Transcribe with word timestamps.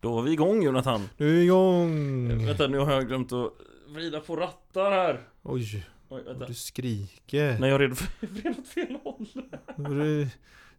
Då 0.00 0.14
var 0.14 0.22
vi 0.22 0.32
igång 0.32 0.62
Jonathan. 0.62 1.08
Nu 1.16 1.28
är 1.28 1.32
vi 1.32 1.42
igång! 1.44 2.46
Vänta, 2.46 2.66
nu 2.66 2.78
har 2.78 2.92
jag 2.92 3.08
glömt 3.08 3.32
att 3.32 3.52
vrida 3.88 4.20
på 4.20 4.36
rattar 4.36 4.90
här. 4.90 5.20
Oj, 5.42 5.86
Oj, 6.08 6.22
vänta. 6.26 6.46
du 6.46 6.54
skriker. 6.54 7.58
Nej, 7.58 7.70
jag 7.70 7.98
för 7.98 8.26
vred 8.26 8.58
åt 8.58 8.68
fel 8.68 8.96
håll. 9.04 9.26
Du 9.76 10.28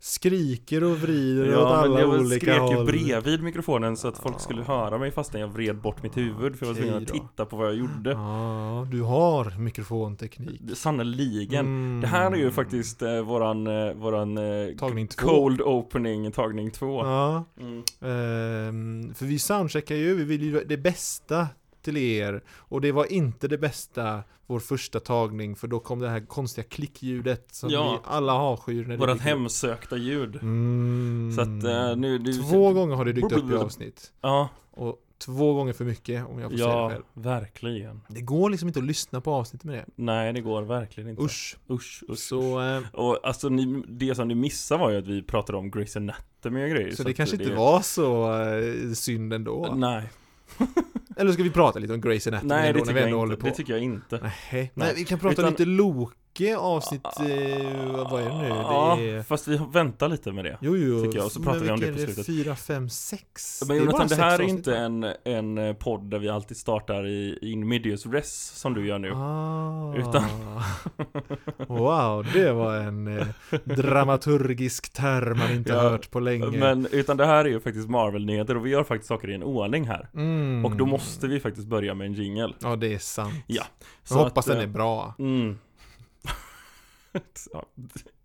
skriker 0.04 0.84
och 0.84 0.98
vrider 0.98 1.44
åt 1.48 1.52
Ja, 1.52 1.70
men 1.70 1.92
alla 1.92 2.00
jag 2.00 2.10
olika 2.10 2.40
skrek 2.46 2.72
ju 2.72 2.76
håll. 2.76 2.86
bredvid 2.86 3.44
mikrofonen 3.44 3.98
så 3.98 4.08
att 4.08 4.18
folk 4.18 4.40
skulle 4.40 4.64
höra 4.64 4.98
mig 4.98 5.12
fastän 5.12 5.42
jag 5.42 5.48
vred 5.48 5.82
bort 5.82 6.04
mitt 6.04 6.18
huvud 6.18 6.56
för 6.60 6.66
jag 6.66 6.74
var 6.74 6.82
tvungen 6.82 7.04
att 7.04 7.08
titta 7.08 7.46
på 7.46 7.56
vad 7.58 7.68
jag 7.68 7.76
gjorde. 7.76 8.12
Ja, 8.12 8.88
du 8.92 9.02
har 9.02 9.60
mikrofonteknik. 9.60 10.62
Sannerligen. 10.74 11.66
Mm. 11.66 12.02
Det 12.02 12.08
här 12.08 12.32
är 12.32 12.36
ju 12.36 12.52
faktiskt 12.52 13.02
eh, 13.02 13.22
våran, 13.22 13.68
eh, 13.68 13.94
våran 13.94 14.38
eh, 14.38 14.76
Tagning 14.80 15.08
två. 15.08 15.28
cold 15.28 15.62
opening 15.62 16.32
tagning 16.32 16.72
två. 16.72 17.00
Ja, 17.06 17.44
Mm. 17.60 17.84
ehm, 18.02 19.14
för 19.14 19.26
vi 19.26 19.40
soundcheckar 19.40 19.96
ju, 19.96 20.16
vi 20.16 20.24
vill 20.24 20.42
ju 20.44 20.64
det 20.64 20.78
bästa 20.78 21.48
till 21.82 21.98
er. 21.98 22.44
Och 22.50 22.82
det 22.82 22.92
var 22.92 23.12
inte 23.12 23.48
det 23.48 23.58
bästa 23.58 24.24
vår 24.48 24.60
första 24.60 25.00
tagning, 25.00 25.56
för 25.56 25.68
då 25.68 25.80
kom 25.80 26.00
det 26.00 26.10
här 26.10 26.20
konstiga 26.26 26.68
klickljudet 26.68 27.48
som 27.52 27.70
Ja. 27.70 27.92
vi 27.92 28.10
alla 28.12 28.34
avskyr 28.34 28.82
när 28.84 28.90
det 28.90 28.98
Vårat 28.98 29.20
hemsökta 29.22 29.98
ljud. 29.98 30.36
Mm. 30.36 31.32
Så 31.36 31.42
att 31.42 31.48
eh, 31.48 31.96
nu... 31.96 32.20
nu 32.20 32.34
Två 32.34 32.74
gånger 32.74 32.96
har 32.96 33.06
det 33.06 33.14
dykt 33.14 33.32
upp 33.32 33.52
i 33.52 33.56
avsnitt. 33.56 34.14
Ja, 34.22 34.50
Och 34.72 34.98
två 35.18 35.54
gånger 35.54 35.74
för 35.74 35.86
mycket 35.86 36.28
om 36.28 36.40
jag 36.40 36.52
får 36.52 36.58
säga 36.58 36.70
det 36.70 36.74
ja, 36.74 36.90
själv. 36.90 37.04
verkligen. 37.14 38.02
Det 38.08 38.22
går 38.22 38.50
liksom 38.50 38.68
inte 38.68 38.80
att 38.80 38.86
lyssna 38.86 39.22
på 39.22 39.32
avsnittet 39.34 39.66
med 39.66 39.76
det. 39.76 39.86
Nej, 39.96 40.34
det 40.34 40.42
går 40.42 40.62
verkligen 40.62 41.10
inte. 41.10 41.22
Usch. 41.24 41.58
Usch, 41.70 42.04
usch. 42.10 42.20
Så, 42.20 42.62
eh, 42.62 42.82
Och 42.94 43.20
alltså 43.24 43.50
ni, 43.50 43.84
det 43.88 44.16
som 44.16 44.28
ni 44.28 44.36
missade 44.36 44.80
var 44.82 44.90
ju 44.92 44.98
att 44.98 45.08
vi 45.08 45.24
pratade 45.24 45.58
om 45.58 45.72
Grey's 45.72 45.98
Anatomy 45.98 46.64
och 46.66 46.70
grejer 46.70 46.96
så 46.96 47.04
det 47.04 47.10
att 47.10 47.16
kanske 47.16 47.36
inte 47.36 47.56
var 47.56 47.82
så 47.82 48.34
eh, 48.42 48.94
synd 48.94 49.34
ändå. 49.34 49.74
Nej, 49.78 50.10
Eller 51.18 51.32
ska 51.32 51.44
vi 51.44 51.50
prata 51.50 51.80
lite 51.80 51.94
om 51.94 52.02
Grey's 52.02 52.28
Anatomy 52.28 52.50
nej 52.54 52.74
det 52.74 52.80
när 52.80 52.86
tycker 52.86 52.94
vi 53.06 53.10
jag 53.12 53.24
inte, 53.24 53.36
på? 53.42 53.48
det 53.48 53.54
tycker 53.54 53.74
jag 53.74 53.82
inte 53.84 54.20
Nej. 54.22 54.32
Nej. 54.52 54.72
Nej, 54.74 54.94
vi 54.96 55.06
kan 55.06 55.20
prata 55.20 55.34
Utan- 55.42 55.50
lite 55.52 55.66
Loke 55.66 56.58
avsnitt, 56.58 57.06
eh, 57.06 58.10
vad 58.12 58.22
är 58.22 58.30
det 58.30 58.38
nu? 58.38 58.48
Ja, 58.48 58.96
det 59.00 59.10
är... 59.10 59.24
fast 59.24 59.48
vi 59.48 59.60
väntar 59.74 60.08
lite 60.10 60.32
med 60.32 60.46
det 60.46 60.58
Jo, 60.62 60.76
jo. 60.78 61.04
tycker 61.06 61.18
jag, 61.18 61.26
och 61.26 61.32
så 61.32 61.42
pratar 61.44 61.60
vi 61.60 61.70
om 61.72 61.80
det 61.80 61.92
på 61.94 61.98
slutet. 62.00 62.26
4, 62.26 62.56
5, 62.56 62.90
6? 62.90 63.64
Men 63.68 63.78
Jonathan, 63.78 64.08
det 64.08 64.16
bara 64.16 64.26
här 64.26 64.34
är 64.34 64.38
sex 64.38 64.50
inte 64.50 64.78
en, 64.78 65.06
en 65.24 65.58
eh, 65.58 65.74
podd 65.74 66.10
där 66.10 66.20
vi 66.20 66.30
alltid 66.30 66.58
startar 66.58 67.08
i 67.08 67.38
in 67.42 67.68
medias 67.68 68.06
res 68.06 68.52
som 68.60 68.74
du 68.74 68.88
gör 68.88 69.00
nu 69.00 69.12
Ah. 69.16 69.94
Utan- 69.98 70.24
Wow, 71.68 72.26
det 72.34 72.52
var 72.52 72.76
en 72.76 73.20
eh, 73.20 73.28
dramaturgisk 73.64 74.94
term 74.94 75.38
man 75.38 75.52
inte 75.52 75.72
Ja, 75.74 75.80
hört 75.82 76.12
på 76.12 76.20
länge. 76.20 76.58
Men, 76.58 76.88
utan 76.92 77.18
det 77.18 77.26
här 77.26 77.46
är 77.46 77.50
ju 77.50 77.60
faktiskt 77.60 77.90
Marvel-nyheter 77.90 78.58
och 78.58 78.66
vi 78.66 78.70
gör 78.70 78.84
faktiskt 78.84 79.08
saker 79.08 79.30
i 79.30 79.34
en 79.34 79.44
ordning 79.44 79.88
här 79.88 80.10
Mm. 80.14 80.66
Och 80.66 80.76
då 80.76 80.86
måste 80.86 81.01
vi 81.28 81.40
faktiskt 81.40 81.68
börja 81.68 81.94
med 81.94 82.08
en 82.08 82.14
jingle 82.14 82.54
Ja, 82.60 82.76
det 82.76 82.94
är 82.94 83.00
sant. 83.00 83.34
Ja, 83.48 83.64
Jag 84.10 84.16
hoppas 84.16 84.48
att, 84.48 84.52
den 84.54 84.58
eh, 84.58 84.64
är 84.64 84.74
bra. 84.74 85.14
Mm. 85.20 85.60
ja, 87.54 87.66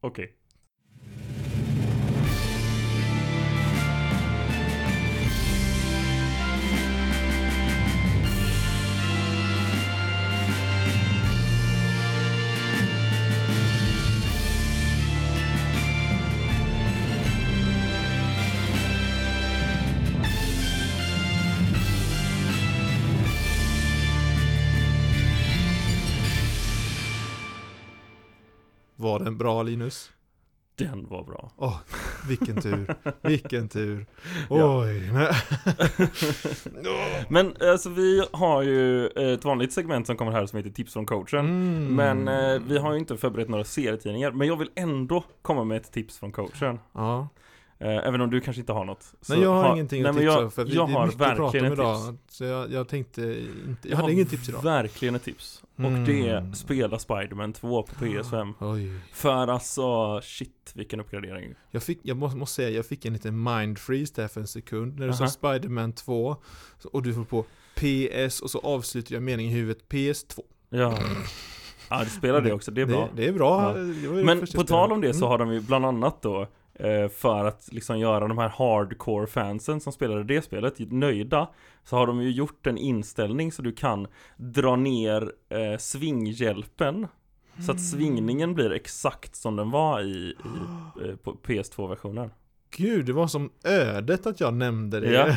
Okej. 0.01 0.33
Var 29.19 29.25
den 29.25 29.39
bra 29.39 29.63
Linus? 29.63 30.11
Den 30.79 31.07
var 31.09 31.25
bra. 31.25 31.51
Åh, 31.57 31.77
vilken 32.29 32.61
tur. 32.61 32.95
Vilken 33.23 33.69
tur. 33.69 34.07
Ja. 34.51 34.83
Oj. 34.83 35.11
Men... 35.13 35.35
Men 37.29 37.71
alltså 37.71 37.89
vi 37.91 38.25
har 38.33 38.63
ju 38.63 39.07
ett 39.07 39.45
vanligt 39.45 39.73
segment 39.73 40.07
som 40.07 40.17
kommer 40.17 40.33
här 40.33 40.47
som 40.47 40.57
heter 40.57 40.71
Tips 40.71 40.93
från 40.93 41.07
coachen 41.07 41.47
Mm. 41.47 41.95
Men 41.95 42.29
eh, 42.29 42.63
vi 42.69 42.79
har 42.79 42.93
ju 42.93 42.99
inte 42.99 43.17
förberett 43.17 43.49
några 43.49 43.65
serietidningar 43.65 44.31
Men 44.31 44.49
jag 44.49 44.57
vill 44.57 44.71
ändå 44.75 45.25
komma 45.43 45.65
med 45.65 45.77
ett 45.77 45.93
tips 45.93 46.19
från 46.19 46.33
coachen 46.33 46.79
Ja. 46.93 47.29
Eh, 47.79 47.89
Även 48.09 48.21
om 48.21 48.31
du 48.31 48.41
kanske 48.41 48.61
inte 48.61 48.73
har 48.73 48.85
något 48.85 49.03
så 49.21 49.33
Nej 49.35 49.43
jag 49.43 49.51
har 49.55 49.63
ha- 49.65 49.73
ingenting 49.75 50.03
nej, 50.03 50.11
att 50.11 50.17
tipsa 50.17 50.33
jag, 50.43 50.53
för 50.53 50.65
vi, 50.65 50.75
jag 50.75 50.89
det 50.89 50.93
är 50.93 50.97
har 50.97 51.07
mycket 51.07 51.21
att 51.21 51.29
prata 51.29 51.43
om 51.43 51.53
verkligen 51.53 51.73
idag. 51.73 52.17
tips 52.27 52.37
Så 52.37 52.45
jag, 52.45 52.73
jag 52.73 52.89
tänkte 52.89 53.23
inte, 53.67 53.89
jag, 53.89 53.93
Jag 53.93 53.97
hade 53.97 54.13
inget 54.13 54.31
tips 54.31 54.49
idag. 54.49 54.63
Verkligen 54.63 55.15
ett 55.15 55.25
tips 55.25 55.63
Och 55.77 55.85
Mm. 55.85 56.05
det 56.05 56.29
är 56.29 56.53
spela 56.53 56.99
Spiderman 56.99 57.53
2 57.53 57.83
på 57.83 57.95
PS5 58.05 58.53
Oj. 58.61 59.01
För 59.13 59.47
alltså, 59.49 60.21
shit 60.23 60.73
vilken 60.75 61.01
uppgradering 61.01 61.55
Jag, 61.71 61.83
fick, 61.83 61.99
jag 62.03 62.17
måste, 62.17 62.39
måste 62.39 62.55
säga, 62.55 62.71
jag 62.71 62.87
fick 62.87 63.05
en 63.05 63.13
liten 63.13 63.43
mind 63.43 63.79
freeze 63.79 64.13
där 64.17 64.29
för 64.29 64.41
en 64.41 64.47
sekund 64.47 64.99
när 64.99 65.07
du 65.07 65.13
sa 65.13 65.25
Aha. 65.25 65.31
Spiderman 65.31 65.93
2 65.93 66.37
så- 66.79 66.89
och 66.89 67.03
du 67.03 67.15
får 67.15 67.25
på 67.25 67.45
PS 67.75 68.41
och 68.41 68.51
så 68.51 68.59
avslutar 68.59 69.15
jag 69.15 69.23
meningen 69.23 69.53
i 69.53 69.55
huvudet 69.55 69.89
PS2. 69.89 70.41
Ja 70.69 70.99
Ja 71.91 72.01
du 72.05 72.11
spelar 72.11 72.41
det 72.41 72.53
också, 72.53 72.71
det 72.71 72.81
är 72.83 72.87
bra 72.87 73.09
Det, 73.15 73.23
det 73.23 73.29
är 73.29 73.33
bra. 73.33 73.79
Ja. 73.79 73.85
Men 74.25 74.47
på 74.55 74.65
tal 74.65 74.93
om 74.93 75.01
det 75.01 75.15
så 75.15 75.19
Mm. 75.19 75.29
har 75.31 75.39
de 75.39 75.53
ju 75.53 75.61
bland 75.61 75.87
annat 75.87 76.23
då 76.23 76.47
För 77.09 77.45
att 77.45 77.73
liksom 77.73 77.99
göra 77.99 78.29
de 78.29 78.39
här 78.39 78.49
hardcore 78.49 79.27
fansen 79.27 79.81
som 79.81 79.93
spelade 79.93 80.25
det 80.25 80.43
spelet 80.43 80.93
nöjda 80.93 81.49
Så 81.85 81.97
har 81.97 82.07
de 82.07 82.23
ju 82.23 82.31
gjort 82.31 82.67
en 82.67 82.79
inställning 82.79 83.53
så 83.53 83.63
du 83.63 83.73
kan 83.73 84.07
dra 84.37 84.77
ner 84.77 85.33
eh, 85.49 85.79
svinghjälpen 85.79 87.07
Så 87.67 87.73
att 87.73 87.81
svingningen 87.81 88.55
blir 88.55 88.73
exakt 88.73 89.37
som 89.37 89.57
den 89.57 89.71
var 89.71 90.01
i, 90.01 90.05
i 90.05 90.35
eh, 91.09 91.17
på 91.17 91.33
PS2-versionen 91.33 92.31
Gud, 92.77 93.07
det 93.07 93.13
var 93.13 93.27
som 93.27 93.51
ödet 93.65 94.27
att 94.27 94.41
jag 94.41 94.55
nämnde 94.55 95.01
det. 95.01 95.13
Ja. 95.13 95.37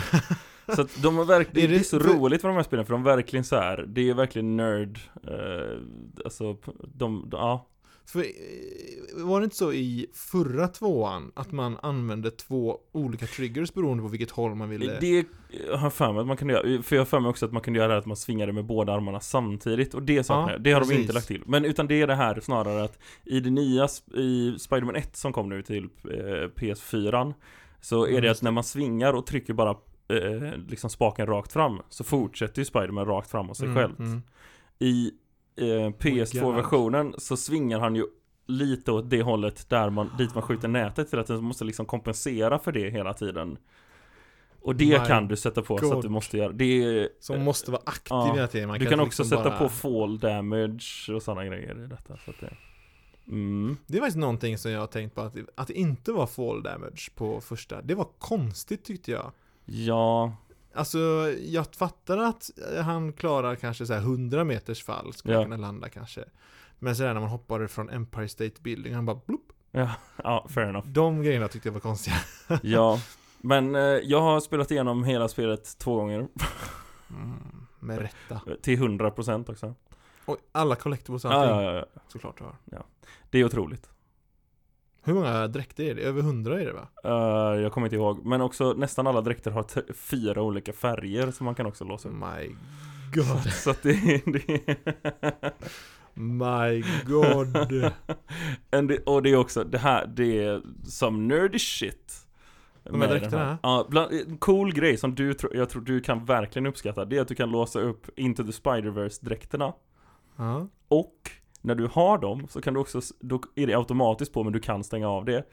Så 0.75 0.81
att 0.81 1.01
de 1.01 1.17
har 1.17 1.25
verkligen, 1.25 1.69
Är 1.69 1.73
det 1.73 1.79
är 1.79 1.83
så 1.83 1.99
roligt 1.99 2.43
med 2.43 2.49
de 2.49 2.55
här 2.55 2.63
spelen 2.63 2.85
för 2.85 2.93
de 2.93 3.01
är 3.07 3.15
verkligen 3.15 3.43
så 3.43 3.55
här. 3.55 3.85
Det 3.87 4.09
är 4.09 4.13
verkligen 4.13 4.57
nerd 4.57 4.99
eh, 5.27 5.77
Alltså, 6.25 6.57
de, 6.93 7.29
ja 7.31 7.67
För 8.11 8.19
eh, 8.19 9.25
var 9.25 9.39
det 9.39 9.43
inte 9.43 9.55
så 9.55 9.73
i 9.73 10.07
förra 10.13 10.67
tvåan 10.67 11.31
att 11.35 11.51
man 11.51 11.77
använde 11.81 12.31
två 12.31 12.77
olika 12.91 13.25
triggers 13.25 13.73
beroende 13.73 14.03
på 14.03 14.09
vilket 14.09 14.31
håll 14.31 14.55
man 14.55 14.69
ville? 14.69 14.97
Det 14.99 15.25
har 15.71 15.83
jag 15.83 15.93
för 15.93 16.11
mig 16.13 16.21
att 16.21 16.27
man 16.27 16.37
kunde 16.37 16.53
göra, 16.53 16.81
för 16.83 16.95
jag 16.95 17.01
har 17.01 17.05
för 17.05 17.19
mig 17.19 17.29
också 17.29 17.45
att 17.45 17.51
man 17.53 17.61
kunde 17.61 17.79
göra 17.79 17.87
det 17.87 17.93
här 17.93 17.99
att 17.99 18.05
man 18.05 18.17
svingade 18.17 18.53
med 18.53 18.65
båda 18.65 18.93
armarna 18.93 19.19
samtidigt 19.19 19.93
och 19.93 20.03
det 20.03 20.23
saknar 20.23 20.47
Ja, 20.47 20.51
jag, 20.53 20.61
det 20.63 20.71
har 20.71 20.79
de 20.79 20.85
precis. 20.87 21.01
inte 21.01 21.13
lagt 21.13 21.27
till. 21.27 21.43
Men 21.45 21.65
utan 21.65 21.87
det 21.87 22.01
är 22.01 22.07
det 22.07 22.15
här 22.15 22.39
snarare 22.39 22.83
att 22.83 22.99
i 23.25 23.39
det 23.39 23.49
nya, 23.49 23.87
i 24.15 24.55
Spiderman 24.59 24.95
1 24.95 25.15
som 25.15 25.33
kom 25.33 25.49
nu 25.49 25.61
till 25.61 25.83
eh, 26.03 26.49
PS4 26.55 27.33
Så 27.81 28.03
är 28.05 28.09
Mm, 28.09 28.21
det 28.21 28.31
att 28.31 28.41
när 28.41 28.51
man 28.51 28.63
svingar 28.63 29.13
och 29.13 29.25
trycker 29.25 29.53
bara 29.53 29.69
eh, 30.07 30.57
liksom 30.67 30.89
spaken 30.89 31.27
rakt 31.27 31.51
fram 31.53 31.81
Så 31.89 32.03
fortsätter 32.03 32.61
ju 32.61 32.65
Spiderman 32.65 33.05
rakt 33.05 33.31
fram 33.31 33.49
av 33.49 33.53
sig 33.53 33.65
Mm, 33.67 33.77
själv. 33.77 33.95
mm. 33.99 34.21
I 34.79 35.07
eh, 35.07 35.13
PS2-versionen 35.91 37.15
så 37.17 37.37
svingar 37.37 37.79
han 37.79 37.95
ju 37.95 38.05
lite 38.47 38.91
åt 38.91 39.09
det 39.09 39.21
hållet 39.21 39.69
där 39.69 39.89
man, 39.89 40.09
dit 40.17 40.33
man 40.33 40.43
skjuter 40.43 40.67
nätet 40.67 41.09
till 41.09 41.19
att 41.19 41.27
den 41.27 41.43
måste 41.43 41.65
liksom 41.65 41.85
kompensera 41.85 42.59
för 42.59 42.71
det 42.71 42.89
hela 42.89 43.13
tiden. 43.13 43.57
Och 44.61 44.75
det 44.75 44.99
My 44.99 45.05
kan 45.05 45.27
du 45.27 45.35
sätta 45.35 45.61
på 45.61 45.77
så 45.77 45.85
att 45.85 45.91
God. 45.93 46.03
du 46.03 46.09
måste 46.09 46.37
göra, 46.37 46.51
det 46.51 46.83
är, 46.83 47.09
Som 47.19 47.43
måste 47.43 47.71
vara 47.71 47.81
aktiv 47.85 48.09
Ja. 48.17 48.33
hela 48.35 48.47
tiden. 48.47 48.67
Man 48.67 48.79
du 48.79 48.85
kan 48.85 48.99
också 48.99 49.23
liksom 49.23 49.37
sätta 49.37 49.49
bara- 49.49 49.59
på 49.59 49.69
fall 49.69 50.19
damage 50.19 51.09
och 51.15 51.23
sådana 51.23 51.45
grejer 51.45 51.83
i 51.83 51.87
detta. 51.87 52.17
Så 52.25 52.31
det, 52.39 52.53
mm. 53.27 53.77
Det 53.87 53.97
är 53.97 54.01
faktiskt 54.01 54.17
någonting 54.17 54.57
som 54.57 54.71
jag 54.71 54.79
har 54.79 54.87
tänkt 54.87 55.15
på 55.15 55.21
att, 55.21 55.35
att 55.55 55.67
det 55.67 55.73
inte 55.73 56.11
var 56.11 56.27
fall 56.27 56.63
damage 56.63 57.09
på 57.15 57.41
första. 57.41 57.81
Det 57.81 57.95
var 57.95 58.07
konstigt 58.19 58.83
tyckte 58.83 59.11
jag. 59.11 59.31
Ja, 59.65 60.33
Alltså, 60.79 60.99
jag 61.41 61.65
fattar 61.75 62.17
att 62.17 62.49
han 62.83 63.13
klarar 63.13 63.55
kanske 63.55 63.85
så 63.85 63.93
här 63.93 64.01
100 64.01 64.43
meters 64.43 64.83
fall, 64.83 65.13
skulle 65.13 65.33
Ja. 65.33 65.43
kunna 65.43 65.57
landa 65.57 65.89
kanske. 65.89 66.23
Men 66.79 66.95
sådär 66.95 67.13
när 67.13 67.21
man 67.21 67.29
hoppade 67.29 67.67
från 67.67 67.89
Empire 67.89 68.27
State 68.27 68.61
Building, 68.61 68.93
han 68.95 69.05
bara 69.05 69.19
bloop. 69.25 69.51
ja, 69.71 69.89
ja, 70.23 70.47
fair 70.49 70.67
enough. 70.67 70.87
De 70.87 71.23
grejerna 71.23 71.47
tyckte 71.47 71.67
jag 71.69 71.73
var 71.73 71.79
konstiga. 71.79 72.15
Ja, 72.63 73.01
men 73.41 73.75
eh, 73.75 73.81
jag 73.81 74.21
har 74.21 74.39
spelat 74.39 74.71
igenom 74.71 75.03
hela 75.03 75.27
spelet 75.27 75.77
två 75.77 75.95
gånger. 75.95 76.27
Mm, 77.09 77.33
med 77.79 77.99
rätta. 77.99 78.41
Till 78.61 78.79
100% 78.79 79.51
också. 79.51 79.75
Och 80.25 80.37
alla 80.51 80.75
collectibles 80.75 81.25
och 81.25 81.31
Ja, 81.31 81.35
allting. 81.35 81.65
ja, 81.65 81.73
ja, 81.73 81.85
ja. 81.93 82.01
Såklart 82.07 82.37
du 82.37 82.43
har. 82.43 82.55
Det 83.29 83.39
är 83.39 83.43
otroligt. 83.45 83.89
Hur 85.03 85.13
många 85.13 85.47
dräkter 85.47 85.83
är 85.83 85.95
det? 85.95 86.01
Över 86.01 86.21
100 86.21 86.61
är 86.61 86.65
det 86.65 86.73
va? 86.73 86.87
Eh, 87.03 87.61
jag 87.61 87.71
kommer 87.71 87.87
inte 87.87 87.95
ihåg, 87.95 88.25
men 88.25 88.41
också 88.41 88.73
nästan 88.73 89.07
alla 89.07 89.21
dräkter 89.21 89.51
har 89.51 89.63
t- 89.63 89.93
fyra 89.93 90.41
olika 90.41 90.73
färger 90.73 91.31
som 91.31 91.45
man 91.45 91.55
kan 91.55 91.65
också 91.65 91.83
låsa 91.85 92.09
upp. 92.09 92.15
My 92.15 92.55
God. 93.13 93.43
Så 93.53 93.69
att 93.69 93.83
det, 93.83 94.21
det 94.25 94.75
My 96.13 96.83
God. 97.07 97.55
And 98.71 98.87
det, 98.87 98.99
och 99.05 99.23
det 99.23 99.29
är 99.29 99.35
också, 99.35 99.63
det 99.63 99.77
här, 99.77 100.07
det 100.07 100.43
är 100.43 100.61
som 100.85 101.27
nerdy 101.27 101.59
shit 101.59 102.25
här 102.85 102.91
med 102.91 103.09
den 103.09 103.19
dräkterna? 103.19 103.57
Ja, 103.63 103.87
bland, 103.89 104.11
en 104.11 104.37
cool 104.37 104.73
grej 104.73 104.97
som 104.97 105.15
du 105.15 105.33
tror, 105.33 105.55
jag 105.55 105.69
tror 105.69 105.81
du 105.81 106.01
kan 106.01 106.25
verkligen 106.25 106.65
uppskatta 106.65 107.05
Det 107.05 107.17
är 107.17 107.21
att 107.21 107.27
du 107.27 107.35
kan 107.35 107.51
låsa 107.51 107.79
upp 107.79 108.19
Into 108.19 108.43
the 108.43 108.51
Spider-Verse 108.51 109.25
dräkterna 109.25 109.73
Ja. 110.35 110.67
Och 110.87 111.31
när 111.61 111.75
du 111.75 111.87
har 111.91 112.17
dem 112.17 112.47
så 112.49 112.61
kan 112.61 112.73
du 112.73 112.79
också, 112.79 113.01
då 113.19 113.41
är 113.55 113.67
det 113.67 113.73
automatiskt 113.73 114.33
på 114.33 114.43
men 114.43 114.53
du 114.53 114.59
kan 114.59 114.83
stänga 114.83 115.09
av 115.09 115.25
det 115.25 115.43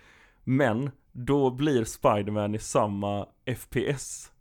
Men 0.44 0.91
då 1.12 1.50
blir 1.50 1.85
Spider-Man 1.85 2.55
i 2.55 2.58
samma 2.58 3.26
FPS 3.56 4.32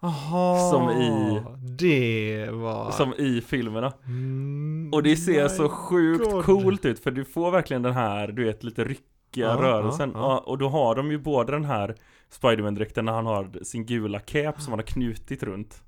Aha, 0.00 0.70
Som 0.72 0.90
i- 0.90 1.42
Det 1.78 2.48
var... 2.50 2.90
som 2.90 3.14
i 3.14 3.40
filmerna 3.40 3.92
Mm, 4.04 4.90
Och 4.92 5.02
det 5.02 5.16
ser 5.16 5.48
så 5.48 5.68
sjukt 5.68 6.30
God. 6.30 6.44
coolt 6.44 6.84
ut 6.84 6.98
för 6.98 7.10
du 7.10 7.24
får 7.24 7.50
verkligen 7.50 7.82
den 7.82 7.92
här, 7.92 8.28
du 8.28 8.44
vet 8.44 8.64
lite 8.64 8.84
ryckiga 8.84 9.04
Ja, 9.48 9.56
rörelsen 9.62 10.10
ja. 10.14 10.20
Ja, 10.20 10.38
Och 10.38 10.58
då 10.58 10.68
har 10.68 10.94
de 10.94 11.10
ju 11.10 11.18
både 11.18 11.52
den 11.52 11.64
här 11.64 11.94
Spiderman-dräkten 12.30 13.04
när 13.04 13.12
han 13.12 13.26
har 13.26 13.64
sin 13.64 13.86
gula 13.86 14.18
cap 14.20 14.60
som 14.60 14.72
han 14.72 14.78
har 14.78 14.86
knutit 14.86 15.42
runt. 15.42 15.82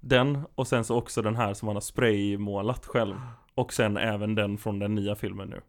Den 0.00 0.38
och 0.54 0.66
sen 0.68 0.84
så 0.84 0.96
också 0.96 1.22
den 1.22 1.36
här 1.36 1.54
som 1.54 1.68
han 1.68 1.76
har 1.76 1.80
spraymålat 1.80 2.86
själv 2.86 3.14
Och 3.56 3.72
sen 3.72 3.96
även 3.96 4.34
den 4.34 4.58
från 4.58 4.78
den 4.78 4.94
nya 4.94 5.14
filmen 5.14 5.48
nu 5.48 5.60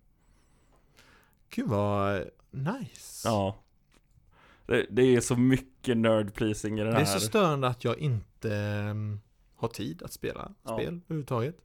Gud 1.50 1.68
vad 1.68 2.24
nice. 2.52 3.28
Ja 3.30 3.56
Det, 4.66 4.86
det 4.90 5.02
är 5.16 5.22
så 5.22 5.36
mycket 5.36 5.98
nerd 5.98 6.34
pleasing 6.34 6.80
i 6.80 6.84
det 6.84 6.90
det 6.90 6.94
här 6.94 7.02
är 7.02 7.06
så 7.06 7.20
störande 7.20 7.68
att 7.68 7.84
jag 7.84 7.98
inte 7.98 8.50
um, 8.92 9.20
har 9.56 9.68
tid 9.68 10.04
att 10.04 10.14
spela 10.14 10.54
Ja. 10.64 10.74
spel 10.78 10.88
överhuvudtaget. 11.06 11.56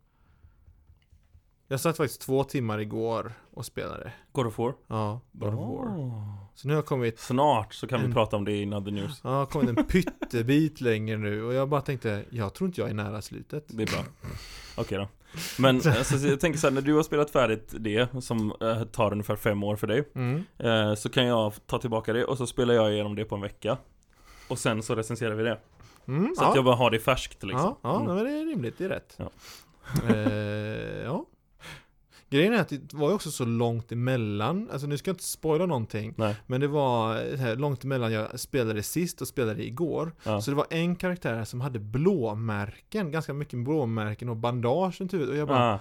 Jag 1.68 1.80
satt 1.80 1.96
faktiskt 1.96 2.20
två 2.20 2.44
timmar 2.44 2.78
igår 2.78 3.32
och 3.50 3.66
spelade. 3.66 4.12
God 4.32 4.46
of 4.46 4.58
War 4.58 4.74
Ja, 4.86 5.20
God 5.32 5.54
of 5.54 5.60
War. 5.60 6.41
Så 6.54 6.68
nu 6.68 6.74
har 6.74 6.82
kommit, 6.82 7.18
Snart 7.20 7.74
så 7.74 7.86
kan 7.86 8.00
vi 8.00 8.06
En- 8.06 8.12
prata 8.12 8.36
om 8.36 8.44
det 8.44 8.52
i 8.52 8.62
Another 8.62 8.92
News 8.92 9.20
ja, 9.24 9.30
har 9.30 9.46
kommit 9.46 9.78
en 9.78 9.84
pyttebit 9.84 10.80
längre 10.80 11.16
nu 11.16 11.42
och 11.44 11.54
jag 11.54 11.68
bara 11.68 11.80
tänkte, 11.80 12.24
jag 12.30 12.54
tror 12.54 12.68
inte 12.68 12.80
jag 12.80 12.90
är 12.90 12.94
nära 12.94 13.22
slutet. 13.22 13.64
Det 13.68 13.82
är 13.82 13.86
bra 13.86 14.04
Okej 14.76 14.98
då 14.98 15.08
Men 15.58 15.76
alltså, 15.86 16.16
jag 16.28 16.40
tänker 16.40 16.58
så 16.58 16.66
här, 16.66 16.74
när 16.74 16.80
du 16.82 16.94
har 16.94 17.02
spelat 17.02 17.30
färdigt 17.30 17.74
det 17.78 18.22
Som 18.24 18.52
eh, 18.60 18.84
tar 18.84 19.12
ungefär 19.12 19.36
fem 19.36 19.62
år 19.62 19.76
för 19.76 19.86
dig 19.86 20.04
Mm. 20.14 20.44
eh, 20.58 20.94
Så 20.94 21.08
kan 21.08 21.24
jag 21.26 21.52
ta 21.66 21.78
tillbaka 21.78 22.12
det 22.12 22.24
och 22.24 22.38
så 22.38 22.46
spelar 22.46 22.74
jag 22.74 22.92
igenom 22.92 23.14
det 23.16 23.24
på 23.24 23.34
en 23.34 23.40
vecka 23.40 23.76
Och 24.48 24.58
sen 24.58 24.82
så 24.82 24.94
recenserar 24.94 25.34
vi 25.34 25.42
det 25.42 25.58
Mm, 26.08 26.34
Så 26.38 26.44
att 26.44 26.54
jag 26.54 26.64
bara 26.64 26.74
har 26.76 26.90
det 26.90 26.98
färskt 26.98 27.42
liksom 27.42 27.60
Ja, 27.60 27.78
ja 27.82 28.00
Mm. 28.00 28.14
men 28.16 28.24
det 28.24 28.30
är 28.32 28.46
rimligt, 28.46 28.78
det 28.78 28.84
är 28.84 28.88
rätt. 28.88 29.16
Ja. 29.16 29.30
eh, 30.08 31.02
ja. 31.04 31.24
Grejen 32.32 32.52
är 32.54 32.58
att 32.60 32.68
det 32.68 32.94
var 32.94 33.08
ju 33.08 33.14
också 33.14 33.30
så 33.30 33.44
långt 33.44 33.92
emellan, 33.92 34.68
alltså 34.72 34.86
nu 34.86 34.98
ska 34.98 35.08
jag 35.10 35.14
inte 35.14 35.24
spoila 35.24 35.66
någonting, 35.66 36.14
Nej, 36.16 36.36
men 36.46 36.60
det 36.60 36.68
var 36.68 37.14
så 37.36 37.42
här 37.42 37.56
långt 37.56 37.84
emellan 37.84 38.12
jag 38.12 38.40
spelade 38.40 38.82
sist 38.82 39.20
och 39.20 39.28
spelade 39.28 39.66
igår. 39.66 40.12
Ja. 40.24 40.40
Så 40.40 40.50
det 40.50 40.56
var 40.56 40.66
en 40.70 40.96
karaktär 40.96 41.44
som 41.44 41.60
hade 41.60 41.78
blåmärken, 41.78 43.10
ganska 43.10 43.32
mycket 43.32 43.58
blåmärken 43.58 44.28
och 44.28 44.36
bandage 44.36 45.00
runt 45.00 45.12
huvudet. 45.12 45.32
Och 45.32 45.36
jag 45.40 45.48
bara, 45.48 45.74
ah, 45.74 45.78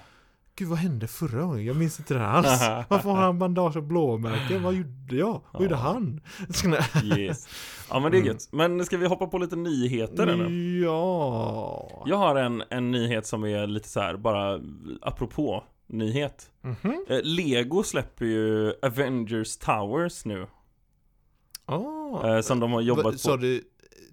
gud 0.56 0.68
vad 0.68 0.78
hände 0.78 1.08
förra 1.08 1.42
gången? 1.42 1.66
Jag 1.66 1.76
minns 1.76 2.00
inte 2.00 2.14
det 2.14 2.20
här 2.20 2.28
alls. 2.28 2.62
Varför 2.90 3.10
har 3.10 3.18
han 3.22 3.40
bandage 3.40 3.78
och 3.78 3.84
blåmärken? 3.84 4.64
Vad 4.64 4.74
gjorde 4.74 5.16
jag? 5.16 5.42
Vad 5.52 5.62
gjorde 5.62 5.76
Ja. 5.76 5.80
han? 5.80 6.22
yes 7.18 7.48
Ja 7.90 8.00
men 8.00 8.12
det 8.12 8.18
är 8.18 8.22
Mm. 8.22 8.28
gött 8.34 8.48
Men 8.52 8.86
ska 8.86 8.98
vi 8.98 9.08
hoppa 9.08 9.28
på 9.28 9.38
lite 9.38 9.56
nyheter 9.56 10.28
eller? 10.28 10.50
Ja. 10.84 12.04
Jag 12.06 12.18
har 12.18 12.36
en, 12.36 12.64
en 12.70 12.92
nyhet 12.92 13.26
som 13.28 13.44
är 13.46 13.68
lite 13.68 13.90
så 13.90 14.00
här, 14.00 14.18
bara 14.18 14.60
apropå 15.02 15.64
nyhet 15.92 16.52
Mhm. 16.62 17.06
eh, 17.10 17.20
Lego 17.24 17.84
släpper 17.84 18.26
ju 18.26 18.74
Avengers 18.82 19.58
Towers 19.58 20.26
nu 20.26 20.48
eh, 22.24 22.42
Som 22.42 22.60
de 22.60 22.72
har 22.72 22.82
jobbat 22.82 23.06
Va- 23.06 23.12
på 23.12 23.18
Sa 23.18 23.38
du 23.38 23.64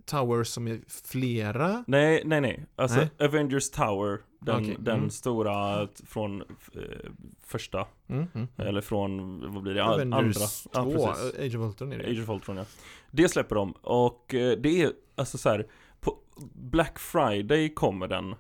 Towers 0.06 0.48
som 0.48 0.68
är 0.68 0.80
flera? 1.04 1.84
Nej, 1.86 2.22
nej, 2.24 2.40
nej. 2.40 2.66
Alltså 2.76 2.98
Nej. 2.98 3.10
Avengers 3.28 3.70
Tower, 3.70 4.18
den, 4.40 4.56
Okej, 4.62 4.76
den 4.80 4.96
mm. 4.98 5.10
stora 5.10 5.88
från 6.06 6.40
eh, 6.40 6.46
första, 7.44 7.86
Mm, 8.08 8.26
mm. 8.34 8.48
eller 8.56 8.80
från, 8.80 9.40
vad 9.52 9.62
blir 9.62 9.74
det, 9.74 9.84
Avengers 9.84 10.66
andra? 10.72 10.92
2, 10.96 11.00
Ja. 11.00 11.14
Age 11.46 11.54
of 11.56 11.60
Ultron 11.70 11.92
är 11.92 11.98
det. 11.98 12.04
Age 12.10 12.22
of 12.22 12.28
Ultron, 12.28 12.56
ja. 12.56 12.64
Det 13.10 13.28
släpper 13.28 13.54
de, 13.56 13.72
och 13.72 14.34
eh, 14.34 14.58
det 14.58 14.82
är 14.82 14.92
alltså 15.16 15.38
så 15.38 15.48
här, 15.48 15.66
på 16.00 16.16
Black 16.54 16.98
Friday 16.98 17.74
kommer 17.74 18.08
den, 18.08 18.30
eh, 18.32 18.36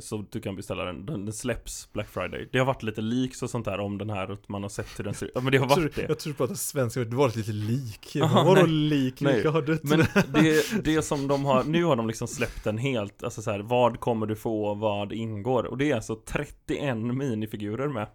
så 0.00 0.24
du 0.30 0.40
kan 0.40 0.56
beställa 0.56 0.84
den. 0.84 1.06
den. 1.06 1.24
Den 1.24 1.32
släpps 1.34 1.92
Black 1.92 2.08
Friday. 2.08 2.48
Det 2.52 2.58
har 2.58 2.66
varit 2.66 2.82
lite 2.82 3.00
leaks 3.00 3.42
och 3.42 3.50
sånt 3.50 3.64
där 3.64 3.80
om 3.80 3.98
den 3.98 4.10
här, 4.10 4.32
att 4.32 4.48
man 4.48 4.62
har 4.62 4.70
sett 4.70 4.98
hur 4.98 5.04
den 5.04 5.14
ser 5.14 5.26
ut. 5.26 5.32
Ja, 5.34 5.40
men 5.40 5.52
det 5.52 5.58
har 5.58 5.66
Jag 5.66 5.74
tror, 5.74 5.82
varit 5.84 5.94
det. 5.96 6.06
jag 6.08 6.18
tror 6.18 6.32
du 6.32 6.36
pratar 6.36 6.54
svenska, 6.54 7.04
det 7.04 7.16
var 7.16 7.36
lite 7.36 7.52
lik. 7.52 8.16
Vadå 8.20 8.66
lik? 8.66 9.20
Nej, 9.20 9.46
har 9.46 9.62
dött. 9.62 9.82
Men 9.82 9.98
det, 10.32 10.84
det 10.84 11.02
som 11.02 11.28
de 11.28 11.44
har, 11.44 11.64
nu 11.64 11.84
har 11.84 11.96
de 11.96 12.06
liksom 12.06 12.28
släppt 12.28 12.64
den 12.64 12.78
helt, 12.78 13.22
alltså 13.22 13.42
så 13.42 13.50
här, 13.50 13.60
vad 13.60 14.00
kommer 14.00 14.26
du 14.26 14.36
få, 14.36 14.74
vad 14.74 15.12
ingår? 15.12 15.64
Och 15.64 15.78
det 15.78 15.90
är 15.90 15.94
alltså 15.94 16.16
31 16.26 16.96
minifigurer 16.96 17.88
med. 17.88 18.06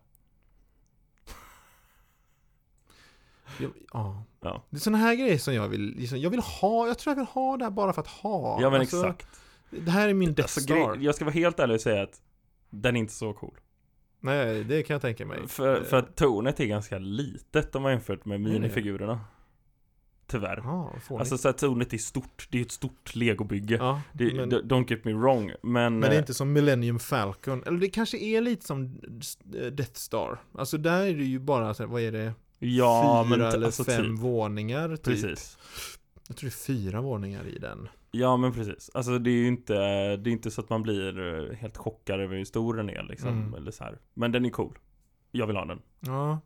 Jag, 3.59 3.71
ja. 3.93 4.23
Ja. 4.41 4.65
Det 4.69 4.77
är 4.77 4.79
sådana 4.79 4.97
här 4.97 5.15
grejer 5.15 5.37
som 5.37 5.53
jag 5.53 5.67
vill, 5.67 5.81
liksom, 5.97 6.19
jag 6.19 6.29
vill 6.29 6.39
ha, 6.39 6.87
jag 6.87 6.99
tror 6.99 7.11
jag 7.11 7.15
vill 7.15 7.25
ha 7.33 7.57
det 7.57 7.63
här 7.63 7.71
bara 7.71 7.93
för 7.93 8.01
att 8.01 8.07
ha. 8.07 8.61
Ja 8.61 8.69
men 8.69 8.79
Alltså, 8.81 8.97
exakt. 8.97 9.27
Det 9.86 9.92
här 9.92 10.10
är 10.10 10.13
min 10.13 10.33
Death 10.33 10.42
Alltså, 10.45 10.60
Star. 10.60 10.98
jag 11.01 11.16
ska 11.16 11.25
vara 11.25 11.33
helt 11.33 11.60
ärlig 11.60 11.75
och 11.75 11.81
säga 11.81 12.04
att 12.04 12.22
den 12.69 12.95
är 12.95 13.00
inte 13.00 13.13
så 13.13 13.33
cool. 13.33 13.57
Nej, 14.19 14.63
det 14.63 14.83
kan 14.83 14.94
jag 14.94 15.01
tänka 15.01 15.25
mig. 15.25 15.48
För, 15.48 15.77
Eh, 15.77 15.83
för 15.83 15.98
att 15.98 16.16
tornet 16.16 16.60
är 16.60 16.66
ganska 16.66 16.98
litet 16.98 17.75
om 17.75 17.81
man 17.83 17.92
jämfört 17.92 18.25
med 18.25 18.42
minifigurerna. 18.42 19.19
Tyvärr. 20.27 20.62
Fånigt. 21.00 21.12
Alltså 21.12 21.38
så 21.38 21.50
att 21.50 21.57
tornet 21.57 21.94
är 21.94 21.98
stort, 21.98 22.48
det 22.51 22.57
är 22.57 22.62
ett 22.62 22.72
stort 22.72 23.16
legobygge. 23.16 23.75
ja, 23.75 24.01
Det, 24.13 24.33
men, 24.33 24.51
Don't 24.51 24.89
get 24.89 25.06
me 25.06 25.13
wrong, 25.13 25.51
men... 25.62 26.00
men 26.00 26.01
det 26.01 26.07
är 26.07 26.12
eh, 26.12 26.18
inte 26.19 26.33
som 26.33 26.54
Millennium 26.54 27.00
Falcon. 27.00 27.63
Eller 27.66 27.80
det 27.80 27.89
kanske 27.89 28.18
är 28.18 28.42
lite 28.42 28.66
som 28.66 28.86
eh, 29.56 29.66
Death 29.66 29.94
Star. 29.94 30.38
Alltså 30.57 30.77
där 30.77 31.01
är 31.06 31.13
det 31.13 31.24
ju 31.24 31.39
bara, 31.39 31.74
vad 31.86 32.01
är 32.01 32.12
det? 32.12 32.33
Ja, 32.60 33.25
fyra 33.27 33.38
men 33.38 33.48
eller 33.54 33.66
alltså 33.66 33.83
fem 33.83 34.04
typ. 34.16 34.19
våningar 34.19 34.89
typ. 34.89 35.04
Precis. 35.04 35.57
Jag 36.27 36.38
tror 36.38 36.50
det 36.50 36.54
är 36.54 36.66
fyra 36.75 37.01
våningar 37.01 37.48
i 37.48 37.57
den. 37.60 37.88
Ja 38.19 38.38
men 38.38 38.53
precis. 38.53 38.89
Alltså 38.94 39.19
det 39.19 39.29
är 39.29 39.35
ju 39.35 39.47
inte, 39.47 39.73
det 40.17 40.29
är 40.29 40.31
inte 40.31 40.51
så 40.51 40.62
att 40.62 40.69
man 40.69 40.81
blir 40.83 41.19
eh, 41.50 41.56
helt 41.56 41.77
chockad 41.77 42.19
över 42.19 42.38
hur 42.38 42.45
stor 42.45 42.73
den 42.73 42.89
är 42.89 43.03
liksom. 43.03 43.29
Mm. 43.29 43.53
Eller 43.53 43.71
så 43.71 43.83
här. 43.83 44.00
Men 44.13 44.31
den 44.31 44.45
är 44.45 44.50
cool. 44.50 44.77
Jag 45.31 45.47
vill 45.47 45.56
ha 45.56 45.65
den. 45.65 45.81
Ja. 46.00 46.39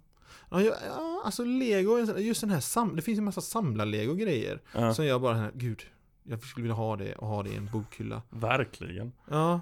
Ja, 0.51 0.61
jag- 0.61 0.75
ja, 0.87 1.21
alltså 1.25 1.43
Lego, 1.43 1.99
just 2.17 2.41
den 2.41 2.49
här 2.49 2.59
sam- 2.59 2.95
det 2.95 3.01
finns 3.01 3.17
ju 3.17 3.19
en 3.19 3.25
massa 3.25 3.41
samlar-Lego-grejer. 3.41 4.61
Ja, 4.75 4.93
Som 4.93 5.05
jag 5.05 5.21
bara, 5.21 5.51
gud, 5.53 5.81
jag 6.23 6.43
skulle 6.43 6.63
vilja 6.63 6.75
ha 6.75 6.95
det 6.95 7.13
och 7.15 7.27
ha 7.27 7.43
det 7.43 7.49
i 7.49 7.55
en 7.55 7.69
bokhylla. 7.73 8.21
verkligen. 8.29 9.11
Ja, 9.29 9.61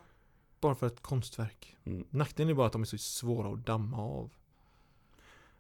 bara 0.60 0.76
för 0.76 0.88
ett 0.88 1.02
konstverk. 1.02 1.76
Mm. 1.86 2.06
Nackdelen 2.10 2.50
är 2.50 2.54
bara 2.54 2.68
att 2.68 2.74
de 2.74 2.82
är 2.82 2.86
så 2.86 2.98
svåra 2.98 3.54
att 3.54 3.66
damma 3.66 3.98
av. 3.98 4.30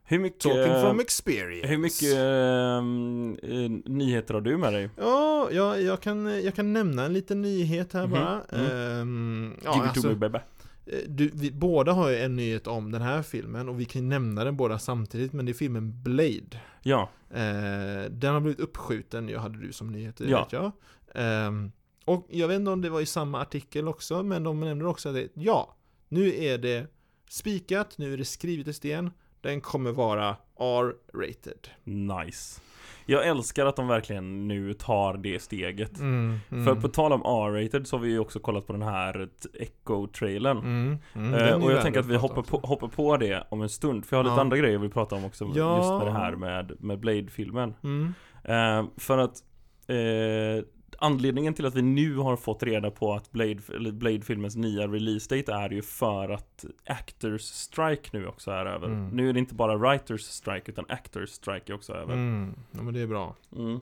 Hur 0.10 0.20
mycket, 0.20 0.40
Talking 0.40 0.82
from 0.82 1.00
experience. 1.00 1.68
hur 1.68 1.78
mycket 1.78 2.16
ehm, 2.18 3.38
eh, 3.44 3.92
nyheter 3.92 4.34
har 4.34 4.42
du 4.42 4.58
med 4.58 4.74
dig? 4.74 4.90
Ja, 4.98 5.50
jag, 5.52 5.82
jag, 5.82 6.02
kan, 6.02 6.44
jag 6.44 6.56
kan 6.56 6.74
nämna 6.74 7.06
en 7.06 7.14
liten 7.14 7.42
nyhet 7.42 7.94
här 7.94 8.02
Mhm, 8.08 8.12
bara. 8.12 8.42
mm. 8.50 8.72
Ehm, 9.02 9.54
ja, 9.64 9.74
Give 9.74 9.86
it 9.86 9.90
alltså, 9.90 10.02
to 10.02 10.08
me 10.10 10.16
baby. 10.16 10.38
eh, 10.86 11.00
du, 11.08 11.32
vi 11.34 11.52
båda 11.52 11.92
har 11.92 12.10
ju 12.10 12.18
en 12.18 12.36
nyhet 12.36 12.68
om 12.68 12.92
den 12.92 13.02
här 13.02 13.22
filmen 13.22 13.70
och 13.70 13.80
vi 13.80 13.86
kan 13.86 14.10
nämna 14.10 14.44
den 14.44 14.58
båda 14.58 14.80
samtidigt, 14.80 15.34
men 15.34 15.46
det 15.46 15.52
är 15.52 15.54
filmen 15.54 16.04
Blade. 16.04 16.62
Ja, 16.84 17.10
Eh, 17.30 18.10
den 18.12 18.34
har 18.34 18.40
blivit 18.40 18.60
uppskjuten, 18.60 19.30
jag 19.30 19.40
hade 19.40 19.58
du 19.58 19.72
som 19.74 19.92
nyhet, 19.92 20.20
Ja. 20.20 20.40
vet 20.44 20.54
jag. 20.54 20.72
Ehm, 21.16 21.72
och 22.06 22.28
jag 22.30 22.48
vet 22.48 22.56
inte 22.56 22.72
om 22.72 22.82
det 22.82 22.90
var 22.90 23.02
i 23.02 23.06
samma 23.06 23.42
artikel 23.42 23.88
också, 23.88 24.24
men 24.24 24.44
de 24.44 24.60
nämner 24.60 24.86
också 24.86 25.10
att 25.10 25.16
det, 25.16 25.28
ja, 25.34 25.76
nu 26.10 26.36
är 26.44 26.58
det 26.58 26.88
spikat, 27.30 27.98
nu 27.98 28.14
är 28.14 28.18
det 28.18 28.26
skrivet 28.26 28.68
i 28.68 28.74
sten, 28.74 29.12
den 29.48 29.62
kommer 29.62 29.92
vara 29.92 30.36
R-rated. 30.60 31.68
nice. 31.84 32.62
Jag 33.06 33.27
älskar 33.27 33.66
att 33.66 33.75
de 33.75 33.88
verkligen 33.88 34.48
nu 34.48 34.74
tar 34.74 35.18
det 35.18 35.39
steget. 35.39 36.00
Mm, 36.00 36.39
mm. 36.51 36.66
För 36.66 36.75
på 36.82 36.88
tal 36.88 37.13
om 37.13 37.22
R-rated 37.22 37.88
så 37.88 37.96
har 37.98 38.01
vi 38.04 38.10
ju 38.10 38.20
också 38.20 38.39
kollat 38.39 38.68
på 38.68 38.74
den 38.74 38.82
här 38.82 39.30
Echo-trailern. 39.60 40.58
Mm, 40.58 40.98
mm, 41.16 41.34
Eh, 41.34 41.63
och 41.63 41.72
jag 41.72 41.82
tänker 41.82 42.00
att 42.00 42.06
vi 42.06 42.16
hoppar 42.16 42.42
på, 42.42 42.58
hoppar 42.58 42.88
på 42.88 43.18
det 43.18 43.44
om 43.50 43.62
en 43.62 43.70
stund. 43.70 44.06
För 44.06 44.16
jag 44.16 44.20
har 44.20 44.24
lite 44.24 44.36
Ja. 44.36 44.42
andra 44.42 44.58
grejer 44.58 44.74
jag 44.74 44.80
vill 44.80 44.92
prata 44.92 45.16
om 45.16 45.25
också. 45.25 45.51
Ja. 45.56 45.77
Just 45.77 45.89
med 45.89 46.08
det 46.08 46.20
här 46.20 46.36
med, 46.36 46.72
med 46.80 47.00
Blade-filmen. 47.00 47.74
Mm. 47.84 48.13
Eh, 48.44 48.86
för 48.98 49.18
att 49.18 49.44
eh, 49.88 50.66
anledningen 51.00 51.54
till 51.54 51.66
att 51.66 51.75
vi 51.75 51.82
nu 51.82 52.16
har 52.18 52.36
fått 52.36 52.63
reda 52.63 52.92
på 52.92 53.13
att 53.13 53.32
Blade, 53.32 53.92
Blade-filmens 53.92 54.56
nya 54.56 54.88
release 54.88 55.36
date 55.36 55.54
är 55.54 55.70
ju 55.70 55.82
för 55.82 56.30
att 56.30 56.66
Actors 56.86 57.42
Strike 57.42 58.10
nu 58.13 58.27
också 58.27 58.51
är 58.51 58.66
över. 58.66 58.88
Mm. 58.88 59.10
Nu 59.10 59.30
är 59.30 59.34
det 59.34 59.39
inte 59.39 59.56
bara 59.56 59.77
Writers 59.77 60.22
Strike 60.22 60.72
utan 60.72 60.86
Actors 60.89 61.30
Strike 61.30 61.72
är 61.72 61.75
också 61.75 61.94
över. 61.94 62.13
Mm. 62.13 62.54
Ja 62.72 62.82
men 62.82 62.94
det 62.94 63.00
är 63.00 63.08
bra. 63.08 63.36
Mm. 63.56 63.80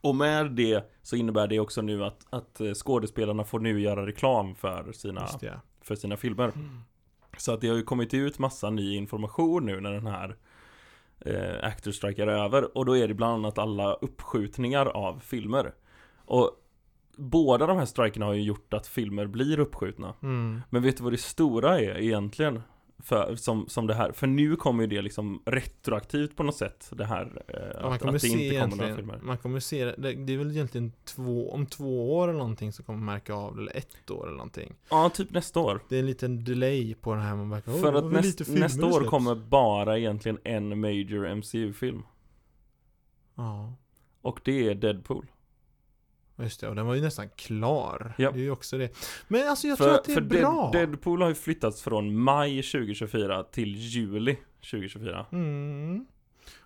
Och 0.00 0.14
med 0.14 0.50
det 0.50 0.90
så 1.02 1.16
innebär 1.16 1.46
det 1.46 1.60
också 1.60 1.82
nu 1.82 2.04
att, 2.04 2.26
att 2.30 2.60
eh, 2.60 2.72
skådespelarna 2.72 3.44
får 3.44 3.60
nu 3.60 3.80
göra 3.80 4.06
reklam 4.06 4.54
för 4.54 4.92
sina, 4.92 5.28
för 5.82 5.94
sina 5.94 6.16
filmer. 6.16 6.52
Så 7.36 7.52
att 7.52 7.60
det 7.60 7.68
har 7.68 7.76
ju 7.76 7.82
kommit 7.82 8.14
ut 8.14 8.38
massa 8.38 8.70
ny 8.70 8.96
information 8.96 9.66
nu 9.66 9.80
när 9.80 9.92
den 9.92 10.06
här 10.06 10.36
eh, 11.20 11.64
actor 11.64 11.90
strike 11.90 12.22
är 12.22 12.26
över 12.26 12.76
och 12.78 12.86
då 12.86 12.96
är 12.96 13.08
det 13.08 13.14
bland 13.14 13.34
annat 13.34 13.58
alla 13.58 13.94
uppskjutningar 13.94 14.86
av 14.86 15.18
filmer. 15.18 15.74
Och 16.24 16.50
båda 17.16 17.66
de 17.66 17.78
här 17.78 17.84
strikerna 17.84 18.26
har 18.26 18.34
ju 18.34 18.42
gjort 18.42 18.74
att 18.74 18.86
filmer 18.86 19.26
blir 19.26 19.58
uppskjutna. 19.58 20.14
Mm. 20.22 20.62
Men 20.70 20.82
vet 20.82 20.96
du 20.96 21.02
vad 21.02 21.12
det 21.12 21.20
stora 21.20 21.80
är 21.80 21.98
egentligen? 21.98 22.62
För, 23.02 23.36
som, 23.36 23.68
som 23.68 23.86
det 23.86 23.94
här, 23.94 24.12
för 24.12 24.26
nu 24.26 24.56
kommer 24.56 24.82
ju 24.82 24.86
det 24.86 25.02
liksom 25.02 25.42
retroaktivt 25.46 26.36
på 26.36 26.42
något 26.42 26.56
sätt 26.56 26.90
Det 26.96 27.04
här 27.04 27.42
eh, 27.48 27.54
Ja, 27.74 27.82
man 27.82 27.92
att, 27.92 28.00
kommer 28.00 28.14
att 28.14 28.22
det 28.22 28.28
se 28.28 28.44
inte 28.44 28.60
kommer 28.60 28.76
några 28.76 28.96
filmer. 28.96 29.18
man 29.22 29.38
kommer 29.38 29.60
se 29.60 29.84
det, 29.84 30.12
det, 30.14 30.32
är 30.32 30.36
väl 30.38 30.50
egentligen 30.50 30.92
två, 31.04 31.52
om 31.52 31.66
två 31.66 32.16
år 32.16 32.28
eller 32.28 32.38
någonting 32.38 32.72
som 32.72 32.84
kommer 32.84 32.98
man 32.98 33.14
märka 33.14 33.34
av 33.34 33.56
det, 33.56 33.62
eller 33.62 33.76
ett 33.76 34.10
år 34.10 34.26
eller 34.26 34.36
någonting. 34.36 34.74
Ja, 34.90 35.10
typ 35.14 35.30
nästa 35.30 35.60
år. 35.60 35.80
Det 35.88 35.96
är 35.96 36.00
en 36.00 36.06
liten 36.06 36.44
delay 36.44 36.94
på 36.94 37.14
det 37.14 37.20
här 37.20 37.36
man 37.36 37.50
verkar, 37.50 37.72
För 37.72 37.94
"Åh, 37.94 38.06
att 38.06 38.12
näst, 38.12 38.48
nästa 38.48 38.86
år 38.86 38.90
släpps." 38.92 39.10
kommer 39.10 39.34
bara 39.34 39.98
egentligen 39.98 40.38
en 40.44 40.80
major 40.80 41.34
MCU-film 41.34 42.02
Ja, 43.34 43.74
Och 44.22 44.40
det 44.44 44.68
är 44.68 44.74
Deadpool 44.74 45.26
just 46.42 46.60
det, 46.60 46.68
och 46.68 46.74
den 46.74 46.86
var 46.86 46.94
ju 46.94 47.00
nästan 47.00 47.28
klar. 47.36 48.14
Ja. 48.18 48.30
Det 48.30 48.38
är 48.38 48.42
ju 48.42 48.50
också 48.50 48.78
det. 48.78 48.90
Men 49.28 49.48
alltså 49.48 49.66
jag 49.68 49.78
För, 49.78 49.84
tror 49.84 49.94
att 49.94 50.04
det 50.04 50.12
är 50.12 50.14
för 50.14 50.20
bra. 50.22 50.70
Dead, 50.72 50.88
Deadpool 50.88 51.22
har 51.22 51.28
ju 51.28 51.34
flyttats 51.34 51.82
från 51.82 52.16
maj 52.16 52.62
2024 52.62 53.42
till 53.42 53.74
juli 53.76 54.36
2024 54.70 55.26
Mm. 55.32 56.06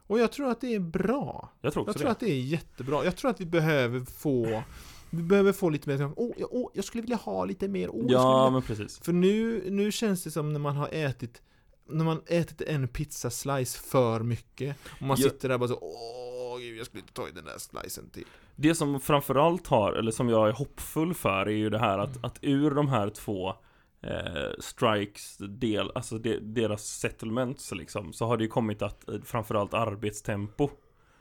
Och 0.06 0.18
jag 0.18 0.32
tror 0.32 0.50
att 0.50 0.60
det 0.60 0.74
är 0.74 0.80
bra. 0.80 1.52
Jag 1.60 1.72
tror 1.72 1.82
också 1.82 1.90
Jag 1.90 1.96
tror 1.96 2.06
det 2.06 2.12
att 2.12 2.20
det 2.20 2.30
är 2.30 2.40
jättebra. 2.40 3.04
Jag 3.04 3.16
tror 3.16 3.30
att 3.30 3.40
vi 3.40 3.46
behöver 3.46 4.00
få 4.00 4.62
Vi 5.10 5.22
behöver 5.22 5.52
få 5.52 5.70
lite 5.70 5.88
mer 5.88 6.10
Åh, 6.16 6.30
jag- 6.36 6.48
åh, 6.52 6.70
jag 6.74 6.84
skulle 6.84 7.02
vilja 7.02 7.16
ha 7.16 7.44
lite 7.44 7.68
mer. 7.68 7.88
Åh, 7.90 7.96
jag 7.96 8.02
skulle 8.04 8.12
Ja, 8.18 8.44
vilja... 8.44 8.50
men 8.50 8.62
precis 8.62 8.98
För 8.98 9.12
nu, 9.12 9.64
nu 9.70 9.92
känns 9.92 10.24
det 10.24 10.30
som 10.30 10.52
när 10.52 10.60
man 10.60 10.76
har 10.76 10.88
ätit 10.92 11.42
När 11.88 12.04
man 12.04 12.22
ätit 12.26 12.60
en 12.60 12.88
pizzaslice 12.88 13.78
för 13.78 14.20
mycket 14.20 14.76
Och 15.00 15.02
man 15.06 15.16
Ja. 15.20 15.28
sitter 15.30 15.48
där 15.48 15.58
bara 15.58 15.68
så 15.68 15.78
Åh, 15.82 16.33
gud, 16.58 16.78
jag 16.78 16.86
skulle 16.86 17.00
inte 17.00 17.12
ta 17.12 17.28
i 17.28 17.32
den 17.32 17.44
där 17.44 17.58
slicen 17.58 18.10
till. 18.10 18.24
Det 18.56 18.74
som 18.74 19.00
framförallt 19.00 19.66
har, 19.66 19.92
eller 19.92 20.10
som 20.10 20.28
jag 20.28 20.48
är 20.48 20.52
hoppfull 20.52 21.14
för, 21.14 21.46
är 21.46 21.50
ju 21.50 21.70
det 21.70 21.78
här 21.78 21.98
att, 21.98 22.16
Mm. 22.16 22.24
att 22.24 22.38
ur 22.42 22.70
de 22.70 22.88
här 22.88 23.10
två 23.10 23.48
eh, 24.02 24.50
strikes 24.60 25.36
del, 25.38 25.90
alltså 25.94 26.18
de, 26.18 26.38
deras 26.40 26.84
settlements 26.86 27.72
liksom, 27.72 28.12
så 28.12 28.26
har 28.26 28.36
det 28.36 28.42
ju 28.44 28.48
kommit 28.50 28.82
att 28.82 29.08
eh, 29.08 29.20
framförallt 29.24 29.74
arbetstempo. 29.74 30.68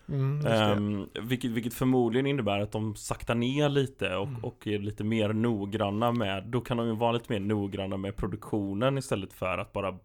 Mm. 0.10 0.46
Ehm, 0.46 1.10
vilket, 1.28 1.52
vilket 1.52 1.74
förmodligen 1.74 2.28
innebär 2.28 2.60
att 2.60 2.72
de 2.72 2.96
saktar 2.96 3.36
ner 3.36 3.70
lite 3.70 4.16
och, 4.16 4.28
Mm. 4.28 4.44
och 4.44 4.68
är 4.68 4.80
lite 4.80 5.04
mer 5.04 5.34
noggranna 5.34 6.12
med, 6.12 6.44
då 6.48 6.62
kan 6.62 6.78
de 6.78 6.88
ju 6.88 6.96
vara 6.96 7.12
lite 7.12 7.34
mer 7.34 7.40
noggranna 7.40 7.98
med 7.98 8.16
produktionen 8.16 8.98
istället 8.98 9.34
för 9.34 9.58
att 9.58 9.74
bara 9.74 9.98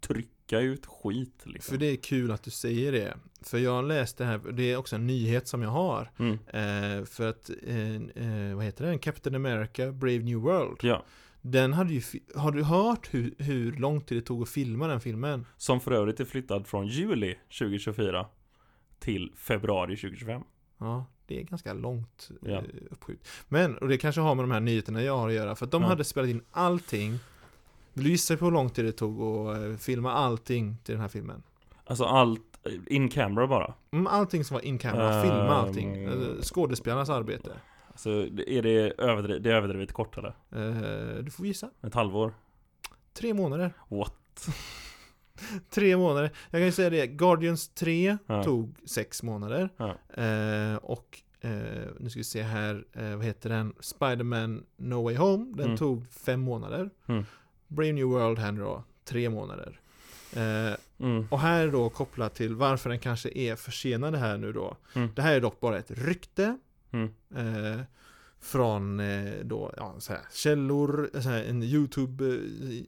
trycka 0.00 0.60
ut 0.60 0.86
skit 0.86 1.42
liksom. 1.44 1.72
För 1.72 1.78
det 1.78 1.86
är 1.86 1.96
kul 1.96 2.30
att 2.30 2.42
du 2.42 2.50
säger 2.50 2.92
det. 2.92 3.16
För 3.42 3.58
jag 3.58 3.84
läste 3.84 4.24
här, 4.24 4.38
det 4.52 4.72
är 4.72 4.76
också 4.76 4.96
en 4.96 5.06
nyhet 5.06 5.48
som 5.48 5.62
jag 5.62 5.70
har. 5.70 6.10
Mm. 6.18 6.32
Eh, 6.32 7.04
för 7.04 7.28
att, 7.28 7.50
eh, 7.62 7.94
eh, 7.94 8.54
vad 8.56 8.64
heter 8.64 8.84
den? 8.86 8.98
Captain 8.98 9.34
America 9.36 9.92
Brave 9.92 10.18
New 10.18 10.38
World. 10.38 10.78
Ja, 10.82 11.04
Den 11.40 11.72
hade 11.72 11.94
ju, 11.94 12.02
har 12.34 12.52
du 12.52 12.62
hört 12.62 13.14
hur, 13.14 13.34
hur 13.38 13.72
lång 13.72 14.00
tid 14.00 14.18
det 14.18 14.22
tog 14.22 14.42
att 14.42 14.48
filma 14.48 14.86
den 14.86 15.00
filmen? 15.00 15.46
som 15.56 15.80
för 15.80 15.92
övrigt 15.92 16.20
är 16.20 16.24
flyttad 16.24 16.66
från 16.66 16.86
juli 16.86 17.34
2024 17.58 18.26
till 18.98 19.32
februari 19.36 19.96
2025. 19.96 20.42
Ja, 20.78 21.06
det 21.26 21.40
är 21.40 21.42
ganska 21.44 21.72
långt 21.72 22.30
Ja. 22.42 22.48
eh, 22.56 22.62
uppskjut. 22.90 23.28
Men, 23.48 23.78
och 23.78 23.88
det 23.88 23.98
kanske 23.98 24.20
har 24.20 24.34
med 24.34 24.42
de 24.42 24.50
här 24.50 24.60
nyheterna 24.60 25.02
jag 25.02 25.16
har 25.18 25.28
att 25.28 25.34
göra, 25.34 25.54
för 25.56 25.64
att 25.66 25.72
de 25.72 25.82
Ja. 25.82 25.88
hade 25.88 26.04
spelat 26.04 26.30
in 26.30 26.42
allting. 26.50 27.18
Vill 27.98 28.04
du 28.04 28.10
gissa 28.10 28.36
på 28.36 28.44
hur 28.44 28.52
lång 28.52 28.70
tid 28.70 28.84
det 28.84 28.92
tog 28.92 29.22
att 29.22 29.56
eh, 29.64 29.76
filma 29.76 30.12
allting 30.12 30.76
till 30.84 30.92
den 30.94 31.00
här 31.02 31.08
filmen? 31.08 31.42
Alltså 31.84 32.04
allt 32.04 32.40
in 32.86 33.08
camera 33.08 33.46
bara. 33.46 33.74
Mm, 33.90 34.06
allting 34.06 34.44
som 34.44 34.54
var 34.54 34.60
in 34.64 34.78
camera, 34.78 35.14
Ehm. 35.14 35.22
filma 35.22 35.54
allting. 35.54 36.04
Eh, 36.04 36.12
Skådespelarnas 36.42 37.10
arbete. 37.10 37.50
Alltså 37.90 38.10
är 38.46 38.62
det 38.62 38.92
överdrivet, 38.98 39.42
det 39.42 39.50
är 39.50 39.54
överdrivet 39.54 39.92
kort 39.92 40.18
eller? 40.18 40.34
Eh, 40.52 41.22
du 41.24 41.30
får 41.30 41.46
gissa. 41.46 41.70
Ett 41.82 41.94
halvår? 41.94 42.34
Tre 43.12 43.34
månader. 43.34 43.72
What? 43.88 44.48
Tre 45.70 45.96
månader. 45.96 46.30
Jag 46.50 46.60
kan 46.60 46.66
ju 46.66 46.72
säga 46.72 46.90
det, 46.90 47.06
Guardians 47.06 47.68
3 47.68 48.18
Ja. 48.26 48.44
tog 48.44 48.74
sex 48.86 49.22
månader. 49.22 49.70
Eh, 50.14 50.76
och 50.76 51.18
eh, 51.40 51.50
nu 52.00 52.10
ska 52.10 52.20
vi 52.20 52.24
se 52.24 52.42
här, 52.42 52.84
eh, 52.92 53.16
vad 53.16 53.24
heter 53.24 53.50
den? 53.50 53.74
Spider-Man 53.80 54.64
No 54.76 55.02
Way 55.04 55.16
Home, 55.16 55.52
den 55.56 55.64
Mm. 55.66 55.76
tog 55.76 56.06
fem 56.12 56.40
månader. 56.40 56.90
Mm. 57.06 57.24
Brave 57.68 57.92
New 57.92 58.06
World 58.06 58.38
här 58.38 58.52
nu 58.52 58.60
då, 58.60 58.82
tre 59.04 59.28
månader. 59.30 59.80
Eh, 60.36 60.74
Mm. 61.00 61.26
och 61.30 61.40
här 61.40 61.66
är 61.66 61.72
då 61.72 61.88
kopplat 61.90 62.34
till 62.34 62.54
varför 62.54 62.90
den 62.90 62.98
kanske 62.98 63.30
är 63.38 63.56
försenad 63.56 64.14
här 64.14 64.36
nu 64.38 64.52
då. 64.52 64.76
Mm. 64.94 65.08
Det 65.16 65.22
här 65.22 65.34
är 65.34 65.40
dock 65.40 65.60
bara 65.60 65.78
ett 65.78 65.90
rykte. 65.90 66.58
Mm. 66.90 67.10
Eh, 67.36 67.80
från 68.40 69.00
eh, 69.00 69.32
då, 69.44 69.74
ja, 69.76 69.94
så 69.98 70.12
här, 70.12 70.22
källor, 70.32 71.10
så 71.12 71.18
här, 71.28 71.44
en 71.44 71.62
YouTube, 71.62 72.24
eh, 72.24 72.40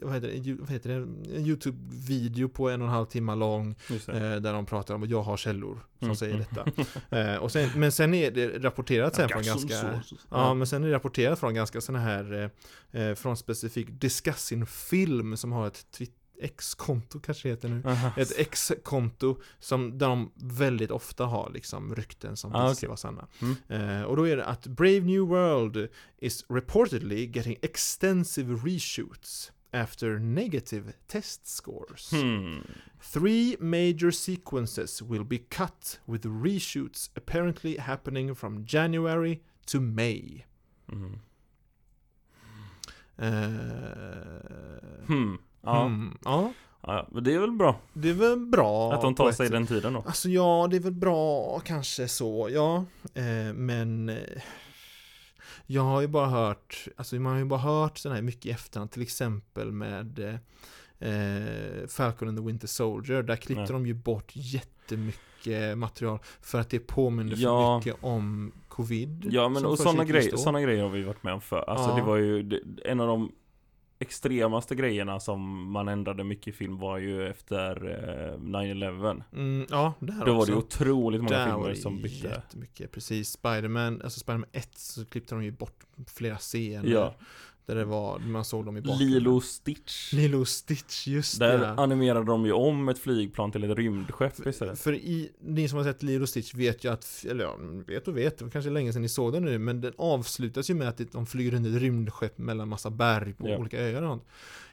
vad 0.03 0.15
heter 0.15 0.29
det, 0.29 0.55
vad 0.61 0.71
heter 0.71 0.89
det, 0.91 0.95
en 1.37 1.47
YouTube-video 1.47 2.49
på 2.49 2.69
en 2.71 2.81
och 2.83 2.87
en 2.89 2.95
halv 2.95 3.07
timme 3.07 3.35
lång 3.35 3.75
eh, 3.91 4.15
där 4.15 4.53
de 4.53 4.67
pratar 4.67 4.95
om 4.95 5.03
att 5.03 5.11
jag 5.11 5.23
har 5.23 5.37
källor 5.37 5.81
som 5.99 6.05
Mm. 6.07 6.17
säger 6.17 6.39
detta. 6.39 6.67
Eh, 7.17 7.37
och 7.37 7.53
sen, 7.53 7.71
men 7.77 7.93
sen 7.93 8.15
är 8.15 8.31
det 8.31 8.59
rapporterat 8.59 9.15
sen 9.15 9.29
från 9.29 9.43
ganska, 9.43 10.03
ja 10.31 10.55
men 10.55 10.67
sen 10.67 10.85
är 10.85 10.89
det 10.89 10.95
rapporterat 10.95 11.39
från 11.41 11.55
ganska 11.55 11.81
sådana 11.81 12.05
här, 12.05 12.51
från 13.15 13.37
specifik 13.37 13.89
Discussing 13.91 14.67
Film 14.67 15.37
som 15.37 15.53
har 15.53 15.67
ett 15.67 15.87
Twitter 15.91 16.20
X-konto 16.43 17.21
kanske 17.21 17.49
heter 17.49 17.69
nu. 17.69 17.83
Aha. 17.85 18.13
Ett 18.17 18.39
X-konto 18.39 19.39
som, 19.59 19.99
de 19.99 20.33
väldigt 20.35 20.91
ofta 20.91 21.25
har 21.25 21.51
liksom 21.55 21.95
rykten 21.95 22.37
som 22.37 22.55
Ah, 22.55 22.75
sig 22.75 22.87
vara 22.89 22.97
sanna. 22.97 23.27
Mm. 23.43 23.57
Eh, 23.69 24.03
och 24.03 24.17
då 24.17 24.29
är 24.29 24.37
det 24.37 24.45
att 24.45 24.67
Brave 24.67 25.01
New 25.01 25.21
World 25.23 25.89
is 26.19 26.45
reportedly 26.49 27.31
getting 27.35 27.57
extensive 27.63 28.55
reshoots 28.55 29.53
after 29.73 30.19
negative 30.19 30.93
test 31.07 31.47
scores. 31.47 32.11
Hmm. 32.11 32.59
Three 33.13 33.57
major 33.61 34.11
sequences 34.11 35.03
will 35.03 35.25
be 35.25 35.39
cut 35.39 36.01
with 36.05 36.27
reshoots 36.27 37.11
apparently 37.17 37.77
happening 37.79 38.35
from 38.37 38.65
January 38.67 39.41
to 39.67 39.81
May. 39.81 40.45
Mm. 40.93 41.19
Eh, 43.19 45.07
Hmm. 45.07 45.37
Ja. 45.63 45.83
hmm, 45.85 46.19
ja, 46.25 46.53
ja, 46.83 47.07
men 47.11 47.25
det 47.25 47.35
är 47.35 47.39
väl 47.39 47.53
bra 47.53 47.77
det 47.93 48.11
är 48.11 48.15
väl 48.15 48.39
bra. 48.39 48.93
att 48.93 49.01
de 49.01 49.15
tar 49.15 49.29
ett 49.29 49.37
sig 49.37 49.47
sätt. 49.47 49.53
den 49.53 49.67
tiden 49.67 49.93
då. 49.93 50.03
Alltså 50.07 50.29
ja, 50.29 50.69
det 50.71 50.77
är 50.77 50.81
väl 50.81 50.93
bra 50.93 51.59
kanske 51.65 52.09
så, 52.09 52.49
ja. 52.53 52.85
Eh, 53.15 53.53
men 53.55 54.09
eh, 54.09 54.17
jag 55.67 55.83
har 55.83 56.01
ju 56.01 56.07
bara 56.07 56.27
hört, 56.27 56.89
alltså 56.97 57.17
man 57.17 57.33
har 57.33 57.39
ju 57.39 57.45
bara 57.45 57.61
hört 57.61 57.99
sådana 57.99 58.15
här 58.15 58.23
mycket 58.23 58.47
i 58.47 58.51
efterhand, 58.51 58.91
till 58.91 59.03
exempel 59.03 59.73
med 59.73 60.19
eh, 60.99 61.89
Falcon 61.89 62.29
and 62.29 62.39
the 62.39 62.45
Winter 62.45 62.67
Soldier. 62.69 63.23
Där 63.23 63.37
klippte 63.37 63.73
de 63.73 63.87
ju 63.87 63.95
bort 63.95 64.33
jättemycket 64.35 65.79
material 65.79 66.19
för 66.41 66.61
att 66.61 66.71
det 66.71 66.79
påminner 66.79 67.35
Ja. 67.39 67.81
för 67.83 67.89
mycket 67.91 68.05
om 68.05 68.53
covid. 68.69 69.29
Ja 69.31 69.49
men 69.49 69.67
och 69.67 69.79
sådana 69.79 70.05
grejer, 70.05 70.37
såna 70.37 70.61
grejer 70.61 70.83
har 70.83 70.91
vi 70.91 71.03
varit 71.03 71.23
med 71.23 71.35
om 71.35 71.41
för. 71.41 71.71
Alltså 71.71 71.89
Ja. 71.91 71.97
det 71.97 72.03
var 72.03 72.17
ju 72.17 72.43
det, 72.43 72.61
en 72.85 73.01
av 73.01 73.07
de 73.07 73.33
extremaste 74.01 74.75
grejerna 74.75 75.21
som 75.21 75.71
man 75.73 75.89
ändrade 75.89 76.25
mycket 76.25 76.49
i 76.49 76.53
film 76.53 76.79
var 76.79 76.99
ju 76.99 77.29
efter 77.29 77.89
eh, 78.35 78.39
9-11. 78.39 79.23
Mm, 79.33 79.67
ja, 79.71 79.95
där 80.01 80.25
Då 80.27 80.33
var 80.33 80.41
också. 80.41 80.53
det 80.53 80.59
otroligt 80.59 81.21
många 81.23 81.37
Där 81.39 81.47
var 81.47 81.53
filmer 81.55 81.69
det 81.71 81.77
som 81.77 82.03
bytte. 82.03 82.27
jättemycket, 82.29 82.93
precis. 82.93 83.31
Spiderman, 83.31 84.03
alltså 84.03 84.21
Spiderman 84.21 84.49
1 84.53 84.79
så 84.79 85.05
klippte 85.05 85.35
de 85.35 85.45
ju 85.45 85.51
bort 85.51 85.85
flera 86.07 86.37
scener. 86.37 86.89
Ja. 86.91 87.15
Där 87.67 87.75
det 87.75 87.85
var, 87.85 88.19
man 88.19 88.45
såg 88.45 88.65
dem 88.65 88.77
i 88.77 88.81
bakgrunden. 88.81 89.09
Lilo 89.09 89.41
Stitch. 89.41 90.13
Lilo 90.13 90.45
Stitch, 90.45 91.07
just 91.09 91.39
Där 91.39 91.59
det. 91.59 91.69
animerade 91.71 92.27
de 92.27 92.47
ju 92.47 92.53
om 92.53 92.89
ett 92.89 92.99
flygplan 92.99 93.53
till 93.53 93.65
ett 93.71 93.79
rymdskepp 93.79 94.47
istället. 94.47 94.79
För 94.81 94.95
i, 94.95 95.31
ni 95.41 95.69
som 95.69 95.77
har 95.79 95.85
sett 95.85 96.03
Lilo 96.03 96.27
Stitch 96.27 96.55
vet 96.55 96.85
ju 96.85 96.93
att, 96.93 97.25
eller 97.31 97.45
ja, 97.45 97.57
vet 97.87 98.09
och 98.09 98.17
vet, 98.17 98.39
det 98.39 98.45
var 98.45 98.51
kanske 98.53 98.71
länge 98.71 98.93
sedan 98.93 99.03
ni 99.03 99.09
såg 99.09 99.33
den 99.33 99.45
nu, 99.45 99.59
men 99.59 99.81
den 99.81 99.93
avslutas 99.99 100.71
ju 100.71 100.75
med 100.75 100.89
att 100.89 101.01
de 101.13 101.27
flyger 101.27 101.55
under 101.55 101.71
ett 101.77 101.83
rymdskepp 101.83 102.39
mellan 102.39 102.69
massa 102.69 102.91
berg 102.91 103.33
på 103.35 103.49
Ja. 103.49 103.57
olika 103.59 103.81
öar 103.81 104.03
och 104.03 104.09
sånt. 104.09 104.25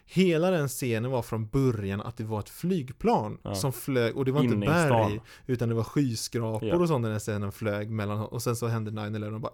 Hela 0.09 0.51
den 0.51 0.67
scenen 0.67 1.11
var 1.11 1.21
från 1.21 1.47
början 1.47 2.01
att 2.01 2.17
det 2.17 2.23
var 2.23 2.39
ett 2.39 2.49
flygplan 2.49 3.37
Ja. 3.43 3.55
som 3.55 3.73
flög, 3.73 4.17
och 4.17 4.25
det 4.25 4.31
var 4.31 4.41
inte 4.43 4.55
Inne 4.55 4.65
i 4.65 4.69
berg, 4.69 5.21
utan 5.47 5.69
det 5.69 5.75
var 5.75 5.83
skyskrapor 5.83 6.69
Ja. 6.69 6.75
och 6.75 6.87
sånt 6.87 7.01
när 7.01 7.09
den 7.09 7.19
scenen 7.19 7.51
flög 7.51 7.89
mellan, 7.89 8.19
och 8.21 8.43
sen 8.43 8.55
så 8.55 8.67
hände 8.67 8.91
9-11 8.91 9.33
och 9.35 9.41
bara, 9.41 9.53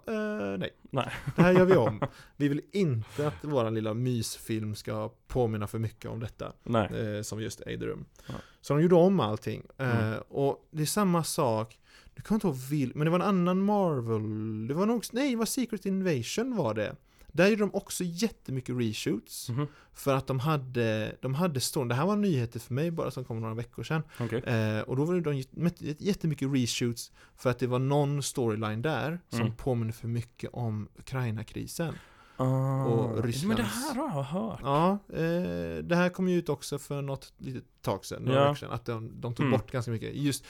eh, 0.52 0.58
nej. 0.58 0.70
Nej. 0.90 1.10
Det 1.36 1.42
här 1.42 1.52
gör 1.52 1.64
vi 1.64 1.76
om. 1.76 2.00
Vi 2.36 2.48
vill 2.48 2.60
inte 2.72 3.26
att 3.28 3.44
våran 3.44 3.74
lilla 3.74 3.94
mysfilm 3.94 4.74
ska 4.74 5.10
påminna 5.28 5.66
för 5.66 5.78
mycket 5.78 6.10
om 6.10 6.20
detta 6.20 6.52
eh, 6.74 7.22
som 7.22 7.40
just 7.42 7.60
rum. 7.66 8.04
Ja. 8.26 8.34
Så 8.60 8.74
de 8.74 8.82
gjorde 8.82 8.94
om 8.94 9.20
allting. 9.20 9.62
Eh, 9.78 10.06
Mm. 10.06 10.20
och 10.28 10.68
det 10.70 10.82
är 10.82 10.86
samma 10.86 11.24
sak, 11.24 11.78
du 12.14 12.22
kan 12.22 12.34
inte 12.34 12.46
ihåg 12.46 12.56
vil, 12.56 12.92
men 12.94 13.04
det 13.04 13.10
var 13.10 13.18
en 13.18 13.26
annan 13.26 13.62
Marvel, 13.62 14.68
det 14.68 14.74
var 14.74 14.86
nog, 14.86 15.04
nej 15.12 15.30
det 15.30 15.36
var 15.36 15.44
Secret 15.44 15.86
Invasion 15.86 16.56
var 16.56 16.74
det. 16.74 16.96
Där 17.36 17.48
gjorde 17.48 17.62
de 17.62 17.74
också 17.74 18.04
jättemycket 18.04 18.76
reshoots. 18.78 19.48
Mhm. 19.48 19.66
För 19.92 20.14
att 20.14 20.26
de 20.26 20.40
hade, 20.40 21.16
de 21.22 21.34
hade 21.34 21.60
storyn, 21.60 21.88
det 21.88 21.94
här 21.94 22.06
var 22.06 22.16
nyheter 22.16 22.60
för 22.60 22.74
mig 22.74 22.90
bara 22.90 23.10
som 23.10 23.24
kom 23.24 23.40
några 23.40 23.54
veckor 23.54 23.82
sedan. 23.82 24.02
Okej. 24.20 24.38
Eh, 24.38 24.80
och 24.80 24.96
då 24.96 25.04
var 25.04 25.14
det 25.14 25.20
de 25.20 25.36
jätte- 25.36 26.04
jättemycket 26.04 26.48
reshoots 26.52 27.12
för 27.36 27.50
att 27.50 27.58
det 27.58 27.66
var 27.66 27.78
någon 27.78 28.22
storyline 28.22 28.82
där 28.82 29.20
som 29.28 29.40
Mm. 29.40 29.54
påminner 29.56 29.92
för 29.92 30.08
mycket 30.08 30.50
om 30.52 30.88
Ukraina-krisen. 30.98 31.94
Ah, 32.36 32.84
Och 32.84 33.06
Men 33.10 33.16
det 33.22 33.28
Rysslands- 33.28 33.62
här 33.62 33.94
har 33.94 34.16
jag 34.16 34.22
hört. 34.24 34.60
Ja, 34.62 34.90
eh, 35.12 35.78
det 35.84 35.96
här 35.96 36.08
kom 36.08 36.28
ju 36.28 36.38
ut 36.38 36.48
också 36.48 36.78
för 36.78 37.02
något 37.02 37.32
litet 37.38 37.64
tag 37.82 38.04
sedan, 38.04 38.26
Ja. 38.26 38.54
sedan, 38.56 38.70
att 38.70 38.84
de, 38.84 39.20
de 39.20 39.34
tog 39.34 39.46
Mm. 39.46 39.58
bort 39.58 39.70
ganska 39.70 39.90
mycket. 39.90 40.14
Just, 40.14 40.44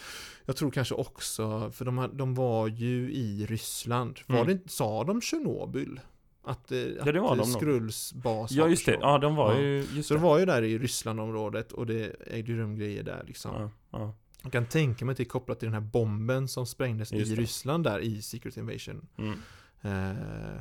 jag 0.45 0.57
tror 0.57 0.71
kanske 0.71 0.95
också, 0.95 1.71
för 1.71 1.85
de, 1.85 2.11
de 2.13 2.35
var 2.35 2.69
ju 2.69 3.13
i 3.13 3.47
Ryssland. 3.47 4.19
Var 4.27 4.41
Mm. 4.41 4.47
det 4.65 4.71
sa 4.71 5.05
de 5.05 5.21
Tjernobyl? 5.21 6.01
Att, 6.47 6.73
eh, 6.73 6.79
att 6.99 7.05
det 7.05 7.21
var 7.21 7.37
de. 7.37 7.47
Skrulls 7.47 8.15
Ja, 8.51 8.69
just 8.69 8.87
det. 8.87 8.99
Ja, 9.01 9.19
de 9.19 9.37
var 9.37 9.53
Ja. 9.55 9.61
ju... 9.61 9.77
Just 9.93 10.09
Så 10.09 10.15
det. 10.15 10.21
det 10.21 10.25
var 10.25 10.39
ju 10.39 10.45
där 10.47 10.63
i 10.63 10.79
Rysslandområdet 10.79 11.73
och 11.73 11.87
det 11.87 12.17
ägde 12.27 12.53
ju 12.53 12.59
rum 12.59 12.77
grejer 12.77 13.03
där 13.03 13.25
liksom. 13.27 13.53
Ja, 13.55 13.71
ja. 13.99 14.15
Jag 14.43 14.53
kan 14.53 14.67
tänka 14.67 15.05
mig 15.05 15.13
att 15.13 15.17
det 15.17 15.23
är 15.23 15.29
kopplat 15.29 15.59
till 15.61 15.67
den 15.67 15.75
här 15.75 15.91
bomben 15.91 16.49
som 16.49 16.67
sprängdes 16.67 17.13
Just 17.13 17.33
i 17.33 17.35
det. 17.35 17.41
Ryssland 17.43 17.85
där 17.85 17.99
i 17.99 18.23
Secret 18.23 18.57
Invasion. 18.57 19.07
Mm. 19.19 19.39
Eh, 19.83 20.57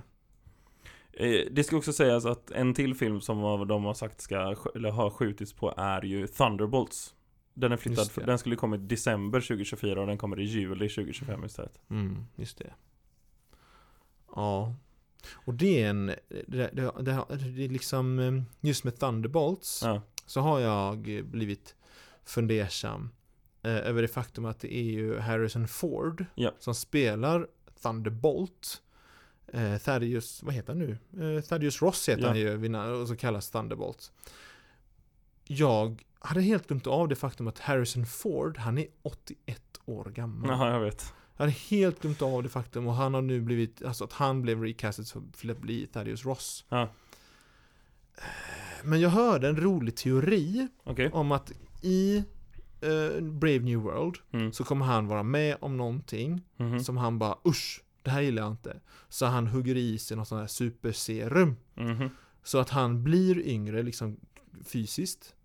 Eh, 1.17 1.41
Det 1.51 1.63
ska 1.63 1.77
också 1.77 1.93
sägas 1.93 2.25
att 2.25 2.51
en 2.51 2.73
till 2.73 2.95
film 2.95 3.21
som 3.21 3.67
de 3.67 3.83
har 3.83 3.93
sagt 3.93 4.21
ska, 4.21 4.35
sk- 4.35 4.75
eller 4.75 4.91
har 4.91 5.09
skjutits 5.09 5.53
på 5.53 5.73
är 5.77 6.01
ju 6.05 6.27
Thunderbolts 6.27 7.13
Den 7.53 7.71
är 7.71 7.77
flyttad, 7.77 8.09
det. 8.15 8.25
den 8.25 8.37
skulle 8.37 8.55
kommit 8.55 8.89
december 8.89 9.41
2024 9.41 10.01
och 10.01 10.07
den 10.07 10.17
kommer 10.17 10.39
i 10.39 10.43
juli 10.43 10.89
2025 10.89 11.43
istället 11.45 11.79
Mm, 11.89 12.25
just 12.35 12.57
det. 12.57 12.73
Ja. 14.35 14.75
Och 15.31 15.53
det 15.53 15.83
är 15.83 15.89
en, 15.89 16.05
det, 16.05 16.45
det, 16.47 16.69
det, 16.73 16.91
det 17.01 17.63
är 17.65 17.69
liksom, 17.69 18.19
eh, 18.19 18.41
just 18.61 18.83
med 18.83 18.99
Thunderbolts 18.99 19.81
Ja, 19.83 20.01
så 20.25 20.41
har 20.41 20.59
jag 20.59 20.97
blivit 21.25 21.75
fundersam 22.25 23.09
eh, 23.63 23.75
över 23.77 24.01
det 24.01 24.07
faktum 24.07 24.45
att 24.45 24.59
det 24.59 24.73
är 24.75 24.83
ju 24.83 25.19
Harrison 25.19 25.67
Ford 25.67 26.25
Ja. 26.35 26.51
som 26.59 26.75
spelar 26.75 27.47
Thunderbolt. 27.81 28.81
Eh, 29.53 29.77
Thaddeus, 29.77 30.43
vad 30.43 30.53
heter 30.53 30.73
han 30.73 30.79
nu? 30.79 31.37
Eh, 31.37 31.43
Thaddeus 31.43 31.81
Ross 31.81 32.09
heter 32.09 32.21
Ja. 32.21 32.27
han 32.27 32.37
ju, 32.39 33.01
och 33.01 33.07
så 33.07 33.15
kallas 33.15 33.49
Thunderbolt. 33.49 34.11
Jag 35.47 36.03
hade 36.19 36.41
helt 36.41 36.67
glömt 36.67 36.87
av 36.87 37.07
det 37.07 37.15
faktum 37.15 37.47
att 37.47 37.59
Harrison 37.59 38.05
Ford, 38.05 38.57
han 38.57 38.77
är 38.77 38.87
81 39.01 39.61
år 39.85 40.05
gammal. 40.05 40.49
Jaha, 40.49 40.71
jag 40.71 40.79
vet 40.79 41.13
Jag 41.37 41.43
hade 41.43 41.51
helt 41.51 42.01
glömt 42.01 42.21
av 42.21 42.43
det 42.43 42.49
faktum 42.49 42.87
och 42.87 42.93
han 42.93 43.13
har 43.13 43.21
nu 43.21 43.41
blivit, 43.41 43.83
alltså 43.83 44.03
att 44.03 44.13
han 44.13 44.41
blev 44.41 44.61
recasted 44.63 45.07
för- 45.33 45.49
att 45.51 45.57
bli 45.61 45.87
Thaddeus 45.87 46.25
Ross. 46.25 46.65
Ja. 46.69 46.89
Men 48.83 49.01
jag 49.01 49.09
hörde 49.09 49.47
en 49.49 49.57
rolig 49.57 49.95
teori 49.95 50.67
Okej 50.83 51.09
om 51.13 51.31
att 51.31 51.51
i 51.81 52.17
eh, 52.81 53.21
Brave 53.21 53.59
New 53.59 53.79
World 53.79 54.15
mm. 54.31 54.53
så 54.53 54.63
kommer 54.63 54.85
han 54.85 55.07
vara 55.07 55.23
med 55.23 55.57
om 55.61 55.77
någonting 55.77 56.41
Mhm. 56.57 56.79
som 56.79 56.97
han 56.97 57.19
bara 57.19 57.37
usch, 57.47 57.83
det 58.01 58.09
här 58.11 58.21
gillar 58.21 58.43
jag 58.43 58.51
inte. 58.51 58.79
Så 59.09 59.25
han 59.25 59.47
hugger 59.47 59.75
i 59.77 59.97
sig 59.97 60.17
något 60.17 60.27
sånt 60.27 60.39
här 60.41 60.47
superserum. 60.47 61.55
Mhm. 61.73 62.09
Så 62.43 62.57
att 62.57 62.69
han 62.69 63.03
blir 63.03 63.47
yngre 63.47 63.83
liksom 63.83 64.17
fysiskt. 64.65 65.35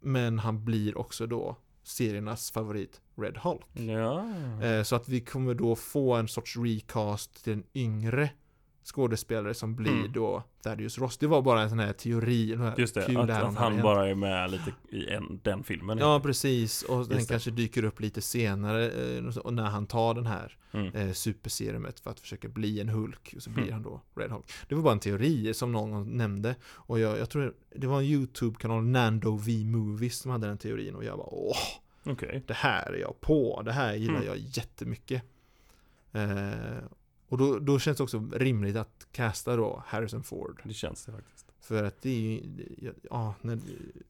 Men 0.00 0.38
han 0.38 0.64
blir 0.64 0.98
också 0.98 1.26
då 1.26 1.56
seriernas 1.82 2.50
favorit 2.50 3.00
Red 3.16 3.36
Hulk. 3.36 3.62
Ja 3.74 4.24
Eh, 4.62 4.82
Så 4.82 4.96
att 4.96 5.08
vi 5.08 5.20
kommer 5.20 5.54
då 5.54 5.76
få 5.76 6.14
en 6.14 6.28
sorts 6.28 6.56
recast 6.56 7.44
till 7.44 7.52
en 7.52 7.64
yngre 7.74 8.30
skådespelare 8.84 9.54
som 9.54 9.74
blir 9.76 9.92
Mm. 9.92 10.12
då 10.12 10.42
Thaddeus 10.62 10.98
Ross. 10.98 11.18
Det 11.18 11.26
var 11.26 11.42
bara 11.42 11.62
en 11.62 11.68
sån 11.68 11.78
här 11.78 11.92
teori. 11.92 12.56
här 12.56 12.74
Just 12.78 12.94
det, 12.94 13.06
att, 13.18 13.30
att 13.30 13.54
han 13.56 13.72
igen. 13.72 13.82
bara 13.84 14.08
är 14.08 14.14
med 14.14 14.50
lite 14.50 14.72
i 14.88 15.08
en, 15.08 15.40
den 15.42 15.62
filmen 15.64 15.98
Ja, 15.98 16.20
precis. 16.20 16.82
Och 16.82 17.08
den 17.08 17.16
Just 17.16 17.28
det. 17.28 17.34
kanske 17.34 17.50
dyker 17.50 17.84
upp 17.84 18.00
lite 18.00 18.20
senare 18.22 18.90
eh, 18.90 19.36
och 19.38 19.54
när 19.54 19.62
han 19.70 19.86
tar 19.86 20.14
den 20.14 20.26
här 20.26 20.56
mm. 20.72 20.94
eh, 20.94 21.12
superserumet 21.12 22.00
för 22.00 22.10
att 22.10 22.20
försöka 22.20 22.48
bli 22.48 22.80
en 22.80 22.88
Hulk. 22.88 23.32
Och 23.36 23.42
så 23.42 23.50
blir 23.50 23.62
Mm. 23.62 23.72
han 23.74 23.82
då 23.82 24.00
Red 24.14 24.30
Hulk. 24.30 24.52
Det 24.68 24.74
var 24.74 24.82
bara 24.82 24.92
en 24.92 25.00
teori 25.00 25.54
som 25.54 25.72
någon 25.72 26.16
nämnde. 26.16 26.54
Och 26.64 27.00
jag, 27.00 27.18
jag 27.18 27.30
tror 27.30 27.54
det 27.76 27.86
var 27.86 27.98
en 27.98 28.04
YouTube-kanal, 28.06 28.82
Nando 28.84 29.36
V 29.36 29.64
Movies, 29.64 30.18
som 30.18 30.30
hade 30.30 30.46
den 30.46 30.58
teorin. 30.58 30.94
Och 30.94 31.04
jag 31.04 31.18
bara 31.18 31.28
åh, 31.34 31.56
Okej 32.04 32.42
det 32.46 32.54
här 32.54 32.92
är 32.92 32.98
jag 32.98 33.20
på. 33.20 33.62
Det 33.64 33.72
här 33.72 33.94
gillar 33.94 34.14
Mm. 34.14 34.26
jag 34.26 34.36
jättemycket. 34.38 35.22
Eh, 36.12 36.52
och 37.32 37.38
då, 37.38 37.58
då 37.58 37.78
känns 37.78 37.96
det 37.96 38.02
också 38.02 38.28
rimligt 38.32 38.76
att 38.76 39.06
casta 39.12 39.56
då 39.56 39.82
Harrison 39.86 40.22
Ford. 40.22 40.60
Det 40.64 40.74
känns 40.74 41.04
det 41.04 41.12
faktiskt 41.12 41.46
För 41.60 41.84
att 41.84 42.02
det 42.02 42.10
är 42.10 42.20
ju, 42.20 42.92
ja, 43.10 43.34
när, 43.40 43.58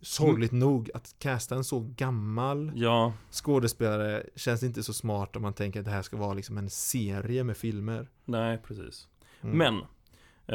sorgligt 0.01 0.53
nog 0.53 0.91
att 0.95 1.15
casta 1.19 1.55
en 1.55 1.65
så 1.65 1.81
gammal 1.97 2.73
Ja, 2.75 3.13
skådespelare 3.31 4.27
känns 4.37 4.63
inte 4.63 4.83
så 4.83 4.93
smart 4.93 5.37
om 5.37 5.43
man 5.43 5.53
tänker 5.53 5.81
att 5.81 5.85
det 5.85 5.91
här 5.91 6.03
ska 6.03 6.17
vara 6.17 6.35
liksom 6.35 6.59
en 6.59 6.71
serie 6.71 7.45
med 7.45 7.57
filmer. 7.57 8.09
nej 8.25 8.59
precis 8.67 9.09
Mm. 9.41 9.59
Men 9.59 9.75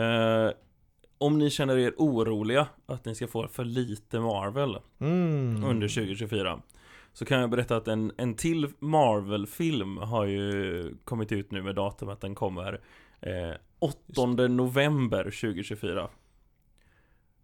eh, 0.04 0.54
Om 1.18 1.38
ni 1.38 1.50
känner 1.50 1.78
er 1.78 1.94
oroliga 1.98 2.68
att 2.86 3.06
ni 3.06 3.16
ska 3.16 3.28
få 3.28 3.48
för 3.48 3.66
lite 3.66 4.20
Marvel 4.20 4.78
mm. 5.00 5.64
under 5.64 5.88
2024 5.88 6.62
Så 7.18 7.26
kan 7.26 7.40
jag 7.42 7.50
berätta 7.50 7.78
att 7.78 7.88
en, 7.88 8.12
en 8.18 8.34
till 8.36 8.68
Marvel-film 8.80 9.98
har 9.98 10.26
ju 10.26 10.96
kommit 11.04 11.32
ut 11.32 11.52
nu 11.52 11.62
med 11.62 11.76
datum 11.76 12.10
att 12.10 12.22
den 12.22 12.36
kommer 12.36 12.82
eh, 13.22 13.52
8 13.80 14.26
november 14.48 15.24
2024 15.24 16.10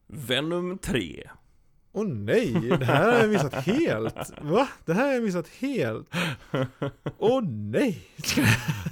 Venom 0.07 0.77
3 0.77 1.29
Åh 1.91 2.07
nej, 2.07 2.53
det 2.79 2.85
här 2.85 3.11
har 3.11 3.19
jag 3.19 3.29
missat 3.29 3.53
helt. 3.53 4.31
Va? 4.41 4.67
Det 4.85 4.93
här 4.93 5.05
har 5.05 5.13
jag 5.13 5.23
missat 5.23 5.47
helt. 5.47 6.07
Åh 7.17 7.43
nej. 7.49 8.07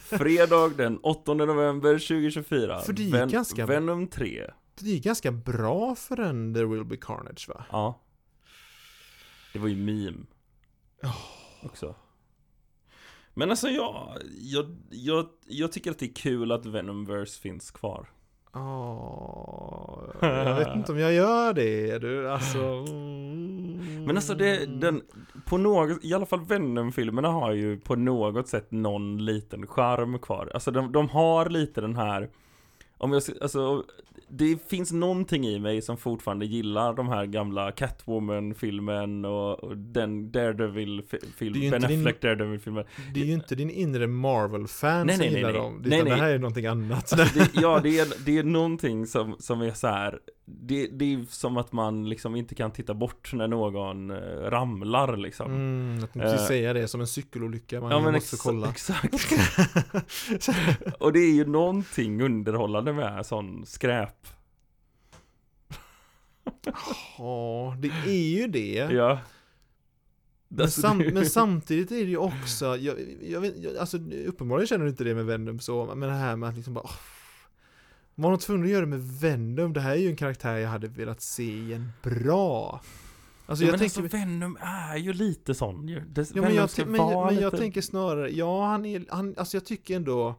Fredag 0.03 0.69
den 0.77 0.97
8 0.97 1.33
november 1.33 1.93
2024 1.93 2.79
För 2.79 2.93
det 2.93 3.11
är 3.11 3.27
ganska- 3.27 3.65
Venom 3.65 4.07
3 4.07 4.49
Det 4.79 4.95
är 4.95 4.99
ganska 4.99 5.31
bra 5.31 5.95
för 5.95 6.19
en 6.19 6.53
There 6.53 6.65
Will 6.65 6.85
Be 6.85 6.97
Carnage 6.97 7.49
va? 7.49 7.65
Ja 7.71 8.01
Det 9.53 9.59
var 9.59 9.67
ju 9.67 9.75
meme 9.75 10.17
Också 11.63 11.95
Men 13.33 13.49
alltså 13.49 13.69
jag, 13.69 14.17
jag, 14.39 14.77
jag, 14.89 15.25
jag 15.47 15.71
tycker 15.71 15.91
att 15.91 15.99
det 15.99 16.05
är 16.05 16.13
kul 16.13 16.51
att 16.51 16.65
Venomverse 16.65 17.41
finns 17.41 17.71
kvar 17.71 18.09
Ja, 18.53 20.03
jag 20.21 20.55
vet 20.55 20.75
inte 20.75 20.91
om 20.91 20.99
jag 20.99 21.13
gör 21.13 21.53
det 21.53 21.99
du, 21.99 22.29
alltså. 22.29 22.59
mm. 22.59 24.03
Men 24.05 24.15
alltså 24.17 24.35
det, 24.35 24.65
den, 24.65 25.01
på 25.45 25.57
något, 25.57 26.05
i 26.05 26.13
alla 26.13 26.25
fall 26.25 26.45
Venom-filmerna 26.45 27.27
har 27.27 27.51
ju 27.51 27.79
på 27.79 27.95
något 27.95 28.47
sätt 28.47 28.71
någon 28.71 29.25
liten 29.25 29.67
charm 29.67 30.19
kvar 30.19 30.51
Alltså 30.53 30.71
de, 30.71 30.91
de 30.91 31.09
har 31.09 31.49
lite 31.49 31.81
den 31.81 31.95
här 31.95 32.29
Om 33.01 33.11
jag, 33.13 33.23
alltså 33.41 33.83
Det 34.27 34.69
finns 34.69 34.91
någonting 34.91 35.47
i 35.47 35.59
mig 35.59 35.81
som 35.81 35.97
fortfarande 35.97 36.45
gillar 36.45 36.93
de 36.93 37.07
här 37.09 37.25
gamla 37.25 37.71
Catwoman-filmen 37.71 39.25
och, 39.25 39.63
och 39.63 39.77
den 39.77 40.31
Det 40.31 40.39
Daredevil-filmen, 40.39 41.61
Ben 41.61 41.73
inte 41.73 41.87
din- 41.87 41.99
Affleck-Daredevil-filmen 42.07 42.85
Det 43.13 43.21
är 43.21 43.25
ju 43.25 43.33
inte 43.33 43.55
din 43.55 43.69
inre 43.69 44.07
Marvel-fan 44.07 45.07
Nej, 45.07 45.15
som 45.15 45.21
nej, 45.25 45.29
nej, 45.33 45.37
gillar 45.39 45.51
nej. 45.53 45.61
dem. 45.61 45.81
Nej, 45.85 45.97
Utan 45.97 46.05
det 46.05 46.11
nej. 46.11 46.21
här 46.21 46.29
är 46.29 46.39
någonting 46.39 46.65
annat. 46.65 47.13
Alltså 47.13 47.39
det, 47.39 47.49
ja, 47.53 47.79
det 47.83 47.99
är, 47.99 48.25
det 48.25 48.37
är 48.37 48.43
någonting 48.43 49.07
som, 49.07 49.35
som 49.39 49.61
är 49.61 49.71
så 49.71 49.87
här. 49.87 50.19
Det, 50.59 50.87
det 50.87 51.13
är 51.13 51.25
som 51.29 51.57
att 51.57 51.71
man 51.71 52.09
liksom 52.09 52.35
inte 52.35 52.55
kan 52.55 52.71
titta 52.71 52.93
bort 52.93 53.33
när 53.33 53.47
någon 53.47 54.11
eh, 54.11 54.17
ramlar 54.49 55.17
liksom 55.17 55.51
Mm, 55.51 56.03
att 56.03 56.15
man 56.15 56.25
måste 56.27 56.41
Eh. 56.43 56.47
säga 56.47 56.73
det 56.73 56.87
som 56.87 57.01
en 57.01 57.07
cykelolycka, 57.07 57.81
man 57.81 57.91
Ja 57.91 57.99
men 57.99 58.13
måste 58.13 58.35
ex- 58.35 58.43
kolla. 58.43 58.69
exakt 58.69 59.33
Och 60.99 61.13
det 61.13 61.19
är 61.19 61.33
ju 61.33 61.45
någonting 61.45 62.21
underhållande 62.21 62.93
med 62.93 63.25
sån 63.25 63.65
skräp 63.65 64.27
Ja, 67.17 67.75
det 67.79 67.91
är 68.07 68.39
ju 68.39 68.47
det. 68.47 68.75
Ja 68.91 69.19
Men, 70.47 70.61
Alltså, 70.61 70.81
sam 70.81 70.97
men 70.97 71.25
samtidigt 71.25 71.91
är 71.91 71.95
det 71.95 72.09
ju 72.11 72.17
också, 72.17 72.65
jag, 72.65 72.95
jag 73.21 73.45
jag, 73.45 73.77
alltså 73.79 73.97
uppenbarligen 74.27 74.67
känner 74.67 74.85
du 74.85 74.91
inte 74.91 75.03
det 75.03 75.15
med 75.15 75.25
Venom 75.25 75.59
så, 75.59 75.85
men 75.95 76.09
det 76.09 76.15
här 76.15 76.35
med 76.35 76.49
att 76.49 76.55
liksom 76.55 76.73
bara, 76.73 76.83
åh, 76.83 76.91
var 78.15 78.31
något 78.31 78.41
tvungen 78.41 78.63
att 78.65 78.69
göra 78.71 78.85
med 78.85 79.01
Venom, 79.01 79.73
det 79.73 79.81
här 79.81 79.91
är 79.91 79.95
ju 79.95 80.09
en 80.09 80.15
karaktär 80.15 80.57
jag 80.57 80.69
hade 80.69 80.87
velat 80.87 81.21
se 81.21 81.43
igen 81.43 81.91
bra. 82.03 82.81
Alltså 83.45 83.63
ja, 83.63 83.67
jag 83.67 83.71
men 83.73 83.79
tänker, 83.79 84.01
alltså 84.01 84.17
Venom 84.17 84.57
är 84.61 84.97
ju 84.97 85.13
lite 85.13 85.53
sån 85.55 85.87
ju 85.87 85.99
det, 85.99 86.31
ja, 86.35 86.41
men, 86.41 86.55
jag, 86.55 86.69
men, 86.87 87.01
jag 87.09 87.33
lite... 87.33 87.57
tänker 87.57 87.81
snarare, 87.81 88.29
ja 88.31 88.65
han 88.67 88.85
är, 88.85 89.05
han, 89.09 89.35
alltså 89.37 89.57
jag 89.57 89.65
tycker 89.65 89.95
ändå, 89.95 90.35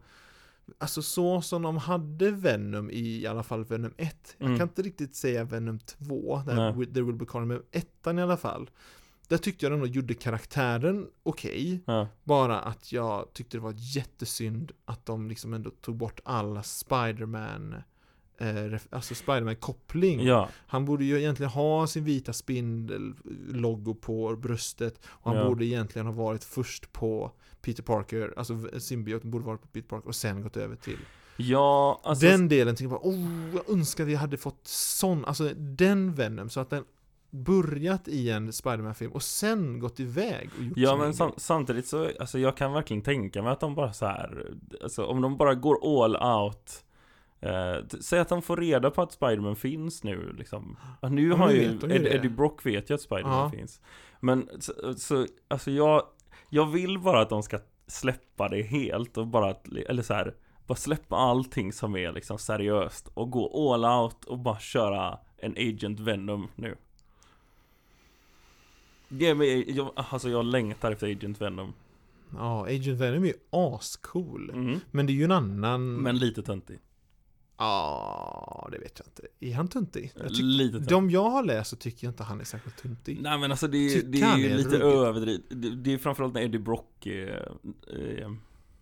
alltså 0.78 1.02
så 1.02 1.42
som 1.42 1.62
de 1.62 1.76
hade 1.76 2.30
Venom 2.30 2.90
i, 2.90 3.20
i 3.22 3.26
alla 3.26 3.42
fall 3.42 3.64
Venom 3.64 3.92
1, 3.96 4.34
jag 4.38 4.46
Mm. 4.46 4.58
kan 4.58 4.68
inte 4.68 4.82
riktigt 4.82 5.16
säga 5.16 5.44
Venom 5.44 5.78
2, 5.78 6.42
Nej. 6.46 6.56
där 6.56 6.84
There 6.94 7.02
Will 7.04 7.14
Be 7.16 7.26
Carnage, 7.26 7.48
men 7.48 7.62
ettan 7.72 8.18
i 8.18 8.22
alla 8.22 8.36
fall. 8.36 8.70
Där 9.28 9.38
tyckte 9.38 9.66
jag 9.66 9.72
ändå 9.72 9.86
gjorde 9.86 10.14
karaktären 10.14 11.06
okej. 11.22 11.80
ja. 11.86 12.08
Bara 12.24 12.60
att 12.60 12.92
jag 12.92 13.32
tyckte 13.32 13.56
det 13.56 13.60
var 13.60 13.74
jättesynd 13.76 14.72
att 14.84 15.06
de 15.06 15.28
liksom 15.28 15.54
ändå 15.54 15.70
tog 15.70 15.96
bort 15.96 16.20
alla 16.24 16.62
Spiderman 16.62 17.74
eh, 18.38 18.80
alltså 18.90 19.14
Spiderman-koppling. 19.14 20.20
Ja, 20.24 20.48
Han 20.66 20.84
borde 20.84 21.04
ju 21.04 21.18
egentligen 21.18 21.50
ha 21.52 21.86
sin 21.86 22.04
vita 22.04 22.32
spindel-logo 22.32 23.94
på 23.94 24.36
bröstet. 24.36 25.00
Och 25.06 25.30
han 25.30 25.40
Ja. 25.40 25.48
borde 25.48 25.64
egentligen 25.64 26.06
ha 26.06 26.14
varit 26.14 26.44
först 26.44 26.92
på 26.92 27.30
Peter 27.62 27.82
Parker, 27.82 28.34
alltså 28.36 28.68
symbioten 28.80 29.30
borde 29.30 29.44
varit 29.44 29.60
på 29.62 29.68
Peter 29.68 29.88
Parker 29.88 30.08
och 30.08 30.14
sen 30.14 30.42
gått 30.42 30.56
över 30.56 30.76
till 30.76 30.98
ja 31.36 32.00
alltså, 32.04 32.26
den 32.26 32.48
delen 32.48 32.76
tänkte 32.76 32.94
jag 32.94 33.02
bara, 33.02 33.10
oh, 33.10 33.54
jag 33.54 33.70
önskar 33.78 34.04
vi 34.04 34.14
hade 34.14 34.36
fått 34.36 34.60
sån, 34.66 35.24
alltså 35.24 35.50
den 35.56 36.14
Venom, 36.14 36.50
så 36.50 36.60
att 36.60 36.70
den 36.70 36.84
börjat 37.32 38.08
i 38.08 38.30
en 38.30 38.52
Spiderman-film 38.52 39.12
och 39.12 39.22
sen 39.22 39.78
gått 39.78 40.00
iväg 40.00 40.50
och 40.58 40.64
gjort 40.64 40.78
Ja 40.78 40.96
men 40.96 41.14
sam 41.14 41.32
samtidigt 41.36 41.86
så, 41.86 42.08
alltså 42.20 42.38
jag 42.38 42.56
kan 42.56 42.72
verkligen 42.72 43.02
tänka 43.02 43.42
mig 43.42 43.52
att 43.52 43.60
de 43.60 43.74
bara 43.74 43.92
så 43.92 44.06
här, 44.06 44.52
alltså 44.82 45.04
om 45.06 45.20
de 45.20 45.36
bara 45.36 45.54
går 45.54 46.04
all 46.04 46.16
out 46.42 46.84
eh, 47.40 47.98
Säg 48.00 48.20
att 48.20 48.28
de 48.28 48.42
får 48.42 48.56
reda 48.56 48.90
på 48.90 49.02
att 49.02 49.12
Spiderman 49.12 49.56
finns 49.56 50.04
nu 50.04 50.32
liksom 50.38 50.76
ja, 51.02 51.08
Nu 51.08 51.28
Ja, 51.28 51.36
har 51.36 51.50
ju, 51.50 51.62
Ed, 51.62 51.78
det. 51.80 52.14
Eddie 52.14 52.28
Brock 52.28 52.66
vet 52.66 52.90
ju 52.90 52.94
att 52.94 53.00
Spiderman 53.00 53.38
Ja. 53.38 53.50
finns 53.50 53.80
Men 54.20 54.48
så, 54.60 54.72
så, 54.96 55.26
alltså 55.48 55.70
jag 55.70 56.02
Jag 56.50 56.66
vill 56.66 56.98
bara 56.98 57.20
att 57.20 57.28
de 57.30 57.42
ska 57.42 57.58
släppa 57.86 58.48
det 58.48 58.62
helt 58.62 59.16
och 59.16 59.26
bara 59.26 59.54
eller 59.88 60.02
så 60.02 60.14
här 60.14 60.34
Bara 60.66 60.74
släppa 60.74 61.16
allting 61.16 61.72
som 61.72 61.96
är 61.96 62.12
liksom 62.12 62.38
seriöst 62.38 63.08
och 63.14 63.30
gå 63.30 63.72
all 63.74 63.84
out 64.02 64.24
och 64.24 64.38
bara 64.38 64.58
köra 64.58 65.18
en 65.36 65.52
Agent 65.52 66.00
Venom 66.00 66.48
nu 66.56 66.76
Ge 69.12 69.34
mig, 69.34 69.76
jag, 69.76 69.92
alltså 69.94 70.30
jag 70.30 70.44
längtar 70.44 70.92
efter 70.92 71.10
Agent 71.10 71.40
Venom 71.40 71.72
Ja, 72.36 72.66
Agent 72.66 73.00
Venom 73.00 73.22
är 73.24 73.26
ju 73.28 73.34
ascool. 73.50 74.50
mm. 74.50 74.80
Men 74.90 75.06
det 75.06 75.12
är 75.12 75.14
ju 75.14 75.24
en 75.24 75.32
annan... 75.32 75.94
Men 75.94 76.18
lite 76.18 76.42
töntig 76.42 76.78
Ja, 77.58 78.68
det 78.72 78.78
vet 78.78 78.98
jag 78.98 79.06
inte. 79.06 79.22
Är 79.40 79.54
han? 79.54 79.68
Jag 80.14 80.28
tyck... 80.28 80.42
Lite 80.42 80.72
töntig 80.72 80.90
De 80.90 81.10
jag 81.10 81.30
har 81.30 81.42
läst 81.42 81.70
så 81.70 81.76
tycker 81.76 82.06
jag 82.06 82.12
inte 82.12 82.22
han 82.22 82.40
är 82.40 82.44
särskilt 82.44 82.76
tuntig. 82.76 83.18
Nej 83.22 83.38
men 83.38 83.50
alltså 83.50 83.66
det 83.68 83.78
är, 83.78 84.02
det 84.02 84.20
är 84.20 84.38
är 84.38 84.56
lite 84.56 84.68
ruggigt. 84.68 84.84
överdrivet 84.84 85.42
det, 85.48 85.70
det 85.70 85.92
är 85.92 85.98
framförallt 85.98 86.34
när 86.34 86.42
Eddie 86.42 86.58
Brock 86.58 87.06
eh, 87.06 87.42
eh, 87.88 88.30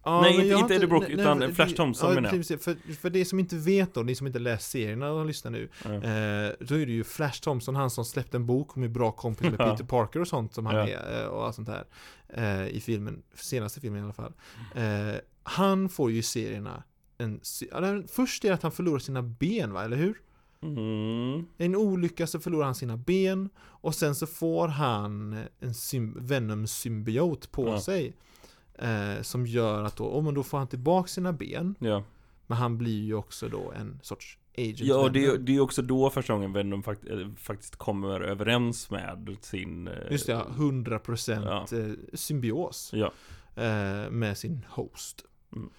Ja, 0.05 0.21
Nej, 0.21 0.35
inte- 0.35 0.47
inte 0.61 0.75
Eddie 0.75 0.87
Brock, 0.87 1.03
nej, 1.03 1.13
utan 1.13 1.39
nej, 1.39 1.55
Flash 1.55 1.75
Thompson 1.75 2.09
ja, 2.09 2.15
menar 2.15 2.35
jag. 2.35 2.47
för, 2.63 2.95
för 2.95 3.11
det 3.11 3.25
som 3.25 3.39
inte 3.39 3.57
vet 3.57 3.95
då, 3.95 4.01
ni 4.03 4.15
som 4.15 4.27
inte 4.27 4.39
läst 4.39 4.71
serierna 4.71 5.11
och 5.13 5.27
lyssnar 5.27 5.51
nu, 5.51 5.69
ja. 5.85 5.91
eh, 5.95 6.53
då 6.61 6.75
är 6.75 6.87
det 6.87 6.93
ju 6.93 7.05
Flash 7.05 7.41
Thompson, 7.43 7.77
han 7.77 7.91
som 7.91 8.05
släppte 8.05 8.37
en 8.37 8.47
bok 8.47 8.77
om 8.77 8.83
hur 8.83 8.89
bra 8.89 9.13
kompis 9.13 9.43
med. 9.51 9.59
Peter 9.71 9.85
Parker 9.85 10.21
och 10.21 10.29
sånt 10.29 10.55
som 10.55 10.67
han 10.67 10.77
Ja. 10.77 10.89
är 10.89 11.23
eh, 11.23 11.27
och 11.29 11.47
allt 11.47 11.55
sånt 11.55 11.69
här. 11.69 11.85
Eh, 12.29 12.69
I 12.69 12.81
filmen, 12.81 13.23
senaste 13.35 13.81
filmen 13.81 14.01
i 14.01 14.05
alla 14.05 14.13
fall. 14.13 14.33
Eh, 14.75 15.21
han 15.43 15.89
får 15.89 16.11
ju 16.11 16.19
i 16.19 16.23
serierna 16.23 16.83
en, 17.19 17.41
den- 17.71 18.09
först 18.09 18.45
är 18.45 18.49
det 18.49 18.55
att 18.55 18.63
han 18.63 18.73
förlorar 18.73 18.99
sina 18.99 19.23
ben 19.23 19.73
va, 19.73 19.85
eller 19.85 19.97
hur? 19.97 20.21
mm. 20.63 21.47
En 21.59 21.77
olycka 21.77 22.27
så 22.27 22.41
förlorar 22.41 22.65
han 22.65 22.75
sina 22.75 22.97
ben 22.97 23.49
och 23.59 23.95
sen 23.95 24.15
så 24.15 24.27
får 24.27 24.69
han 24.69 25.33
en 25.61 25.75
sym- 25.75 26.17
Venom-symbiot 26.21 27.51
på 27.51 27.81
sig. 27.81 28.13
Eh, 28.81 29.23
som 29.23 29.47
gör 29.47 29.85
att 29.85 29.97
då, 29.97 30.05
oh, 30.05 30.23
men 30.25 30.35
då 30.35 30.43
får 30.43 30.59
han 30.59 30.67
tillbaka 30.67 31.09
sina 31.09 31.33
ben. 31.33 31.75
Ja, 31.79 32.03
Men 32.47 32.59
han 32.59 32.79
blir 32.79 33.05
ju 33.05 33.15
också 33.15 33.49
då 33.49 33.73
en 33.73 34.01
sorts 34.03 34.39
agent 34.59 34.81
ja 34.81 34.97
och 34.97 35.13
det, 35.13 35.37
det 35.37 35.57
är 35.57 35.61
också 35.61 35.83
då 35.83 36.11
första 36.11 36.33
gången 36.33 36.53
Venom 36.53 36.83
fakt, 36.83 37.05
eh, 37.11 37.19
faktiskt 37.37 37.77
kommer 37.77 38.21
överens 38.21 38.91
med 38.91 39.37
sin 39.41 39.89
eh, 39.89 39.95
Just 40.11 40.27
det, 40.27 40.33
ja, 40.33 40.47
100% 40.57 41.45
Ja. 41.71 41.79
eh, 41.79 41.93
symbios. 42.15 42.91
Ja. 42.95 43.13
Eh, 43.63 44.11
med 44.11 44.39
sin 44.39 44.67
host. 44.69 45.25
Mm. 45.57 45.71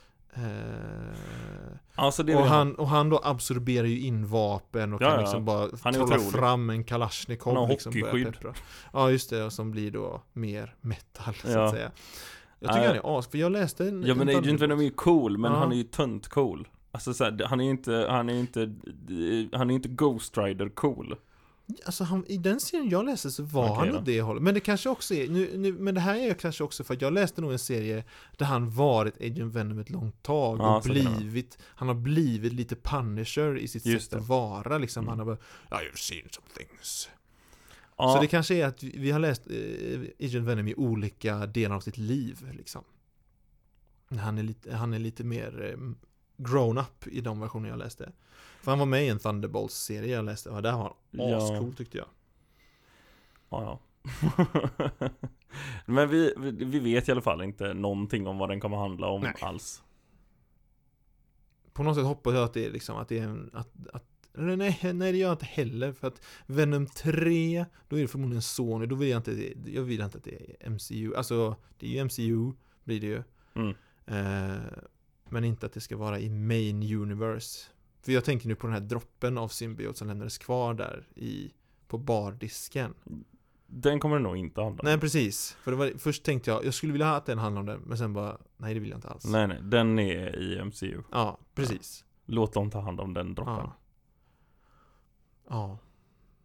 Alltså 1.95 2.23
och, 2.23 2.45
han, 2.45 2.75
och 2.75 2.87
han 2.87 3.09
då 3.09 3.21
absorberar 3.23 3.87
ju 3.87 3.99
in 3.99 4.27
vapen 4.27 4.93
och 4.93 5.01
Ja, 5.01 5.05
kan 5.09 5.15
ja. 5.15 5.21
liksom 5.21 5.45
bara 5.45 5.69
Han 5.83 5.93
trolla 5.93 6.15
otrolig. 6.15 6.31
fram 6.31 6.69
en 6.69 6.83
kalasjnikov 6.83 7.53
Han 7.53 7.63
har 7.63 7.69
liksom 7.69 7.93
hockeyskydd. 7.93 8.35
Ja 8.93 9.11
just 9.11 9.29
det, 9.29 9.43
och 9.43 9.53
som 9.53 9.71
blir 9.71 9.91
då 9.91 10.21
mer 10.33 10.75
metal 10.81 11.33
så 11.33 11.49
Ja. 11.51 11.65
att 11.65 11.71
säga. 11.71 11.91
Jag 12.63 12.73
tycker 12.73 12.87
han 12.87 12.95
är 12.95 13.19
as, 13.19 13.27
för 13.27 13.37
jag 13.37 13.51
läste 13.51 13.87
en 13.87 14.03
Ja 14.03 14.15
men 14.15 14.29
en 14.29 14.37
Agent 14.37 14.61
Venom 14.61 14.79
är 14.79 14.83
ju 14.83 14.91
cool, 14.91 15.37
men 15.37 15.51
han 15.51 15.71
är 15.71 15.75
ju 15.75 15.83
tönt 15.83 16.27
cool 16.27 16.67
Alltså 16.91 17.13
så 17.13 17.23
här, 17.23 17.43
han 17.45 17.59
är 17.59 17.63
ju 17.63 17.69
inte, 17.69 18.07
han 18.09 18.29
är 18.29 18.33
inte, 18.33 18.73
han 19.57 19.69
är 19.69 19.73
inte 19.73 19.89
Ghost 19.89 20.37
Rider 20.37 20.69
cool 20.69 21.15
Alltså 21.85 22.03
han, 22.03 22.25
i 22.27 22.37
den 22.37 22.59
serien 22.59 22.89
jag 22.89 23.05
läste 23.05 23.31
så 23.31 23.43
var 23.43 23.69
Okej 23.69 23.89
han 23.89 23.97
åt 23.97 24.05
det 24.05 24.21
hållet. 24.21 24.43
Men 24.43 24.53
det 24.53 24.59
kanske 24.59 24.89
också 24.89 25.13
är, 25.13 25.27
nu, 25.27 25.57
nu, 25.57 25.73
men 25.73 25.95
det 25.95 26.01
här 26.01 26.15
är 26.15 26.33
kanske 26.33 26.63
också 26.63 26.83
för 26.83 26.93
att 26.93 27.01
jag 27.01 27.13
läste 27.13 27.41
nog 27.41 27.51
en 27.51 27.59
serie 27.59 28.03
där 28.37 28.45
han 28.45 28.69
varit 28.69 29.21
Agent 29.21 29.55
Venom 29.55 29.79
ett 29.79 29.89
långt 29.89 30.23
tag 30.23 30.53
och 30.53 30.59
vara. 30.59 30.79
blivit, 30.79 31.57
han 31.63 31.87
har 31.87 31.95
blivit 31.95 32.53
lite 32.53 32.75
Punisher 32.75 33.57
i 33.57 33.67
sitt 33.67 33.85
Just 33.85 34.05
sätt 34.05 34.13
att 34.13 34.23
det. 34.23 34.29
vara 34.29 34.77
liksom. 34.77 35.03
Mm. 35.03 35.09
Han 35.09 35.19
har 35.19 35.25
bara, 35.25 35.79
I've 35.79 35.95
seen 35.95 36.27
some 36.31 36.47
things. 36.57 37.09
Ja, 38.01 38.13
Så 38.13 38.21
det 38.21 38.27
kanske 38.27 38.55
är 38.55 38.65
att 38.65 38.83
vi, 38.83 39.11
har 39.11 39.19
läst 39.19 39.47
eh, 39.47 40.27
Agent 40.27 40.47
Venom 40.47 40.67
i 40.67 40.75
olika 40.75 41.45
delar 41.45 41.75
av 41.75 41.79
sitt 41.79 41.97
liv 41.97 42.49
liksom. 42.51 42.83
Han 44.19 44.37
är 44.37 44.43
lite, 44.43 44.75
han 44.75 44.93
är 44.93 44.99
lite 44.99 45.23
mer 45.23 45.71
eh, 45.71 45.91
grown 46.37 46.77
up 46.77 47.07
i 47.07 47.21
de 47.21 47.39
versioner 47.39 47.69
jag 47.69 47.79
läste. 47.79 48.11
För 48.61 48.71
han 48.71 48.79
var 48.79 48.85
med 48.85 49.05
i 49.05 49.09
en 49.09 49.19
Thunderbolts-serie 49.19 50.15
jag 50.15 50.25
läste 50.25 50.49
och 50.49 50.61
där 50.61 50.71
var 50.71 50.93
han 51.17 51.33
ascool 51.33 51.73
tyckte 51.73 51.97
jag. 51.97 52.07
Ja, 53.49 53.63
ja. 53.63 53.79
Men 55.85 56.09
vi, 56.09 56.33
vi, 56.65 56.79
vet 56.79 57.09
i 57.09 57.11
alla 57.11 57.21
fall 57.21 57.41
inte 57.41 57.73
någonting 57.73 58.27
om 58.27 58.37
vad 58.37 58.49
den 58.49 58.59
kommer 58.59 58.77
handla 58.77 59.07
om 59.07 59.21
Nej. 59.21 59.33
alls. 59.41 59.83
På 61.73 61.83
något 61.83 61.95
sätt 61.95 62.05
hoppas 62.05 62.33
jag 62.33 62.43
att 62.43 62.53
det 62.53 62.65
är 62.65 62.71
liksom 62.71 62.97
att 62.97 63.07
det 63.07 63.19
är 63.19 63.23
en, 63.23 63.49
att, 63.53 63.69
att 63.93 64.10
nej, 64.33 64.79
nej 64.93 65.11
det 65.11 65.17
gör 65.17 65.27
jag 65.27 65.33
inte 65.33 65.45
heller 65.45 65.93
för 65.93 66.07
att 66.07 66.21
Venom 66.45 66.87
3 66.87 67.65
Då 67.87 67.97
är 67.97 68.01
det 68.01 68.07
förmodligen 68.07 68.41
Sony, 68.41 68.85
då 68.85 68.95
vill 68.95 69.09
jag 69.09 69.19
inte 69.19 69.53
Jag 69.65 69.83
vill 69.83 70.01
inte 70.01 70.17
att 70.17 70.23
det 70.23 70.55
är 70.59 70.69
MCU 70.69 71.15
Alltså 71.15 71.55
det 71.77 71.87
är 71.87 71.91
ju 71.91 72.05
MCU 72.05 72.53
Blir 72.83 73.01
det 73.01 73.07
ju. 73.07 73.23
Mm. 73.53 73.75
eh, 74.05 74.61
Men 75.29 75.43
inte 75.43 75.65
att 75.65 75.73
det 75.73 75.81
ska 75.81 75.97
vara 75.97 76.19
i 76.19 76.29
Main 76.29 76.83
Universe. 77.01 77.67
För 78.01 78.11
jag 78.11 78.25
tänker 78.25 78.47
nu 78.47 78.55
på 78.55 78.67
den 78.67 78.73
här 78.73 78.81
droppen 78.81 79.37
av 79.37 79.47
symbiot 79.47 79.97
som 79.97 80.07
lämnades 80.07 80.37
kvar 80.37 80.73
där 80.73 81.07
i 81.15 81.51
På 81.87 81.97
bardisken. 81.97 82.93
Den 83.67 83.99
kommer 83.99 84.15
det 84.17 84.23
nog 84.23 84.37
inte 84.37 84.61
handla 84.61 84.81
om. 84.81 84.85
Nej 84.85 84.99
precis. 84.99 85.57
För 85.63 85.71
det 85.71 85.77
var, 85.77 85.91
först 85.97 86.23
tänkte 86.23 86.51
jag 86.51 86.65
Jag 86.65 86.73
skulle 86.73 86.91
vilja 86.91 87.07
ha 87.07 87.15
att 87.15 87.25
den 87.25 87.37
handlade 87.37 87.73
om 87.73 87.81
det 87.81 87.87
Men 87.87 87.97
sen 87.97 88.13
bara 88.13 88.37
Nej 88.57 88.73
det 88.73 88.79
vill 88.79 88.89
jag 88.89 88.97
inte 88.97 89.07
alls. 89.07 89.25
Nej, 89.25 89.47
nej, 89.47 89.59
den 89.63 89.99
är 89.99 90.39
i 90.39 90.65
MCU. 90.65 91.01
Ja 91.11 91.39
precis. 91.55 92.05
Låt 92.25 92.53
dem 92.53 92.71
ta 92.71 92.79
hand 92.79 92.99
om 92.99 93.13
den 93.13 93.35
droppen. 93.35 93.55
Ja 93.55 93.75
Ja 95.49 95.77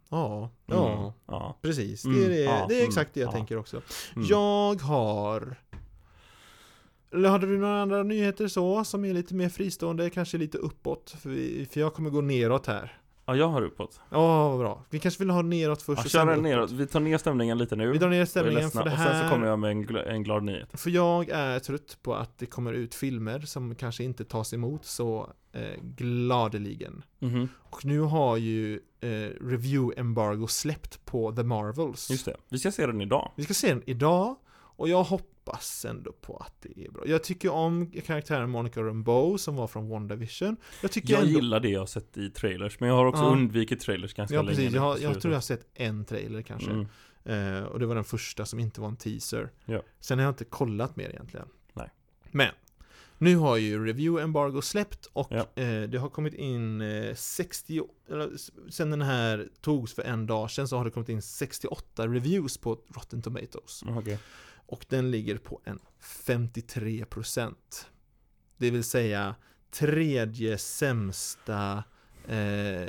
Ja 0.08 0.50
Ja 0.66 0.98
Mm. 0.98 1.12
Ja. 1.26 1.58
Precis, 1.62 2.02
det 2.02 2.08
Mm, 2.08 2.24
är, 2.24 2.28
det, 2.28 2.36
ja, 2.40 2.66
det 2.68 2.74
är 2.74 2.78
mm, 2.78 2.88
exakt 2.88 3.14
det 3.14 3.20
jag 3.20 3.28
ja. 3.28 3.32
tänker 3.32 3.56
också. 3.58 3.82
Mm. 4.16 4.28
Jag 4.28 4.74
har... 4.82 5.56
Eller 7.12 7.28
hade 7.28 7.46
du 7.46 7.58
några 7.58 7.82
andra 7.82 8.02
nyheter 8.02 8.48
så, 8.48 8.84
som 8.84 9.04
är 9.04 9.14
lite 9.14 9.34
mer 9.34 9.48
fristående, 9.48 10.10
kanske 10.10 10.38
lite 10.38 10.58
uppåt? 10.58 11.10
För, 11.20 11.30
vi, 11.30 11.66
för 11.70 11.80
jag 11.80 11.94
kommer 11.94 12.10
gå 12.10 12.20
neråt 12.20 12.66
här. 12.66 12.98
Ja, 13.26 13.36
jag 13.36 13.48
har 13.48 13.62
uppåt. 13.62 14.00
Ja, 14.10 14.48
vad 14.48 14.58
bra. 14.58 14.84
Vi 14.90 15.00
kanske 15.00 15.18
vill 15.22 15.30
ha 15.30 15.42
neråt 15.42 15.82
först 15.82 15.98
Ja, 15.98 16.04
och 16.04 16.10
kör 16.10 16.20
den 16.26 16.28
uppåt. 16.34 16.42
neråt. 16.42 16.70
Vi 16.70 16.86
tar 16.86 17.00
ner 17.00 17.18
stämningen 17.18 17.58
lite 17.58 17.76
nu. 17.76 17.90
Vi 17.92 17.98
drar 17.98 18.08
ner 18.10 18.24
stämningen 18.24 18.60
ledsna. 18.62 18.82
för 18.82 18.88
det 18.88 18.94
Och 18.94 18.98
sen 19.02 19.12
här. 19.12 19.22
så 19.22 19.34
kommer 19.34 19.46
jag 19.46 19.58
med 19.58 19.70
en, 19.70 19.86
gl- 19.86 20.06
en 20.08 20.22
glad 20.22 20.42
nyhet. 20.44 20.68
För 20.80 20.90
jag 20.90 21.28
är 21.28 21.58
trött 21.58 21.98
på 22.02 22.14
att 22.14 22.38
det 22.38 22.46
kommer 22.46 22.72
ut 22.72 22.94
filmer 22.94 23.40
som 23.40 23.74
kanske 23.74 24.04
inte 24.04 24.24
tas 24.24 24.52
emot 24.54 24.84
så 24.84 25.30
eh, 25.52 25.62
gladeligen. 26.20 27.02
Mhm. 27.18 27.48
Och 27.58 27.84
nu 27.84 28.00
har 28.00 28.36
ju 28.36 28.80
eh, 29.00 29.08
review-embargo 29.40 30.46
släppt 30.46 31.04
på 31.04 31.32
The 31.32 31.42
Marvels. 31.42 32.10
Just 32.10 32.24
det. 32.24 32.36
Vi 32.48 32.58
ska 32.58 32.72
se 32.72 32.86
den 32.86 33.00
idag. 33.00 33.32
Vi 33.36 33.42
ska 33.44 33.54
se 33.54 33.68
den 33.68 33.82
idag 33.86 34.36
och 34.52 34.88
jag 34.88 35.02
hoppas 35.04 35.26
ändå 35.84 36.12
på 36.12 36.36
att 36.36 36.52
det 36.60 36.84
är 36.86 36.90
bra. 36.90 37.02
Jag 37.06 37.22
tycker 37.24 37.50
om 37.50 37.90
karaktären 38.06 38.50
Monica 38.50 38.82
Rambeau 38.82 39.38
som 39.38 39.56
var 39.56 39.66
från 39.66 39.88
WandaVision. 39.88 40.56
Jag 40.82 40.90
tycker 40.92 41.12
Jag 41.12 41.20
ändå... 41.22 41.32
gillar 41.32 41.60
det 41.60 41.68
jag 41.68 41.80
har 41.80 41.86
sett 41.86 42.16
i 42.16 42.30
trailers, 42.30 42.80
men 42.80 42.88
jag 42.88 42.96
har 42.96 43.06
också 43.06 43.22
Ja. 43.22 43.28
undvikit 43.32 43.80
trailers 43.80 44.14
ganska 44.14 44.34
Ja 44.34 44.42
länge 44.42 44.56
precis, 44.56 44.74
jag, 44.74 44.82
har, 44.82 44.98
jag 44.98 45.20
tror 45.20 45.32
jag 45.32 45.36
har 45.36 45.42
sett 45.42 45.66
en 45.74 46.04
trailer 46.04 46.42
kanske. 46.42 46.70
Mm. 46.70 46.86
Eh, 47.24 47.62
och 47.64 47.78
det 47.78 47.86
var 47.86 47.94
den 47.94 48.04
första 48.04 48.46
som 48.46 48.58
inte 48.58 48.80
var 48.80 48.88
en 48.88 48.96
teaser. 48.96 49.50
Ja. 49.64 49.82
Sen 50.00 50.18
har 50.18 50.24
jag 50.24 50.30
inte 50.30 50.44
kollat 50.44 50.96
mer 50.96 51.08
egentligen. 51.10 51.46
Nej. 51.72 51.90
Men, 52.30 52.50
nu 53.18 53.36
har 53.36 53.56
ju 53.56 53.84
review 53.86 54.22
embargo 54.24 54.62
släppt 54.62 55.06
och 55.12 55.28
Ja. 55.30 55.62
eh, 55.62 55.82
det 55.82 55.98
har 55.98 56.08
kommit 56.08 56.34
in 56.34 56.80
eh, 56.80 57.14
60, 57.14 57.82
eller 58.10 58.34
s- 58.34 58.50
sen 58.70 58.90
den 58.90 59.02
här 59.02 59.48
togs 59.60 59.94
för 59.94 60.02
en 60.02 60.26
dag 60.26 60.50
sedan 60.50 60.68
så 60.68 60.76
har 60.76 60.84
det 60.84 60.90
kommit 60.90 61.08
in 61.08 61.22
68 61.22 62.06
reviews 62.06 62.58
på 62.58 62.78
Rotten 62.94 63.22
Tomatoes. 63.22 63.82
Okej. 63.88 64.18
Och 64.66 64.86
den 64.88 65.10
ligger 65.10 65.38
på 65.38 65.60
en 65.64 65.78
53% 66.00 67.54
Det 68.56 68.70
vill 68.70 68.84
säga 68.84 69.34
tredje 69.70 70.58
sämsta 70.58 71.84
eh, 72.28 72.86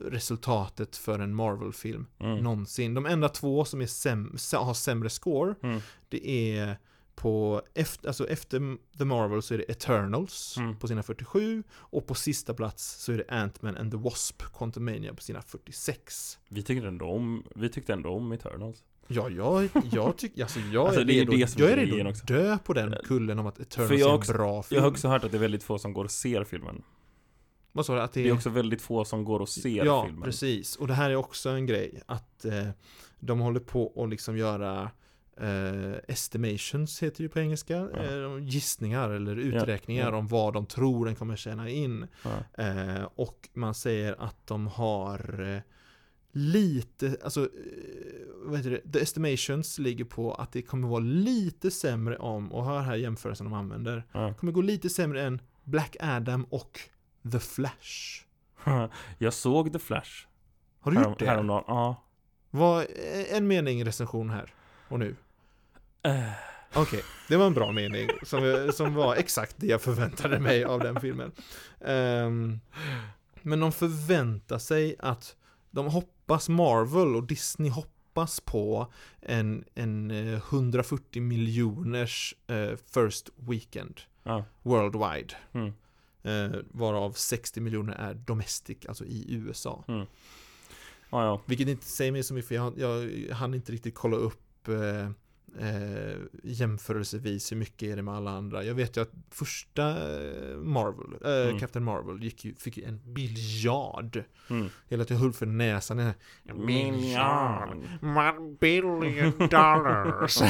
resultatet 0.00 0.96
för 0.96 1.18
en 1.18 1.34
Marvel-film 1.34 2.06
Mm. 2.18 2.38
någonsin. 2.38 2.94
De 2.94 3.06
enda 3.06 3.28
två 3.28 3.64
som 3.64 3.80
är 3.80 3.86
säm- 3.86 4.56
har 4.64 4.74
sämre 4.74 5.10
score 5.10 5.54
Mm. 5.62 5.80
det 6.08 6.28
är 6.28 6.78
på 7.14 7.62
efter, 7.74 8.08
alltså 8.08 8.28
efter 8.28 8.76
The 8.98 9.04
Marvel 9.04 9.42
så 9.42 9.54
är 9.54 9.58
det 9.58 9.70
Eternals 9.70 10.56
Mm. 10.56 10.76
på 10.78 10.88
sina 10.88 11.02
47 11.02 11.62
och 11.72 12.06
på 12.06 12.14
sista 12.14 12.54
plats 12.54 12.84
så 13.04 13.12
är 13.12 13.16
det 13.18 13.24
Ant-Man 13.28 13.76
and 13.80 13.90
the 13.92 13.96
Wasp 13.98 14.42
Quantumania 14.54 15.14
på 15.14 15.22
sina 15.22 15.42
46. 15.42 16.38
Vi 16.48 16.62
tyckte 16.62 16.86
ändå 16.88 17.06
om, 17.06 17.44
vi 17.54 17.68
tyckte 17.68 17.92
ändå 17.92 18.10
om 18.10 18.32
Eternals. 18.32 18.84
Ja, 19.12 19.28
jag, 19.30 19.68
jag 19.92 20.16
tycker, 20.16 20.42
alltså 20.42 20.60
jag 20.60 20.86
Alltså, 20.86 21.00
är 21.00 21.04
redo, 21.04 21.32
det 21.32 21.58
jag 21.58 21.70
är 21.70 21.76
redo 21.76 22.08
att 22.08 22.26
dö 22.26 22.58
på 22.64 22.72
den 22.72 22.94
kullen 23.04 23.38
om 23.38 23.46
att 23.46 23.60
Eternals 23.60 23.88
För 23.90 23.98
är 24.06 24.08
en 24.08 24.14
också- 24.14 24.32
bra 24.32 24.62
film. 24.62 24.76
Jag 24.76 24.82
har 24.82 24.90
också 24.90 25.08
hört 25.08 25.24
att 25.24 25.30
det 25.30 25.36
är 25.36 25.40
väldigt 25.40 25.62
få 25.62 25.78
som 25.78 25.92
går 25.92 26.04
och 26.04 26.10
ser 26.10 26.44
filmen. 26.44 26.82
Vad 27.72 27.86
sa 27.86 27.94
du? 27.94 28.00
Att 28.00 28.12
det 28.12 28.22
Det 28.22 28.28
är 28.28 28.32
också 28.32 28.50
väldigt 28.50 28.82
få 28.82 29.04
som 29.04 29.24
går 29.24 29.40
och 29.40 29.48
ser 29.48 29.84
ja, 29.84 30.04
filmen. 30.04 30.22
precis. 30.22 30.76
Och 30.76 30.86
det 30.86 30.94
här 30.94 31.10
är 31.10 31.16
också 31.16 31.48
en 31.50 31.66
grej 31.66 32.02
att 32.06 32.44
eh, 32.44 32.68
de 33.20 33.40
håller 33.40 33.60
på 33.60 34.02
att 34.04 34.10
liksom 34.10 34.36
göra 34.36 34.90
eh, 35.40 35.92
estimations 36.08 37.02
heter 37.02 37.16
det 37.16 37.22
ju 37.22 37.28
på 37.28 37.40
engelska. 37.40 37.74
Ja. 37.74 37.98
Eh, 37.98 38.38
gissningar 38.40 39.10
eller 39.10 39.36
uträkningar 39.36 40.10
ja. 40.12 40.16
om 40.18 40.26
vad 40.26 40.54
de 40.54 40.66
tror 40.66 41.06
den 41.06 41.14
kommer 41.16 41.36
tjäna 41.36 41.68
in. 41.68 42.06
Ja. 42.54 42.64
Eh, 42.64 43.02
och 43.14 43.48
man 43.54 43.74
säger 43.74 44.16
att 44.18 44.46
de 44.46 44.66
har 44.66 45.40
eh, 45.54 45.60
lite, 46.32 47.16
alltså, 47.24 47.40
eh, 47.40 47.48
vad 48.44 48.56
heter 48.58 48.70
det? 48.70 48.92
The 48.92 49.00
estimations 49.02 49.78
ligger 49.78 50.04
på 50.04 50.34
att 50.34 50.52
det 50.52 50.62
kommer 50.62 50.88
vara 50.88 51.00
lite 51.00 51.70
sämre 51.70 52.16
om, 52.16 52.52
och 52.52 52.64
hör 52.64 52.80
här 52.80 52.96
jämförelsen 52.96 53.44
de 53.46 53.52
använder, 53.52 54.04
Ja. 54.12 54.34
kommer 54.34 54.52
gå 54.52 54.60
lite 54.62 54.88
sämre 54.90 55.22
än 55.22 55.40
Black 55.64 55.96
Adam 56.00 56.44
och 56.44 56.80
The 57.32 57.38
Flash. 57.40 58.24
Jag 59.18 59.32
såg 59.34 59.72
The 59.72 59.78
Flash. 59.78 60.26
Har 60.80 60.90
du 60.90 60.96
härom, 60.98 61.10
gjort 61.12 61.18
det? 61.18 61.26
Häromdagen. 61.26 61.64
Ja. 61.66 62.02
Vad, 62.50 62.86
en 63.30 63.46
mening 63.46 63.84
recension 63.84 64.30
här 64.30 64.54
och 64.88 64.98
nu. 64.98 65.16
Eh, 66.02 66.30
Okej, 66.74 67.02
det 67.28 67.36
var 67.36 67.46
en 67.46 67.54
bra 67.54 67.72
mening 67.72 68.08
som, 68.22 68.70
som 68.74 68.94
var 68.94 69.16
exakt 69.16 69.54
det 69.58 69.66
jag 69.66 69.82
förväntade 69.82 70.38
mig 70.40 70.64
av 70.64 70.80
den 70.80 71.00
filmen. 71.00 71.32
Ehm, 71.80 72.60
men 73.42 73.60
de 73.60 73.72
förväntar 73.72 74.58
sig 74.58 74.96
att 74.98 75.36
de 75.70 75.86
hoppas 75.86 76.19
Marvel 76.48 77.16
och 77.16 77.26
Disney 77.26 77.70
hoppas 77.70 78.40
på 78.40 78.92
en, 79.20 79.64
en 79.74 80.10
eh, 80.10 80.34
140 80.34 81.22
miljoners 81.22 82.34
eh, 82.46 82.76
first 82.94 83.30
weekend 83.36 84.00
ja. 84.22 84.44
worldwide. 84.62 85.34
Mm. 85.52 85.72
Eh, 86.22 86.60
varav 86.70 87.12
60 87.12 87.60
miljoner 87.60 87.92
är 87.92 88.14
domestic, 88.14 88.78
alltså 88.88 89.04
i 89.04 89.34
USA. 89.34 89.84
Ja, 89.86 90.06
ja. 91.10 91.40
Vilket 91.46 91.68
inte 91.68 91.86
säger 91.86 92.12
mig 92.12 92.22
så 92.22 92.34
mycket 92.34 92.48
för 92.48 92.54
jag, 92.54 92.78
jag 92.78 93.34
hann 93.34 93.54
inte 93.54 93.72
riktigt 93.72 93.94
kolla 93.94 94.16
upp 94.16 94.68
eh, 94.68 95.10
eh, 95.58 96.16
jämförelsevis 96.42 97.52
hur 97.52 97.56
mycket 97.56 97.88
är 97.88 97.96
det 97.96 98.02
med 98.02 98.14
alla 98.14 98.30
andra. 98.30 98.64
Jag 98.64 98.74
vet 98.74 98.96
ju 98.96 99.00
att 99.00 99.10
första 99.30 99.88
eh, 99.88 100.56
Marvel, 100.56 101.06
eh, 101.24 101.48
Mm. 101.48 101.58
Captain 101.60 101.84
Marvel 101.84 102.22
gick 102.22 102.44
ju, 102.44 102.54
fick 102.54 102.76
ju 102.76 102.84
en 102.84 103.00
biljard. 103.04 104.22
Mm. 104.50 104.68
Hela 104.88 105.04
tiden 105.04 105.22
höll 105.22 105.32
för 105.32 105.46
näsan. 105.46 105.98
En 105.98 106.14
Miljard. 106.66 107.78
One 108.02 108.56
billion 108.60 109.32
dollars. 109.38 110.38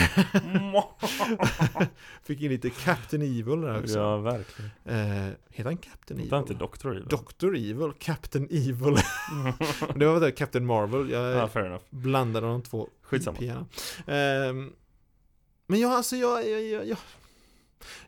fick 2.23 2.41
in 2.41 2.51
lite 2.51 2.71
Captain 2.71 3.23
Evil 3.23 3.61
där 3.61 3.81
också. 3.83 3.99
Ja, 3.99 4.17
verkligen. 4.17 4.71
Eh, 4.85 5.33
heter 5.51 5.65
han 5.65 5.77
Captain 5.77 6.21
Det 6.29 6.37
är 6.37 6.39
inte 6.39 6.53
Evil? 6.55 6.69
Dr. 6.79 6.89
Evil. 6.89 7.05
Dr. 7.09 7.55
Evil, 7.57 7.93
Captain 7.99 8.45
Evil. 8.51 8.95
det 9.97 10.07
var 10.07 10.21
väl 10.21 10.33
Captain 10.33 10.67
Marvel. 10.67 11.11
Jag, 11.11 11.33
ja, 11.37 11.49
fair 11.49 11.67
enough. 11.67 11.85
blandade 11.91 12.47
de 12.47 12.63
två 12.63 12.89
Skitsamma. 13.03 13.39
IP-erna. 13.41 13.67
Men 15.71 15.81
jag, 15.81 15.91
alltså 15.93 16.17
jag, 16.17 16.49
jag, 16.49 16.63
jag, 16.63 16.87
jag, 16.89 16.99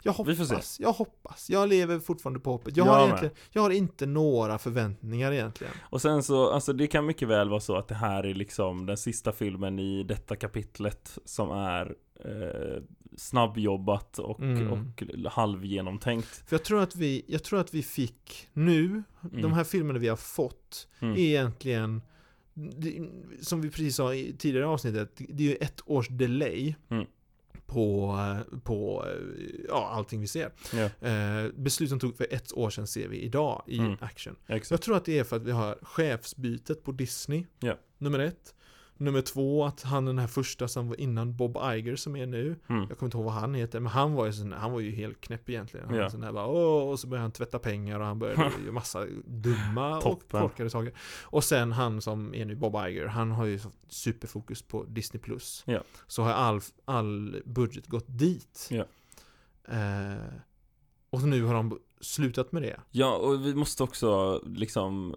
jag 0.03 0.25
Vi 0.27 0.37
får 0.37 0.45
hoppas, 0.45 0.81
jag 0.81 0.93
hoppas. 0.93 1.51
Jag 1.51 1.69
lever 1.69 1.99
fortfarande 1.99 2.41
på 2.41 2.51
hoppet. 2.51 2.77
Jag, 2.77 2.87
Jag 2.87 2.93
har, 2.93 3.05
egentligen, 3.07 3.35
jag 3.51 3.63
har 3.63 3.71
inte 3.71 4.07
några 4.07 4.59
förväntningar 4.59 5.33
egentligen. 5.33 5.73
Och 5.83 6.03
sen 6.03 6.23
så, 6.23 6.51
alltså 6.51 6.73
det 6.73 6.87
kan 6.87 7.07
mycket 7.07 7.29
väl 7.29 7.49
vara 7.49 7.61
så 7.61 7.77
att 7.77 7.89
det 7.89 7.95
här 7.95 8.25
är 8.25 8.35
liksom 8.35 8.87
den 8.87 8.97
sista 8.97 9.33
filmen 9.33 9.79
i 9.79 10.03
detta 10.03 10.37
kapitlet 10.37 11.19
som 11.25 11.51
är 11.51 11.95
eh, 12.25 12.83
snabbjobbat 13.17 14.19
och, 14.19 14.41
Mm. 14.41 14.73
och 14.73 15.33
halvgenomtänkt. 15.33 16.29
För 16.49 16.57
jag 16.57 16.65
tror 16.65 16.83
att 16.83 16.97
vi, 16.97 17.25
jag 17.27 17.45
tror 17.45 17.61
att 17.61 17.75
vi 17.75 17.83
fick 17.83 18.49
nu, 18.53 19.03
de 19.21 19.39
Mm. 19.39 19.53
här 19.53 19.65
filmerna 19.65 19.99
vi 19.99 20.09
har 20.09 20.17
fått, 20.17 20.89
Mm. 21.01 21.15
är 21.15 21.19
egentligen 21.21 22.03
det, 22.55 23.09
som 23.41 23.61
vi 23.61 23.71
precis 23.71 23.97
sa 23.97 24.15
i 24.15 24.37
tidigare 24.39 24.67
avsnittet, 24.67 25.11
det 25.29 25.45
är 25.45 25.49
ju 25.49 25.55
ett 25.57 25.81
års 25.87 26.09
delay 26.09 26.75
Mm. 26.91 27.07
På, 27.73 28.19
på 28.65 29.07
ja, 29.69 29.91
allting 29.93 30.21
vi 30.21 30.27
ser. 30.27 30.51
Ja, 30.73 31.09
Eh, 31.09 31.51
beslut 31.57 31.89
som 31.89 31.99
tog 32.01 32.17
för 32.17 32.27
ett 32.31 32.53
år 32.53 32.71
sedan 32.71 32.87
ser 32.87 33.09
vi 33.09 33.21
idag 33.21 33.63
i 33.67 33.79
Mm. 33.79 33.97
action. 34.01 34.37
exakt. 34.47 34.71
Jag 34.71 34.81
tror 34.83 34.97
att 34.97 35.05
det 35.05 35.19
är 35.19 35.25
för 35.25 35.37
att 35.37 35.43
vi 35.43 35.51
har 35.51 35.79
chefsbytet 35.83 36.85
på 36.85 36.93
Disney. 36.93 37.47
Ja. 37.61 37.79
Nummer 37.99 38.19
ett. 38.19 38.55
Nummer 39.03 39.23
två, 39.23 39.65
att 39.65 39.83
han 39.83 40.05
den 40.05 40.19
här 40.19 40.27
första 40.27 40.69
som 40.69 40.89
var 40.89 41.01
innan 41.01 41.37
Bob 41.37 41.57
Iger 41.57 41.97
som 41.97 42.17
är 42.17 42.27
nu. 42.27 42.57
Mm. 42.69 42.87
Jag 42.89 42.99
kommer 42.99 43.07
inte 43.07 43.17
ihåg 43.17 43.25
vad 43.25 43.35
han 43.35 43.55
heter, 43.55 43.81
men 43.81 43.93
han 43.93 44.13
var 44.13 44.27
ju, 44.27 44.33
sån, 44.33 44.53
han 44.53 44.73
var 44.73 44.81
ju 44.81 44.91
helt 44.91 45.21
knäpp 45.21 45.49
egentligen. 45.49 45.89
Han 45.89 45.99
var 45.99 46.09
sån 46.09 46.23
här 46.23 46.33
bara, 46.33 46.47
Åh, 46.47 46.91
och 46.91 47.01
så 47.01 47.07
började 47.07 47.23
han 47.23 47.33
tvätta 47.33 47.59
pengar 47.59 48.01
och 48.01 48.07
han 48.07 48.19
började 48.19 48.43
göra 48.63 48.73
massa 48.73 49.07
dumma 49.25 49.99
och 49.99 50.23
korkade 50.31 50.71
saker. 50.71 50.93
Och 51.23 51.45
sen 51.45 51.73
han 51.73 52.01
som 52.01 52.35
är 52.35 52.45
nu 52.45 52.55
Bob 52.55 52.75
Iger, 52.89 53.07
han 53.07 53.31
har 53.31 53.45
ju 53.45 53.61
superfokus 53.89 54.63
på 54.63 54.85
Disney+. 54.85 55.23
Plus. 55.23 55.63
Ja. 55.67 55.81
Så 56.07 56.23
har 56.23 56.33
all, 56.33 56.61
all 56.85 57.43
budget 57.45 57.87
gått 57.87 58.07
dit. 58.09 58.69
Ja. 58.71 58.85
Eh, 59.65 60.35
och 61.11 61.23
nu 61.23 61.43
har 61.43 61.55
de 61.55 61.79
slutat 62.01 62.53
med 62.53 62.63
det. 62.63 62.81
Ja, 62.91 63.17
och 63.17 63.47
vi 63.47 63.55
måste 63.55 63.83
också 63.83 64.41
liksom 64.47 65.17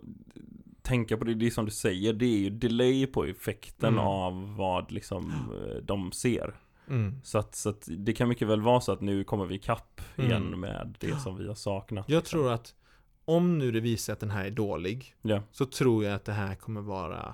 tänka 0.85 1.17
på 1.17 1.23
det, 1.23 1.33
det 1.33 1.45
är 1.45 1.51
som 1.51 1.65
du 1.65 1.71
säger, 1.71 2.13
det 2.13 2.25
är 2.25 2.37
ju 2.37 2.49
delay 2.49 3.05
på 3.07 3.25
effekten 3.25 3.93
Mm. 3.93 4.05
av 4.05 4.55
vad 4.55 4.91
liksom 4.91 5.31
eh, 5.31 5.83
de 5.83 6.11
ser. 6.11 6.55
Mm. 6.89 7.21
Så 7.23 7.37
att, 7.37 7.55
så 7.55 7.69
att 7.69 7.87
det 7.97 8.13
kan 8.13 8.29
mycket 8.29 8.47
väl 8.47 8.61
vara 8.61 8.81
så 8.81 8.91
att 8.91 9.01
nu 9.01 9.23
kommer 9.23 9.45
vi 9.45 9.57
kapp 9.59 10.01
igen 10.15 10.47
Mm. 10.47 10.59
med 10.59 10.95
det 10.99 11.15
som 11.19 11.37
vi 11.37 11.47
har 11.47 11.55
saknat. 11.55 12.09
Jag 12.09 12.19
liksom. 12.19 12.39
tror 12.39 12.51
att 12.51 12.75
om 13.25 13.57
nu 13.57 13.71
det 13.71 13.79
visar 13.79 14.13
att 14.13 14.19
den 14.19 14.31
här 14.31 14.45
är 14.45 14.51
dålig 14.51 15.15
Ja, 15.21 15.41
så 15.51 15.65
tror 15.65 16.03
jag 16.03 16.13
att 16.13 16.25
det 16.25 16.33
här 16.33 16.55
kommer 16.55 16.81
vara 16.81 17.33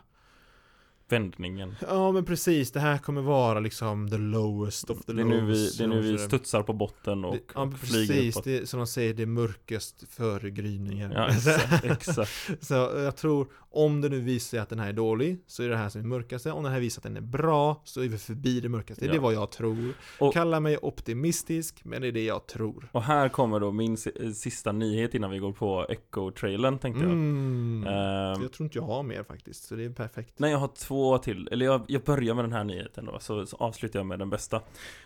vändningen. 1.12 1.76
Ja 1.89 2.12
men 2.12 2.26
precis, 2.26 2.71
det 2.71 2.80
här 2.80 2.97
kommer 2.97 3.21
vara 3.21 3.60
liksom 3.60 4.10
the 4.10 4.17
lowest 4.17 4.89
of 4.89 5.06
the 5.06 5.13
Det 5.13 5.21
är 5.21 5.26
nu 5.26 5.41
vi, 5.41 5.52
lows. 5.52 5.78
det 5.78 5.84
är 5.84 5.88
nu 5.88 6.02
vi 6.02 6.17
studsar 6.17 6.63
på 6.63 6.74
botten 6.74 7.26
och, 7.26 7.34
det, 7.36 7.41
ja, 7.56 7.62
och 7.62 7.74
flyger 7.80 8.08
precis, 8.08 8.36
uppåt. 8.36 8.43
det, 8.45 8.69
som 8.69 8.78
de 8.80 8.88
säger, 8.88 9.13
det 9.13 9.21
är 9.24 9.28
mörkast 9.28 10.04
före 10.10 10.50
gryningen. 10.50 11.12
Ja, 11.12 11.28
exakt, 11.30 11.84
exakt. 11.86 12.32
så 12.62 12.74
jag 12.95 13.15
tror, 13.17 13.47
om 13.74 14.02
det 14.02 14.10
nu 14.10 14.19
visar 14.19 14.50
sig 14.50 14.60
att 14.60 14.69
den 14.69 14.80
här 14.80 14.89
är 14.89 14.93
dålig, 14.93 15.38
så 15.47 15.63
är 15.63 15.69
det 15.69 15.78
här 15.78 15.89
som 15.89 16.02
är 16.02 16.06
mörkaste. 16.06 16.52
Om 16.52 16.63
den 16.63 16.71
här 16.74 16.80
visar 16.80 17.00
att 17.00 17.04
den 17.04 17.17
är 17.17 17.21
bra, 17.21 17.82
så 17.84 18.02
är 18.02 18.08
vi 18.08 18.17
förbi 18.17 18.60
det 18.60 18.69
mörkaste. 18.69 19.06
Det 19.06 19.12
är 19.12 19.15
Ja. 19.15 19.21
vad 19.21 19.34
jag 19.34 19.52
tror. 19.52 19.93
Och- 20.19 20.34
Kalla 20.34 20.60
mig 20.60 20.78
optimistisk, 20.82 21.82
men 21.86 22.02
det 22.02 22.08
är 22.08 22.12
det 22.12 22.24
jag 22.26 22.47
tror. 22.47 22.89
Och 22.91 23.04
här 23.04 23.30
kommer 23.30 23.60
då 23.60 23.71
min 23.71 23.97
si- 23.97 24.34
sista 24.34 24.71
nyhet 24.71 25.13
innan 25.15 25.32
vi 25.32 25.39
går 25.39 25.52
på 25.54 25.86
Echo-trailern 25.89 26.78
tänkte 26.80 27.04
jag. 27.04 27.12
Mm. 27.12 27.84
Ehm, 27.88 28.41
jag 28.41 28.52
tror 28.54 28.65
inte 28.65 28.78
jag 28.78 28.84
har 28.86 29.04
mer 29.04 29.24
faktiskt, 29.24 29.63
så 29.63 29.76
det 29.76 29.84
är 29.86 29.89
perfekt. 29.89 30.34
Nej, 30.39 30.52
jag 30.52 30.58
har 30.58 30.67
två 30.78 31.01
till. 31.18 31.48
Eller 31.52 31.66
jag, 31.66 31.82
jag 31.88 32.04
börjar 32.04 32.34
med 32.34 32.44
den 32.46 32.54
här 32.54 32.64
nyheten 32.64 33.06
då, 33.06 33.20
så, 33.20 33.46
så 33.46 33.58
avslutar 33.58 34.00
jag 34.00 34.06
med 34.06 34.20
den 34.20 34.30
bästa. 34.30 34.62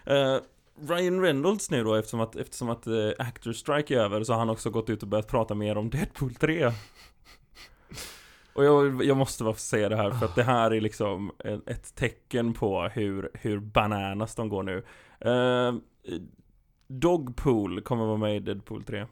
Eh, 0.06 0.38
Ryan 0.88 1.22
Reynolds 1.22 1.72
nu 1.72 1.84
då, 1.84 1.96
eftersom 1.96 2.20
att, 2.20 2.36
eftersom 2.36 2.70
att 2.70 2.88
eh, 2.88 2.94
uh, 2.94 3.14
Actor 3.20 3.54
Strike 3.54 3.96
är 3.96 4.00
över, 4.00 4.24
så 4.24 4.34
har 4.34 4.40
han 4.40 4.50
också 4.50 4.70
gått 4.70 4.90
ut 4.90 5.04
och 5.04 5.10
börjat 5.10 5.28
prata 5.28 5.56
mer 5.56 5.78
om 5.78 5.90
Deadpool 5.90 6.36
3. 6.36 6.72
Och 8.54 8.66
jag, 8.66 9.04
jag 9.04 9.18
måste 9.18 9.44
bara 9.44 9.54
få 9.54 9.60
säga 9.60 9.90
det 9.90 9.96
här, 9.96 10.12
för 10.12 10.26
att 10.26 10.36
det 10.36 10.44
här 10.44 10.72
är 10.72 10.82
liksom 10.82 11.32
ett 11.66 11.96
tecken 11.96 12.54
på 12.54 12.84
hur, 12.84 13.30
hur 13.34 13.60
bananas 13.60 14.36
de 14.36 14.50
går 14.50 14.64
nu. 14.64 14.84
Uh, 15.26 15.80
Dogpool 16.88 17.82
kommer 17.82 18.06
vara 18.06 18.18
med 18.18 18.36
i 18.36 18.40
Deadpool 18.40 18.84
3. 18.84 19.06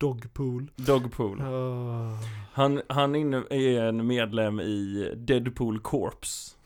Dogpool. 0.00 0.70
Dogpool. 0.76 1.40
Ah. 1.40 2.18
Han, 2.52 2.82
han 2.88 3.14
är 3.14 3.80
en 3.80 4.06
medlem 4.06 4.60
i 4.60 5.12
Deadpool 5.16 5.80
Corps 5.80 6.56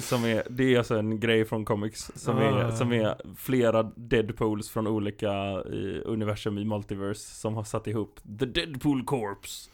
Som 0.00 0.24
är, 0.24 0.42
det 0.50 0.74
är 0.74 0.78
alltså 0.78 0.98
en 0.98 1.20
grej 1.20 1.44
från 1.44 1.64
comics 1.64 2.10
Som, 2.14 2.36
Ah. 2.36 2.40
är, 2.42 2.70
som 2.70 2.92
är 2.92 3.34
flera 3.36 3.82
Deadpools 3.82 4.70
från 4.70 4.86
olika 4.86 5.32
eh, 5.52 6.00
universum 6.04 6.58
i 6.58 6.64
Multiverse 6.64 7.20
Som 7.34 7.54
har 7.54 7.64
satt 7.64 7.86
ihop 7.86 8.20
The 8.38 8.46
Deadpool 8.46 9.04
Corps 9.04 9.70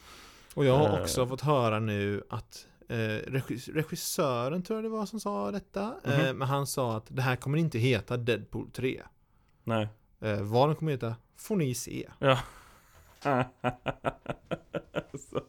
Och 0.54 0.64
jag 0.64 0.78
har 0.78 0.96
Eh. 0.96 1.02
också 1.02 1.26
fått 1.26 1.40
höra 1.40 1.80
nu 1.80 2.22
att 2.30 2.66
eh, 2.88 2.94
regis- 3.26 3.72
regissören 3.74 4.62
tror 4.62 4.76
jag 4.76 4.84
det 4.84 4.88
var 4.96 5.06
som 5.06 5.20
sa 5.20 5.50
detta. 5.50 5.94
Eh, 6.04 6.18
Mhm. 6.26 6.38
men 6.38 6.48
han 6.48 6.66
sa 6.66 6.96
att 6.96 7.06
det 7.08 7.22
här 7.22 7.37
kommer 7.37 7.58
inte 7.58 7.78
heta 7.78 8.16
Deadpool 8.16 8.70
3. 8.70 9.02
Nej, 9.64 9.88
Eh, 10.24 10.40
vad 10.42 10.68
den 10.68 10.76
kommer 10.76 10.92
heta 10.92 11.16
får 11.37 11.56
ni 11.56 11.74
se. 11.74 12.08
Ja. 12.18 12.38
så, 15.30 15.40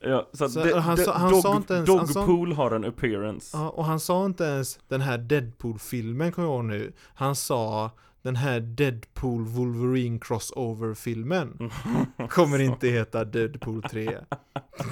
ja, 0.00 0.28
så, 0.32 0.48
Så 0.48 0.64
de, 0.64 0.72
han 0.72 0.96
de, 0.96 1.04
sa- 1.04 1.12
han 1.18 1.30
dog, 1.32 1.42
sa 1.42 1.56
inte 1.56 1.74
ens- 1.74 1.86
Dogpool 2.14 2.52
har 2.52 2.70
en 2.70 2.84
appearance. 2.84 3.56
Ja, 3.56 3.68
och 3.68 3.84
han 3.84 4.00
sa 4.00 4.26
inte 4.26 4.44
ens 4.44 4.78
den 4.88 5.00
här 5.00 5.18
Deadpool-filmen, 5.18 6.32
kommer 6.32 6.48
jag 6.48 6.54
ihåg 6.54 6.64
nu. 6.64 6.92
Han 7.14 7.36
sa 7.36 7.90
den 8.22 8.36
här 8.36 8.60
Deadpool 8.60 9.44
Wolverine 9.44 10.18
Crossover-filmen. 10.18 11.70
Kommer 12.28 12.58
inte 12.58 12.88
heta 12.88 13.24
Deadpool 13.24 13.82
3. 13.82 14.18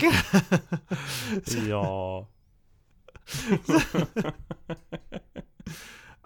Ja. 1.68 2.28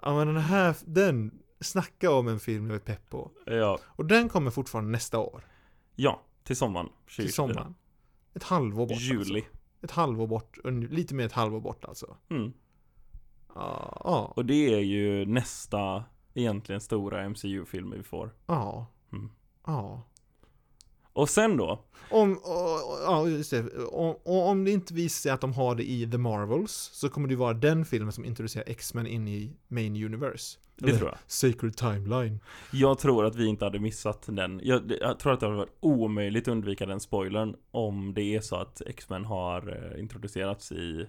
Ja 0.01 0.15
men 0.15 0.27
den 0.27 0.37
här, 0.37 0.75
den, 0.85 1.31
snacka 1.61 2.11
om 2.11 2.27
en 2.27 2.39
film 2.39 2.67
jag 2.69 2.75
är 2.75 2.79
pepp 2.79 3.09
på. 3.09 3.31
ja. 3.45 3.79
Och 3.83 4.05
den 4.05 4.29
kommer 4.29 4.51
fortfarande 4.51 4.91
nästa 4.91 5.19
år. 5.19 5.43
Ja, 5.95 6.21
till 6.43 6.55
sommaren. 6.55 6.87
Till 6.87 6.95
2024. 7.15 7.31
sommaren. 7.31 7.75
Ett 8.33 8.43
halvår 8.43 8.87
bort 8.87 8.97
Juli. 9.01 9.39
Alltså. 9.39 9.57
Ett 9.81 9.91
halvår 9.91 10.27
bort, 10.27 10.57
lite 10.89 11.13
mer 11.15 11.25
ett 11.25 11.31
halvår 11.31 11.59
bort 11.61 11.85
alltså. 11.85 12.17
Mm. 12.29 12.53
Ja, 13.55 14.01
ja, 14.03 14.33
Och 14.35 14.45
det 14.45 14.73
är 14.73 14.79
ju 14.79 15.25
nästa 15.25 16.03
egentligen 16.33 16.81
stora 16.81 17.29
MCU-film 17.29 17.91
vi 17.91 18.03
får. 18.03 18.31
ja. 18.45 18.87
Mm. 19.11 19.29
ja. 19.65 20.03
Och 21.13 21.29
sen 21.29 21.57
då? 21.57 21.85
Om, 22.11 22.39
ja, 23.05 23.27
just 23.27 23.51
det. 23.51 23.85
Om, 23.85 24.15
om 24.23 24.63
det 24.63 24.71
inte 24.71 24.93
visar 24.93 25.21
sig 25.21 25.31
att 25.31 25.41
de 25.41 25.53
har 25.53 25.75
det 25.75 25.91
i 25.91 26.11
The 26.11 26.17
Marvels 26.17 26.89
så 26.93 27.09
kommer 27.09 27.27
det 27.27 27.35
vara 27.35 27.53
den 27.53 27.85
filmen 27.85 28.11
som 28.11 28.25
introducerar 28.25 28.65
X-Men 28.67 29.07
in 29.07 29.27
i 29.27 29.51
Main 29.67 30.05
Universe. 30.05 30.57
Det 30.75 30.97
tror 30.97 31.09
jag. 31.09 31.17
Sacred 31.27 31.77
Timeline. 31.77 32.39
Jag 32.71 32.99
tror 32.99 33.25
att 33.25 33.35
vi 33.35 33.47
inte 33.47 33.65
hade 33.65 33.79
missat 33.79 34.25
den. 34.27 34.61
Jag, 34.63 34.93
jag 35.01 35.19
tror 35.19 35.33
att 35.33 35.39
det 35.39 35.45
hade 35.45 35.57
varit 35.57 35.77
omöjligt 35.79 36.43
att 36.43 36.51
undvika 36.51 36.85
den 36.85 36.99
spoilern 36.99 37.55
om 37.71 38.13
det 38.13 38.35
är 38.35 38.41
så 38.41 38.55
att 38.55 38.81
X-Men 38.85 39.25
har 39.25 39.91
eh, 39.93 39.99
introducerats 39.99 40.71
i 40.71 41.07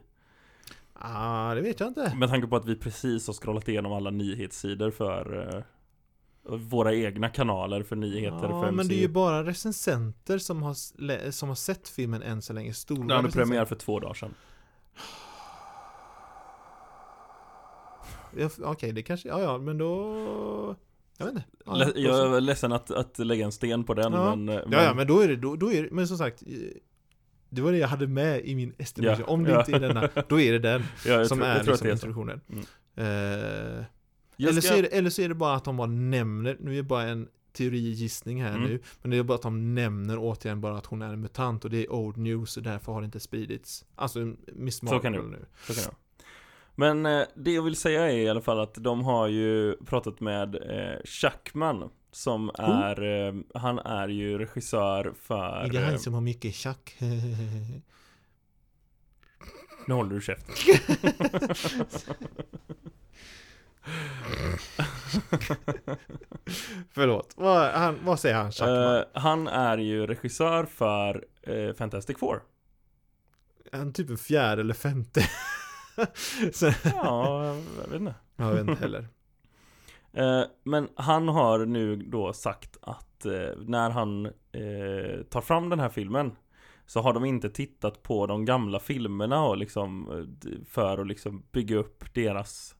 Ah, 0.94 1.54
det 1.54 1.60
vet 1.60 1.80
jag 1.80 1.88
inte. 1.88 2.14
Med 2.16 2.28
tanke 2.28 2.46
på 2.46 2.56
att 2.56 2.64
vi 2.64 2.76
precis 2.76 3.26
har 3.26 3.34
scrollat 3.34 3.68
igenom 3.68 3.92
alla 3.92 4.10
nyhetssidor 4.10 4.90
för 4.90 5.54
eh, 5.56 5.62
våra 6.48 6.94
egna 6.94 7.28
kanaler 7.28 7.82
för 7.82 7.96
nyheter 7.96 8.38
för 8.38 8.48
Ja, 8.48 8.62
MCU. 8.62 8.70
men 8.76 8.88
det 8.88 8.94
är 8.94 9.00
ju 9.00 9.08
bara 9.08 9.44
recensenter 9.44 10.38
som 10.38 10.62
har, 10.62 11.30
som 11.30 11.48
har 11.48 11.56
sett 11.56 11.88
filmen 11.88 12.22
än 12.22 12.42
så 12.42 12.52
länge. 12.52 12.72
Stora 12.74 13.00
Den 13.00 13.10
hade 13.10 13.30
premiär 13.30 13.64
för 13.64 13.76
två 13.76 14.00
dagar 14.00 14.14
sedan. 14.14 14.34
Ja, 18.36 18.48
Okej, 18.62 18.92
det 18.92 19.02
kanske, 19.02 19.28
ja 19.28 19.40
ja, 19.40 19.58
men 19.58 19.78
då... 19.78 20.76
Jag 21.18 21.26
vet 21.26 21.34
inte. 21.34 21.46
Ja, 21.66 21.90
jag 21.96 22.36
är 22.36 22.40
ledsen 22.40 22.72
att, 22.72 22.90
att 22.90 23.18
lägga 23.18 23.44
en 23.44 23.52
sten 23.52 23.84
på 23.84 23.94
den 23.94 24.12
Ja. 24.12 24.36
men, 24.36 24.48
eh, 24.48 24.62
Ja, 24.70 24.82
ja, 24.82 24.94
men 24.94 25.06
då 25.06 25.20
är 25.20 25.28
det, 25.28 25.36
då, 25.36 25.56
då 25.56 25.72
är 25.72 25.82
det, 25.82 25.88
men 25.90 26.08
som 26.08 26.18
sagt 26.18 26.42
eh, 26.46 26.52
Det 27.48 27.62
var 27.62 27.72
det 27.72 27.78
jag 27.78 27.88
hade 27.88 28.06
med 28.06 28.40
i 28.44 28.54
min 28.54 28.74
estimation. 28.78 29.24
Ja, 29.26 29.32
Om 29.32 29.44
det 29.44 29.50
ja. 29.50 29.58
inte 29.58 29.72
är 29.72 29.80
denna, 29.80 30.08
då 30.28 30.40
är 30.40 30.52
det 30.52 30.58
den 30.58 30.82
som 31.28 31.38
tror, 31.38 31.48
är 31.48 31.64
liksom 31.64 31.88
introduktionen. 31.88 32.40
Mm. 32.48 32.64
Eh, 33.78 33.84
Jag 34.42 34.50
eller, 34.50 34.60
ska- 34.60 34.70
så 34.72 34.76
är 34.78 34.82
det, 34.82 34.88
eller 34.88 35.10
så 35.10 35.22
är 35.22 35.28
det 35.28 35.34
bara 35.34 35.54
att 35.54 35.64
de 35.64 35.76
bara 35.76 35.86
nämner, 35.86 36.56
nu 36.60 36.72
är 36.72 36.76
det 36.76 36.82
bara 36.82 37.02
en 37.02 37.28
teorigissning 37.52 38.42
här 38.42 38.54
Mm. 38.56 38.62
nu, 38.64 38.80
men 39.02 39.10
det 39.10 39.16
är 39.16 39.22
bara 39.22 39.34
att 39.34 39.42
de 39.42 39.74
nämner 39.74 40.16
återigen 40.20 40.60
bara 40.60 40.76
att 40.78 40.86
hon 40.86 41.02
är 41.02 41.12
en 41.12 41.20
mutant 41.20 41.64
och 41.64 41.70
det 41.70 41.78
är 41.78 41.92
old 41.92 42.16
news 42.16 42.56
och 42.56 42.62
därför 42.62 42.92
har 42.92 43.00
det 43.00 43.04
inte 43.04 43.20
spridits. 43.20 43.84
Alltså 43.94 44.34
Miss 44.52 44.76
Så 44.78 44.86
kan 44.98 45.12
det 45.12 45.18
Marvel 45.18 45.30
nu. 45.40 45.46
Så 45.66 45.74
kan 45.74 45.82
det. 45.84 45.90
Men 46.74 47.06
eh, 47.06 47.22
det 47.36 47.52
jag 47.52 47.62
vill 47.62 47.76
säga 47.76 48.10
är 48.12 48.16
i 48.16 48.28
alla 48.28 48.40
fall 48.40 48.60
att 48.60 48.74
de 48.74 49.04
har 49.04 49.28
ju 49.28 49.76
pratat 49.86 50.20
med 50.20 50.54
eh, 50.54 51.02
Chuckman 51.04 51.90
Som 52.12 52.50
är, 52.54 53.02
eh, 53.28 53.34
han 53.54 53.78
är 53.78 54.08
ju 54.08 54.38
regissör 54.38 55.12
för 55.20 55.60
Är 55.64 55.68
det 55.68 55.78
eh, 55.78 55.84
han 55.84 55.98
som 55.98 56.14
har 56.14 56.20
mycket 56.20 56.54
tjack? 56.54 56.96
Nu 59.86 59.94
håller 59.94 60.14
du 60.14 60.20
käften 60.20 60.54
Förlåt, 66.90 67.32
vad, 67.36 67.70
han, 67.70 67.98
vad 68.04 68.20
säger 68.20 68.34
han? 68.36 68.96
Eh, 68.96 69.04
Han 69.14 69.48
är 69.48 69.78
ju 69.78 70.06
regissör 70.06 70.64
för 70.64 71.24
eh, 71.42 71.74
Fantastic 71.74 72.18
Four 72.18 72.42
han 73.72 73.92
typ 73.92 74.10
en 74.10 74.18
fjärde 74.18 74.60
eller 74.60 74.74
femte. 74.74 75.20
Ja, 76.84 77.46
jag 77.46 77.88
vet 77.88 78.00
inte 78.00 78.14
jag 78.36 78.52
vet 78.52 78.60
inte 78.68 78.80
heller. 78.82 79.08
Eh, 80.14 80.42
Men 80.64 80.88
han 80.94 81.28
har 81.28 81.66
nu 81.66 81.96
då 81.96 82.32
sagt 82.32 82.76
att 82.82 83.26
när 83.58 83.90
han 83.90 84.32
tar 85.30 85.40
fram 85.40 85.68
den 85.68 85.80
här 85.80 85.88
filmen 85.88 86.36
Så 86.86 87.00
har 87.00 87.12
de 87.12 87.24
inte 87.24 87.50
tittat 87.50 88.02
på 88.02 88.26
de 88.26 88.44
gamla 88.44 88.80
filmerna 88.80 89.44
och 89.44 89.56
liksom 89.56 90.08
För 90.68 90.98
att 90.98 91.06
liksom 91.06 91.42
bygga 91.52 91.76
upp 91.76 92.14
deras 92.14 92.74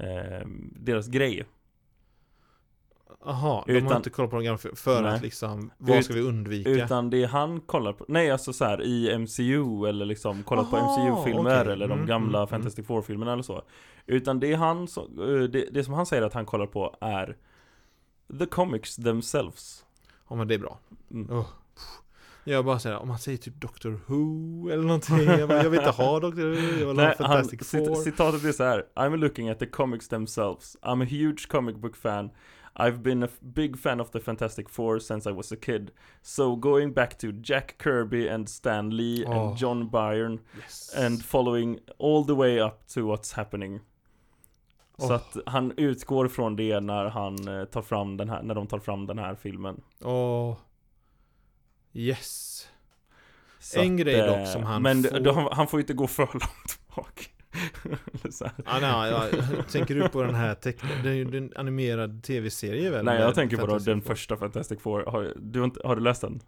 eh, 0.00 0.46
Deras 0.76 1.06
grej 1.08 1.44
Jaha, 3.24 3.64
de 3.66 3.80
har 3.80 3.96
inte 3.96 4.10
kollat 4.10 4.30
på 4.30 4.36
de 4.36 4.44
gamla 4.44 4.58
för, 4.58 4.76
för 4.76 5.02
Nej. 5.02 5.14
att 5.14 5.22
liksom, 5.22 5.70
vad 5.78 5.98
Ut- 5.98 6.04
ska 6.04 6.14
vi 6.14 6.20
undvika? 6.20 6.70
Utan 6.70 7.10
det 7.10 7.24
han 7.24 7.60
kollar 7.60 7.92
på 7.92 8.04
Nej 8.08 8.30
alltså 8.30 8.52
så 8.52 8.64
här 8.64 8.82
i 8.82 9.18
MCU 9.18 9.86
eller 9.86 10.04
liksom 10.06 10.42
kollat 10.42 10.70
på 10.70 10.76
Aha, 10.76 10.86
MCU-filmer 11.14 11.60
okej. 11.60 11.72
eller 11.72 11.88
de 11.88 11.94
Mm, 11.94 12.06
gamla 12.06 12.38
mm, 12.38 12.48
Fantastic 12.48 12.86
Four-filmerna 12.86 13.32
eller 13.32 13.42
så 13.42 13.62
Utan 14.06 14.40
det 14.40 14.54
han 14.54 14.82
eh, 14.82 15.42
det, 15.50 15.68
det 15.72 15.84
som 15.84 15.94
han 15.94 16.06
säger 16.06 16.22
att 16.22 16.34
han 16.34 16.46
kollar 16.46 16.66
på 16.66 16.96
är 17.00 17.36
The 18.38 18.46
comics 18.46 18.96
themselves 18.96 19.84
Ja 20.28 20.36
men 20.36 20.48
det 20.48 20.54
är 20.54 20.58
bra. 20.58 20.78
Mm. 21.10 21.30
Oh. 21.30 21.46
Jag 22.44 22.64
bara 22.64 22.78
säger 22.78 22.96
om 22.98 23.08
man 23.08 23.18
säger 23.18 23.38
typ 23.38 23.60
Doctor 23.60 24.00
Who 24.06 24.70
eller 24.70 24.82
någonting. 24.84 25.16
Jag, 25.18 25.48
bara, 25.48 25.62
jag 25.62 25.70
vill 25.70 25.80
inte 25.80 25.90
ha 25.92 26.20
Doctor 26.20 26.42
Who, 26.42 26.56
jag 26.56 26.86
vill 26.86 26.86
ha 26.86 26.92
Nej, 26.92 27.06
han, 27.06 27.14
Fantastic 27.28 27.60
cit- 27.60 27.86
Four. 27.86 27.94
citatet 27.94 28.44
är 28.44 28.52
så 28.52 28.64
här. 28.64 28.84
I'm 28.96 29.16
looking 29.16 29.48
at 29.48 29.58
the 29.58 29.66
comics 29.66 30.08
themselves. 30.08 30.76
I'm 30.82 31.02
a 31.02 31.06
huge 31.10 31.48
comic 31.48 31.76
book 31.76 31.96
fan. 31.96 32.30
I've 32.74 33.02
been 33.02 33.22
a 33.22 33.28
big 33.40 33.78
fan 33.78 34.00
of 34.00 34.10
the 34.10 34.20
Fantastic 34.20 34.68
Four 34.70 34.98
since 34.98 35.30
I 35.30 35.32
was 35.32 35.52
a 35.52 35.56
kid. 35.62 35.90
So 36.22 36.56
going 36.56 36.92
back 36.94 37.18
to 37.18 37.26
Jack 37.42 37.78
Kirby 37.82 38.28
and 38.28 38.48
Stan 38.48 38.96
Lee 38.96 39.24
Oh. 39.26 39.32
and 39.48 39.58
John 39.58 39.90
Byrne 39.90 40.38
Yes. 40.56 40.94
and 40.96 41.22
following 41.24 41.78
all 41.98 42.24
the 42.26 42.32
way 42.34 42.60
up 42.60 42.86
to 42.94 43.00
what's 43.00 43.36
happening. 43.36 43.80
Så 44.98 45.06
Oh. 45.06 45.12
att 45.12 45.36
han 45.46 45.72
utgår 45.76 46.28
från 46.28 46.56
det 46.56 46.80
när 46.80 47.04
han 47.04 47.48
eh, 47.48 47.64
tar 47.64 47.82
fram 47.82 48.16
den 48.16 48.28
här, 48.28 48.42
när 48.42 48.54
de 48.54 48.66
tar 48.66 48.78
fram 48.78 49.06
den 49.06 49.18
här 49.18 49.34
filmen. 49.34 49.80
Åh. 50.04 50.56
Yes. 51.92 52.68
Så 53.58 53.80
En 53.80 53.96
grej 53.96 54.16
dock 54.26 54.36
eh, 54.38 54.44
som 54.44 54.62
han 54.62 54.82
Men 54.82 55.02
får- 55.04 55.20
då, 55.20 55.50
han 55.52 55.66
får 55.68 55.80
inte 55.80 55.92
gå 55.92 56.06
för 56.06 56.22
långt 56.32 56.78
bak. 56.96 57.30
Ah, 58.64 58.78
nej, 58.80 59.10
ja, 59.10 59.26
tänker 59.70 59.94
du 59.94 60.08
på 60.08 60.22
den 60.22 60.34
här 60.34 60.54
tecknade, 60.54 60.94
det 61.02 61.08
är 61.08 61.14
ju 61.14 61.36
en 61.38 61.52
animerad 61.56 62.22
tv-serie 62.22 62.90
väl? 62.90 63.04
Nej 63.04 63.20
jag 63.20 63.34
tänker 63.34 63.56
på 63.56 63.66
då, 63.66 63.78
den 63.78 64.02
första 64.02 64.36
Fantastic 64.36 64.80
Four, 64.80 65.02
har 65.06 65.32
du, 65.36 65.70
har 65.84 65.96
du 65.96 66.02
läst 66.02 66.20
den? 66.20 66.40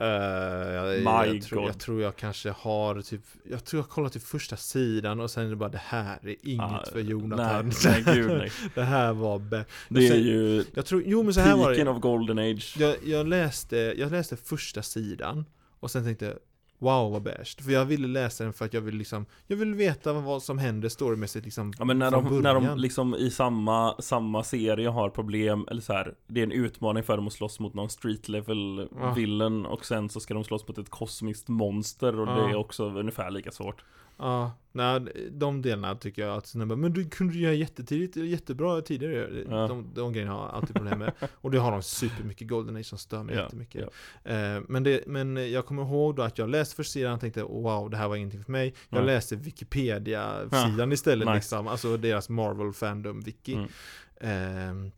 Eh, 0.00 0.06
jag, 0.74 0.98
jag, 1.26 1.42
tror, 1.42 1.66
jag 1.66 1.78
tror 1.78 2.02
jag 2.02 2.16
kanske 2.16 2.50
har 2.50 3.02
typ 3.02 3.20
Jag 3.50 3.64
tror 3.64 3.82
jag 3.82 3.88
kollat 3.90 4.12
till 4.12 4.20
första 4.20 4.56
sidan 4.56 5.20
och 5.20 5.30
sen 5.30 5.46
är 5.46 5.50
det 5.50 5.56
bara 5.56 5.68
det 5.68 5.80
här 5.84 6.18
är 6.28 6.36
inget 6.42 6.60
Ah, 6.62 6.84
för 6.92 7.00
Jonathan. 7.00 7.72
Nej, 7.84 8.02
nej 8.06 8.14
gud 8.16 8.28
nej. 8.38 8.50
Det 8.74 8.82
här 8.82 9.12
var 9.12 9.38
bä- 9.38 9.64
Det 9.88 10.06
är 10.06 10.10
sen- 10.10 10.22
ju 10.22 10.64
Jag 10.74 10.86
tror, 10.86 11.02
jo 11.06 11.22
men 11.22 11.34
så 11.34 11.40
här 11.40 11.56
var 11.56 11.72
det. 11.72 11.88
of 11.90 12.00
golden 12.00 12.38
age. 12.38 12.76
Jag, 12.78 12.96
jag, 13.04 13.26
läste, 13.28 13.76
jag 13.76 14.10
läste 14.12 14.36
första 14.36 14.82
sidan 14.82 15.44
Och 15.80 15.90
sen 15.90 16.04
tänkte 16.04 16.36
Wow 16.78 17.12
vad 17.12 17.22
bäst 17.22 17.64
För 17.64 17.70
jag 17.72 17.84
ville 17.84 18.08
läsa 18.08 18.44
den 18.44 18.52
för 18.52 18.64
att 18.64 18.74
jag 18.74 18.80
vill 18.80 18.94
liksom 18.96 19.26
Jag 19.46 19.56
vill 19.56 19.74
veta 19.74 20.12
vad 20.12 20.42
som 20.42 20.58
händer 20.58 20.88
storymässigt 20.88 21.44
liksom 21.44 21.72
Ja 21.78 21.84
men 21.84 21.98
när 21.98 22.10
de, 22.10 22.38
när 22.42 22.54
de 22.54 22.78
liksom 22.78 23.14
i 23.14 23.30
samma, 23.30 23.94
samma 23.98 24.42
serie 24.42 24.88
har 24.88 25.10
problem, 25.10 25.66
eller 25.70 25.80
så 25.80 25.92
här, 25.92 26.14
Det 26.26 26.40
är 26.40 26.44
en 26.44 26.52
utmaning 26.52 27.02
för 27.02 27.16
dem 27.16 27.26
att 27.26 27.32
slåss 27.32 27.60
mot 27.60 27.74
någon 27.74 27.90
street 27.90 28.28
level 28.28 28.88
Ja. 29.00 29.12
villain 29.14 29.66
Och 29.66 29.84
sen 29.84 30.08
så 30.08 30.20
ska 30.20 30.34
de 30.34 30.44
slåss 30.44 30.68
mot 30.68 30.78
ett 30.78 30.90
kosmiskt 30.90 31.48
monster 31.48 32.20
och 32.20 32.26
det 32.26 32.32
Ja. 32.32 32.50
är 32.50 32.54
också 32.56 32.84
ungefär 32.84 33.30
lika 33.30 33.50
svårt 33.50 33.84
Ja, 34.18 34.52
nej, 34.72 35.00
de 35.30 35.62
delarna 35.62 35.94
tycker 35.94 36.22
jag 36.22 36.36
att 36.36 36.46
snabba, 36.46 36.76
Men 36.76 36.92
du 36.92 37.08
kunde 37.08 37.34
ju 37.34 37.40
göra 37.40 37.54
jättetidigt, 37.54 38.16
jättebra 38.16 38.80
tidigare 38.80 39.44
Ja. 39.50 39.66
de, 39.68 39.90
de 39.94 40.12
grejerna 40.12 40.32
har 40.32 40.46
jag 40.46 40.54
alltid 40.54 40.76
problem 40.76 40.98
med 40.98 41.12
Och 41.40 41.50
det 41.50 41.58
har 41.58 41.72
de 41.72 41.82
supermycket 41.82 42.48
Golden 42.48 42.76
Age 42.76 42.86
som 42.86 42.98
stör 42.98 43.22
mig 43.22 43.34
Ja, 43.34 43.42
jättemycket 43.42 43.88
ja. 44.24 44.30
Eh, 44.30 44.62
men, 44.68 44.82
det, 44.82 45.06
men 45.06 45.50
jag 45.50 45.66
kommer 45.66 45.82
ihåg 45.82 46.16
då 46.16 46.22
att 46.22 46.38
jag 46.38 46.48
läste 46.48 46.76
första 46.76 46.92
sidan 46.92 47.12
och 47.12 47.20
tänkte 47.20 47.42
wow, 47.42 47.90
det 47.90 47.96
här 47.96 48.08
var 48.08 48.16
ingenting 48.16 48.44
för 48.44 48.52
mig. 48.52 48.74
Jag 48.88 48.98
Nej. 48.98 49.06
läste 49.06 49.36
Wikipedia-sidan 49.36 50.92
istället 50.92 51.28
nice. 51.28 51.36
liksom, 51.36 51.68
alltså 51.68 51.96
deras 51.96 52.28
Marvel 52.28 52.72
Fandom-wiki. 52.72 53.54
Mm. 53.54 53.68
Ehm, 54.20 54.92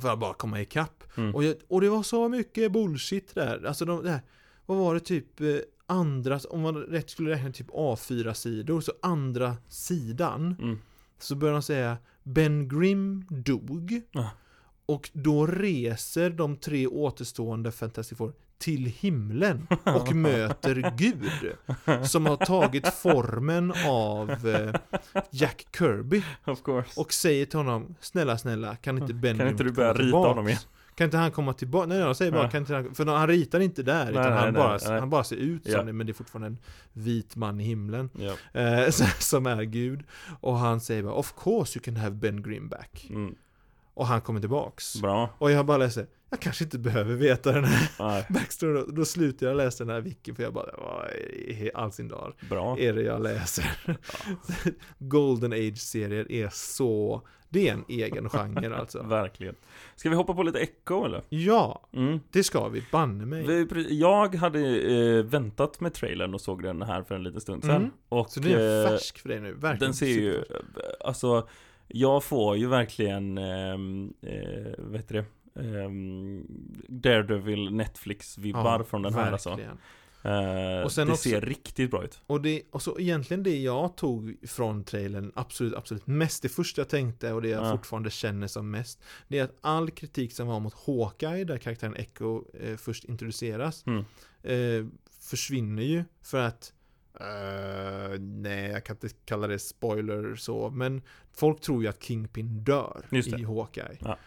för 0.00 0.12
att 0.12 0.18
bara 0.18 0.34
komma 0.34 0.60
ikapp. 0.60 1.04
Mm. 1.16 1.34
Och, 1.34 1.44
jag, 1.44 1.54
och 1.68 1.80
det 1.80 1.88
var 1.88 2.02
så 2.02 2.28
mycket 2.28 2.72
bullshit 2.72 3.34
där. 3.34 3.66
Alltså 3.66 3.84
de, 3.84 4.02
det 4.02 4.10
här, 4.10 4.20
vad 4.66 4.78
var 4.78 4.94
det 4.94 5.00
typ 5.00 5.40
eh, 5.40 5.46
andra, 5.86 6.40
om 6.50 6.60
man 6.60 6.76
rätt 6.76 7.10
skulle 7.10 7.30
räkna 7.30 7.50
typ 7.52 7.70
A4-sidor, 7.70 8.80
så 8.80 8.92
andra 9.02 9.56
sidan 9.68 10.56
Mm. 10.60 10.78
så 11.18 11.34
började 11.34 11.56
de 11.58 11.62
säga 11.62 11.96
Ben 12.22 12.68
Grimm 12.68 13.24
dog. 13.28 14.00
Ja. 14.12 14.30
Och 14.86 15.10
då 15.12 15.46
reser 15.46 16.30
de 16.30 16.56
tre 16.56 16.86
återstående 16.86 17.72
Fantastic 17.72 18.18
Four 18.18 18.32
till 18.58 18.86
himlen 18.86 19.66
och 19.84 20.14
möter 20.14 20.92
Gud 20.96 21.30
som 22.08 22.26
har 22.26 22.36
tagit 22.36 22.88
formen 22.88 23.72
av 23.86 24.30
eh, 24.48 24.74
Jack 25.30 25.66
Kirby 25.78 26.22
och 26.96 27.12
säger 27.12 27.46
till 27.46 27.58
honom 27.58 27.94
Snälla 28.00 28.38
snälla 28.38 28.76
kan 28.76 28.98
inte 28.98 29.14
Ben 29.14 29.38
Kan 29.38 29.48
inte 29.48 29.64
du 29.64 29.72
börja 29.72 29.92
rita 29.92 30.02
tillbaks?" 30.02 30.28
honom 30.28 30.48
igen? 30.48 30.60
Kan 30.96 31.04
inte 31.04 31.16
han 31.16 31.30
komma 31.30 31.52
tillbaka? 31.52 31.86
Nej 31.86 31.98
jag 31.98 32.16
säger 32.16 32.32
bara 32.32 32.42
Ja. 32.42 32.50
kan 32.50 32.60
inte 32.60 32.74
han, 32.74 32.94
För 32.94 33.06
han 33.06 33.28
ritar 33.28 33.60
inte 33.60 33.82
där 33.82 34.10
utan 34.10 34.22
nej, 34.22 34.32
han, 34.32 34.42
nej, 34.44 34.52
bara, 34.52 34.78
nej. 34.88 35.00
han 35.00 35.10
bara 35.10 35.24
ser 35.24 35.36
ut 35.36 35.62
som 35.64 35.72
Ja. 35.72 35.82
det 35.82 35.92
men 35.92 36.06
det 36.06 36.12
är 36.12 36.14
fortfarande 36.14 36.46
en 36.46 36.58
vit 36.92 37.36
man 37.36 37.60
i 37.60 37.64
himlen 37.64 38.10
Ja. 38.18 38.60
eh, 38.60 38.90
som 39.18 39.46
är 39.46 39.62
Gud 39.62 40.02
Och 40.40 40.58
han 40.58 40.80
säger 40.80 41.02
bara 41.02 41.12
Of 41.14 41.34
course 41.44 41.78
you 41.78 41.82
can 41.84 41.96
have 41.96 42.16
Ben 42.16 42.42
Grimm 42.42 42.68
back 42.68 43.06
Mm. 43.10 43.34
Och 43.96 44.06
han 44.06 44.20
kommer 44.20 44.40
tillbaks 44.40 45.00
Bra. 45.00 45.30
Och 45.38 45.50
jag 45.50 45.66
bara 45.66 45.78
läser 45.78 46.06
Jag 46.30 46.40
kanske 46.40 46.64
inte 46.64 46.78
behöver 46.78 47.14
veta 47.14 47.52
den 47.52 47.64
här 47.64 48.26
backstoryn 48.32 48.74
då, 48.74 48.86
då 48.92 49.04
slutar 49.04 49.46
jag 49.46 49.56
läsa 49.56 49.84
den 49.84 49.94
här 49.94 50.00
wiki 50.00 50.34
för 50.34 50.42
jag 50.42 50.52
bara 50.52 50.70
Vad 50.78 51.10
i 51.10 51.70
all 51.74 51.92
sin 51.92 52.08
dar 52.08 52.34
bra. 52.50 52.78
är 52.78 52.92
det 52.92 53.02
jag 53.02 53.22
läser? 53.22 53.76
Golden 54.98 55.52
Age-serier 55.52 56.32
är 56.32 56.48
så 56.52 57.22
Det 57.48 57.68
är 57.68 57.72
en 57.72 57.84
egen 57.88 58.28
genre 58.28 58.76
alltså 58.76 59.02
Verkligen. 59.06 59.54
Ska 59.96 60.10
vi 60.10 60.16
hoppa 60.16 60.34
på 60.34 60.42
lite 60.42 60.58
echo 60.58 61.04
eller? 61.04 61.22
Ja, 61.28 61.88
Mm. 61.92 62.20
det 62.30 62.44
ska 62.44 62.68
vi, 62.68 62.84
banne 62.92 63.26
mig 63.26 63.66
jag 63.98 64.34
hade 64.34 64.60
eh, 65.18 65.24
väntat 65.24 65.80
med 65.80 65.94
trailern 65.94 66.34
och 66.34 66.40
såg 66.40 66.62
den 66.62 66.82
här 66.82 67.02
för 67.02 67.14
en 67.14 67.22
liten 67.22 67.40
stund 67.40 67.62
sedan. 67.64 67.76
Mm. 67.76 67.90
Och 68.08 68.30
Så 68.30 68.40
det 68.40 68.52
är 68.52 68.84
eh, 68.84 68.90
färsk 68.90 69.18
för 69.18 69.28
dig 69.28 69.40
nu, 69.40 69.52
verkligen 69.52 69.78
den 69.90 69.94
ser 69.94 70.06
ju, 70.06 70.32
super. 70.32 70.62
alltså 71.04 71.48
Jag 71.88 72.24
får 72.24 72.56
ju 72.56 72.66
verkligen, 72.68 73.38
ehm, 73.38 74.14
eh, 74.22 74.72
vad 74.78 74.96
heter 74.96 75.14
det? 75.14 75.24
Ehm, 75.60 76.44
Daredevil 76.88 77.70
Netflix-vibbar 77.70 78.82
från 78.84 79.02
den 79.02 79.14
här 79.14 79.32
alltså. 79.32 79.50
Eh, 79.50 80.82
Och 80.84 80.92
sen 80.92 81.06
det 81.06 81.12
också- 81.12 81.28
ser 81.28 81.40
riktigt 81.40 81.90
bra 81.90 82.04
ut. 82.04 82.20
Och, 82.26 82.40
det, 82.40 82.62
och 82.70 82.82
så 82.82 82.98
egentligen 83.00 83.42
det 83.42 83.58
jag 83.58 83.96
tog 83.96 84.36
från 84.48 84.84
trailern 84.84 85.32
absolut, 85.34 85.74
absolut 85.74 86.06
mest, 86.06 86.42
det 86.42 86.48
första 86.48 86.80
jag 86.80 86.88
tänkte 86.88 87.32
och 87.32 87.42
det 87.42 87.48
jag 87.48 87.66
Ja. 87.66 87.70
fortfarande 87.70 88.10
känner 88.10 88.46
som 88.46 88.70
mest, 88.70 89.02
det 89.28 89.38
är 89.38 89.44
att 89.44 89.56
all 89.60 89.90
kritik 89.90 90.32
som 90.32 90.46
var 90.46 90.60
mot 90.60 90.74
Hawkeye, 90.86 91.44
där 91.44 91.58
karaktären 91.58 91.96
Echo 91.96 92.44
eh, 92.60 92.76
först 92.76 93.04
introduceras, 93.04 93.84
Mm. 93.86 94.04
eh, 94.42 94.86
försvinner 95.20 95.82
ju 95.82 96.04
för 96.22 96.40
att 96.40 96.72
eh, 97.20 98.18
nej, 98.20 98.70
jag 98.70 98.84
kan 98.84 98.96
inte 99.02 99.16
kalla 99.24 99.46
det 99.46 99.58
spoiler 99.58 100.34
så, 100.36 100.70
men 100.70 101.02
folk 101.36 101.60
tror 101.60 101.82
ju 101.82 101.88
att 101.88 102.02
Kingpin 102.02 102.64
dör 102.64 103.04
i 103.10 103.44
Hawkeye. 103.44 103.98
Ja. 104.00 104.18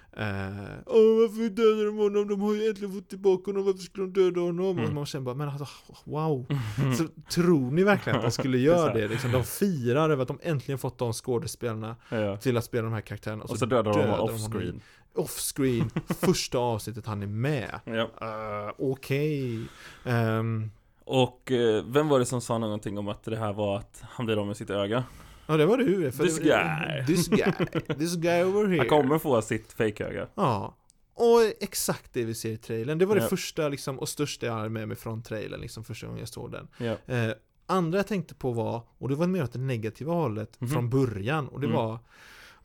Åh, 0.86 1.20
varför 1.22 1.50
dödar 1.50 1.86
de 1.86 1.98
honom? 1.98 2.28
De 2.28 2.42
har 2.42 2.54
ju 2.56 2.68
äntligen 2.70 2.94
fått 2.94 3.10
tillbaka 3.10 3.52
honom, 3.52 3.66
varför 3.66 3.80
skulle 3.80 4.08
de 4.08 4.14
döda 4.24 4.42
honom? 4.42 4.78
Mm. 4.78 4.86
Och 4.86 4.94
man 4.94 5.06
känner 5.06 5.26
bara, 5.26 5.36
men 5.36 5.50
alltså, 5.50 5.68
wow. 6.04 6.46
Så 6.98 7.08
tror 7.32 7.72
ni 7.72 7.84
verkligen 7.84 8.16
att 8.18 8.26
de 8.26 8.32
skulle 8.32 8.58
göra 8.72 8.94
det? 8.94 9.08
Liksom, 9.08 9.32
de 9.32 9.44
firar 9.44 10.10
över 10.10 10.22
att 10.22 10.28
de 10.28 10.40
äntligen 10.44 10.80
fått 10.80 10.98
de 10.98 11.14
skådespelarna 11.14 11.96
Ja. 12.10 12.38
till 12.38 12.58
att 12.58 12.66
spela 12.66 12.84
de 12.84 12.94
här 12.94 13.02
karaktärerna. 13.02 13.44
Och 13.44 13.58
så 13.58 13.66
dödar 13.66 13.94
de 13.94 14.00
dödar 14.00 14.20
off-screen. 14.20 14.82
Off-screen, 15.14 15.90
första 16.08 16.58
avsnittet 16.58 17.06
han 17.06 17.24
är 17.24 17.28
med. 17.28 17.80
Ja. 17.84 18.10
Uh, 18.22 18.74
Okej. 18.78 19.60
Ehm, 20.06 20.72
Och 21.12 21.52
eh, 21.52 21.84
vem 21.86 22.08
var 22.10 22.20
det 22.20 22.26
som 22.26 22.42
sa 22.42 22.58
någonting 22.58 22.98
om 22.98 23.08
att 23.08 23.24
det 23.24 23.38
här 23.38 23.54
var 23.54 23.78
att 23.78 24.04
han 24.10 24.26
blir 24.26 24.38
av 24.38 24.48
med 24.48 24.58
sitt 24.58 24.70
öga? 24.70 25.04
Ja, 25.48 25.58
det 25.58 25.66
var 25.66 25.78
du. 25.78 26.12
För 26.12 26.24
This 26.24 26.40
guy. 26.40 27.06
This 27.08 27.28
guy. 27.28 27.52
This 27.98 28.16
guy 28.16 28.44
over 28.44 28.68
here. 28.68 28.78
Han 28.78 28.88
kommer 28.88 29.20
få 29.20 29.42
sitt 29.42 29.72
fake-öga. 29.74 30.28
Ja. 30.36 30.76
Och 31.14 31.42
exakt 31.60 32.14
det 32.14 32.24
vi 32.26 32.34
ser 32.36 32.50
i 32.52 32.58
trailern. 32.58 32.98
Det 32.98 33.06
var 33.06 33.16
det 33.16 33.22
Ja. 33.22 33.28
första 33.28 33.70
liksom, 33.70 34.00
och 34.00 34.10
största 34.10 34.46
jag 34.46 34.54
hade 34.54 34.70
med 34.70 34.88
mig 34.88 34.98
från 34.98 35.24
trailern, 35.24 35.62
liksom 35.62 35.84
första 35.84 36.08
gången 36.08 36.20
jag 36.20 36.30
såg 36.30 36.52
den. 36.52 36.68
Ja. 36.78 37.14
Eh, 37.16 37.32
andra 37.66 38.00
jag 38.00 38.08
tänkte 38.08 38.36
på 38.36 38.52
var, 38.52 38.82
och 38.98 39.10
det 39.10 39.16
var 39.16 39.28
mer 39.28 39.44
åt 39.44 39.54
det 39.54 39.60
negativa 39.60 40.14
hållet 40.14 40.62
Mhm. 40.62 40.70
från 40.70 40.90
början, 40.90 41.48
och 41.48 41.60
det 41.62 41.68
Mm. 41.68 41.78
var 41.78 42.00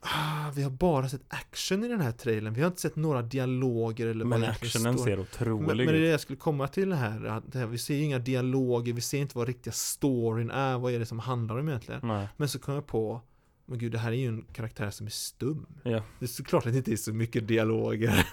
ah, 0.05 0.51
vi 0.55 0.63
har 0.63 0.69
bara 0.71 1.09
sett 1.09 1.21
action 1.27 1.83
i 1.83 1.87
den 1.87 2.01
här 2.01 2.11
trailern, 2.11 2.53
vi 2.53 2.61
har 2.61 2.67
inte 2.67 2.81
sett 2.81 2.95
några 2.95 3.21
dialoger 3.21 4.07
eller 4.07 4.25
Men 4.25 4.43
actionen 4.43 4.97
ser 4.97 5.09
men, 5.09 5.19
otrolig 5.19 5.67
men 5.67 5.77
det 5.77 5.83
är 5.83 5.91
det 6.01 6.05
ut. 6.07 6.11
jag 6.11 6.19
skulle 6.19 6.37
komma 6.37 6.67
till 6.67 6.93
här, 6.93 7.41
det 7.47 7.59
här, 7.59 7.65
vi 7.65 7.77
ser 7.77 7.95
ju 7.95 8.01
inga 8.03 8.19
dialoger, 8.19 8.93
vi 8.93 9.01
ser 9.01 9.17
inte 9.19 9.37
vad 9.37 9.47
riktiga 9.47 9.73
storyn 9.73 10.51
är, 10.51 10.77
vad 10.77 10.93
är 10.93 10.99
det 10.99 11.05
som 11.05 11.19
handlar 11.19 11.57
om 11.57 11.67
egentligen? 11.69 12.01
Nej. 12.03 12.27
Men 12.37 12.49
så 12.49 12.59
kom 12.59 12.73
jag 12.73 12.87
på, 12.87 13.21
men 13.65 13.77
gud 13.79 13.91
det 13.91 13.97
här 13.97 14.11
är 14.11 14.15
ju 14.15 14.27
en 14.27 14.45
karaktär 14.53 14.89
som 14.89 15.05
är 15.05 15.11
stum. 15.11 15.65
Ja. 15.83 16.03
Det 16.19 16.25
är 16.25 16.27
såklart 16.27 16.65
att 16.65 16.71
det 16.71 16.77
inte 16.77 16.91
är 16.91 16.95
så 16.95 17.13
mycket 17.13 17.47
dialoger. 17.47 18.27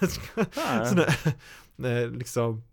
Sådär, 0.89 1.15
nej, 1.75 2.09
liksom, 2.17 2.63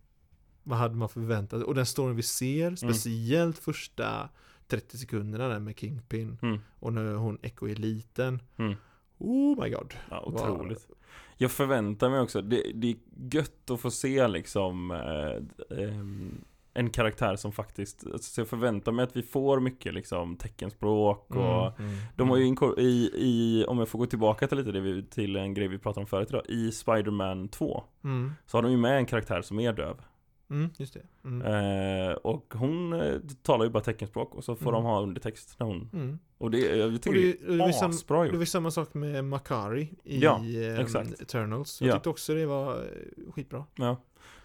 vad 0.62 0.78
hade 0.78 0.94
man 0.94 1.08
förväntat 1.08 1.62
Och 1.62 1.74
den 1.74 1.86
storyn 1.86 2.16
vi 2.16 2.22
ser, 2.22 2.76
speciellt 2.76 3.58
första 3.58 4.28
30 4.68 4.98
sekunderna 4.98 5.48
där 5.48 5.58
med 5.58 5.78
Kingpin 5.78 6.38
Mm. 6.42 6.58
och 6.78 6.92
när 6.92 7.14
hon 7.14 7.38
Echo 7.42 7.68
är 7.68 7.74
liten. 7.74 8.42
Mm. 8.56 8.74
Oh 9.20 9.62
my 9.62 9.70
god. 9.70 9.94
Ja, 10.10 10.22
otroligt. 10.26 10.88
Jag 11.36 11.50
förväntar 11.50 12.10
mig 12.10 12.20
också, 12.20 12.42
det, 12.42 12.62
det 12.74 12.90
är 12.90 12.96
gött 13.36 13.70
att 13.70 13.80
få 13.80 13.90
se 13.90 14.28
liksom 14.28 14.90
eh, 14.90 15.78
ehm, 15.84 16.44
en 16.74 16.90
karaktär 16.90 17.36
som 17.36 17.52
faktiskt, 17.52 18.06
alltså, 18.06 18.32
så 18.34 18.40
jag 18.40 18.48
förväntar 18.48 18.92
mig 18.92 19.02
att 19.02 19.16
vi 19.16 19.22
får 19.22 19.60
mycket 19.60 19.94
liksom 19.94 20.36
teckenspråk 20.36 21.26
och 21.36 21.80
Mm, 21.80 21.90
mm, 21.90 22.00
De 22.16 22.28
har 22.30 22.36
ju 22.36 22.42
mm. 22.42 22.54
inkor- 22.56 22.78
i, 22.80 23.10
i, 23.14 23.64
om 23.68 23.78
jag 23.78 23.88
får 23.88 23.98
gå 23.98 24.06
tillbaka 24.06 24.46
till 24.46 24.58
lite 24.58 24.72
det 24.72 24.80
vi, 24.80 25.02
till 25.02 25.36
en 25.36 25.54
grej 25.54 25.68
vi 25.68 25.78
pratade 25.78 26.00
om 26.00 26.06
förut 26.06 26.28
idag 26.30 26.42
I 26.48 26.72
Spider-Man 26.72 27.48
2 27.48 27.82
Mm, 28.04 28.32
Så 28.46 28.56
har 28.56 28.62
de 28.62 28.70
ju 28.72 28.78
med 28.78 28.96
en 28.96 29.06
karaktär 29.06 29.42
som 29.42 29.60
är 29.60 29.72
döv 29.72 29.96
mm, 30.50 30.70
just 30.76 30.94
det. 30.94 31.02
Mm, 31.24 31.42
eh, 32.10 32.12
Och 32.14 32.54
hon 32.56 32.92
eh, 32.92 33.14
talar 33.42 33.64
ju 33.64 33.70
bara 33.70 33.82
teckenspråk 33.82 34.34
och 34.34 34.44
så 34.44 34.56
får 34.56 34.70
Mm. 34.70 34.74
de 34.74 34.84
ha 34.84 35.00
undertext 35.02 35.56
när 35.58 35.66
hon 35.66 35.90
mm. 35.92 36.18
Och 36.40 36.50
det, 36.50 36.58
jag 36.76 36.94
Och 36.94 37.02
tycker 37.02 37.18
det, 37.18 37.32
det, 37.32 37.46
och 37.48 37.52
det, 37.52 37.58
var 37.58 37.72
sam, 37.72 37.90
asbra 37.90 38.20
det 38.22 38.26
gjort 38.28 38.36
var 38.36 38.44
samma 38.44 38.70
sak 38.70 38.94
med 38.94 39.24
Makari 39.24 39.90
i 40.04 40.18
Ja, 40.20 40.36
ehm, 40.44 40.80
exakt. 40.80 41.20
Eternals. 41.20 41.80
Jag 41.80 41.88
Ja. 41.88 41.92
tyckte 41.94 42.08
också 42.08 42.34
det 42.34 42.46
var 42.46 42.74
eh, 42.76 43.32
skitbra. 43.32 43.64
Ja 43.76 43.96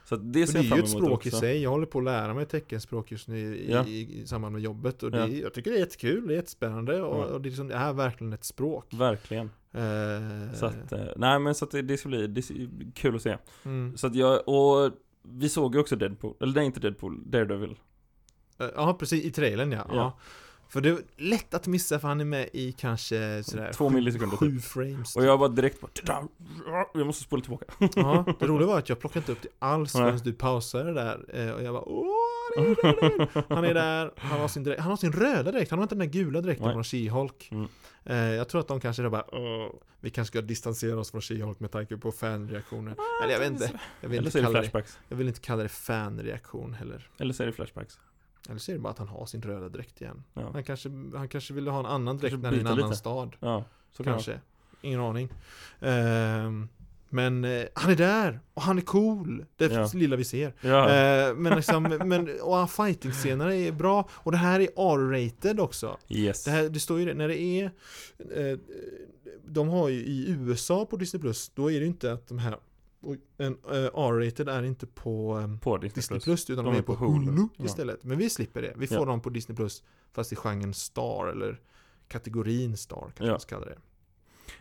Så 0.03 0.15
det 0.15 0.47
ser 0.47 0.53
det 0.53 0.59
jag 0.59 0.65
är 0.65 0.69
fram 0.69 0.77
ju 0.79 0.83
ett 0.83 0.89
emot 0.89 1.03
språk 1.05 1.25
i 1.25 1.29
också 1.29 1.39
sig. 1.39 1.61
Jag 1.63 1.69
håller 1.69 1.85
på 1.85 1.97
att 1.99 2.03
lära 2.05 2.33
mig 2.33 2.45
teckenspråk 2.45 3.11
just 3.11 3.27
nu 3.27 3.55
i, 3.57 3.71
Ja. 3.71 3.85
i, 3.85 4.21
i 4.21 4.27
samband 4.27 4.53
med 4.53 4.61
jobbet. 4.61 5.03
Och 5.03 5.11
det, 5.11 5.17
Ja. 5.17 5.27
jag 5.27 5.53
tycker 5.53 5.71
det 5.71 5.77
är 5.77 5.79
jättekul, 5.79 6.27
det 6.27 6.33
är 6.33 6.35
jättespännande 6.35 7.01
och, 7.01 7.17
Ja. 7.19 7.25
och 7.25 7.41
det, 7.41 7.47
är 7.47 7.49
liksom, 7.49 7.67
det 7.67 7.75
är 7.75 7.93
verkligen 7.93 8.33
ett 8.33 8.43
språk. 8.43 8.85
Verkligen 8.93 9.49
Eh, 9.73 10.53
Så 10.53 10.65
att, 10.65 10.91
eh, 10.91 10.99
nej 11.17 11.39
men 11.39 11.55
så 11.55 11.65
att 11.65 11.71
det, 11.71 11.81
det 11.81 11.97
ska 11.97 12.09
bli, 12.09 12.27
det 12.27 12.39
är 12.49 12.91
kul 12.93 13.15
att 13.15 13.21
se 13.21 13.37
mm. 13.65 13.97
Så 13.97 14.07
att 14.07 14.15
jag, 14.15 14.47
och 14.49 14.91
vi 15.23 15.49
såg 15.49 15.75
ju 15.75 15.81
också 15.81 15.95
Deadpool, 15.95 16.33
eller 16.39 16.53
nej 16.53 16.65
inte 16.65 16.79
Deadpool, 16.79 17.21
Daredevil 17.31 17.75
Ja, 18.57 18.95
precis, 18.99 19.25
i 19.25 19.31
trailern 19.31 19.71
ja. 19.71 19.85
Ja. 19.89 20.17
För 20.70 20.82
det 20.82 20.89
är 20.89 20.97
lätt 21.18 21.53
att 21.53 21.68
missa 21.68 21.99
för 21.99 22.07
han 22.07 22.22
är 22.22 22.26
med 22.26 22.49
i 22.53 22.72
kanske 22.72 23.43
sådär 23.43 23.72
Två 23.74 23.89
millisekunder 23.89 24.38
Sju 24.38 24.59
frames. 24.59 25.16
Och 25.16 25.24
jag 25.26 25.38
var 25.38 25.49
direkt 25.49 25.82
bara 25.82 26.28
Jag 26.93 27.05
måste 27.07 27.24
spola 27.24 27.41
tillbaka 27.41 27.66
Ja, 27.95 28.26
det 28.39 28.47
roliga 28.47 28.68
var 28.68 28.78
att 28.80 28.89
jag 28.89 28.99
plockade 28.99 29.20
inte 29.20 29.32
upp 29.32 29.41
det 29.41 29.49
alls 29.59 29.91
förrän 29.91 30.18
du 30.24 30.34
pausade 30.34 30.93
där. 30.93 31.26
eh, 31.34 31.51
Och 31.51 31.63
jag 31.63 31.74
bara 31.74 31.84
åh, 31.84 32.07
han 32.57 32.66
är 32.66 32.76
där, 32.84 33.55
han 33.55 33.66
är 33.66 33.74
där. 33.74 34.11
Han 34.18 34.39
har 34.39 34.47
sin, 34.47 34.63
dräkt, 34.63 34.82
han 34.82 34.89
har 34.89 34.97
sin 34.97 35.11
röda 35.13 35.51
dräkt, 35.51 35.70
han 35.72 35.80
har 35.80 35.84
inte 35.84 35.95
den 35.95 36.07
där 36.11 36.13
gula 36.20 36.41
dräkten 36.41 36.72
från 36.74 36.84
She-Hulk. 36.84 37.51
Mm. 37.51 37.68
Eh, 38.05 38.16
Jag 38.36 38.49
tror 38.49 38.61
att 38.61 38.68
de 38.68 38.80
kanske 38.80 39.03
då 39.03 39.09
bara 39.09 39.36
åh, 39.36 39.68
vi 39.99 40.09
kanske 40.09 40.32
ska 40.32 40.41
distansera 40.41 40.99
oss 40.99 41.11
från 41.11 41.22
She-Hulk 41.22 41.55
med 41.59 41.72
tanke 41.72 41.97
på 41.97 42.11
fanreaktioner. 42.11 42.95
Eller 43.24 43.34
jag 43.34 43.39
vet 43.39 43.51
inte. 43.51 43.80
Jag 44.01 44.09
vill 44.09 44.18
Eller 44.20 44.28
inte, 44.28 44.39
är 44.39 44.43
kalla 44.43 44.61
det, 44.61 44.84
jag 45.09 45.18
vill 45.18 45.28
inte 45.28 45.39
kalla 45.39 45.63
det 45.63 45.70
fanreaktion 45.70 46.74
heller. 46.74 47.09
Eller 47.18 47.34
så 47.34 47.43
är 47.43 47.47
det 47.47 47.53
flashbacks 47.53 47.99
Eller 48.49 48.59
så 48.59 48.71
är 48.71 48.73
det 48.75 48.79
bara 48.81 48.89
att 48.89 48.99
han 48.99 49.07
har 49.07 49.25
sin 49.25 49.41
röda 49.41 49.69
dräkt 49.69 50.01
igen. 50.01 50.23
Ja, 50.33 50.49
Han 50.53 50.63
kanske, 50.63 50.89
han 51.15 51.27
kanske 51.27 51.53
ville 51.53 51.71
ha 51.71 51.79
en 51.79 51.85
annan 51.85 52.17
dräkt 52.17 52.33
när 52.39 52.41
det 52.41 52.47
är 52.47 52.51
en 52.51 52.57
byta 52.59 52.71
annan 52.71 52.89
lite. 52.89 52.99
stad. 52.99 53.35
ja 53.39 53.63
så 53.91 54.03
kan 54.03 54.13
Kanske. 54.13 54.39
Ingen 54.81 54.99
aning. 54.99 55.29
Ehm, 55.81 56.67
men 57.09 57.43
eh, 57.45 57.63
han 57.73 57.91
är 57.91 57.95
där 57.95 58.39
och 58.53 58.61
han 58.61 58.77
är 58.77 58.81
cool. 58.81 59.45
Det 59.57 59.71
Ja. 59.73 59.89
lilla 59.93 60.15
vi 60.15 60.23
ser. 60.23 60.53
Ja, 60.61 60.89
Eh, 60.89 61.35
men 61.35 61.55
liksom, 61.55 61.83
men, 62.05 62.29
och 62.41 62.71
fighting-scenerna 62.71 63.55
är 63.55 63.71
bra. 63.71 64.09
Och 64.11 64.31
det 64.31 64.37
här 64.37 64.59
är 64.59 64.67
R-rated 64.75 65.59
också. 65.59 65.97
yes 66.09 66.43
Det, 66.43 66.51
här, 66.51 66.69
det 66.69 66.79
står 66.79 66.99
ju 66.99 67.05
det, 67.05 67.13
när 67.13 67.27
det 67.27 67.39
är 67.39 67.71
eh, 68.35 68.57
De 69.47 69.69
har 69.69 69.89
ju 69.89 69.99
i 69.99 70.29
USA 70.39 70.85
på 70.85 70.97
Disney 70.97 71.21
Plus 71.21 71.51
Då 71.55 71.71
är 71.71 71.73
det 71.73 71.79
ju 71.79 71.87
inte 71.87 72.13
att 72.13 72.27
de 72.27 72.39
här 72.39 72.57
oj, 73.05 73.19
en, 73.37 73.53
eh, 73.71 73.75
R-rated 73.93 74.49
är 74.49 74.63
inte 74.63 74.87
på 74.87 75.39
eh, 75.39 75.57
På 75.59 75.77
Disney, 75.77 75.95
Disney 75.95 76.19
Plus, 76.19 76.49
utan 76.49 76.65
de, 76.65 76.71
De 76.71 76.77
är 76.77 76.81
är 76.81 76.85
på 76.85 76.95
Hulu, 76.95 77.31
Hulu. 77.31 77.47
Ja. 77.57 77.65
istället 77.65 78.03
Men 78.03 78.17
vi 78.17 78.29
slipper 78.29 78.61
det, 78.61 78.73
vi 78.77 78.87
får 78.87 78.97
Ja. 78.97 79.05
dem 79.05 79.21
på 79.21 79.29
Disney 79.29 79.55
Plus 79.55 79.83
Fast 80.13 80.31
i 80.33 80.35
genren 80.35 80.73
Star 80.73 81.27
eller 81.31 81.59
kategorin 82.07 82.77
Star 82.77 82.99
kanske 83.01 83.23
Ja. 83.25 83.31
man 83.31 83.39
ska 83.39 83.55
kalla 83.55 83.65
det 83.65 83.77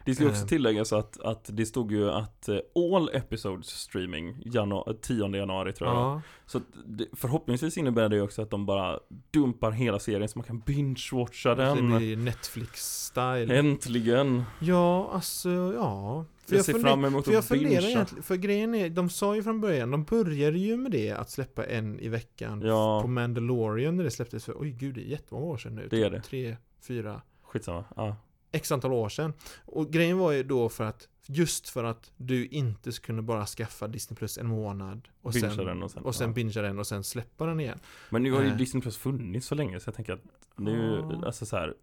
Det 0.05 0.15
ska 0.15 0.27
också 0.29 0.43
Eh. 0.43 0.47
tilläggas 0.49 0.93
att, 0.93 1.21
att 1.21 1.49
det 1.53 1.67
stod 1.67 1.93
ju 1.93 2.11
att 2.11 2.49
eh, 2.49 2.59
all 2.95 3.11
episodes 3.13 3.67
streaming 3.67 4.43
janu- 4.45 4.99
10 5.03 5.37
januari 5.37 5.73
tror 5.73 5.91
jag 5.91 5.97
Ja, 5.99 6.23
Så 6.47 6.61
det, 6.87 7.07
förhoppningsvis 7.13 7.79
innebär 7.79 8.09
det 8.09 8.17
ju 8.17 8.23
också 8.23 8.43
att 8.43 8.51
de 8.51 8.67
bara 8.67 9.01
dumpar 9.31 9.71
hela 9.71 9.99
serien 9.99 10.29
så 10.29 10.39
man 10.39 10.45
kan 10.47 10.63
binge-watcha 10.63 11.55
det 11.57 11.65
den 11.65 11.97
blir 11.97 12.17
Netflix-style. 12.17 13.53
Äntligen! 13.53 14.43
Ja, 14.61 15.11
alltså 15.13 15.51
ja. 15.77 16.25
För 16.47 16.57
Jag 16.57 16.65
ser 16.65 16.73
funder- 16.73 16.89
fram 16.91 17.05
emot 17.05 17.25
För 17.25 17.33
jag 17.33 17.39
att 17.39 17.53
egentligen, 17.53 18.07
för 18.23 18.37
grejen 18.37 18.75
är, 18.75 18.89
de 18.91 19.11
sa 19.11 19.35
ju 19.37 19.43
från 19.43 19.61
början, 19.61 19.91
de 19.91 20.05
började 20.05 20.59
ju 20.59 20.77
med 20.77 20.93
det 20.93 21.11
att 21.13 21.31
släppa 21.31 21.65
en 21.67 22.01
i 22.01 22.09
veckan 22.09 22.63
Ja. 22.65 23.03
på 23.03 23.09
Mandalorian 23.09 23.97
när 23.97 24.05
det 24.05 24.11
släpptes 24.11 24.45
för, 24.45 24.55
oj 24.63 24.71
gud 24.71 24.95
det 24.95 25.01
är 25.01 25.09
jättemånga 25.11 25.47
år 25.47 25.57
sedan 25.59 25.75
nu. 25.75 25.89
Det 25.91 26.03
är 26.03 26.11
det. 26.11 26.21
Tre, 26.23 26.57
fyra, 26.81 27.23
Skitsamma, 27.43 27.85
ja 27.97 28.17
x 28.53 28.73
antal 28.73 28.93
år 28.93 29.09
sedan. 29.09 29.33
Och 29.67 29.91
grejen 29.91 30.19
var 30.19 30.33
ju 30.33 30.43
då 30.43 30.69
för 30.69 30.85
att, 30.85 31.09
just 31.27 31.69
för 31.69 31.85
att 31.85 32.13
du 32.17 32.47
inte 32.47 32.93
skulle 32.93 33.23
bara 33.23 33.47
skaffa 33.47 33.89
Disney 33.89 34.17
Plus 34.17 34.39
en 34.39 34.47
månad 34.47 35.09
och 35.23 35.33
Bingea 35.33 35.51
sen, 35.51 35.67
den 35.67 35.83
och 35.83 35.91
sen- 35.91 36.03
och 36.03 36.15
sen 36.15 36.29
ja. 36.29 36.35
bingea 36.35 36.63
den 36.63 36.79
och 36.79 36.87
sen 36.87 37.05
släppa 37.05 37.47
den 37.47 37.61
igen. 37.61 37.79
Men 38.11 38.23
nu 38.23 38.33
har 38.33 38.43
ju 38.43 38.49
Nej. 38.49 38.59
Disney 38.59 38.81
Plus 38.83 38.97
funnits 38.97 39.47
så 39.47 39.55
länge 39.55 39.81
så 39.81 39.89
jag 39.89 39.95
tänker 39.95 40.13
att 40.13 40.21
nu, 40.57 41.03
Ja. 41.11 41.27
alltså 41.27 41.47
så 41.47 41.57
här. 41.57 41.75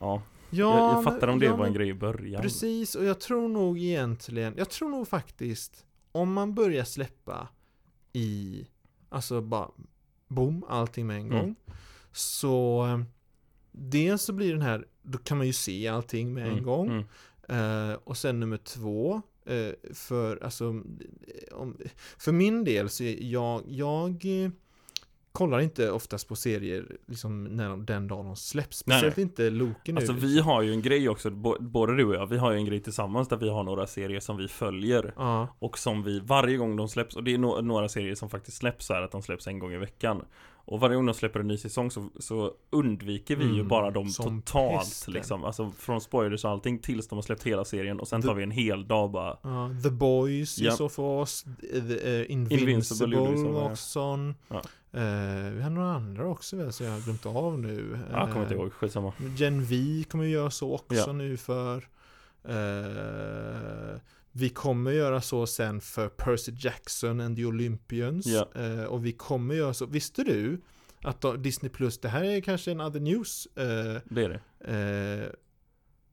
Ja, 0.00 0.22
Ja, 0.52 0.78
jag, 0.78 0.90
jag 0.92 1.04
fattar 1.04 1.20
men- 1.26 1.30
om 1.30 1.38
det 1.38 1.46
ja, 1.46 1.56
var 1.56 1.66
en 1.66 1.72
grej 1.72 1.88
i 1.88 1.94
början 1.94 2.42
Precis, 2.42 2.94
och 2.94 3.04
jag 3.04 3.20
tror 3.20 3.48
nog 3.48 3.78
egentligen, 3.78 4.54
jag 4.56 4.70
tror 4.70 4.88
nog 4.88 5.08
faktiskt 5.08 5.86
om 6.12 6.32
man 6.32 6.54
börjar 6.54 6.84
släppa 6.84 7.48
i, 8.12 8.66
alltså 9.08 9.40
bara 9.40 9.68
boom, 10.28 10.64
allting 10.68 11.06
med 11.06 11.16
en 11.16 11.26
Mm. 11.26 11.38
gång. 11.38 11.54
Så 12.12 12.84
eh, 12.86 13.00
dels 13.72 14.22
så 14.22 14.32
blir 14.32 14.52
den 14.52 14.62
här, 14.62 14.86
då 15.02 15.18
kan 15.18 15.38
man 15.38 15.46
ju 15.46 15.52
se 15.52 15.88
allting 15.88 16.34
med 16.34 16.44
en 16.46 16.52
Mm, 16.52 16.64
gång. 16.64 16.88
mm. 17.48 17.90
Eh, 17.90 17.96
och 18.04 18.16
sen 18.16 18.40
nummer 18.40 18.56
två, 18.56 19.22
eh, 19.44 19.72
för 19.94 20.44
alltså, 20.44 20.68
om, 21.52 21.76
för 22.18 22.32
min 22.32 22.64
del 22.64 22.88
så 22.88 23.04
är 23.04 23.22
jag, 23.24 23.62
jag 23.66 24.10
eh, 24.44 24.50
kollar 25.32 25.60
inte 25.60 25.90
oftast 25.90 26.28
på 26.28 26.36
serier 26.36 26.96
liksom 27.06 27.44
när 27.44 27.68
de, 27.68 27.86
den 27.86 28.08
dagen 28.08 28.26
de 28.26 28.36
släpps. 28.36 28.86
Nej, 28.86 28.98
Speciellt 28.98 29.18
inte 29.18 29.50
Loki 29.50 29.92
nu. 29.92 29.96
Alltså 29.98 30.12
vi 30.12 30.40
har 30.40 30.62
ju 30.62 30.72
en 30.72 30.82
grej 30.82 31.08
också, 31.08 31.30
både 31.60 31.96
du 31.96 32.04
och 32.04 32.14
jag, 32.14 32.26
vi 32.26 32.38
har 32.38 32.52
ju 32.52 32.56
en 32.58 32.64
grej 32.64 32.80
tillsammans 32.80 33.28
där 33.28 33.36
vi 33.36 33.48
har 33.48 33.64
några 33.64 33.86
serier 33.86 34.20
som 34.20 34.36
vi 34.36 34.48
följer 34.48 35.12
Ja, 35.16 35.56
Och 35.58 35.78
som 35.78 36.02
vi, 36.02 36.20
varje 36.20 36.56
gång 36.56 36.76
de 36.76 36.88
släpps, 36.88 37.16
och 37.16 37.24
det 37.24 37.34
är 37.34 37.38
no- 37.38 37.62
några 37.62 37.88
serier 37.88 38.14
som 38.14 38.30
faktiskt 38.30 38.56
släpps 38.56 38.86
så 38.86 38.94
här 38.94 39.02
att 39.02 39.12
de 39.12 39.22
släpps 39.22 39.46
en 39.46 39.58
gång 39.58 39.72
i 39.72 39.78
veckan 39.78 40.24
Och 40.64 40.80
varje 40.80 40.96
gång 40.96 41.06
de 41.06 41.14
släpper 41.14 41.40
en 41.40 41.46
ny 41.48 41.56
säsong 41.56 41.90
så, 41.90 42.08
så 42.18 42.52
undviker 42.70 43.36
vi 43.36 43.44
ju 43.44 43.54
Mm, 43.54 43.68
bara 43.68 43.90
dem 43.90 44.08
som 44.08 44.42
totalt 44.42 44.78
pesten. 44.78 45.14
liksom 45.14 45.44
Alltså 45.44 45.70
från 45.78 46.00
spoilers 46.00 46.44
och 46.44 46.50
allting 46.50 46.78
tills 46.78 47.08
de 47.08 47.14
har 47.14 47.22
släppt 47.22 47.42
hela 47.42 47.64
serien 47.64 48.00
och 48.00 48.08
sen 48.08 48.22
The- 48.22 48.28
tar 48.28 48.34
vi 48.34 48.42
en 48.42 48.50
hel 48.50 48.88
dag 48.88 49.10
bara 49.10 49.36
Ja, 49.42 49.70
The 49.82 49.90
Boys 49.90 50.58
Ja. 50.58 50.72
är 50.72 50.76
så 50.76 50.88
för 50.88 51.02
oss. 51.02 51.44
The, 51.60 52.20
eh, 52.20 52.30
Invincible, 52.32 52.70
Invincible 52.70 53.36
som 53.36 53.56
också. 53.56 54.34
Ja. 54.48 54.62
Eh, 54.92 55.50
vi 55.52 55.62
har 55.62 55.70
några 55.70 55.92
andra 55.92 56.26
också 56.28 56.56
väl, 56.56 56.72
så 56.72 56.84
jag 56.84 56.90
har 56.90 57.00
glömt 57.00 57.26
av 57.26 57.58
nu. 57.58 57.98
Jag 58.12 58.28
kommer 58.28 58.42
inte 58.42 58.54
Eh, 58.54 58.60
ihåg, 58.60 58.72
skitsamma 58.72 59.12
Gen 59.36 59.64
V 59.64 60.04
kommer 60.10 60.24
ju 60.24 60.30
göra 60.30 60.50
så 60.50 60.74
också 60.74 60.94
Ja. 61.06 61.12
nu 61.12 61.36
för. 61.36 61.84
Vi 64.32 64.48
kommer 64.48 64.90
göra 64.90 65.20
så 65.20 65.46
sen 65.46 65.80
för 65.80 66.08
Percy 66.08 66.52
Jackson 66.58 67.20
and 67.20 67.36
the 67.36 67.44
Olympians. 67.44 68.26
Eh, 68.54 68.84
och 68.84 69.06
vi 69.06 69.12
kommer 69.12 69.54
göra 69.54 69.74
så. 69.74 69.86
Visste 69.86 70.24
du 70.24 70.60
att 71.02 71.24
Disney 71.38 71.70
Plus, 71.70 71.98
det 72.00 72.08
här 72.08 72.24
är 72.24 72.40
kanske 72.40 72.70
en 72.70 72.80
other 72.80 73.00
news. 73.00 73.46
eh, 73.56 74.00
Det 74.04 74.24
är 74.24 74.28
det 74.28 74.40
Eh, 74.64 75.28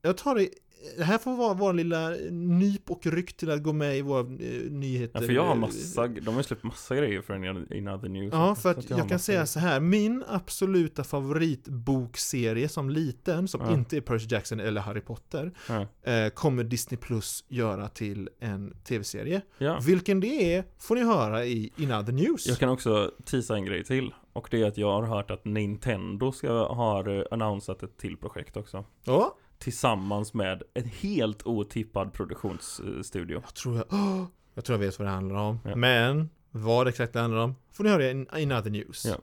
jag 0.07 0.17
tar 0.17 0.35
det, 0.35 0.49
det 0.97 1.03
här 1.03 1.17
får 1.17 1.35
vara 1.35 1.53
vår 1.53 1.73
lilla 1.73 2.09
nyp 2.31 2.91
och 2.91 3.05
ryck 3.05 3.37
till 3.37 3.51
att 3.51 3.63
gå 3.63 3.73
med 3.73 3.97
i 3.97 4.01
våra 4.01 4.19
eh, 4.19 4.71
nyheter. 4.71 5.19
Ja 5.21 5.25
för 5.27 5.33
jag 5.33 5.45
har 5.45 5.55
massa, 5.55 6.07
de 6.07 6.27
har 6.27 6.37
ju 6.37 6.43
släppt 6.43 6.63
massa 6.63 6.95
grejer 6.95 7.21
för 7.21 7.33
en 7.33 7.73
in 7.73 7.87
other 7.87 8.09
news 8.09 8.33
Ja, 8.33 8.55
för 8.55 8.69
att 8.71 8.75
har 8.75 8.83
jag 8.89 8.97
kan 8.99 9.05
massa 9.07 9.19
säga 9.19 9.35
grejer. 9.37 9.45
så 9.45 9.59
här, 9.59 9.79
min 9.79 10.23
absoluta 10.27 11.03
favoritbokserie 11.03 12.69
som 12.69 12.89
liten, 12.89 13.47
som 13.47 13.61
Ja. 13.61 13.73
inte 13.73 13.97
är 13.97 14.01
Percy 14.01 14.27
Jackson 14.29 14.59
eller 14.59 14.81
Harry 14.81 15.01
Potter, 15.01 15.51
ja. 15.69 16.11
eh, 16.11 16.29
kommer 16.29 16.63
Disney 16.63 16.97
Plus 16.97 17.43
göra 17.47 17.87
till 17.89 18.29
en 18.39 18.73
tv-serie. 18.83 19.41
ja, 19.57 19.79
Vilken 19.85 20.19
det 20.19 20.53
är 20.55 20.63
får 20.79 20.95
ni 20.95 21.03
höra 21.03 21.45
i 21.45 21.71
In 21.77 21.91
Other 21.91 22.13
News. 22.13 22.47
jag 22.47 22.57
kan 22.57 22.69
också 22.69 23.11
tisa 23.25 23.55
en 23.55 23.65
grej 23.65 23.83
till 23.83 24.13
Och 24.33 24.47
det 24.51 24.61
är 24.61 24.65
att 24.67 24.77
jag 24.77 24.91
har 24.91 25.03
hört 25.03 25.31
att 25.31 25.45
Nintendo 25.45 26.31
ska 26.31 26.67
ha 26.73 27.13
eh, 27.13 27.23
annonsat 27.31 27.83
ett 27.83 27.97
till 27.97 28.17
projekt 28.17 28.57
också 28.57 28.85
Ja, 29.03 29.37
Tillsammans 29.59 30.33
med 30.33 30.63
en 30.73 30.85
helt 30.85 31.45
otippad 31.47 32.13
produktionsstudio 32.13 33.41
jag 33.45 33.53
tror 33.55 33.75
jag, 33.77 33.85
jag 34.53 34.65
tror 34.65 34.79
jag 34.79 34.85
vet 34.85 34.99
vad 34.99 35.07
det 35.07 35.11
handlar 35.11 35.35
om. 35.35 35.59
Ja. 35.65 35.75
Men 35.75 36.29
vad 36.51 36.87
exakt 36.87 37.13
det 37.13 37.19
handlar 37.19 37.39
om 37.39 37.55
får 37.71 37.83
ni 37.83 37.89
höra 37.89 38.11
In, 38.11 38.27
in 38.37 38.51
Other 38.51 38.69
News. 38.69 39.05
Ja. 39.05 39.15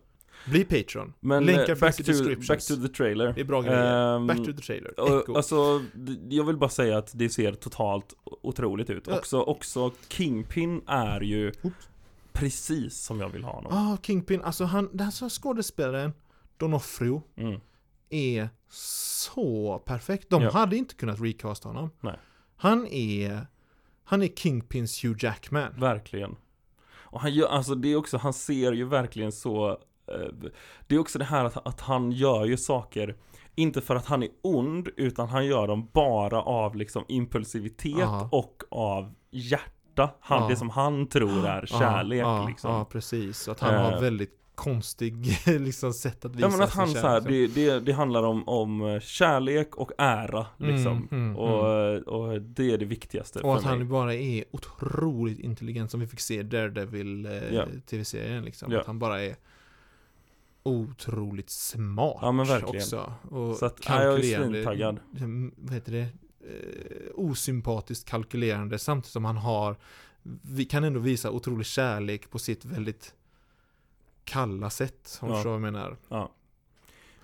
Bli 0.46 0.64
Patreon. 0.64 1.12
Men 1.20 1.44
Länkar 1.44 1.62
eh, 1.62 1.66
finns 1.66 1.80
back 1.80 2.00
i 2.00 2.04
to, 2.04 2.10
descriptions. 2.12 2.48
back 2.48 2.60
to 2.66 2.86
the 2.86 2.94
trailer 2.94 3.32
Det 3.32 3.40
är 3.40 3.44
bra 3.44 3.62
grejer. 3.62 4.16
Ehm, 4.16 4.26
Back 4.26 4.36
to 4.36 4.44
the 4.44 4.52
trailer. 4.62 4.90
Echo. 5.20 5.34
Alltså, 5.36 5.82
jag 6.28 6.44
vill 6.44 6.56
bara 6.56 6.70
säga 6.70 6.98
att 6.98 7.10
det 7.14 7.28
ser 7.28 7.52
totalt 7.52 8.14
otroligt 8.24 8.90
ut 8.90 9.06
Ja. 9.06 9.18
också, 9.18 9.40
också 9.40 9.90
Kingpin 10.08 10.82
är 10.86 11.20
ju 11.20 11.52
Oops. 11.62 11.88
precis 12.32 12.96
som 12.96 13.20
jag 13.20 13.28
vill 13.28 13.44
ha 13.44 13.52
honom 13.52 13.72
Ah, 13.72 13.96
Kingpin, 14.02 14.42
alltså 14.42 14.64
han, 14.64 14.88
den 14.92 15.06
här 15.06 15.28
skådespelaren, 15.28 16.12
Donofrio, 16.56 17.22
mm. 17.36 17.60
Är 18.10 18.48
så 18.70 19.78
perfekt. 19.78 20.30
De 20.30 20.42
Ja. 20.42 20.50
hade 20.50 20.76
inte 20.76 20.94
kunnat 20.94 21.20
recasta 21.20 21.68
honom. 21.68 21.90
Nej. 22.00 22.16
Han 22.56 22.86
är, 22.86 23.46
han 24.04 24.22
är 24.22 24.26
Kingpins 24.28 25.04
Hugh 25.04 25.24
Jackman. 25.24 25.72
Verkligen 25.80 26.36
Och 26.94 27.20
han 27.20 27.32
gör, 27.34 27.48
alltså 27.48 27.74
det 27.74 27.88
är 27.92 27.96
också, 27.96 28.16
han 28.18 28.32
ser 28.32 28.72
ju 28.72 28.84
verkligen 28.84 29.32
så 29.32 29.70
eh, 30.06 30.48
Det 30.86 30.94
är 30.94 30.98
också 30.98 31.18
det 31.18 31.24
här 31.24 31.44
att, 31.44 31.66
att 31.66 31.80
han 31.80 32.12
gör 32.12 32.44
ju 32.44 32.56
saker 32.56 33.16
Inte 33.54 33.80
för 33.80 33.96
att 33.96 34.06
han 34.06 34.22
är 34.22 34.28
ond 34.42 34.88
Utan 34.96 35.28
han 35.28 35.46
gör 35.46 35.66
dem 35.68 35.88
bara 35.92 36.42
av 36.42 36.76
liksom 36.76 37.04
impulsivitet 37.08 37.98
Ja. 37.98 38.28
och 38.32 38.62
av 38.70 39.14
hjärta 39.30 40.10
han, 40.20 40.42
Ja. 40.42 40.48
Det 40.48 40.56
som 40.56 40.70
han 40.70 41.06
tror 41.06 41.46
är 41.46 41.66
kärlek 41.66 42.20
ja, 42.22 42.40
ja, 42.42 42.48
liksom 42.48 42.70
Ja, 42.70 42.84
precis. 42.84 43.38
Så 43.38 43.50
att 43.50 43.60
han 43.60 43.74
Eh. 43.74 43.80
har 43.80 44.00
väldigt 44.00 44.40
konstig 44.54 45.26
liksom, 45.46 45.92
sätt 45.92 46.24
att 46.24 46.36
visa 46.36 46.46
Ja 46.46 46.50
men 46.50 46.62
att 46.62 46.70
han 46.70 46.86
kärlek, 46.86 47.02
så 47.02 47.08
här, 47.08 47.20
liksom. 47.20 47.54
det, 47.54 47.70
det, 47.70 47.80
det 47.80 47.92
handlar 47.92 48.22
om, 48.22 48.48
om 48.48 48.82
eh, 48.82 49.00
kärlek 49.00 49.76
och 49.76 49.90
ära 49.98 50.46
liksom 50.56 51.08
Mm, 51.10 51.24
mm, 51.24 51.36
och, 51.36 51.96
och 51.96 52.42
det 52.42 52.70
är 52.72 52.78
det 52.78 52.84
viktigaste 52.84 53.40
Och 53.40 53.54
att 53.56 53.62
för 53.62 53.68
mig 53.70 53.78
han 53.78 53.88
bara 53.88 54.14
är 54.14 54.44
otroligt 54.50 55.38
intelligent 55.38 55.90
som 55.90 56.00
vi 56.00 56.06
fick 56.06 56.20
se 56.20 56.42
Daredevil 56.42 57.28
Ja. 57.52 57.66
tv-serien 57.86 58.44
liksom. 58.44 58.72
Ja. 58.72 58.80
Att 58.80 58.86
han 58.86 58.98
bara 58.98 59.22
är 59.22 59.36
otroligt 60.62 61.50
smart 61.50 62.18
Ja, 62.22 62.32
men 62.32 62.46
verkligen. 62.46 62.76
också. 62.76 63.12
Och 63.30 63.56
Så 63.56 63.66
att, 63.66 63.78
ja, 63.86 64.02
jag 64.02 64.12
är 64.12 64.16
kalkylerande. 64.16 64.52
svintaggad. 64.54 65.00
liksom, 65.12 65.52
Vad 65.56 65.74
heter 65.74 65.92
det? 65.92 66.00
Eh, 66.00 67.10
osympatiskt 67.14 68.08
kalkylerande 68.08 68.78
samtidigt 68.78 69.12
som 69.12 69.24
han 69.24 69.36
har 69.36 69.76
vi 70.42 70.64
kan 70.64 70.84
ändå 70.84 71.00
visa 71.00 71.30
otrolig 71.30 71.66
kärlek 71.66 72.30
på 72.30 72.38
sitt 72.38 72.64
väldigt 72.64 73.14
kalla 74.24 74.70
sätt, 74.70 75.18
om 75.22 75.28
du 75.28 75.34
Ja. 75.34 75.38
förstår 75.38 75.50
vad 75.50 75.56
jag 75.66 75.72
menar. 75.72 75.96
Ja. 76.08 76.32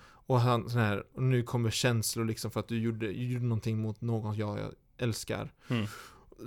Och 0.03 0.39
han 0.41 0.69
sån 0.69 0.81
här, 0.81 1.03
och 1.13 1.23
nu 1.23 1.43
kommer 1.43 1.69
känslor 1.69 2.25
liksom 2.25 2.51
för 2.51 2.59
att 2.59 2.67
du 2.67 2.79
gjorde, 2.79 3.05
gjorde 3.11 3.45
någonting 3.45 3.81
mot 3.81 4.01
någon 4.01 4.35
jag, 4.35 4.59
jag 4.59 4.71
älskar. 4.97 5.53
Mm. 5.67 5.85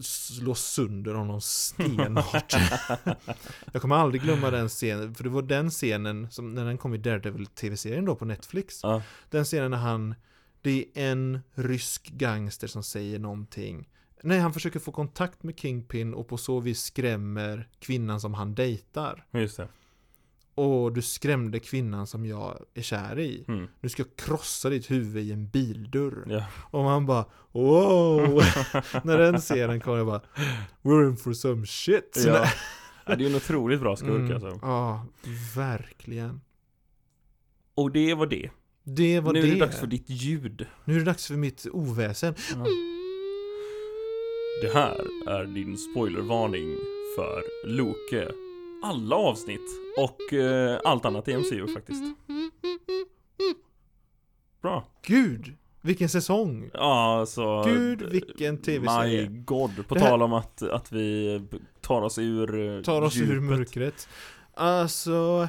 Slå 0.03 0.55
sönder 0.55 1.15
honom 1.15 1.41
stenhårt. 1.41 2.53
jag 3.73 3.83
kommer 3.83 3.97
aldrig 3.97 4.23
glömma 4.23 4.51
den 4.51 4.69
scenen, 4.69 5.15
för 5.15 5.25
det 5.25 5.31
var 5.31 5.43
den 5.43 5.71
scenen 5.71 6.31
som 6.31 6.55
när 6.55 6.65
den 6.65 6.79
kom 6.79 6.95
i 6.95 6.99
Daredevil 6.99 7.47
tv-serien 7.47 8.05
då 8.05 8.17
på 8.17 8.25
Netflix. 8.25 8.81
Ja. 8.83 9.03
Den 9.31 9.45
scenen 9.45 9.71
när 9.71 9.79
han, 9.79 10.15
det 10.63 10.85
är 10.95 11.11
en 11.13 11.41
rysk 11.55 12.11
gangster 12.11 12.67
som 12.67 12.83
säger 12.83 13.19
någonting. 13.19 13.89
Nej, 14.23 14.39
han 14.39 14.53
försöker 14.53 14.79
få 14.81 14.93
kontakt 14.93 15.43
med 15.43 15.59
Kingpin 15.59 16.15
och 16.15 16.29
på 16.29 16.37
så 16.37 16.61
vis 16.61 16.83
skrämmer 16.83 17.69
kvinnan 17.79 18.21
som 18.21 18.35
han 18.35 18.55
dejtar. 18.55 19.27
Just 19.33 19.57
det 19.57 19.69
Och 20.55 20.93
du 20.93 21.03
skrämde 21.03 21.61
kvinnan 21.61 22.07
som 22.07 22.27
jag 22.27 22.59
är 22.75 22.83
kär 22.83 23.19
i. 23.19 23.45
mm. 23.49 23.67
Nu 23.81 23.89
ska 23.89 24.03
jag 24.03 24.17
krossa 24.17 24.69
ditt 24.71 24.91
huvud 24.91 25.25
i 25.25 25.33
en 25.33 25.49
bildörr. 25.49 26.25
Ja. 26.29 26.45
Och 26.71 26.85
man 26.85 27.07
bara 27.07 27.25
wow! 27.53 28.21
När 29.05 29.19
den 29.19 29.41
scenen 29.41 29.81
kom 29.81 29.97
jag 29.97 30.07
bara 30.07 30.21
We're 30.83 31.09
in 31.11 31.17
for 31.17 31.33
some 31.33 31.67
shit! 31.67 32.23
Ja. 32.27 32.47
ja, 33.07 33.15
det 33.17 33.25
är 33.25 33.31
en 33.31 33.35
otroligt 33.37 33.81
bra 33.81 33.97
skurk 33.97 34.11
Mm, 34.31 34.33
alltså 34.35 34.59
Ja, 34.63 35.07
verkligen. 35.57 36.41
Och 37.75 37.91
det 37.93 38.15
var 38.15 38.27
det 38.27 38.51
Det 38.85 39.21
var 39.21 39.33
Nu 39.33 39.43
det. 39.43 39.49
är 39.49 39.53
det 39.53 39.59
dags 39.61 39.81
för 39.81 39.87
ditt 39.87 40.11
ljud 40.11 40.67
Nu 40.85 40.95
är 40.95 40.99
det 40.99 41.05
dags 41.05 41.27
för 41.27 41.35
mitt 41.35 41.67
oväsen. 41.73 42.35
ja. 42.55 42.65
Det 44.63 44.75
här 44.75 45.01
är 45.29 45.45
din 45.45 45.79
spoilervarning 45.79 46.77
för 47.17 47.43
Loke 47.67 48.29
Alla 48.85 49.17
avsnitt 49.17 49.61
och 49.99 50.33
eh, 50.33 50.81
allt 50.85 51.05
annat 51.05 51.29
i 51.29 51.37
MCU 51.37 51.67
faktiskt 51.69 52.03
Bra 54.63 54.85
Gud! 55.07 55.55
Vilken 55.81 56.09
säsong! 56.09 56.71
Ja, 56.75 57.19
alltså 57.21 57.63
Gud, 57.63 58.03
vilken 58.03 58.55
My 58.55 58.61
tv-serie! 58.61 59.27
God, 59.27 59.89
på 59.89 59.95
här- 59.95 60.09
tal 60.09 60.23
om 60.23 60.33
att, 60.33 60.63
att 60.63 60.93
vi 60.93 61.41
tar 61.81 62.03
oss 62.03 62.19
ur 62.19 62.77
eh, 62.77 62.83
Tar 62.83 63.03
oss 63.03 63.17
ur 63.17 63.21
djupet. 63.21 63.43
mörkret. 63.43 64.09
Alltså, 64.55 65.49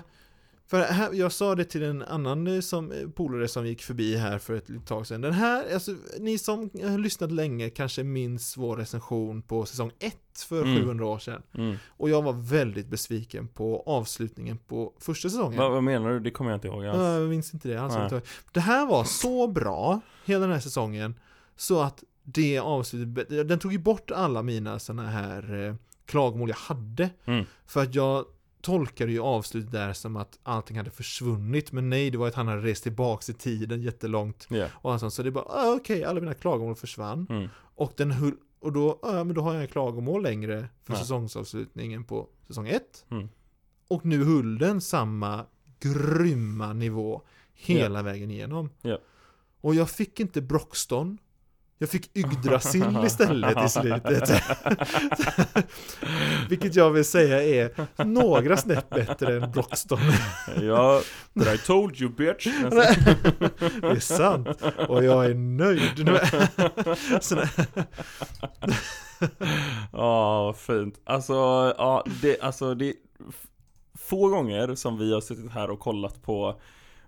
för 0.68 0.80
här, 0.80 1.14
jag 1.14 1.32
sa 1.32 1.56
det 1.56 1.66
till 1.66 1.84
en 1.84 2.02
annan 2.02 2.48
eh, 2.48 2.60
som, 2.60 2.92
eh, 2.92 3.10
polare 3.10 3.48
som 3.48 3.68
gick 3.68 3.82
förbi 3.84 4.16
här 4.18 4.38
för 4.38 4.54
ett 4.54 4.86
tag 4.86 5.08
sedan. 5.08 5.22
Den 5.22 5.34
här, 5.34 5.74
alltså, 5.74 5.96
ni 6.20 6.38
som 6.38 6.70
har 6.84 6.98
lyssnat 6.98 7.32
länge 7.32 7.70
kanske 7.70 8.04
minns 8.04 8.58
vår 8.58 8.78
recension 8.78 9.42
på 9.42 9.66
säsong 9.66 9.92
1 10.00 10.16
för 10.48 10.62
Mm. 10.64 10.82
700 10.82 11.06
år 11.06 11.20
sedan. 11.20 11.42
Mm. 11.58 11.76
Och 11.88 12.10
jag 12.10 12.22
var 12.22 12.34
väldigt 12.34 12.88
besviken 12.88 13.48
på 13.48 13.84
avslutningen 13.86 14.58
på 14.58 14.94
första 15.00 15.30
säsongen. 15.30 15.60
Vad, 15.60 15.72
vad 15.72 15.84
menar 15.84 16.10
du? 16.10 16.20
Det 16.20 16.32
kommer 16.32 16.52
jag 16.52 16.58
inte 16.58 16.68
ihåg 16.68 16.86
alls. 16.86 17.00
Ja, 17.00 17.14
jag 17.20 17.30
minns 17.30 17.54
inte 17.54 17.68
det 17.68 17.82
alls. 17.82 18.12
Nej. 18.12 18.22
Det 18.54 18.60
här 18.60 18.86
var 18.86 19.04
så 19.04 19.48
bra, 19.48 20.00
hela 20.26 20.42
den 20.42 20.52
här 20.54 20.60
säsongen, 20.60 21.20
så 21.56 21.82
att 21.82 22.04
det 22.24 22.60
avslutet, 22.60 23.48
den 23.48 23.60
tog 23.60 23.72
ju 23.72 23.80
bort 23.80 24.12
alla 24.12 24.42
mina 24.44 24.80
sådana 24.80 25.10
här 25.10 25.68
eh, 25.68 25.76
klagomål 26.06 26.50
jag 26.50 26.56
hade. 26.56 27.10
Mm. 27.26 27.46
För 27.66 27.84
att 27.84 27.96
jag 27.96 28.26
tolkade 28.66 29.12
ju 29.12 29.20
avslutet 29.20 29.72
där 29.72 29.94
som 29.94 30.16
att 30.16 30.40
allting 30.44 30.78
hade 30.78 30.92
försvunnit, 30.92 31.72
men 31.72 31.90
nej, 31.90 32.10
det 32.10 32.18
var 32.18 32.28
att 32.28 32.36
han 32.36 32.48
hade 32.48 32.62
rest 32.62 32.84
tillbaks 32.84 33.30
i 33.30 33.34
tiden 33.34 33.82
jättelångt. 33.82 34.48
Ja. 34.50 34.68
Och 34.74 34.92
allt 34.92 35.00
sånt. 35.00 35.14
Så 35.14 35.24
det 35.24 35.32
bara, 35.32 35.46
ah, 35.46 35.76
okej, 35.76 36.04
alla 36.04 36.20
mina 36.20 36.34
klagomål 36.34 36.76
försvann. 36.76 37.28
Mm. 37.30 37.48
Och 37.58 37.94
den 37.98 38.12
höll, 38.12 38.34
och 38.60 38.74
då, 38.74 39.00
ja 39.02 39.24
men 39.24 39.36
då 39.36 39.42
har 39.42 39.54
jag 39.54 39.62
en 39.62 39.68
klagomål 39.68 40.24
längre 40.24 40.68
för 40.84 40.94
Nej. 40.94 41.02
säsongsavslutningen 41.02 42.04
på 42.04 42.28
säsong 42.48 42.68
1. 42.68 43.06
Mm. 43.10 43.30
Och 43.88 44.06
nu 44.06 44.24
höll 44.24 44.58
den 44.58 44.82
samma 44.82 45.46
grymma 45.80 46.74
nivå 46.74 47.22
hela 47.54 48.04
vägen 48.04 48.32
igenom. 48.32 48.70
Ja. 48.82 49.00
Och 49.62 49.76
jag 49.76 49.90
fick 49.90 50.20
inte 50.20 50.42
Broxton. 50.42 51.18
Jag 51.78 51.90
fick 51.90 52.18
Yggdrasil 52.18 52.98
istället 53.06 53.66
i 53.66 53.70
slutet. 53.70 54.30
Vilket 56.50 56.76
jag 56.76 56.92
vill 56.92 57.06
säga 57.06 57.44
är 57.44 58.04
några 58.04 58.58
snäpp 58.58 58.90
bättre 58.90 59.44
än 59.44 59.52
Broxton. 59.52 60.00
Ja, 60.62 61.02
but 61.34 61.48
I 61.48 61.58
told 61.58 62.02
you 62.02 62.12
bitch. 62.12 62.46
Det 63.82 63.88
är 63.88 64.00
sant. 64.00 64.48
Och 64.88 65.04
jag 65.04 65.26
är 65.26 65.34
nöjd. 65.34 66.10
Ja, 69.92 70.44
vad 70.44 70.58
fint. 70.58 71.02
Alltså, 71.04 71.34
ja, 71.78 72.06
det, 72.22 72.42
alltså 72.42 72.76
det 72.76 72.90
är 72.90 72.96
få 73.98 74.28
gånger 74.28 74.76
som 74.76 74.98
vi 74.98 75.14
har 75.14 75.22
suttit 75.22 75.52
här 75.52 75.70
och 75.70 75.80
kollat 75.80 76.22
på 76.22 76.60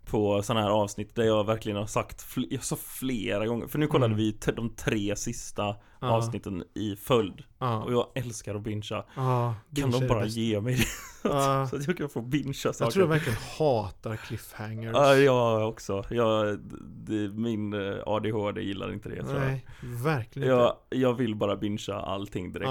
på 0.10 0.42
sådana 0.44 0.62
här 0.66 0.70
avsnitt 0.72 1.16
där 1.16 1.24
jag 1.24 1.46
verkligen 1.46 1.78
har 1.78 1.86
sagt, 1.86 2.22
fl- 2.24 2.48
jag 2.50 2.64
sa 2.64 2.76
flera 2.76 3.48
gånger, 3.48 3.68
för 3.68 3.80
nu 3.80 3.88
kollade 3.88 4.06
Mm. 4.14 4.18
vi 4.18 4.34
t- 4.34 4.52
de 4.52 4.70
tre 4.76 5.16
sista 5.16 5.76
Ja. 6.02 6.08
avsnitten 6.12 6.64
i 6.74 6.96
följd 6.96 7.44
ja, 7.60 7.84
Och 7.84 7.94
jag 7.94 8.08
älskar 8.16 8.56
att 8.56 8.62
bingea 8.62 9.04
ja, 9.16 9.56
Kan 9.76 9.92
de 9.92 10.08
bara 10.08 10.26
ge 10.26 10.62
mig 10.62 10.76
det? 10.76 10.84
Så 11.70 11.76
att 11.76 11.88
jag 11.88 11.98
kan 11.98 12.10
få 12.10 12.22
bingea 12.22 12.54
saker 12.74 12.84
Jag 12.86 12.94
tror 12.94 13.04
jag 13.04 13.10
verkligen 13.10 13.38
hatar 13.60 14.16
cliffhangers. 14.16 14.92
Ja, 14.96 15.16
jag 15.16 15.70
också. 15.70 16.04
Jag, 16.10 16.60
det, 16.82 17.30
min 17.30 17.74
eh, 17.74 17.96
ADHD 18.06 18.62
gillar 18.62 18.94
inte 18.94 19.10
det 19.10 19.24
tror 19.24 19.34
jag. 19.40 19.42
Nej, 19.48 19.66
verkligen 19.82 20.50
inte. 20.50 20.62
Jag, 20.62 20.76
jag 20.90 21.14
vill 21.14 21.36
bara 21.36 21.56
bingea 21.56 21.96
allting 22.00 22.52
direkt. 22.52 22.70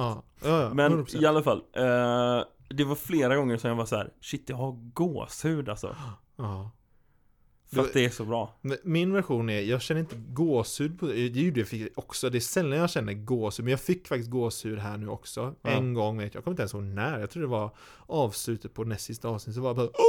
Men 0.72 1.04
100%. 1.06 1.22
i 1.22 1.26
alla 1.26 1.42
fall, 1.42 1.58
eh, 1.76 2.44
det 2.68 2.84
var 2.84 2.94
flera 2.94 3.36
gånger 3.36 3.56
som 3.56 3.68
jag 3.70 3.76
var 3.76 3.86
så 3.86 3.96
här: 3.96 4.10
shit 4.20 4.48
jag 4.48 4.56
har 4.56 4.72
gåshud 4.92 5.68
alltså. 5.68 5.96
Ja. 6.36 6.70
För 7.74 7.80
att 7.80 7.92
det 7.92 8.04
är 8.04 8.10
så 8.10 8.24
bra. 8.24 8.54
Min 8.82 9.12
version 9.12 9.50
är, 9.50 9.60
jag 9.60 9.82
känner 9.82 10.00
inte 10.00 10.16
gåshud 10.16 10.98
på 10.98 11.06
det, 11.06 11.12
det 11.12 11.40
är 11.40 11.42
ju 11.42 11.50
det 11.50 11.60
jag 11.60 11.68
fick 11.68 11.98
också, 11.98 12.30
det 12.30 12.38
är 12.38 12.40
sällan 12.40 12.78
jag 12.78 12.90
känner 12.90 13.12
gåshud, 13.12 13.64
men 13.64 13.70
jag 13.70 13.80
fick 13.80 14.08
faktiskt 14.08 14.30
gåshud 14.30 14.78
här 14.78 14.96
nu 14.96 15.08
också. 15.08 15.54
Ja. 15.62 15.70
En 15.70 15.94
gång 15.94 16.18
vet 16.18 16.34
jag, 16.34 16.38
jag 16.38 16.44
kommer 16.44 16.52
inte 16.52 16.62
ens 16.62 16.74
ihåg 16.74 16.82
när, 16.82 17.20
jag 17.20 17.30
tror 17.30 17.42
det 17.42 17.48
var 17.48 17.70
avslutet 18.06 18.74
på 18.74 18.84
näst 18.84 19.04
sista 19.04 19.28
avsnitt, 19.28 19.56
så 19.56 19.62
var 19.62 19.68
jag 19.68 19.76
bara 19.76 19.88
Ja. 19.92 20.04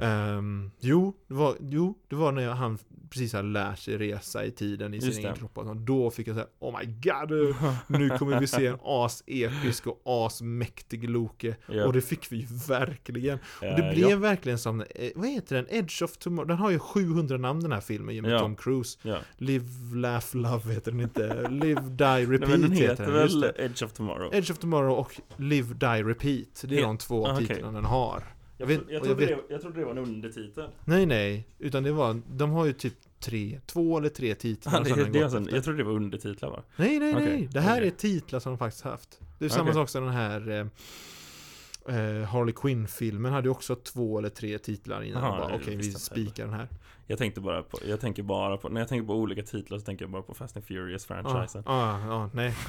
Ehm, 0.00 0.70
jo, 0.80 1.14
det 1.28 1.34
var, 1.34 1.56
jo, 1.60 1.98
det 2.08 2.16
var 2.16 2.32
när 2.32 2.42
jag, 2.42 2.54
han 2.54 2.78
precis 3.10 3.32
hade 3.32 3.48
lärt 3.48 3.78
sig 3.78 3.98
resa 3.98 4.44
i 4.44 4.50
tiden 4.50 4.94
i 4.94 5.00
sin 5.00 5.06
Just 5.08 5.18
egen 5.18 5.32
det. 5.32 5.38
kropp 5.38 5.58
och. 5.58 5.76
Då 5.76 6.10
fick 6.10 6.28
jag 6.28 6.34
säga 6.36 6.46
Oh 6.58 6.78
my 6.78 6.84
god, 6.86 7.56
nu- 8.00 8.18
kommer 8.18 8.40
vi 8.40 8.46
se 8.46 8.66
en 8.66 8.78
as-episk 8.82 9.86
och 9.86 10.00
as-mäktig 10.04 11.10
Loke. 11.10 11.56
Ja. 11.66 11.86
Och 11.86 11.92
det 11.92 12.00
fick 12.00 12.32
vi 12.32 12.36
ju 12.36 12.46
verkligen. 12.68 13.38
Och 13.60 13.76
det 13.76 13.90
blev 13.94 14.10
ja. 14.10 14.16
verkligen 14.16 14.58
som, 14.58 14.80
eh, 14.80 15.10
vad 15.16 15.28
heter 15.28 15.56
den? 15.56 15.66
Edge 15.70 16.02
of 16.02 16.16
Tomorrow. 16.18 16.48
Den 16.48 16.56
har 16.58 16.70
ju 16.70 16.78
700 16.78 17.36
namn 17.38 17.60
den 17.60 17.72
här 17.72 17.80
filmen 17.80 18.14
ju 18.14 18.22
med 18.22 18.30
Ja. 18.30 18.38
Tom 18.38 18.56
Cruise. 18.56 18.98
Ja. 19.02 19.18
Live, 19.36 19.66
Laugh, 19.94 20.36
Love 20.36 20.72
heter 20.74 20.90
den 20.92 21.00
inte. 21.00 21.48
Live, 21.50 21.80
Die, 21.80 22.04
Nej, 22.04 22.26
Repeat 22.26 22.50
men 22.50 22.60
den 22.60 22.72
heter 22.72 22.88
heter 22.90 23.04
den. 23.04 23.12
Väl. 23.12 23.52
Edge 23.56 23.82
of 23.84 23.92
Tomorrow? 23.92 24.34
Edge 24.34 24.50
of 24.52 24.58
Tomorrow 24.58 24.98
och 24.98 25.20
Live, 25.36 25.74
Die, 25.74 26.02
Repeat. 26.02 26.64
Det 26.68 26.74
är 26.76 26.80
He- 26.80 26.82
de 26.86 26.98
två 26.98 27.26
ah, 27.26 27.36
titlarna 27.38 27.72
den 27.72 27.84
har. 27.84 28.24
Jag 28.60 28.66
vet- 28.66 28.76
jag, 28.78 28.86
och 28.86 28.92
jag 28.92 29.02
trodde 29.02 29.26
vet- 29.26 29.48
det, 29.48 29.52
jag 29.54 29.60
trodde 29.60 29.78
det 29.80 29.84
var 29.84 29.92
en 29.92 29.98
undertitel. 29.98 30.68
Nej, 30.84 31.06
nej. 31.06 31.46
Utan 31.58 31.82
det 31.82 31.92
var, 31.92 32.20
de 32.30 32.50
har 32.50 32.66
ju 32.66 32.72
typ 32.72 32.94
tre, 33.20 33.60
två 33.66 33.98
eller 33.98 34.08
tre 34.08 34.34
titlar 34.34 34.72
som 34.84 34.98
det, 34.98 35.04
det 35.04 35.22
alltså, 35.24 35.54
jag 35.54 35.64
trodde 35.64 35.78
det 35.78 35.84
var 35.84 35.92
undertitlar 35.92 36.50
va? 36.50 36.62
Nej, 36.76 36.98
nej, 36.98 37.12
nej. 37.14 37.22
Okej, 37.24 37.48
Det 37.52 37.60
här 37.60 37.76
okej. 37.76 37.86
är 37.86 37.90
titlar 37.90 38.40
som 38.40 38.52
de 38.52 38.58
faktiskt 38.58 38.84
haft. 38.84 39.20
Det 39.38 39.44
är 39.44 39.48
samma 39.48 39.62
Okej. 39.62 39.74
sak 39.74 39.88
som 39.88 40.04
den 40.04 40.12
här 40.12 40.50
eh, 40.50 41.96
eh, 41.96 42.24
Harley 42.24 42.54
Quinn-filmen 42.54 43.32
hade 43.32 43.46
ju 43.46 43.50
också 43.50 43.74
två 43.76 44.18
eller 44.18 44.28
tre 44.28 44.58
titlar 44.58 45.02
innan. 45.02 45.24
Aha, 45.24 45.36
bara, 45.38 45.54
Okej, 45.56 45.76
vi 45.76 45.92
spikar 45.92 46.44
den 46.44 46.54
här. 46.54 46.68
Jag 47.10 47.18
tänkte 47.18 47.40
bara 47.40 47.62
på, 47.62 47.78
jag 47.86 48.00
tänker 48.00 48.22
bara 48.22 48.56
på, 48.56 48.68
när 48.68 48.80
jag 48.80 48.88
tänker 48.88 49.06
på 49.06 49.14
olika 49.14 49.42
titlar 49.42 49.78
så 49.78 49.84
tänker 49.84 50.04
jag 50.04 50.12
bara 50.12 50.22
på 50.22 50.34
Fast 50.34 50.56
and 50.56 50.64
Furious 50.66 51.06
Ja, 51.10 51.14
franchisen. 51.22 51.62
ja, 51.66 52.30
nej. 52.34 52.54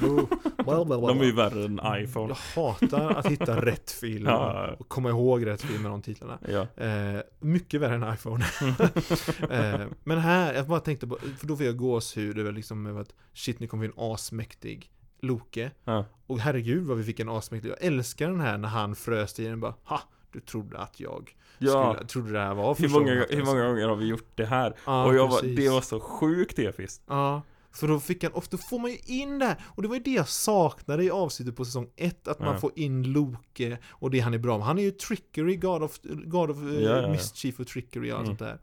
Well, 0.66 0.76
well, 0.88 0.88
well, 0.88 1.00
De 1.00 1.20
är 1.20 1.24
ju 1.24 1.32
värre 1.32 1.64
än 1.64 1.80
iPhone. 2.04 2.34
Jag 2.54 2.62
hatar 2.62 3.10
att 3.10 3.26
hitta 3.26 3.64
rätt 3.64 3.90
film 3.90 4.26
Ja. 4.26 4.74
och 4.78 4.88
komma 4.88 5.08
ihåg 5.08 5.46
rätt 5.46 5.62
film 5.62 5.82
med 5.82 5.90
de 5.90 6.02
titlarna. 6.02 6.38
Ja. 6.48 6.84
Eh, 6.84 7.20
mycket 7.40 7.80
värre 7.80 7.94
än 7.94 8.14
iPhone. 8.14 8.44
eh, 9.50 9.86
men 10.04 10.18
här, 10.18 10.54
jag 10.54 10.66
bara 10.66 10.80
tänkte 10.80 11.06
på, 11.06 11.18
för 11.38 11.46
då 11.46 11.56
får 11.56 11.66
jag 11.66 11.76
gåshud 11.76 12.38
över 12.38 12.52
liksom 12.52 12.86
över 12.86 13.00
att 13.00 13.14
shit, 13.34 13.60
nu 13.60 13.66
kommer 13.66 13.80
vi 13.82 13.88
en 13.88 14.12
asmäktig 14.12 14.90
Loke. 15.22 15.70
Ja. 15.84 16.04
Och 16.26 16.38
herregud 16.40 16.86
vad 16.86 16.96
vi 16.98 17.04
fick 17.04 17.20
en 17.20 17.28
asmäktig, 17.28 17.70
jag 17.70 17.82
älskar 17.84 18.28
den 18.30 18.40
här 18.40 18.58
när 18.58 18.68
han 18.68 18.94
frös 18.96 19.40
i 19.40 19.44
den 19.44 19.60
bara, 19.60 19.74
ha, 19.84 20.00
du 20.32 20.40
trodde 20.40 20.78
att 20.78 21.00
jag 21.00 21.36
Ja. 21.60 21.92
skulle, 21.94 22.08
trodde 22.08 22.32
det 22.32 22.38
här 22.40 22.54
var 22.54 22.74
Hur 22.74 22.88
många, 22.88 23.12
hur 23.12 23.20
alltså. 23.22 23.44
många 23.44 23.66
gånger 23.68 23.88
har 23.88 23.96
vi 23.96 24.06
gjort 24.06 24.30
det 24.34 24.44
här? 24.46 24.76
Ja, 24.86 25.04
och 25.06 25.14
jag 25.14 25.28
var, 25.28 25.42
det 25.42 25.68
var 25.68 25.80
så 25.80 26.00
sjukt 26.00 26.58
episkt. 26.58 27.02
Ja, 27.06 27.42
för 27.72 27.88
då 27.88 28.00
fick 28.00 28.22
han, 28.22 28.32
då 28.50 28.58
får 28.58 28.78
man 28.78 28.90
ju 28.90 28.96
in 29.06 29.38
det 29.38 29.46
här, 29.46 29.56
och 29.66 29.82
det 29.82 29.88
var 29.88 29.96
ju 29.96 30.02
det 30.02 30.10
jag 30.10 30.28
saknade 30.28 31.04
i 31.04 31.10
avslutet 31.10 31.56
på 31.56 31.64
säsong 31.64 31.88
1, 31.96 32.28
att 32.28 32.38
man 32.40 32.52
Ja. 32.54 32.58
får 32.60 32.72
in 32.76 33.02
Loke 33.12 33.78
och 33.88 34.10
det 34.10 34.20
han 34.20 34.34
är 34.34 34.38
bra 34.38 34.58
med. 34.58 34.66
Han 34.66 34.78
är 34.78 34.82
ju 34.82 34.90
trickery, 34.90 35.56
God 35.56 35.82
of, 35.82 35.98
God 36.02 36.50
of 36.50 36.56
eh, 36.62 36.80
ja, 36.80 36.96
ja. 37.02 37.08
mischief 37.08 37.60
och 37.60 37.66
trickery 37.66 38.10
och 38.12 38.16
allt 38.18 38.26
Mm. 38.26 38.38
sånt 38.38 38.50
där. 38.50 38.58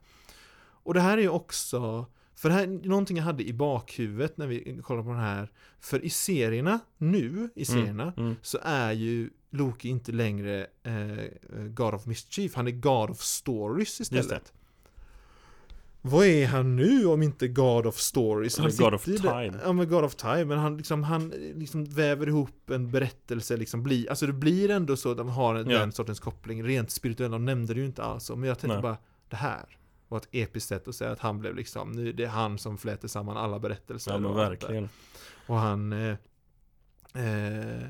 Och 0.83 0.93
det 0.93 1.01
här 1.01 1.17
är 1.17 1.21
ju 1.21 1.29
också, 1.29 2.05
för 2.37 2.49
det 2.49 2.55
här 2.55 2.63
är 2.63 2.67
någonting 2.87 3.17
jag 3.17 3.23
hade 3.23 3.43
i 3.47 3.53
bakhuvudet 3.53 4.37
när 4.37 4.47
vi 4.47 4.79
kollade 4.83 5.03
på 5.05 5.09
den 5.11 5.19
här, 5.21 5.51
för 5.79 6.05
i 6.05 6.09
serierna, 6.09 6.79
nu 6.97 7.49
i 7.55 7.65
serierna, 7.65 8.13
Mm. 8.17 8.35
så 8.41 8.57
är 8.63 8.91
ju 8.91 9.29
Loki 9.49 9.89
inte 9.89 10.11
längre 10.11 10.67
eh, 10.83 11.63
God 11.69 11.93
of 11.93 12.05
Mischief, 12.05 12.55
han 12.55 12.67
är 12.67 12.71
God 12.71 13.09
of 13.09 13.19
Stories 13.21 14.01
istället. 14.01 14.53
Vad 16.01 16.25
är 16.25 16.47
han 16.47 16.75
nu 16.75 17.05
om 17.05 17.21
inte 17.21 17.47
God 17.47 17.85
of 17.85 17.97
Stories? 17.97 18.57
Han 18.57 18.71
God 18.77 18.93
of 18.93 19.05
där- 19.05 19.17
Time. 19.17 19.59
Ja 19.63 19.73
men 19.73 19.89
God 19.89 20.03
of 20.03 20.15
Time, 20.15 20.45
men 20.45 20.57
han 20.57 20.77
liksom, 20.77 21.03
han 21.03 21.29
liksom 21.55 21.85
väver 21.85 22.27
ihop 22.27 22.69
en 22.69 22.91
berättelse 22.91 23.57
liksom 23.57 23.83
blir, 23.83 24.09
alltså 24.09 24.25
det 24.27 24.33
blir 24.33 24.69
ändå 24.69 24.97
så 24.97 25.11
att 25.11 25.17
de 25.17 25.29
har 25.29 25.55
en, 25.55 25.69
Ja. 25.69 25.79
den 25.79 25.91
sortens 25.91 26.19
koppling, 26.19 26.63
rent 26.63 26.91
spirituellt, 26.91 27.31
de 27.31 27.45
nämnde 27.45 27.73
det 27.73 27.79
ju 27.79 27.85
inte 27.85 28.03
alls 28.03 28.29
men 28.29 28.43
jag 28.43 28.59
tänkte 28.59 28.75
Nej. 28.75 28.81
bara, 28.81 28.97
det 29.29 29.35
här 29.35 29.76
var 30.07 30.17
ett 30.17 30.27
episkt 30.31 30.69
sätt 30.69 30.87
att 30.87 30.95
säga 30.95 31.11
att 31.11 31.19
han 31.19 31.39
blev 31.39 31.55
liksom, 31.55 31.91
nu 31.91 32.11
det 32.11 32.23
är 32.23 32.27
han 32.27 32.57
som 32.57 32.77
fläter 32.77 33.07
samman 33.07 33.37
alla 33.37 33.59
berättelser 33.59 34.11
Ja 34.11 34.19
men 34.19 34.35
verkligen. 34.35 34.89
Och 35.47 35.55
han 35.55 35.93
eh, 35.93 36.15
eh, 37.13 37.89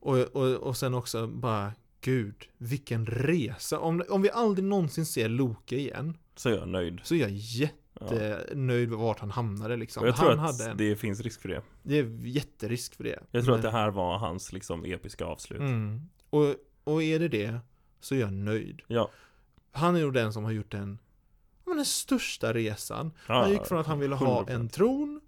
och, 0.00 0.18
och, 0.18 0.54
och 0.54 0.76
sen 0.76 0.94
också 0.94 1.26
bara 1.26 1.72
Gud, 2.00 2.48
vilken 2.58 3.06
resa. 3.06 3.78
Om, 3.80 4.02
om 4.08 4.22
vi 4.22 4.30
aldrig 4.30 4.64
någonsin 4.64 5.06
ser 5.06 5.28
Loke 5.28 5.76
igen 5.76 6.16
Så 6.36 6.48
är 6.48 6.54
jag 6.54 6.68
nöjd. 6.68 7.00
så 7.04 7.14
är 7.14 7.18
jag 7.18 7.30
Ja. 7.30 8.14
jättenöjd 8.14 8.88
med 8.88 8.98
vart 8.98 9.18
han 9.20 9.30
hamnade 9.30 9.76
liksom. 9.76 10.02
Och 10.02 10.08
jag 10.08 10.16
tror 10.16 10.28
han 10.28 10.38
att 10.38 10.58
hade 10.58 10.70
en, 10.70 10.76
det 10.76 10.96
finns 10.96 11.20
risk 11.20 11.40
för 11.40 11.48
det. 11.48 11.62
det 11.82 11.98
är 11.98 12.26
jätterisk 12.26 12.94
för 12.94 13.04
det. 13.04 13.18
Jag 13.30 13.44
tror 13.44 13.54
att 13.54 13.62
Men- 13.62 13.72
det 13.72 13.78
här 13.78 13.90
var 13.90 14.18
hans 14.18 14.52
liksom 14.52 14.84
episka 14.84 15.24
avslut. 15.24 15.60
mm. 15.60 16.00
och, 16.30 16.54
och 16.84 17.02
är 17.02 17.18
det 17.18 17.28
det 17.28 17.58
så 18.00 18.14
är 18.14 18.18
jag 18.18 18.32
nöjd. 18.32 18.82
Ja. 18.86 19.10
Han 19.72 19.96
är 19.96 20.00
nog 20.02 20.12
den 20.12 20.32
som 20.32 20.44
har 20.44 20.50
gjort 20.52 20.70
den, 20.72 20.98
men 21.68 21.76
den 21.76 21.86
största 21.86 22.52
resan. 22.52 23.12
Ja, 23.26 23.34
Han 23.42 23.50
gick 23.50 23.66
från 23.66 23.78
att 23.78 23.86
han 23.86 23.98
ville 23.98 24.14
ha 24.14 24.42
100%. 24.44 24.50
en 24.50 24.68
tron 24.68 25.20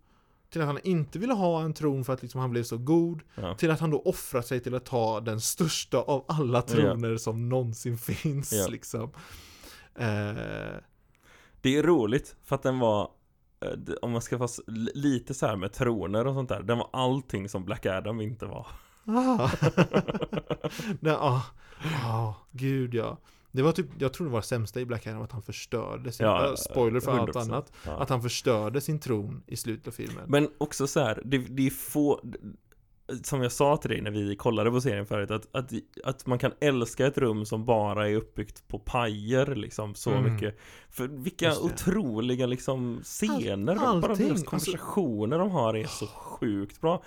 till 0.50 0.60
att 0.60 0.66
han 0.66 0.78
inte 0.84 1.18
ville 1.18 1.32
ha 1.32 1.62
en 1.62 1.74
tron 1.74 2.04
för 2.04 2.12
att 2.12 2.22
liksom 2.22 2.40
han 2.40 2.50
blev 2.50 2.62
så 2.62 2.76
god 2.78 3.20
Ja. 3.34 3.54
till 3.54 3.70
att 3.70 3.80
han 3.80 3.90
då 3.90 4.02
offrar 4.02 4.42
sig 4.42 4.60
till 4.60 4.74
att 4.74 4.84
ta 4.84 5.20
den 5.20 5.40
största 5.40 5.98
av 5.98 6.24
alla 6.28 6.62
troner 6.62 7.16
som 7.16 7.48
någonsin 7.48 7.98
finns 7.98 8.52
Ja. 8.52 8.66
liksom. 8.68 9.02
Eh, 9.94 10.76
Det 11.62 11.76
är 11.76 11.82
roligt 11.82 12.36
för 12.44 12.54
att 12.56 12.62
den 12.62 12.78
var 12.78 13.10
eh, 13.60 13.94
om 14.02 14.10
man 14.10 14.22
ska 14.22 14.36
vara 14.38 14.50
lite 14.94 15.34
så 15.34 15.46
här 15.46 15.56
med 15.56 15.72
troner 15.72 16.26
och 16.26 16.34
sånt 16.34 16.48
där 16.48 16.62
Den 16.62 16.78
var 16.78 16.88
allting 16.92 17.48
som 17.48 17.64
Black 17.64 17.86
Adam 17.86 18.20
inte 18.20 18.46
var 18.46 18.66
Ah. 19.06 19.50
Nej, 21.00 21.12
ah, 21.18 21.42
ah, 22.04 22.34
gud 22.50 22.94
ja. 22.94 23.16
Det 23.52 23.62
var 23.62 23.72
typ, 23.72 23.86
jag 23.98 24.12
tror 24.12 24.26
det 24.26 24.32
var 24.32 24.40
det 24.40 24.46
sämsta 24.46 24.80
i 24.80 24.86
Black 24.86 25.06
Adam 25.06 25.22
att 25.22 25.32
han 25.32 25.42
förstörde 25.42 26.12
sin, 26.12 26.26
Ja, 26.26 26.48
äh, 26.48 26.54
spoiler 26.54 27.00
för 27.00 27.12
allt 27.18 27.30
100%. 27.30 27.40
annat, 27.42 27.72
ja. 27.86 27.92
att 28.02 28.08
han 28.10 28.22
förstörde 28.22 28.80
sin 28.80 28.98
tron 28.98 29.42
i 29.46 29.56
slutet 29.56 29.86
av 29.88 29.92
filmen. 29.92 30.24
Men 30.28 30.48
också 30.58 30.86
så 30.86 31.00
här, 31.00 31.22
det, 31.24 31.38
det 31.38 31.66
är 31.66 31.70
få 31.70 32.20
Som 33.22 33.42
jag 33.42 33.52
sa 33.52 33.76
till 33.76 33.90
dig 33.90 34.00
när 34.00 34.10
vi 34.10 34.36
kollade 34.36 34.70
på 34.70 34.80
serien 34.80 35.06
förut 35.06 35.30
att, 35.30 35.48
att, 35.52 35.72
att 36.04 36.26
man 36.26 36.38
kan 36.38 36.52
älska 36.60 37.06
ett 37.06 37.18
rum 37.18 37.46
som 37.46 37.64
bara 37.64 38.08
är 38.08 38.14
uppbyggt 38.16 38.68
på 38.68 38.78
pajer 38.78 39.54
liksom 39.54 39.94
så 39.94 40.10
Mm. 40.10 40.32
mycket 40.34 40.58
För 40.90 41.08
vilka 41.08 41.58
otroliga 41.58 42.46
liksom 42.46 43.00
scener 43.02 43.76
Allt- 43.76 44.02
Bara 44.02 44.14
deras 44.14 44.30
alltså- 44.30 44.46
konversationer 44.46 45.38
de 45.38 45.50
har 45.50 45.74
är 45.76 45.84
så 45.86 46.06
sjukt 46.06 46.80
bra 46.80 47.02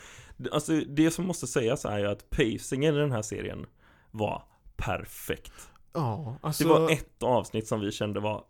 Alltså 0.52 0.74
det 0.88 1.12
som 1.12 1.26
måste 1.28 1.48
sägas 1.48 1.86
är 1.86 2.00
ju 2.00 2.08
att 2.08 2.30
pacingen 2.30 2.96
i 2.96 2.98
den 2.98 3.12
här 3.12 3.22
serien 3.22 3.66
var 4.12 4.44
perfekt 4.76 5.70
ja, 5.94 6.36
alltså. 6.42 6.64
Det 6.64 6.70
var 6.70 6.90
ett 6.92 7.24
avsnitt 7.24 7.68
som 7.68 7.80
vi 7.80 7.92
kände 7.92 8.20
var 8.20 8.44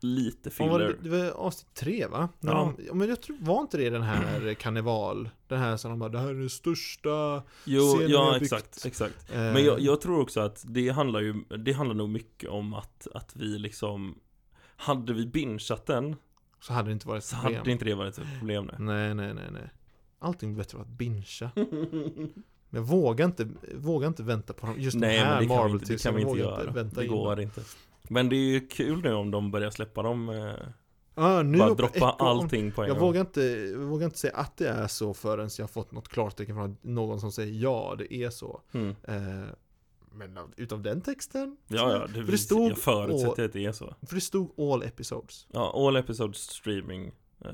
lite 0.00 0.50
filler 0.50 0.78
det, 0.78 0.96
det 1.02 1.08
var 1.08 1.30
avsnitt 1.30 1.74
tre 1.74 2.06
va? 2.06 2.28
När 2.40 2.52
Ja. 2.52 2.74
de, 2.76 2.84
ja, 2.86 2.94
men 2.94 3.08
jag 3.08 3.22
tror, 3.22 3.36
var 3.40 3.60
inte 3.60 3.76
det 3.76 3.90
den 3.90 4.02
här 4.02 4.54
karneval? 4.60 5.30
Den 5.48 5.58
här 5.58 5.76
som 5.76 5.90
de 5.90 5.98
bara, 5.98 6.08
det 6.10 6.18
här 6.18 6.28
är 6.28 6.34
den 6.34 6.50
största 6.50 7.42
Jo, 7.64 8.02
ja 8.08 8.24
har 8.24 8.32
byggt." 8.32 8.42
exakt, 8.52 8.86
exakt 8.86 9.30
eh, 9.32 9.36
Men 9.38 9.64
jag, 9.64 9.80
jag 9.80 10.00
tror 10.00 10.20
också 10.20 10.40
att 10.40 10.64
det 10.68 10.88
handlar 10.88 11.20
ju, 11.20 11.34
det 11.58 11.72
handlar 11.72 11.94
nog 11.94 12.08
mycket 12.08 12.50
om 12.50 12.74
att, 12.74 13.06
att 13.14 13.36
vi 13.36 13.58
liksom 13.58 14.18
Hade 14.76 15.12
vi 15.12 15.26
bingeat 15.26 15.86
den 15.86 16.16
Så 16.60 16.72
hade 16.72 16.88
det 16.88 16.92
inte 16.92 17.08
varit 17.08 17.24
så 17.24 17.36
ett 17.36 17.42
problem. 17.42 17.58
hade 17.58 17.72
inte 17.72 17.84
det 17.84 17.94
varit 17.94 18.18
ett 18.18 18.38
problem 18.38 18.64
nej. 18.64 18.76
Nej, 18.78 19.14
nej, 19.14 19.34
nej, 19.34 19.48
nej. 19.52 19.70
Allting 20.18 20.54
blir 20.54 20.64
bättre 20.64 20.78
av 20.78 20.82
att 20.82 20.88
bingea. 20.88 21.50
Men 22.74 22.82
jag 22.82 22.88
vågar 22.88 23.24
inte, 23.26 23.48
vågar 23.74 24.08
inte 24.08 24.22
vänta 24.22 24.52
på 24.52 24.66
dem. 24.66 24.74
Just 24.80 24.96
Nej 24.96 25.16
den 25.18 25.26
här 25.26 25.34
men 25.40 25.48
det 25.48 25.54
kan 25.54 25.66
vi 25.66 25.72
inte, 25.72 25.92
det 25.92 26.02
kan 26.02 26.14
vi 26.14 26.22
inte 26.22 26.38
göra 26.38 26.70
vänta 26.70 27.00
Det 27.00 27.06
in 27.06 27.12
går 27.12 27.30
dem. 27.36 27.40
inte 27.40 27.60
Men 28.02 28.28
det 28.28 28.36
är 28.36 28.50
ju 28.52 28.60
kul 28.66 29.02
nu 29.02 29.12
om 29.12 29.30
de 29.30 29.50
börjar 29.50 29.70
släppa 29.70 30.02
dem 30.02 30.28
eh, 30.28 30.52
Ah, 31.16 31.42
nu 31.42 31.58
Bara 31.58 31.74
droppa 31.74 31.98
Echo- 31.98 32.14
allting 32.18 32.72
på 32.72 32.82
en 32.82 32.88
Jag 32.88 32.96
gång 32.98 33.06
vågar, 33.06 33.20
inte, 33.20 33.40
jag 33.42 33.78
vågar 33.78 34.04
inte 34.06 34.18
säga 34.18 34.36
att 34.36 34.56
det 34.56 34.68
är 34.68 34.86
så 34.86 35.14
förrän 35.14 35.50
jag 35.58 35.70
fått 35.70 35.92
något 35.92 36.08
klartecken 36.08 36.54
från 36.56 36.76
någon 36.82 37.20
som 37.20 37.32
säger 37.32 37.52
ja, 37.62 37.94
det 37.98 38.14
är 38.14 38.30
så. 38.30 38.60
mm. 38.72 38.88
Eh, 39.02 39.48
men 40.12 40.38
av- 40.38 40.52
utav 40.56 40.82
den 40.82 41.00
texten? 41.00 41.56
Ja 41.68 41.92
ja, 41.92 42.06
det, 42.06 42.24
För 42.24 42.32
det 42.32 42.38
stod 42.38 42.70
jag 42.70 42.78
förutsätter 42.78 43.44
att 43.44 43.52
det 43.52 43.64
är 43.64 43.72
så 43.72 43.94
För 44.06 44.14
det 44.14 44.20
stod 44.20 44.60
all 44.60 44.82
episodes. 44.82 45.46
Ja, 45.52 45.88
all 45.88 45.96
episodes 45.96 46.36
streaming 46.38 47.12
eh, 47.44 47.50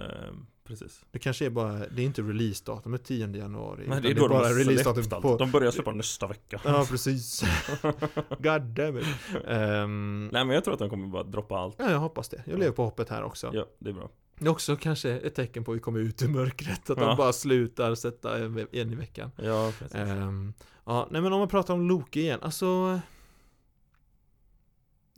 Precis 0.70 1.04
Det 1.10 1.18
kanske 1.18 1.46
är 1.46 1.50
bara, 1.50 1.72
det 1.72 2.02
är 2.02 2.06
inte 2.06 2.22
releasedatumet 2.22 3.04
10 3.04 3.26
januari. 3.36 3.84
Nej 3.88 4.00
det 4.00 4.10
är 4.10 4.14
då 4.14 4.20
de 4.20 4.28
bara 4.28 4.48
har 4.48 4.54
releasedatum 4.54 5.02
släppt 5.02 5.12
allt 5.12 5.22
på... 5.22 5.36
De 5.36 5.50
börjar 5.50 5.70
släppa 5.70 5.92
nästa 5.92 6.26
vecka 6.26 6.60
Ja, 6.64 6.86
precis. 6.90 7.42
God 8.38 8.62
damn 8.62 8.98
it. 8.98 9.04
Ehm, 9.48 10.28
Nej 10.32 10.44
men 10.44 10.54
jag 10.54 10.64
tror 10.64 10.74
att 10.74 10.80
de 10.80 10.90
kommer 10.90 11.06
bara 11.08 11.22
droppa 11.22 11.56
allt 11.58 11.76
ja, 11.78 11.90
jag 11.90 11.98
hoppas 11.98 12.28
det. 12.28 12.42
Jag 12.46 12.58
lever 12.58 12.72
på 12.72 12.84
hoppet 12.84 13.08
här 13.08 13.22
också. 13.22 13.50
Ja, 13.54 13.66
det 13.78 13.90
är 13.90 13.94
bra 13.94 14.10
Det 14.38 14.46
är 14.46 14.50
också 14.50 14.76
kanske 14.76 15.10
ett 15.10 15.34
tecken 15.34 15.64
på 15.64 15.72
att 15.72 15.76
vi 15.76 15.80
kommer 15.80 16.00
ut 16.00 16.22
ur 16.22 16.28
mörkret. 16.28 16.90
Att 16.90 16.98
Ja. 16.98 17.06
de 17.06 17.16
bara 17.16 17.32
slutar 17.32 17.94
sätta 17.94 18.38
en, 18.38 18.66
en 18.72 18.92
i 18.92 18.94
veckan. 18.94 19.30
Ja, 19.36 19.72
precis 19.78 19.94
Ehm, 19.94 20.52
ja, 20.84 21.08
nej 21.10 21.22
men 21.22 21.32
om 21.32 21.38
man 21.38 21.48
pratar 21.48 21.74
om 21.74 21.88
Loki 21.88 22.20
igen, 22.20 22.38
alltså... 22.42 23.00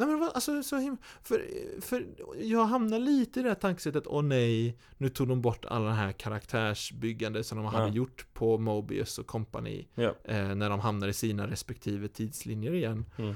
Nej 0.06 0.16
men 0.16 0.30
alltså 0.34 0.62
så 0.62 0.76
himla... 0.76 0.98
För, 1.22 1.46
för 1.80 2.06
jag 2.40 2.64
hamnar 2.64 2.98
lite 2.98 3.40
i 3.40 3.42
det 3.42 3.48
här 3.48 3.54
tankesättet, 3.56 4.04
åh 4.06 4.22
nej, 4.22 4.78
nu 4.98 5.08
tog 5.08 5.28
de 5.28 5.42
bort 5.42 5.64
alla 5.64 5.84
det 5.88 5.94
här 5.94 6.12
karaktärsbyggande 6.12 7.44
som 7.44 7.58
de 7.58 7.66
hade 7.66 7.86
Ja. 7.88 7.92
gjort 7.94 8.26
på 8.34 8.58
Mobius 8.58 9.18
och 9.18 9.26
company 9.26 9.86
Ja. 9.94 10.14
eh, 10.24 10.54
när 10.54 10.70
de 10.70 10.80
hamnar 10.80 11.08
i 11.08 11.12
sina 11.12 11.46
respektive 11.46 12.08
tidslinjer 12.08 12.74
igen. 12.74 13.04
Mm. 13.18 13.34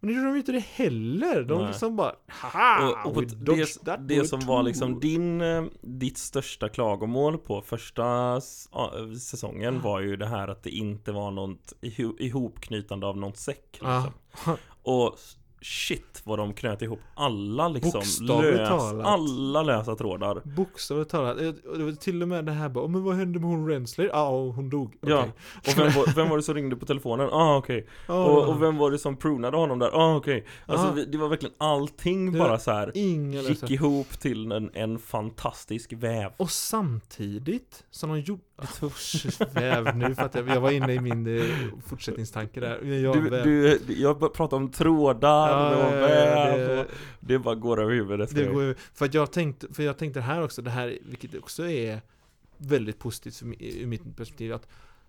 Men 0.00 0.10
nu 0.10 0.16
gjorde 0.16 0.28
de 0.32 0.36
inte 0.38 0.52
det 0.52 0.58
heller. 0.64 1.42
De 1.42 1.58
Nej. 1.58 1.66
liksom 1.66 1.96
bara 1.96 2.12
Haha! 2.26 3.02
Och, 3.04 3.16
och 3.16 3.22
det, 3.26 3.96
det 3.98 4.24
som 4.28 4.40
var 4.40 4.58
too." 4.60 4.62
liksom 4.66 5.00
din, 5.00 5.40
eh, 5.40 5.64
ditt 5.80 6.18
största 6.18 6.68
klagomål 6.68 7.38
på 7.38 7.62
första 7.62 8.40
säsongen 9.20 9.80
var 9.82 10.00
ju 10.00 10.16
det 10.16 10.26
här 10.26 10.48
att 10.48 10.62
det 10.62 10.70
inte 10.70 11.12
var 11.12 11.30
något 11.30 11.72
iho- 11.80 12.16
ihopknytande 12.20 13.06
av 13.06 13.16
någon 13.16 13.34
säck 13.34 13.66
liksom. 13.72 14.12
Ja. 14.46 14.56
Och 14.82 15.16
shit 15.60 16.20
vad 16.24 16.38
de 16.38 16.52
knöt 16.54 16.82
ihop 16.82 17.00
alla 17.14 17.68
liksom 17.68 18.00
lös, 18.26 18.70
alla 19.04 19.62
lösa 19.62 19.94
trådar 19.96 20.40
Bokstavligt 20.44 21.10
talat, 21.10 21.38
det 21.38 21.82
var 21.84 21.92
till 21.92 22.22
och 22.22 22.28
med 22.28 22.44
det 22.44 22.52
här 22.52 22.68
bara, 22.68 22.84
"Åh, 22.84 22.90
men 22.90 23.04
vad 23.04 23.16
hände 23.16 23.38
med 23.40 23.48
hon 23.50 23.68
Renslayer? 23.68 24.10
Ja, 24.10 24.18
ah, 24.18 24.50
hon 24.52 24.70
dog. 24.70 24.94
Ja. 25.00 25.18
Okej. 25.20 25.32
Och 25.66 25.78
vem 25.78 25.92
var, 25.92 26.14
vem 26.14 26.28
var 26.28 26.36
det 26.36 26.42
som 26.42 26.54
ringde 26.54 26.76
på 26.76 26.86
telefonen? 26.86 27.28
Ah 27.32 27.56
okej 27.56 27.86
Ja, 28.08 28.24
och, 28.24 28.48
och 28.48 28.62
vem 28.62 28.76
var 28.76 28.90
det 28.90 28.98
som 28.98 29.16
prunade 29.16 29.56
honom 29.56 29.78
där? 29.78 29.90
Ah 29.94 30.16
okej 30.16 30.46
Alltså 30.66 30.86
Ja. 30.86 30.92
vi- 30.92 31.04
det 31.04 31.18
var 31.18 31.28
verkligen 31.28 31.54
allting 31.58 32.38
bara 32.38 32.58
så 32.58 32.70
här 32.70 32.92
gick 32.96 33.48
lösa. 33.48 33.66
ihop 33.72 34.20
till 34.20 34.52
en, 34.52 34.70
en 34.74 34.98
fantastisk 34.98 35.92
väv 35.92 36.30
Och 36.36 36.50
samtidigt 36.50 37.84
som 37.90 38.10
de 38.10 38.20
gjorde... 38.20 38.42
Oh, 38.82 38.90
väv 39.52 39.96
nu 39.96 40.14
för 40.14 40.22
att 40.22 40.34
jag, 40.34 40.48
jag 40.48 40.60
var 40.60 40.70
inne 40.70 40.92
i 40.94 41.00
min 41.00 41.38
eh, 41.38 41.44
fortsättningstanke 41.86 42.60
där. 42.60 42.84
Jag, 42.84 43.14
Du, 43.22 43.30
du, 43.30 43.80
jag 43.94 44.32
pratar 44.34 44.56
om 44.56 44.70
trådar, 44.70 45.47
Ja, 45.50 45.90
väv, 45.90 46.58
det- 46.68 46.80
och 46.80 46.86
det 47.20 47.38
bara 47.38 47.54
går 47.54 47.80
över 47.82 47.92
huvudet 47.92 48.34
Det 48.34 48.44
går 48.44 48.74
för 48.94 49.04
att 49.04 49.14
jag 49.14 49.32
tänkte, 49.32 49.74
för 49.74 49.82
jag 49.82 49.98
tänkte 49.98 50.20
här 50.20 50.42
också, 50.42 50.62
det 50.62 50.70
här, 50.70 50.98
vilket 51.02 51.34
också 51.34 51.64
är 51.68 52.00
väldigt 52.58 52.98
positivt 52.98 53.42
ur 53.60 53.86
mitt 53.86 54.16
perspektiv, 54.16 54.52
att 54.52 54.68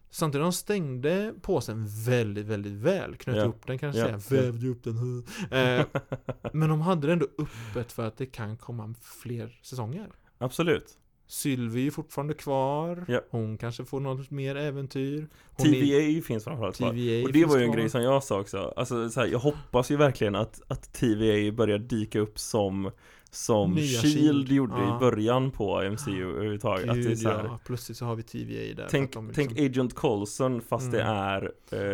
samtidigt 0.10 0.44
de 0.46 0.54
stängde 0.54 1.34
påsen 1.42 1.88
väldigt, 2.06 2.46
väldigt 2.46 2.74
väl, 2.74 3.16
knöt 3.16 3.36
Ja. 3.38 3.44
ihop 3.44 3.68
den 3.68 3.80
kanske 3.80 4.02
säga, 4.02 4.42
vävde 4.42 4.68
upp 4.68 4.84
den, 4.84 5.24
eh, 5.52 5.86
men 6.54 6.70
de 6.70 6.82
hade 6.82 7.08
det 7.08 7.14
ändå 7.14 7.28
öppet 7.38 7.92
för 7.92 8.08
att 8.08 8.18
det 8.18 8.26
kan 8.26 8.58
komma 8.58 8.94
fler 9.02 9.60
säsonger. 9.64 10.08
Absolut 10.38 10.98
Sylvie 11.32 11.88
är 11.88 11.92
fortfarande 11.92 12.34
kvar, 12.34 13.06
Ja. 13.08 13.22
hon 13.30 13.58
kanske 13.58 13.86
får 13.86 14.00
något 14.00 14.32
mer 14.32 14.56
äventyr. 14.56 15.28
Hon 15.58 15.68
är- 15.68 15.72
TVA 15.72 16.22
finns 16.28 16.44
framförallt 16.44 16.78
kvar 16.78 16.90
TVA 16.92 17.24
Och 17.28 17.34
det 17.34 17.46
var 17.46 17.58
ju 17.58 17.64
en 17.64 17.70
kvar. 17.70 17.78
grej 17.80 17.90
som 17.90 18.02
jag 18.02 18.24
sa 18.24 18.40
också 18.40 18.74
Alltså 18.78 19.10
så 19.10 19.20
här, 19.20 19.28
jag 19.28 19.40
hoppas 19.40 19.92
ju 19.92 19.98
verkligen 19.98 20.36
att, 20.36 20.62
att 20.68 20.94
TVA 20.94 21.52
börjar 21.52 21.78
dyka 21.78 22.20
upp 22.20 22.40
som 22.40 22.92
Som 23.32 23.72
Nya 23.74 24.02
Shield 24.02 24.14
Shield. 24.18 24.52
gjorde 24.52 24.74
Ja. 24.78 24.96
i 24.98 25.00
början 25.00 25.52
på 25.52 25.82
MCU 25.82 26.30
överhuvudtaget 26.32 26.90
att 26.90 26.96
det 26.96 27.02
är 27.02 27.08
Gud 27.10 27.20
så 27.20 27.30
här, 27.30 27.44
ja, 27.44 27.60
plötsligt 27.66 27.98
så 27.98 28.06
har 28.06 28.16
vi 28.16 28.24
TVA 28.24 28.76
där. 28.76 28.88
Tänk, 28.92 29.14
de 29.14 29.32
tänk 29.36 29.50
liksom- 29.52 29.66
Agent 29.66 29.96
Coulson 29.96 30.62
fast 30.62 30.92
det 30.92 31.02
Mm. 31.02 31.16
är 31.18 31.44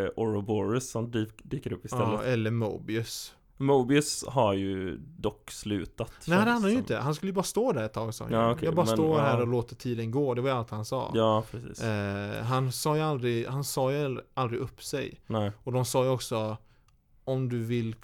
uh, 0.04 0.10
Ouroboros 0.16 0.90
som 0.90 1.12
dyk, 1.12 1.30
dyker 1.44 1.74
upp 1.74 1.86
istället 1.86 2.08
Ja, 2.08 2.24
eller 2.24 2.52
Mobius. 2.52 3.36
Mobius 3.58 4.26
har 4.28 4.53
ju 4.53 4.97
dock 4.97 5.51
slutat 5.51 6.12
Nej, 6.28 6.45
det 6.45 6.51
han 6.51 6.62
ju 6.64 6.70
som. 6.70 6.78
inte. 6.78 6.97
Han 6.97 7.16
skulle 7.16 7.30
ju 7.30 7.34
bara 7.34 7.43
stå 7.43 7.72
där 7.72 7.84
ett 7.84 7.93
tag 7.93 8.14
sa 8.14 8.24
han 8.24 8.34
ju. 8.34 8.39
Ja, 8.39 8.51
okej, 8.51 8.66
Jag 8.66 8.76
bara 8.76 8.86
men, 8.86 8.95
står 8.95 9.20
här 9.20 9.36
ja. 9.38 9.41
och 9.41 9.47
låter 9.47 9.76
tiden 9.76 10.12
gå. 10.12 10.34
Det 10.34 10.41
var 10.41 10.49
ju 10.49 10.56
allt 10.56 10.70
han 10.70 10.86
sa. 10.86 11.12
Ja, 11.14 11.43
precis 11.51 11.82
Eh, 11.84 12.43
han 12.43 12.72
sa 12.72 12.95
ju 12.95 13.01
aldrig, 13.01 13.47
han 13.47 13.64
sa 13.64 13.91
ju 13.91 14.20
aldrig 14.34 14.62
upp 14.62 14.84
sig. 14.84 15.22
Nej, 15.28 15.51
Och 15.64 15.72
de 15.72 15.86
sa 15.86 16.03
ju 16.03 16.10
också 16.10 16.58
om 17.24 17.49
du 17.49 17.64
vill, 17.64 17.95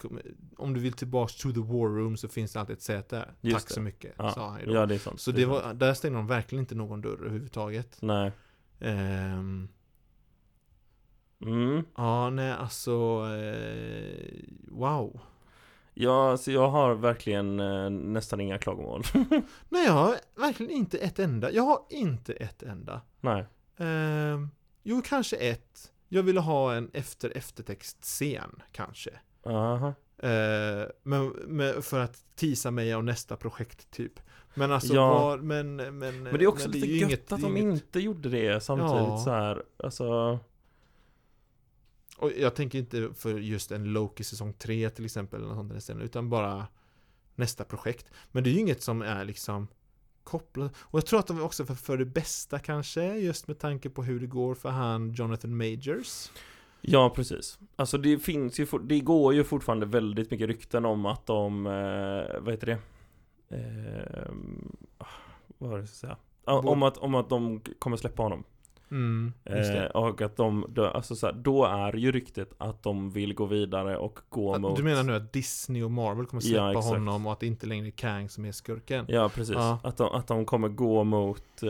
om 0.57 0.73
du 0.73 0.79
vill 0.79 0.93
tillbaks 0.93 1.35
to 1.35 1.51
the 1.51 1.59
war 1.59 1.89
room 1.97 2.17
så 2.17 2.27
finns 2.27 2.53
det 2.53 2.59
alltid 2.59 2.75
ett 2.75 2.81
säte 2.81 3.15
där. 3.15 3.33
Just 3.41 3.57
Tack 3.59 3.67
det. 3.67 3.73
så 3.73 3.81
mycket, 3.81 4.13
ja, 4.17 4.31
sa 4.31 4.49
han 4.49 4.59
ju 4.59 4.65
då. 4.65 4.73
ja 4.73 4.85
det 4.85 4.95
är 4.95 4.99
sant 4.99 5.21
Så 5.21 5.31
det 5.31 5.45
var, 5.45 5.73
där 5.73 5.93
stängde 5.93 6.17
de 6.19 6.27
verkligen 6.27 6.63
inte 6.63 6.75
någon 6.75 7.01
dörr 7.01 7.17
överhuvudtaget. 7.19 7.97
Nej 8.01 8.31
Ehm, 8.79 9.67
mm. 11.41 11.83
ja, 11.97 12.29
nej 12.29 12.51
alltså, 12.51 12.91
eh, 13.27 14.39
wow. 14.67 15.19
Ja, 15.93 16.37
så 16.37 16.51
jag 16.51 16.67
har 16.69 16.93
verkligen 16.95 17.59
eh, 17.59 17.89
nästan 17.89 18.39
inga 18.41 18.57
klagomål 18.57 19.03
Nej, 19.69 19.85
jag 19.85 19.93
har 19.93 20.15
verkligen 20.35 20.71
inte 20.71 20.97
ett 20.97 21.19
enda. 21.19 21.51
Jag 21.51 21.63
har 21.63 21.79
inte 21.89 22.33
ett 22.33 22.63
enda. 22.63 23.01
Nej 23.21 23.45
Ehm, 23.77 24.49
jo, 24.83 25.01
kanske 25.05 25.35
ett. 25.35 25.91
Jag 26.09 26.23
ville 26.23 26.39
ha 26.39 26.73
en 26.75 26.89
efter 26.93 27.37
eftertext-scen, 27.37 28.61
kanske. 28.71 29.09
Aha. 29.45 29.93
Eh, 30.17 30.87
men, 31.03 31.27
men 31.29 31.81
för 31.81 31.99
att 31.99 32.23
tisa 32.35 32.71
mig 32.71 32.93
av 32.93 33.03
nästa 33.03 33.35
projekt, 33.37 33.91
typ. 33.91 34.19
Men 34.53 34.71
alltså, 34.71 34.93
Ja. 34.93 35.13
var, 35.13 35.37
men, 35.37 35.75
men... 35.75 35.97
Men 35.99 36.23
det 36.23 36.43
är 36.43 36.47
också 36.47 36.69
lite 36.69 36.87
ju 36.87 36.93
gött 36.99 37.09
inget- 37.09 37.31
att 37.31 37.41
det 37.41 37.47
är 37.47 37.49
de 37.53 37.57
inget- 37.57 37.73
inte 37.73 37.99
gjorde 37.99 38.29
det 38.29 38.63
samtidigt 38.63 38.91
Ja. 39.07 39.17
så 39.17 39.29
här. 39.31 39.63
Alltså 39.83 40.39
Och 42.21 42.31
jag 42.37 42.55
tänker 42.55 42.79
inte 42.79 43.09
för 43.15 43.39
just 43.39 43.71
en 43.71 43.83
Loki 43.83 44.23
säsong 44.23 44.53
3 44.53 44.89
till 44.89 45.05
exempel, 45.05 45.39
eller 45.39 45.55
något 45.55 45.83
sånt 45.83 45.99
där 45.99 46.05
utan 46.05 46.29
bara 46.29 46.67
nästa 47.35 47.63
projekt. 47.63 48.11
Men 48.31 48.43
det 48.43 48.49
är 48.49 48.51
ju 48.51 48.59
inget 48.59 48.83
som 48.83 49.01
är 49.01 49.25
liksom 49.25 49.67
kopplat. 50.23 50.71
Och 50.77 50.97
jag 50.99 51.05
tror 51.05 51.19
att 51.19 51.27
de 51.27 51.37
är 51.37 51.43
också 51.43 51.65
för, 51.65 51.75
för 51.75 51.97
det 51.97 52.05
bästa 52.05 52.59
kanske, 52.59 53.15
just 53.15 53.47
med 53.47 53.59
tanke 53.59 53.89
på 53.89 54.03
hur 54.03 54.19
det 54.19 54.27
går 54.27 54.55
för 54.55 54.69
han 54.69 55.11
Jonathan 55.13 55.57
Majors. 55.57 56.31
Ja, 56.81 57.09
precis. 57.09 57.59
Alltså 57.75 57.97
det 57.97 58.19
finns 58.19 58.59
ju, 58.59 58.67
det 58.83 58.99
går 58.99 59.33
ju 59.33 59.43
fortfarande 59.43 59.85
väldigt 59.85 60.31
mycket 60.31 60.47
rykten 60.47 60.85
om 60.85 61.05
att 61.05 61.25
de, 61.25 61.65
eh, 61.65 62.41
vad 62.41 62.53
heter 62.53 62.67
det? 62.67 62.77
Eh, 63.57 64.31
vad 65.57 65.69
var 65.69 65.77
det 65.77 65.81
jag 65.81 65.89
säga? 65.89 66.17
Om 66.45 66.83
att, 66.83 66.97
om 66.97 67.15
att 67.15 67.29
de 67.29 67.61
kommer 67.79 67.97
släppa 67.97 68.23
honom. 68.23 68.43
Mm, 68.91 69.33
Eh, 69.45 69.83
och 69.85 70.21
att 70.21 70.35
de, 70.37 70.65
då, 70.69 70.85
alltså 70.85 71.15
så 71.15 71.25
här, 71.25 71.33
då 71.33 71.65
är 71.65 71.95
ju 71.95 72.11
ryktet 72.11 72.53
att 72.57 72.83
de 72.83 73.11
vill 73.11 73.33
gå 73.33 73.45
vidare 73.45 73.97
och 73.97 74.19
gå 74.29 74.59
mot 74.59 74.77
Du 74.77 74.83
menar 74.83 75.03
nu 75.03 75.15
att 75.15 75.33
Disney 75.33 75.83
och 75.83 75.91
Marvel 75.91 76.25
kommer 76.25 76.43
Ja, 76.43 76.47
släppa 76.47 76.69
exakt. 76.69 76.85
honom 76.87 77.25
och 77.25 77.31
att 77.33 77.39
det 77.39 77.47
inte 77.47 77.65
längre 77.67 77.87
är 77.87 77.91
Kang 77.91 78.29
som 78.29 78.45
är 78.45 78.51
skurken? 78.51 79.05
Ja 79.07 79.29
precis, 79.35 79.55
Ja. 79.55 79.79
Att, 79.83 79.97
de, 79.97 80.11
att 80.11 80.27
de 80.27 80.45
kommer 80.45 80.67
gå 80.69 81.03
mot 81.03 81.63
eh, 81.63 81.69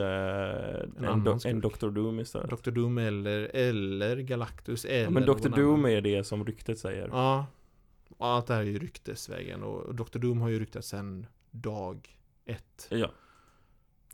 en, 1.10 1.24
do, 1.24 1.40
skurk. 1.40 1.52
en 1.54 1.62
Dr. 1.62 1.90
Doom 1.90 2.20
istället 2.20 2.64
Dr. 2.64 2.72
Doom 2.72 2.98
eller, 2.98 3.56
eller 3.56 4.18
Galactus 4.18 4.86
eller 4.86 5.04
ja, 5.04 5.10
Men 5.10 5.26
Dr. 5.26 5.50
Doom 5.50 5.86
är 5.86 6.02
det 6.02 6.24
som 6.24 6.46
ryktet 6.46 6.80
säger 6.80 7.08
Ja. 7.08 7.46
Och 8.18 8.28
allt 8.28 8.48
det 8.48 8.54
här 8.54 8.62
är 8.62 8.66
ju 8.66 8.80
ryktesvägen 8.80 9.64
och 9.64 9.96
Dr. 9.96 10.20
Doom 10.20 10.42
har 10.42 10.50
ju 10.50 10.60
ryktats 10.60 10.88
sedan 10.88 11.26
dag 11.52 12.10
ett. 12.46 12.88
Ja, 12.90 13.08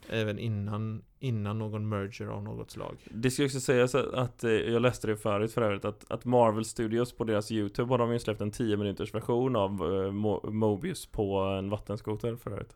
Även 0.09 0.39
innan, 0.39 1.03
innan 1.19 1.59
någon 1.59 1.89
merger 1.89 2.27
av 2.27 2.43
något 2.43 2.71
slag. 2.71 2.97
Det 3.11 3.31
ska 3.31 3.45
också 3.45 3.59
sägas 3.59 3.95
att, 3.95 4.13
att 4.13 4.43
eh, 4.43 4.51
jag 4.51 4.81
läste 4.81 5.07
det 5.07 5.17
förut 5.17 5.53
för 5.53 5.61
övrigt 5.61 5.85
att, 5.85 6.11
att 6.11 6.25
Marvel 6.25 6.65
Studios 6.65 7.13
på 7.13 7.23
deras 7.23 7.51
YouTube 7.51 7.93
har 7.93 7.97
de 7.97 8.11
ju 8.13 8.19
släppt 8.19 8.41
en 8.41 8.51
10 8.51 8.77
minuters 8.77 9.13
version 9.13 9.55
av 9.55 9.71
eh, 9.71 10.11
Mo- 10.11 10.49
Mobius 10.51 11.05
på 11.05 11.37
en 11.39 11.69
vattenskoter 11.69 12.35
för 12.35 12.51
övrigt 12.51 12.75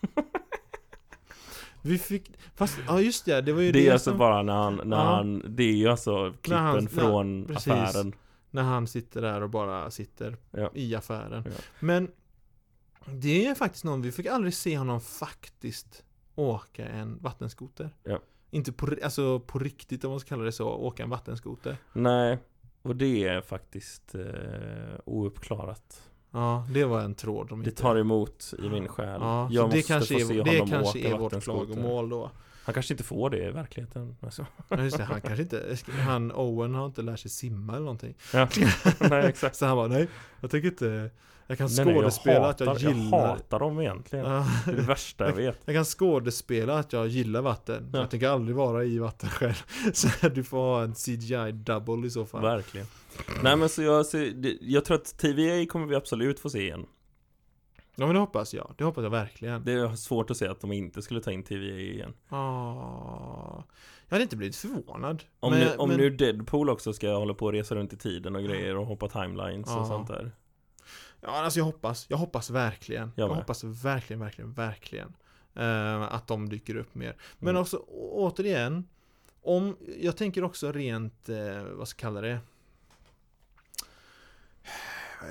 Vi 1.84 1.98
fick, 1.98 2.32
fast, 2.54 2.78
ja 2.86 3.00
just 3.00 3.24
det, 3.24 3.40
det 3.40 3.52
var 3.52 3.60
ju 3.62 3.72
Det 3.72 3.78
det, 3.78 3.88
är 3.88 3.92
alltså 3.92 4.10
som, 4.10 4.18
bara 4.18 4.42
när 4.42 4.52
han, 4.52 4.80
när 4.84 4.96
Ja. 4.96 5.02
han, 5.02 5.44
det 5.48 5.62
är 5.62 5.72
ju 5.76 5.88
alltså 5.88 6.32
klippen 6.42 6.62
han- 6.62 6.88
från 6.88 7.44
precis. 7.46 7.68
affären 7.72 8.12
när 8.50 8.62
han 8.62 8.86
sitter 8.86 9.22
där 9.22 9.42
och 9.42 9.50
bara 9.50 9.90
sitter 9.90 10.36
Ja. 10.50 10.70
i 10.74 10.94
affären. 10.94 11.42
Ja. 11.46 11.50
Men 11.80 12.10
det 13.06 13.46
är 13.46 13.54
faktiskt 13.54 13.84
någon, 13.84 14.02
vi 14.02 14.12
fick 14.12 14.26
aldrig 14.26 14.54
se 14.54 14.78
honom 14.78 15.00
faktiskt 15.00 16.04
åka 16.34 16.88
en 16.88 17.18
vattenskoter. 17.20 17.90
Ja. 18.04 18.18
Inte 18.50 18.72
på, 18.72 18.96
alltså 19.04 19.40
på 19.40 19.58
riktigt 19.58 20.04
om 20.04 20.10
man 20.10 20.20
ska 20.20 20.28
kalla 20.28 20.44
det 20.44 20.52
så, 20.52 20.68
åka 20.68 21.02
en 21.02 21.10
vattenskoter. 21.10 21.76
Nej, 21.92 22.38
och 22.82 22.96
det 22.96 23.24
är 23.24 23.40
faktiskt 23.40 24.14
eh, 24.14 24.22
ouppklarat 25.04 26.02
Ja, 26.32 26.66
det 26.70 26.84
var 26.84 27.00
en 27.00 27.14
tråd 27.14 27.48
de 27.48 27.62
Det 27.62 27.70
inte... 27.70 27.82
tar 27.82 27.96
emot 27.96 28.54
i 28.58 28.68
min 28.68 28.88
själ 28.88 29.20
Ja, 29.20 29.48
Jag 29.50 29.70
det 29.70 29.76
måste 29.76 29.92
kanske 29.92 30.20
få 30.20 30.28
se 30.28 30.38
är, 30.38 30.44
det 30.44 30.50
honom 30.50 30.68
kanske 30.68 30.98
åka 30.98 31.08
är 31.08 31.18
vårt 31.18 31.42
klagomål 31.42 32.08
då. 32.08 32.30
Han 32.64 32.74
kanske 32.74 32.94
inte 32.94 33.04
får 33.04 33.30
det 33.30 33.48
i 33.48 33.50
verkligheten 33.50 34.16
alltså. 34.20 34.46
Ja, 34.68 34.82
just 34.82 34.96
det, 34.96 35.04
han 35.04 35.20
kanske 35.20 35.42
inte, 35.42 35.76
han 35.86 36.32
Owen 36.32 36.74
har 36.74 36.86
inte 36.86 37.02
lärt 37.02 37.20
sig 37.20 37.30
simma 37.30 37.72
eller 37.72 37.84
någonting. 37.84 38.14
Ja, 38.32 38.48
nej 39.00 39.26
exakt 39.26 39.56
Så 39.56 39.66
han 39.66 39.76
bara, 39.76 39.88
nej, 39.88 40.08
jag 40.40 40.50
tänker 40.50 40.68
inte, 40.68 41.10
jag 41.52 41.58
kan 41.58 41.68
Nej, 41.76 41.84
nej, 41.84 41.94
skådespela 41.94 42.48
att 42.48 42.60
jag 42.60 42.66
hatar, 42.66 42.80
gillar 42.80 43.18
Jag 43.18 43.26
hatar 43.26 43.58
dem 43.58 43.80
egentligen. 43.80 44.24
Det 44.24 44.30
är 44.72 44.76
det 44.76 44.82
värsta 44.82 45.26
jag 45.26 45.32
vet 45.32 45.58
Jag 45.64 45.74
kan 45.74 45.84
skådespela 45.84 46.78
att 46.78 46.92
jag 46.92 47.08
gillar 47.08 47.42
vatten. 47.42 47.90
Ja. 47.92 47.98
Jag 47.98 48.10
tänker 48.10 48.28
aldrig 48.28 48.56
vara 48.56 48.84
i 48.84 48.98
vatten 48.98 49.28
själv. 49.28 49.62
Så 49.92 50.28
du 50.28 50.44
får 50.44 50.58
ha 50.58 50.82
en 50.82 50.94
CGI 50.94 51.52
double 51.52 52.06
i 52.06 52.10
så 52.10 52.26
fall. 52.26 52.42
Verkligen 52.42 52.86
Nej 53.42 53.56
men 53.56 53.68
så 53.68 53.82
jag, 53.82 54.06
så 54.06 54.30
jag 54.60 54.84
tror 54.84 54.94
att 54.94 55.18
TVA 55.18 55.66
kommer 55.68 55.86
vi 55.86 55.94
absolut 55.94 56.40
få 56.40 56.50
se 56.50 56.62
igen 56.62 56.86
Ja 57.94 58.06
men 58.06 58.14
det 58.14 58.20
hoppas 58.20 58.54
jag. 58.54 58.74
Det 58.78 58.84
hoppas 58.84 59.02
jag 59.02 59.10
verkligen. 59.10 59.64
Det 59.64 59.72
är 59.72 59.96
svårt 59.96 60.30
att 60.30 60.36
se 60.36 60.48
att 60.48 60.60
de 60.60 60.72
inte 60.72 61.02
skulle 61.02 61.20
ta 61.20 61.32
in 61.32 61.42
TVA 61.42 61.78
igen 61.78 62.14
Ah. 62.28 63.62
Jag 64.08 64.14
hade 64.14 64.22
inte 64.22 64.36
blivit 64.36 64.56
förvånad. 64.56 65.22
Om, 65.40 65.50
men, 65.50 65.60
nu, 65.60 65.76
om 65.76 65.88
men, 65.88 65.98
nu 65.98 66.10
Deadpool 66.10 66.70
också 66.70 66.92
ska 66.92 67.14
hålla 67.14 67.34
på 67.34 67.46
och 67.46 67.52
resa 67.52 67.74
runt 67.74 67.92
i 67.92 67.96
tiden 67.96 68.36
och 68.36 68.42
grejer 68.42 68.76
och 68.76 68.86
hoppa 68.86 69.08
timelines 69.08 69.66
Ja. 69.70 69.80
och 69.80 69.86
sånt 69.86 70.08
där 70.08 70.32
Ja 71.24 71.28
alltså 71.30 71.58
jag 71.60 71.64
hoppas. 71.64 72.06
Jag 72.08 72.16
hoppas 72.16 72.50
verkligen. 72.50 73.12
Jag 73.16 73.30
Jag, 73.30 73.34
hoppas 73.34 73.64
verkligen, 73.64 74.20
verkligen, 74.20 74.52
verkligen. 74.52 75.12
eh, 75.54 76.02
att 76.02 76.26
de 76.26 76.48
dyker 76.48 76.76
upp 76.76 76.94
mer. 76.94 77.16
Men 77.38 77.48
Mm. 77.48 77.62
också 77.62 77.76
återigen. 78.12 78.88
Om, 79.44 79.76
jag 80.00 80.16
tänker 80.16 80.44
också 80.44 80.72
rent, 80.72 81.28
eh, 81.28 81.62
vad 81.64 81.88
ska 81.88 81.96
jag 81.96 82.00
kalla 82.14 82.20
det? 82.20 82.38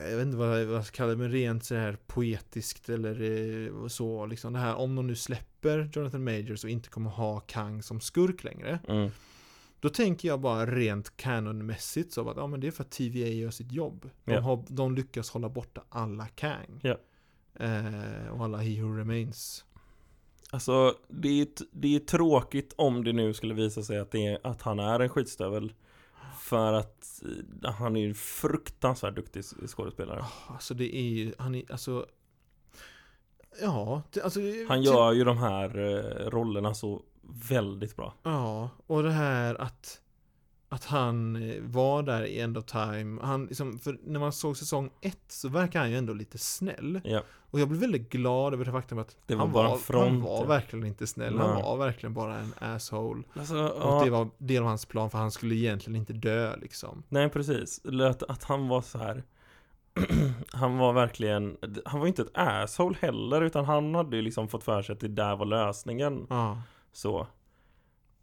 Jag 0.10 0.18
vet 0.18 0.26
inte 0.26 0.38
vad, 0.38 0.50
vad 0.50 0.78
jag 0.78 0.86
ska 0.86 0.96
kalla 0.96 1.10
det, 1.12 1.18
men 1.18 1.32
rent 1.32 1.66
så 1.66 1.76
här 1.76 1.98
poetiskt 2.08 2.90
eller 2.90 3.22
eh, 3.22 3.88
så 3.88 4.26
liksom 4.26 4.54
det 4.54 4.60
här 4.60 4.76
om 4.76 4.96
de 4.96 5.08
nu 5.08 5.16
släpper 5.16 5.90
Jonathan 5.94 6.24
Majors 6.24 6.64
och 6.64 6.70
inte 6.70 6.90
kommer 6.90 7.10
ha 7.10 7.40
Kang 7.40 7.84
som 7.84 8.02
skurk 8.02 8.44
längre. 8.44 8.80
mm. 8.88 9.12
Då 9.82 9.90
tänker 9.90 10.28
jag 10.28 10.40
bara 10.42 10.66
rent 10.66 11.18
canonmässigt 11.18 12.14
så 12.14 12.30
att 12.30 12.38
ja 12.38 12.48
men 12.48 12.60
det 12.60 12.68
är 12.68 12.72
för 12.72 12.84
att 12.84 12.92
TVA 12.92 13.28
gör 13.28 13.52
sitt 13.52 13.72
jobb. 13.72 14.10
De, 14.26 14.34
Ja. 14.34 14.40
har, 14.42 14.64
de 14.68 14.96
lyckas 14.96 15.30
hålla 15.30 15.50
borta 15.50 15.84
alla 15.90 16.28
Kang. 16.28 16.80
Ja. 16.84 16.98
Eh, 17.66 18.28
och 18.32 18.44
alla 18.44 18.58
He 18.58 18.82
Who 18.82 18.98
Remains. 18.98 19.66
Alltså 20.52 20.96
det 21.08 21.42
är, 21.42 21.48
det 21.72 21.96
är 21.96 22.00
tråkigt 22.00 22.74
om 22.78 23.04
det 23.04 23.14
nu 23.14 23.34
skulle 23.34 23.54
visa 23.54 23.84
sig 23.84 24.00
att, 24.00 24.16
är, 24.16 24.40
att 24.44 24.62
han 24.62 24.80
är 24.80 25.00
en 25.00 25.10
skitstövel 25.10 25.74
För 26.40 26.74
att 26.74 27.22
eh, 27.64 27.72
han 27.72 27.96
är 27.96 28.02
ju 28.02 28.08
en 28.08 28.16
fruktansvärt 28.16 29.16
duktig 29.16 29.44
skådespelare 29.44 30.20
Oh, 30.20 30.52
alltså 30.54 30.74
det 30.74 30.96
är 30.96 31.10
ju, 31.10 31.34
han 31.38 31.56
är, 31.56 31.72
alltså 31.72 32.06
Ja, 33.62 34.02
det, 34.12 34.22
alltså 34.22 34.40
Han 34.68 34.82
gör 34.82 35.14
ju 35.14 35.24
de 35.24 35.38
här 35.38 35.78
eh, 35.78 36.30
rollerna 36.30 36.74
så 36.74 37.04
väldigt 37.22 37.96
bra. 37.96 38.14
Ja, 38.24 38.70
och 38.88 39.04
det 39.04 39.12
här 39.12 39.62
att 39.62 40.02
Att 40.70 40.86
han 40.86 41.36
eh, 41.36 41.62
var 41.62 42.04
där 42.04 42.24
i 42.24 42.40
End 42.40 42.58
of 42.58 42.66
Time 42.66 43.22
han, 43.22 43.46
liksom, 43.46 43.80
För 43.80 43.98
när 44.04 44.20
man 44.20 44.34
såg 44.34 44.58
säsong 44.58 44.90
ett 45.02 45.24
så 45.28 45.50
verkar 45.50 45.80
han 45.80 45.92
ju 45.92 45.98
ändå 45.98 46.14
lite 46.14 46.38
snäll. 46.38 47.02
Ja, 47.04 47.22
Och 47.52 47.60
jag 47.60 47.68
blev 47.68 47.82
väldigt 47.82 48.10
glad 48.10 48.54
över 48.54 48.66
det 48.66 48.72
faktum 48.72 49.00
att 49.00 49.18
Det 49.26 49.36
var 49.36 49.42
han, 49.46 49.52
var, 49.52 49.78
front, 49.78 50.10
han 50.10 50.22
var 50.22 50.38
ja. 50.38 50.46
verkligen 50.46 50.86
inte 50.86 51.08
snäll. 51.08 51.38
Han 51.40 51.54
Nej. 51.54 51.64
var 51.64 51.78
verkligen 51.78 52.14
bara 52.14 52.40
en 52.40 52.54
asshole. 52.60 53.24
Alltså, 53.34 53.68
Och 53.68 53.92
ja, 53.92 54.02
det 54.04 54.10
var 54.12 54.30
del 54.38 54.62
av 54.64 54.70
hans 54.70 54.86
plan 54.86 55.10
för 55.10 55.18
han 55.18 55.32
skulle 55.32 55.56
egentligen 55.56 55.96
inte 55.96 56.14
dö 56.14 56.56
liksom. 56.56 57.04
Nej 57.10 57.30
precis, 57.30 57.82
att, 58.10 58.24
att 58.24 58.44
han 58.44 58.68
var 58.68 58.82
så 58.82 58.98
här 58.98 59.24
Han 60.52 60.78
var 60.78 60.94
verkligen 60.94 61.58
Han 61.86 62.00
var 62.00 62.08
inte 62.08 62.22
ett 62.22 62.32
asshole 62.34 62.96
heller 63.02 63.42
Utan 63.42 63.66
han 63.66 63.96
hade 63.96 64.16
ju 64.16 64.22
liksom 64.22 64.48
fått 64.48 64.64
för 64.64 64.82
sig 64.82 64.94
att 64.94 65.00
det 65.00 65.08
där 65.08 65.36
var 65.36 65.46
lösningen. 65.46 66.28
Ja, 66.30 66.62
Så 66.92 67.28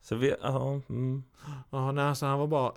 Så 0.01 0.17
vi, 0.17 0.35
ja, 0.43 0.81
mm, 0.89 1.25
ja 1.71 1.93
nej, 1.93 2.05
alltså 2.05 2.27
han 2.27 2.39
var 2.39 2.47
bara 2.47 2.73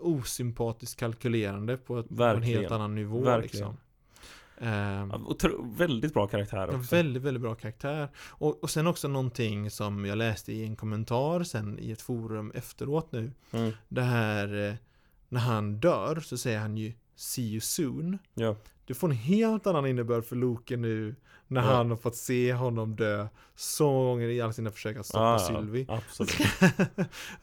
Osympatiskt 0.00 1.00
kalkylerande 1.00 1.76
på, 1.76 1.98
ett, 1.98 2.08
på 2.16 2.24
en 2.24 2.42
helt 2.42 2.70
annan 2.70 2.94
nivå 2.94 3.20
Verkligen. 3.20 3.42
liksom 3.42 3.76
ja, 4.60 5.16
otro, 5.26 5.74
väldigt 5.76 6.14
bra 6.14 6.26
karaktär 6.26 6.74
också 6.74 6.96
väldigt, 6.96 7.22
väldigt 7.22 7.42
bra 7.42 7.54
karaktär. 7.54 8.08
Och, 8.16 8.62
och 8.62 8.70
sen 8.70 8.86
också 8.86 9.08
någonting 9.08 9.70
som 9.70 10.04
jag 10.04 10.18
läste 10.18 10.52
i 10.52 10.64
en 10.64 10.76
kommentar 10.76 11.42
sen 11.42 11.78
i 11.78 11.90
ett 11.90 12.02
forum 12.02 12.52
efteråt 12.54 13.12
nu. 13.12 13.32
mm, 13.50 13.72
Det 13.88 14.02
här, 14.02 14.68
eh, 14.68 14.74
när 15.28 15.40
han 15.40 15.80
dör 15.80 16.20
så 16.20 16.38
säger 16.38 16.58
han 16.58 16.76
ju 16.76 16.92
See 17.14 17.50
you 17.50 17.60
soon. 17.60 18.18
Ja, 18.34 18.56
Det 18.90 18.94
får 18.94 19.08
en 19.08 19.14
helt 19.16 19.66
annan 19.66 19.86
innebörd 19.86 20.24
för 20.24 20.36
Loke 20.36 20.76
nu 20.76 21.14
när 21.48 21.60
Ja. 21.62 21.66
han 21.76 21.90
har 21.90 21.96
fått 21.96 22.16
se 22.16 22.52
honom 22.52 22.96
dö 22.96 23.26
så 23.54 23.84
många 23.92 24.04
gånger 24.10 24.28
i 24.28 24.40
alla 24.40 24.52
sina 24.52 24.70
försök 24.70 24.96
att 24.96 25.06
stoppa 25.06 25.24
ja, 25.24 25.38
Sylvie. 25.38 25.86
absolut 25.88 26.30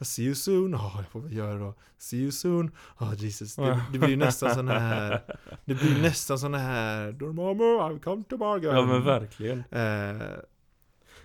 See 0.00 0.22
you 0.24 0.34
soon, 0.34 0.72
ja 0.72 0.92
jag 0.96 1.08
får 1.10 1.20
väl 1.20 1.32
göra 1.36 1.58
då. 1.58 1.74
See 1.98 2.16
you 2.16 2.30
soon, 2.32 2.70
ja 3.00 3.14
Jesus. 3.14 3.56
Det, 3.56 3.80
det 3.92 3.98
blir 3.98 4.08
ju 4.08 4.16
nästan 4.16 4.54
sån 4.54 4.68
här, 4.68 5.20
det 5.64 5.74
blir 5.74 6.02
nästan 6.02 6.38
sån 6.38 6.54
här 6.54 7.12
Dormammu, 7.12 7.64
I've 7.64 8.00
come 8.00 8.24
to 8.28 8.36
bargain. 8.36 8.74
Ja 8.76 8.82
men 8.86 9.04
verkligen 9.04 9.58
Eh, 9.58 10.26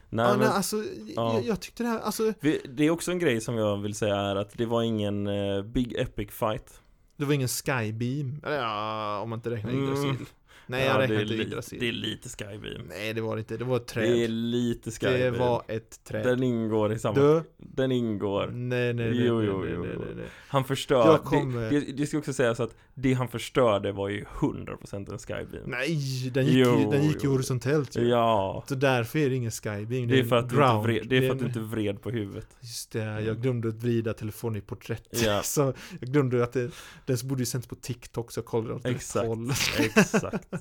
Nej, 0.09 0.25
ja, 0.25 0.31
men, 0.31 0.39
nej, 0.39 0.47
alltså, 0.47 0.75
ja. 1.15 1.33
jag, 1.33 1.45
jag 1.45 1.61
tyckte 1.61 1.83
det 1.83 1.89
här, 1.89 1.99
alltså, 1.99 2.33
Det 2.69 2.83
är 2.85 2.89
också 2.89 3.11
en 3.11 3.19
grej 3.19 3.41
som 3.41 3.55
jag 3.57 3.77
vill 3.81 3.95
säga 3.95 4.15
är 4.15 4.35
att 4.35 4.57
det 4.57 4.65
var 4.65 4.83
ingen 4.83 5.27
eh, 5.27 5.61
Big 5.63 5.93
Epic 5.97 6.29
fight 6.31 6.79
det 7.23 7.27
var 7.27 7.33
ingen 7.33 7.47
skybeam. 7.47 8.41
Eller 8.43 8.55
ja, 8.57 9.19
om 9.19 9.29
man 9.29 9.39
inte 9.39 9.49
räknar 9.49 9.71
Mm. 9.71 10.25
Nej, 10.67 10.85
Ja, 10.85 10.87
jag 10.91 10.95
det, 10.97 11.01
räknar 11.03 11.15
är 11.17 11.21
inte 11.21 11.33
Yggdrasil. 11.33 11.79
det 11.79 11.87
är 11.87 11.91
lite 11.91 12.29
Skybeam 12.29 12.81
Nej, 12.89 13.13
det 13.13 13.21
var 13.21 13.35
det 13.35 13.39
inte. 13.39 13.57
Det 13.57 13.63
var 13.65 13.77
ett 13.77 13.87
träd. 13.87 14.09
Det 14.11 14.23
är 14.23 14.27
lite 14.27 14.91
Skybeam 14.91 15.33
Det 15.33 15.39
var 15.39 15.63
ett 15.67 16.03
träd. 16.03 16.25
Den 16.25 16.43
ingår 16.43 16.93
i 16.93 16.99
samma 16.99 17.19
Du? 17.19 17.43
Den 17.57 17.91
ingår 17.91 18.47
Nej, 18.53 18.93
nej, 18.93 19.09
nej, 19.09 19.25
Jo, 19.25 19.41
jo, 19.43 19.65
jo, 19.67 19.85
jo. 19.95 20.01
Han 20.47 20.63
förstör 20.63 21.17
kommer- 21.17 21.71
det, 21.71 21.79
det, 21.79 21.91
det 21.91 22.07
ska 22.07 22.17
också 22.17 22.33
sägas 22.33 22.59
att 22.59 22.75
Det 22.93 23.13
han 23.13 23.27
förstörde 23.27 23.91
var 23.91 24.09
ju 24.09 24.23
100% 24.23 25.11
en 25.11 25.17
Skybeam 25.19 25.63
Nej, 25.69 26.31
den 26.33 26.45
gick, 26.45 26.55
Jo, 26.67 26.91
den 26.91 27.03
gick 27.03 27.23
ju 27.23 27.29
horisontellt 27.29 27.97
ju. 27.97 28.07
Ja 28.07 28.63
Så 28.67 28.75
därför 28.75 29.19
är 29.19 29.29
det 29.29 29.35
ingen 29.35 29.51
skybeam. 29.51 30.07
Det 30.07 30.19
är 30.19 30.23
för 30.23 30.35
att 30.35 30.49
du 30.49 30.55
inte 30.55 30.77
vred, 30.83 31.07
det 31.09 31.17
är 31.17 31.21
för 31.21 31.29
att 31.31 31.39
du 31.39 31.43
en- 31.45 31.49
inte 31.49 31.59
vred 31.59 32.01
på 32.01 32.09
huvudet 32.09 32.47
Just 32.61 32.91
det, 32.91 33.21
jag 33.21 33.41
glömde 33.41 33.67
att 33.67 33.75
vrida 33.75 34.13
telefonen 34.13 34.57
i 34.57 34.61
porträtt. 34.61 35.23
Ja. 35.25 35.41
Så 35.43 35.73
jag 35.99 36.09
glömde 36.09 36.43
att 36.43 36.53
det, 36.53 36.71
den 37.05 37.17
borde 37.23 37.41
ju 37.41 37.45
sänds 37.45 37.67
på 37.67 37.75
TikTok 37.75 38.31
så 38.31 38.37
jag 38.37 38.45
kollade 38.45 38.73
åt 38.73 38.85
rätt 38.85 38.95
Exakt. 38.95 39.27
håll. 39.27 39.51
Exakt 39.79 40.52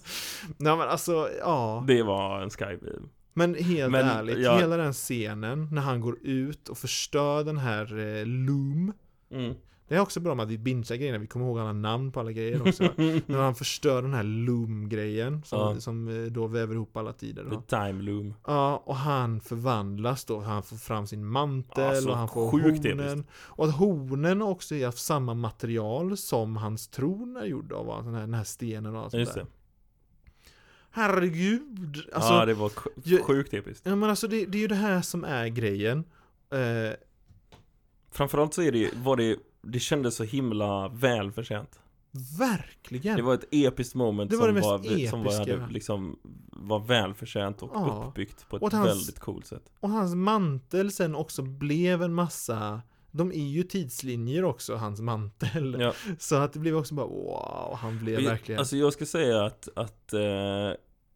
Nej 0.56 0.76
men 0.76 0.88
alltså, 0.88 1.28
ja. 1.40 1.84
Det 1.86 2.02
var 2.02 2.40
en 2.40 2.50
Skybeam 2.50 3.08
Men 3.34 3.54
helt 3.54 3.92
Men, 3.92 4.08
ärligt, 4.08 4.38
ja. 4.38 4.56
hela 4.58 4.76
den 4.76 4.92
scenen 4.92 5.68
när 5.72 5.82
han 5.82 6.00
går 6.00 6.18
ut 6.22 6.68
och 6.68 6.78
förstör 6.78 7.44
den 7.44 7.58
här 7.58 7.98
eh, 7.98 8.26
Loom. 8.26 8.92
mm. 9.30 9.54
Det 9.88 9.96
är 9.96 10.00
också 10.00 10.20
bra 10.20 10.34
med 10.34 10.42
att 10.44 10.48
vi 10.50 10.58
bingear 10.58 10.96
grejerna, 10.96 11.18
vi 11.18 11.26
kommer 11.26 11.46
ihåg 11.46 11.58
alla 11.58 11.72
namn 11.72 12.12
på 12.12 12.20
alla 12.20 12.32
grejer 12.32 12.68
också. 12.68 12.82
När 13.26 13.38
han 13.38 13.54
förstör 13.54 14.02
den 14.02 14.14
här 14.14 14.22
Loom-grejen 14.22 15.42
som, 15.44 15.58
Ja. 15.58 15.80
som 15.80 16.08
eh, 16.08 16.30
då 16.32 16.46
väver 16.46 16.74
ihop 16.74 16.96
alla 16.96 17.12
tider. 17.12 17.42
The 17.44 17.50
Då. 17.50 17.60
time 17.62 18.02
loom. 18.02 18.34
Ja, 18.46 18.82
och 18.86 18.96
han 18.96 19.40
förvandlas 19.40 20.24
då. 20.24 20.40
Han 20.40 20.62
får 20.62 20.76
fram 20.76 21.06
sin 21.06 21.26
mantel 21.26 22.04
Ja, 22.04 22.10
och 22.10 22.16
han 22.16 22.28
får 22.28 22.50
hornen. 22.50 23.24
Och 23.32 23.64
att 23.64 23.74
hornen 23.76 24.42
också 24.42 24.74
är 24.74 24.86
av 24.86 24.92
samma 24.92 25.34
material 25.34 26.16
som 26.16 26.56
hans 26.56 26.88
tron 26.88 27.36
är 27.36 27.44
gjord 27.46 27.72
av. 27.72 27.86
va? 27.86 28.02
Den 28.04 28.14
här, 28.14 28.20
den 28.20 28.34
här 28.34 28.44
stenen 28.44 28.96
och 28.96 29.02
allt 29.02 29.10
sånt 29.10 29.34
där. 29.34 29.46
Herregud! 30.92 32.02
Alltså, 32.12 32.32
ja, 32.32 32.44
det 32.46 32.54
var 32.54 32.68
sj- 32.68 32.88
ju- 33.04 33.22
sjukt 33.22 33.54
episkt. 33.54 33.86
ja, 33.86 33.96
men 33.96 34.10
alltså 34.10 34.28
det, 34.28 34.46
det 34.46 34.58
är 34.58 34.62
ju 34.62 34.68
det 34.68 34.74
här 34.74 35.02
som 35.02 35.24
är 35.24 35.46
grejen. 35.48 36.04
Eh, 36.52 36.92
Framförallt 38.10 38.54
så 38.54 38.62
är 38.62 38.72
det, 38.72 38.90
var 38.96 39.16
det, 39.16 39.36
det 39.62 39.78
kändes 39.80 40.14
så 40.16 40.24
himla 40.24 40.88
välförtjänt. 40.88 41.78
verkligen! 42.38 43.16
Det 43.16 43.22
var 43.22 43.34
ett 43.34 43.44
episkt 43.50 43.94
moment 43.94 44.30
Det 44.30 44.36
var 44.36 44.46
som, 44.46 44.54
det 44.54 44.60
var, 44.60 45.08
som 45.08 45.22
var, 45.24 45.32
episka. 45.32 45.60
hade, 45.60 45.72
liksom, 45.72 46.18
var 46.46 46.78
välförtjänt 46.80 47.62
och 47.62 47.70
Ja. 47.74 48.04
uppbyggt 48.08 48.48
på 48.48 48.56
ett 48.56 48.72
hans- 48.72 48.86
väldigt 48.88 49.18
coolt 49.18 49.46
sätt. 49.46 49.72
Och 49.80 49.90
hans 49.90 50.14
mantel 50.14 50.92
sen 50.92 51.14
också 51.14 51.42
blev 51.42 52.02
en 52.02 52.14
massa 52.14 52.82
de 53.12 53.32
är 53.32 53.48
ju 53.48 53.62
tidslinjer 53.62 54.44
också, 54.44 54.74
hans 54.74 55.00
mantel. 55.00 55.76
Ja. 55.80 55.92
Så 56.18 56.36
att 56.36 56.52
det 56.52 56.58
blev 56.58 56.76
också 56.76 56.94
bara 56.94 57.06
wow, 57.06 57.76
han 57.80 57.98
blev 57.98 58.18
Vi- 58.18 58.26
verkligen 58.26 58.58
Alltså 58.58 58.76
jag 58.76 58.92
ska 58.92 59.06
säga 59.06 59.44
att, 59.44 59.68
att 59.76 60.12
eh, 60.12 60.70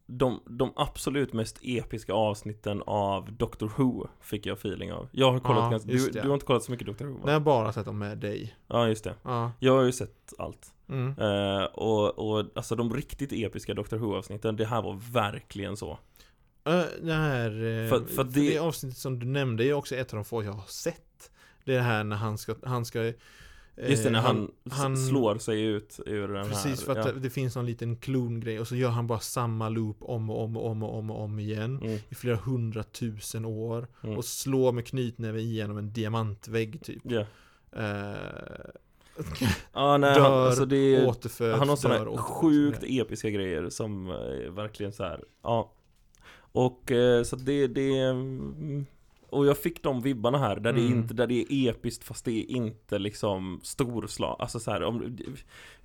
de, 0.07 0.41
de 0.47 0.73
absolut 0.77 1.33
mest 1.33 1.59
episka 1.63 2.13
avsnitten 2.13 2.83
av 2.87 3.33
Doctor 3.33 3.73
Who 3.77 4.07
fick 4.21 4.47
jag 4.47 4.59
feeling 4.59 4.93
av. 4.93 5.09
Jag 5.13 5.33
har 5.33 5.41
kollat 5.41 5.63
Ja, 5.65 5.71
ganska, 5.71 5.91
du, 5.91 6.11
du 6.11 6.29
har 6.29 6.35
inte 6.35 6.47
kollat 6.47 6.63
så 6.63 6.71
mycket 6.71 6.87
Doctor 6.87 7.05
Who 7.07 7.13
va? 7.15 7.21
När 7.25 7.33
jag 7.33 7.43
bara 7.43 7.73
sett 7.73 7.85
dem 7.85 7.99
med 7.99 8.19
dig. 8.19 8.57
Ja 8.67 8.89
just 8.89 9.05
det. 9.05 9.15
Ja. 9.23 9.53
Jag 9.59 9.77
har 9.77 9.83
ju 9.83 9.93
sett 9.93 10.33
allt. 10.39 10.73
Mm. 10.89 11.09
Eh, 11.19 11.65
och, 11.65 12.19
och 12.19 12.47
alltså 12.55 12.77
de 12.77 12.95
riktigt 12.95 13.33
episka 13.33 13.75
Doctor 13.75 13.97
Who 13.97 14.17
avsnitten, 14.17 14.57
det 14.57 14.65
här 14.67 14.83
var 14.83 15.13
verkligen 15.13 15.77
så. 15.77 15.99
Äh, 16.65 16.83
Det 17.03 17.13
här, 17.13 17.51
eh, 17.51 17.89
För- 17.91 17.99
för, 18.07 18.15
för 18.15 18.25
det... 18.25 18.31
det- 18.51 18.59
avsnittet 18.59 18.99
som 18.99 19.19
du 19.19 19.27
nämnde 19.27 19.65
är 19.65 19.73
också 19.73 19.95
ett 19.97 20.13
av 20.13 20.17
de 20.17 20.25
få 20.25 20.45
jag 20.45 20.53
har 20.53 20.67
sett. 20.69 21.31
Det 21.67 21.73
är 21.73 21.77
det 21.77 21.83
här 21.83 22.05
när 22.05 22.17
han 22.17 22.39
ska, 22.39 22.55
han 22.63 22.85
ska 22.85 23.05
eh, 23.07 23.15
Just 23.91 24.05
det, 24.05 24.11
när 24.11 24.21
han, 24.21 24.51
han- 24.71 24.97
slår 24.97 25.39
sig 25.39 25.63
ut 25.63 26.01
ur 26.07 26.29
den 26.29 26.49
Precis, 26.49 26.87
här. 26.87 26.95
för 26.95 27.01
att 27.01 27.07
ja. 27.07 27.13
det 27.13 27.31
finns 27.31 27.57
någon 27.57 27.67
liten 27.67 27.97
klongrej 27.97 28.61
och 28.61 28.69
så 28.69 28.77
gör 28.77 28.89
han 28.91 29.07
bara 29.07 29.19
samma 29.21 29.69
loop 29.69 29.97
om 30.01 30.31
och 30.31 30.45
om 30.45 30.57
och 30.57 30.71
om 30.71 30.83
och 30.83 30.99
om, 30.99 31.11
och 31.11 31.23
om 31.25 31.39
igen 31.39 31.81
Mm, 31.83 31.99
i 32.09 32.15
flera 32.15 32.37
hundratusen 32.37 33.45
år 33.45 33.87
mm. 34.03 34.19
och 34.19 34.25
slår 34.25 34.73
med 34.73 34.87
knytnäven 34.87 35.41
igenom 35.41 35.79
en 35.79 35.93
diamantvägg 35.93 36.83
typ. 36.83 37.03
Ja, 37.05 37.25
Eh, 37.73 38.15
ah, 39.73 39.97
nej, 39.97 40.11
han, 40.21 40.31
Dör, 40.31 40.47
alltså 40.47 40.65
det 40.67 40.77
är, 40.97 41.09
återföds, 41.09 41.59
Han 41.59 41.69
har 41.69 41.77
sådana 41.77 42.01
återföds. 42.01 42.23
sjukt 42.23 42.83
episka 42.87 43.31
grejer 43.31 43.69
som 43.71 44.11
eh, 44.11 44.51
verkligen 44.53 44.93
så 44.93 45.05
här. 45.05 45.25
ja. 45.43 45.73
Och 46.53 46.93
eh, 46.93 47.23
så 47.23 47.37
det, 47.37 47.67
det 47.67 47.99
mm, 48.01 48.87
och 49.37 49.47
jag 49.47 49.59
fick 49.59 49.83
de 49.83 50.01
vibbarna 50.03 50.39
här 50.39 50.57
där 50.61 50.73
det 50.73 50.81
Mm. 50.81 50.93
inte, 50.99 51.15
där 51.15 51.27
det 51.27 51.53
är 51.53 51.71
episkt 51.71 52.05
fast 52.05 52.25
det 52.25 52.31
är 52.33 52.51
inte 52.51 52.99
liksom 52.99 53.61
storslag, 53.63 54.37
alltså 54.39 54.61
så 54.61 54.71
här, 54.71 54.83
om, 54.83 55.19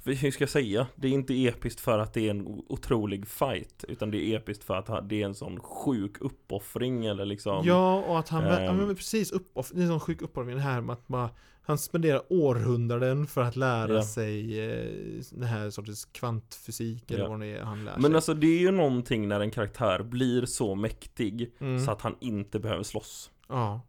hur 0.05 0.31
ska 0.31 0.41
jag 0.41 0.49
säga? 0.49 0.87
Det 0.95 1.07
är 1.07 1.11
inte 1.11 1.33
episkt 1.33 1.79
för 1.81 1.99
att 1.99 2.13
det 2.13 2.25
är 2.27 2.29
en 2.31 2.47
otrolig 2.69 3.27
fight 3.27 3.85
Utan 3.87 4.11
det 4.11 4.17
är 4.23 4.37
episkt 4.37 4.63
för 4.63 4.75
att 4.75 5.09
det 5.09 5.21
är 5.21 5.25
en 5.25 5.35
sån 5.35 5.59
sjuk 5.59 6.17
uppoffring 6.21 7.05
eller 7.05 7.25
liksom 7.25 7.61
Ja, 7.65 8.03
och 8.07 8.19
att 8.19 8.29
han, 8.29 8.43
Ehm. 8.43 8.63
ja, 8.63 8.73
men 8.73 8.95
precis, 8.95 9.31
uppoff, 9.31 9.71
det 9.73 9.79
är 9.79 9.83
en 9.83 9.87
sån 9.89 9.99
sjuk 9.99 10.21
uppoffring 10.21 10.55
det 10.55 10.61
här 10.61 10.81
med 10.81 10.93
att 10.93 11.09
man, 11.09 11.29
han 11.63 11.77
spenderar 11.77 12.21
århundraden 12.29 13.27
för 13.27 13.41
att 13.41 13.55
lära 13.55 13.93
Ja. 13.93 14.03
sig 14.03 14.59
eh, 14.69 14.85
den 15.31 15.43
här 15.47 15.69
sortens 15.69 16.05
kvantfysik 16.05 17.11
eller 17.11 17.23
Ja. 17.23 17.29
vad 17.29 17.39
det 17.39 17.47
är 17.47 17.63
han 17.63 17.85
lär 17.85 17.93
Men 17.93 18.03
sig. 18.03 18.15
alltså 18.15 18.33
det 18.33 18.47
är 18.47 18.59
ju 18.59 18.71
någonting 18.71 19.27
när 19.27 19.39
en 19.39 19.51
karaktär 19.51 20.03
blir 20.03 20.45
så 20.45 20.75
mäktig 20.75 21.51
mm. 21.59 21.79
Så 21.85 21.91
att 21.91 22.01
han 22.01 22.15
inte 22.19 22.59
behöver 22.59 22.83
slåss 22.83 23.31
ja. 23.51 23.81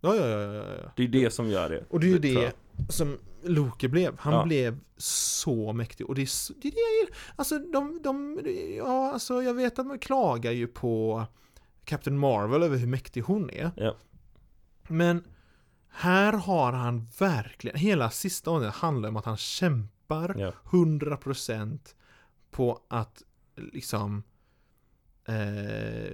Ja, 0.00 0.14
ja, 0.16 0.26
ja, 0.26 0.52
ja, 0.54 0.64
ja. 0.82 0.90
Det 0.96 1.02
är 1.04 1.08
det 1.08 1.30
som 1.30 1.48
gör 1.50 1.68
det 1.70 1.84
Och 1.90 2.00
det 2.00 2.06
är 2.06 2.10
ju 2.10 2.18
det 2.18 2.52
som 2.88 3.18
Loke 3.42 3.88
blev. 3.88 4.18
Han 4.18 4.32
Ja. 4.32 4.44
blev 4.44 4.78
så 4.96 5.72
mäktig. 5.72 6.06
Och 6.06 6.14
det 6.14 6.22
är, 6.22 6.26
så, 6.26 6.52
det 6.52 6.68
är 6.68 6.72
det 6.72 6.78
jag 6.80 7.00
gillar. 7.00 7.16
Alltså, 7.36 7.58
de, 7.58 8.00
de, 8.02 8.40
ja, 8.76 9.12
alltså, 9.12 9.42
jag 9.42 9.54
vet 9.54 9.78
att 9.78 9.86
man 9.86 9.98
klagar 9.98 10.52
ju 10.52 10.66
på 10.66 11.24
Captain 11.84 12.18
Marvel 12.18 12.62
över 12.62 12.76
hur 12.76 12.86
mäktig 12.86 13.20
hon 13.20 13.50
är. 13.50 13.70
Ja. 13.76 13.96
Men 14.88 15.24
här 15.88 16.32
har 16.32 16.72
han 16.72 17.06
verkligen, 17.18 17.76
hela 17.78 18.10
sista 18.10 18.50
året 18.50 18.74
handlar 18.74 19.08
om 19.08 19.16
att 19.16 19.24
han 19.24 19.36
kämpar 19.36 20.34
Ja, 20.38 20.52
100% 20.70 21.78
på 22.50 22.80
att 22.88 23.22
liksom 23.56 24.22
eh, 25.28 26.12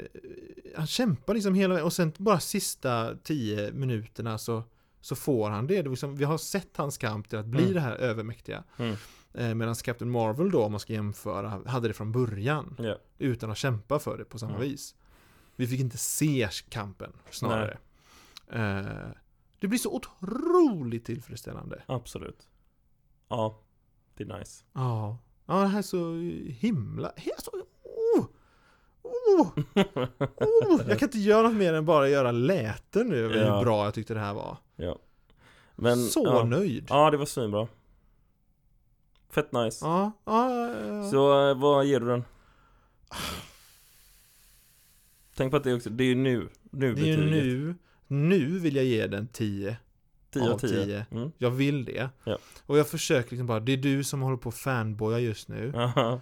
Han 0.77 0.87
kämpar 0.87 1.35
liksom 1.35 1.55
hela 1.55 1.75
vägen 1.75 1.87
och 1.87 1.93
sen 1.93 2.13
bara 2.19 2.41
sista 2.41 3.17
10 3.17 3.73
minuterna 3.73 4.39
så 4.39 4.63
Så 5.01 5.17
får 5.17 5.51
han 5.51 5.67
det, 5.67 5.83
det 5.83 5.89
liksom, 5.91 6.17
vi 6.17 6.25
har 6.25 6.39
sett 6.39 6.77
hans 6.77 6.99
kamp 6.99 7.29
till 7.29 7.39
att 7.39 7.47
bli 7.47 7.63
Mm. 7.63 7.75
det 7.75 7.81
här 7.81 7.97
övermäktiga. 7.97 8.65
Mm. 8.77 8.97
eh, 9.35 9.55
Medan 9.55 9.75
Captain 9.75 10.11
Marvel 10.11 10.51
då, 10.51 10.63
om 10.65 10.73
man 10.73 10.81
ska 10.81 10.93
jämföra, 10.93 11.49
hade 11.67 11.89
det 11.89 11.95
från 11.95 12.13
början. 12.13 12.77
Ja, 12.79 12.99
Utan 13.19 13.51
att 13.51 13.59
kämpa 13.59 13.99
för 13.99 14.19
det 14.19 14.25
på 14.25 14.39
samma 14.39 14.55
Mm. 14.55 14.63
vis. 14.63 14.95
Vi 15.57 15.67
fick 15.67 15.81
inte 15.81 15.99
se 15.99 16.49
kampen, 16.69 17.13
snarare. 17.31 17.79
Eh, 18.53 19.11
Det 19.61 19.69
blir 19.69 19.79
så 19.79 19.95
otroligt 19.95 21.05
tillfredsställande. 21.05 21.83
Absolut. 21.87 22.49
Ja, 23.29 23.61
det 24.17 24.25
är 24.25 24.39
nice. 24.39 24.65
Ja, 24.73 25.19
ja 25.47 25.61
det 25.61 25.67
här 25.69 25.79
är 25.79 25.83
så 25.83 26.15
himla... 26.59 27.09
Alltså, 27.09 27.51
oh, 29.03 29.49
oh. 30.37 30.81
Jag 30.89 30.99
kan 30.99 31.07
inte 31.09 31.19
göra 31.19 31.43
något 31.49 31.57
mer 31.57 31.75
än 31.75 31.85
bara 31.85 32.09
göra 32.09 32.31
läten 32.31 33.07
nu 33.09 33.17
över 33.25 33.37
Ja. 33.37 33.57
hur 33.57 33.65
bra 33.65 33.85
jag 33.85 33.95
tyckte 33.95 34.15
det 34.15 34.21
här 34.21 34.35
var. 34.35 34.57
Ja 34.77 34.99
Men, 35.77 35.97
så 35.97 36.23
ja. 36.25 36.45
nöjd. 36.45 36.87
Ja, 36.89 37.11
det 37.11 37.17
var 37.17 37.27
svinbra 37.27 37.69
Fett 39.31 39.53
nice 39.53 39.85
Ja, 39.85 40.13
ja, 40.25 40.71
ja. 40.71 41.11
Så 41.11 41.49
eh, 41.51 41.59
vad 41.59 41.85
ger 41.85 42.01
du 42.01 42.07
den? 42.07 42.25
Tänk 45.37 45.51
på 45.51 45.57
att 45.57 45.65
det 45.65 45.75
också, 45.75 45.91
det 45.91 46.05
är 46.05 46.09
ju 46.09 46.15
nu, 46.15 46.49
nu 46.71 46.95
Det 46.95 47.03
är 47.03 47.07
ju 47.07 47.31
nu, 47.31 47.75
nu 48.07 48.59
vill 48.59 48.77
jag 48.77 48.85
ge 48.85 49.07
den 49.07 49.29
10. 49.29 49.77
10 50.31 50.43
av 50.43 50.51
av 50.53 50.59
10 50.59 50.85
10. 50.85 51.07
mm. 51.11 51.33
Jag 51.39 51.51
vill 51.51 51.85
det. 51.85 52.09
Ja. 52.25 52.39
Och 52.67 52.79
jag 52.79 52.89
försöker 52.89 53.31
liksom 53.31 53.47
bara, 53.47 53.61
det 53.61 53.73
är 53.73 53.77
du 53.77 54.05
som 54.05 54.21
håller 54.23 54.37
på 54.37 54.49
att 54.49 54.55
fanboya 54.55 55.19
just 55.19 55.49
nu. 55.49 55.73
Aha. 55.77 56.21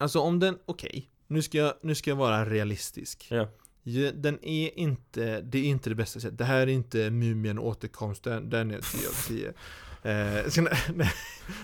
Alltså 0.00 0.20
om 0.20 0.38
den, 0.38 0.58
okej, 0.66 1.10
nu, 1.26 1.42
ska 1.42 1.58
jag, 1.58 1.74
nu 1.82 1.94
ska 1.94 2.10
jag 2.10 2.16
vara 2.16 2.44
realistisk. 2.44 3.26
Ja. 3.30 3.48
Den 4.14 4.44
är 4.44 4.78
inte, 4.78 5.40
det 5.40 5.58
är 5.58 5.64
inte 5.64 5.90
det 5.90 5.94
bästa 5.94 6.20
sättet. 6.20 6.38
Det 6.38 6.44
här 6.44 6.60
är 6.60 6.66
inte 6.66 7.10
Mumien 7.10 7.58
återkomsten, 7.58 8.50
den 8.50 8.70
är 8.70 8.80
10 8.80 9.08
av 9.08 9.12
10. 9.28 9.52
Eh, 10.02 10.48
ska- 10.48 10.62
nej, 10.94 11.12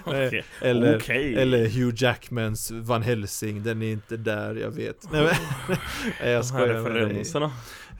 Okej. 0.05 0.45
eller, 0.61 0.97
Okej. 0.97 1.35
eller 1.37 1.69
Hugh 1.69 1.95
Jackmans 2.03 2.71
Van 2.71 3.03
Helsing, 3.03 3.63
den 3.63 3.83
är 3.83 3.93
inte 3.93 4.17
där, 4.17 4.55
jag 4.55 4.71
vet. 4.71 5.13
Nej, 5.13 5.23
men, 5.69 5.77
nej, 6.21 6.31
jag 6.31 6.47
skojar 6.47 6.83
med 6.83 6.93
dig. 7.09 7.25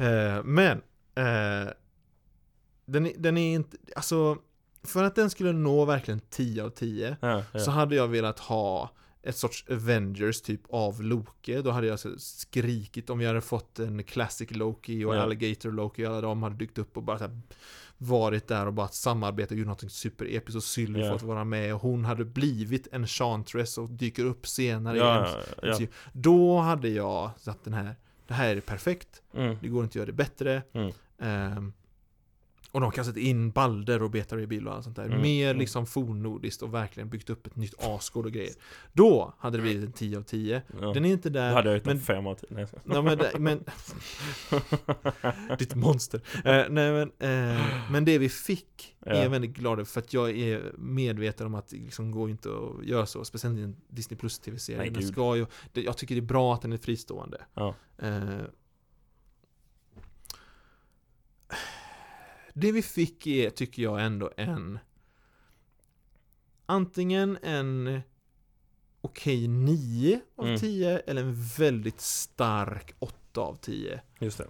Eh, 0.09 0.45
men, 0.45 0.79
eh, 1.15 1.73
den, 2.87 3.13
den 3.19 3.37
är 3.37 3.55
inte, 3.55 3.77
alltså, 3.97 4.39
för 4.85 5.05
att 5.05 5.15
den 5.15 5.31
skulle 5.31 5.53
nå 5.53 5.85
verkligen 5.85 6.21
10 6.21 6.65
av 6.65 6.71
10 6.71 7.17
ja, 7.21 7.43
ja. 7.53 7.59
så 7.61 7.71
hade 7.71 7.97
jag 7.97 8.09
velat 8.09 8.39
ha 8.39 8.91
ett 9.27 9.37
sorts 9.37 9.65
Avengers 9.71 10.41
typ 10.43 10.61
av 10.71 11.03
Loki. 11.03 11.63
Då 11.63 11.71
hade 11.71 11.87
jag 11.87 12.01
så 12.01 12.19
skrikit 12.19 13.11
om 13.11 13.19
vi 13.19 13.27
hade 13.27 13.41
fått 13.41 13.79
en 13.79 14.03
Classic 14.05 14.51
Loki 14.51 15.05
och 15.05 15.17
Ja. 15.17 15.21
Alligator 15.23 15.73
Loki 15.73 16.05
och 16.07 16.11
alla 16.11 16.21
de 16.21 16.43
hade 16.43 16.57
dykt 16.57 16.79
upp 16.79 16.97
och 16.97 17.03
bara 17.03 17.19
så 17.19 17.41
varit 17.99 18.49
där 18.49 18.67
och 18.67 18.73
bara 18.73 18.89
samarbetat 18.89 19.51
och 19.53 19.57
gjort 19.59 19.67
något 19.67 19.93
superepiskt 19.93 20.57
och 20.57 20.63
Sylvie 20.65 21.07
Ja. 21.07 21.13
fått 21.13 21.23
vara 21.23 21.45
med 21.45 21.75
och 21.75 21.81
hon 21.81 22.05
hade 22.05 22.25
blivit 22.25 22.89
en 22.93 23.07
Chantress 23.07 23.79
och 23.79 23.91
dyker 23.91 24.25
upp 24.25 24.47
senare 24.47 24.99
ja, 24.99 25.29
ja, 25.63 25.77
ja. 25.81 25.87
Då 26.13 26.59
hade 26.59 26.89
jag 26.89 27.31
satt 27.39 27.65
den 27.65 27.75
här, 27.75 27.97
det 28.27 28.35
här 28.35 28.57
är 28.57 28.61
perfekt, 28.61 29.23
Mm. 29.35 29.57
det 29.63 29.69
går 29.69 29.83
inte 29.85 29.91
att 29.93 29.95
göra 29.97 30.07
det 30.07 30.13
bättre. 30.13 30.63
Mm. 30.73 30.93
Ehm, 31.19 31.73
och 32.77 32.81
de 32.83 32.91
kan 32.91 33.05
sätta 33.05 33.21
in 33.21 33.51
Balder 33.51 34.03
och 34.03 34.11
Beta 34.11 34.37
Ray 34.37 34.47
Bill 34.47 34.69
och 34.69 34.75
allt 34.75 34.85
sånt 34.85 34.97
där. 34.97 35.05
Mm, 35.05 35.23
Mer 35.23 35.47
mm. 35.51 35.59
liksom 35.61 35.87
fornnordiskt 35.87 36.63
och 36.63 36.75
verkligen 36.75 37.09
byggt 37.09 37.31
upp 37.31 37.47
ett 37.47 37.57
nytt 37.57 37.75
asgård 37.85 38.27
och 38.27 38.33
grejer. 38.33 38.53
Då 38.93 39.35
hade 39.39 39.59
det 39.59 39.63
blivit 39.63 39.85
en 39.87 39.93
10 39.93 40.19
av 40.19 40.23
10. 40.23 40.63
Ja. 40.81 40.93
Den 40.93 41.05
är 41.05 41.13
inte 41.13 41.31
Då 41.31 41.39
där. 41.39 41.53
hade 41.53 41.73
jag 41.73 41.87
men- 41.87 41.97
en 41.97 42.03
5 42.03 42.27
av 42.27 42.35
10 42.35 42.47
Nej. 42.51 42.67
Ja, 42.85 43.03
men, 43.03 43.19
men 43.39 43.65
Ditt 45.59 45.75
monster. 45.75 46.21
Eh, 46.45 46.65
nej 46.71 46.93
men, 46.93 47.13
eh, 47.19 47.91
men 47.91 48.05
det 48.05 48.19
vi 48.19 48.29
fick 48.29 48.97
är 49.01 49.15
Ja. 49.15 49.23
jag 49.23 49.31
väldigt 49.31 49.51
glad 49.55 49.73
över 49.73 49.85
för 49.85 50.01
att 50.01 50.13
jag 50.13 50.31
är 50.39 50.73
medveten 50.79 51.47
om 51.47 51.55
att 51.55 51.69
det 51.69 51.77
liksom 51.77 52.11
går 52.11 52.31
inte 52.31 52.49
att 52.49 52.85
göra 52.87 53.07
så. 53.07 53.25
Speciellt 53.25 53.59
i 53.59 53.63
en 53.63 53.77
Disney 53.89 54.19
Plus 54.19 54.39
tv-serie. 54.39 54.79
Nej, 54.79 54.91
Den 54.91 55.01
gud. 55.03 55.13
ska 55.13 55.37
ju, 55.37 55.47
jag 55.73 55.97
tycker 55.97 56.15
det 56.15 56.19
är 56.21 56.23
bra 56.23 56.55
att 56.55 56.63
den 56.63 56.73
är 56.73 56.77
fristående. 56.79 57.39
Ja. 57.55 57.75
Eh, 57.99 58.41
Det 62.59 62.73
vi 62.73 62.83
fick 62.83 63.27
är, 63.27 63.51
tycker 63.51 63.83
jag 63.83 64.05
ändå, 64.05 64.31
en 64.37 64.79
Antingen 66.67 67.39
en 67.43 68.01
okej 69.01 69.49
9 69.49 70.21
av 70.37 70.47
Mm. 70.47 70.59
10 70.59 70.99
eller 70.99 71.23
en 71.23 71.35
väldigt 71.59 72.01
stark 72.01 72.95
8 72.99 73.41
av 73.41 73.55
10. 73.55 74.01
Just 74.19 74.39
det. 74.39 74.47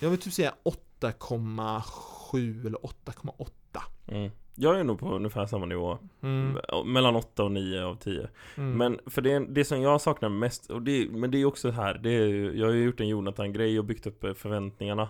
Jag 0.00 0.10
vill 0.10 0.18
typ 0.18 0.32
säga 0.32 0.54
8,7 0.64 2.66
eller 2.66 2.78
8,8. 2.78 3.80
Mm. 4.06 4.30
Jag 4.54 4.80
är 4.80 4.84
nog 4.84 4.98
på 4.98 5.14
ungefär 5.14 5.46
samma 5.46 5.66
nivå. 5.66 5.98
Mm. 6.20 6.58
Mellan 6.92 7.16
8 7.16 7.44
och 7.44 7.52
9 7.52 7.82
av 7.82 7.96
10. 7.96 8.28
Mm. 8.56 8.78
Men 8.78 9.00
för 9.06 9.22
det, 9.22 9.38
det 9.38 9.64
som 9.64 9.82
jag 9.82 10.00
saknar 10.00 10.28
mest, 10.28 10.70
och 10.70 10.82
det, 10.82 11.08
men 11.10 11.30
det 11.30 11.38
är 11.38 11.44
också 11.44 11.70
här, 11.70 11.94
det 11.94 12.10
är, 12.10 12.52
jag 12.52 12.66
har 12.66 12.72
ju 12.72 12.84
gjort 12.84 13.00
en 13.00 13.08
Jonathan-grej 13.08 13.78
och 13.78 13.84
byggt 13.84 14.06
upp 14.06 14.24
eh, 14.24 14.34
förväntningarna. 14.34 15.08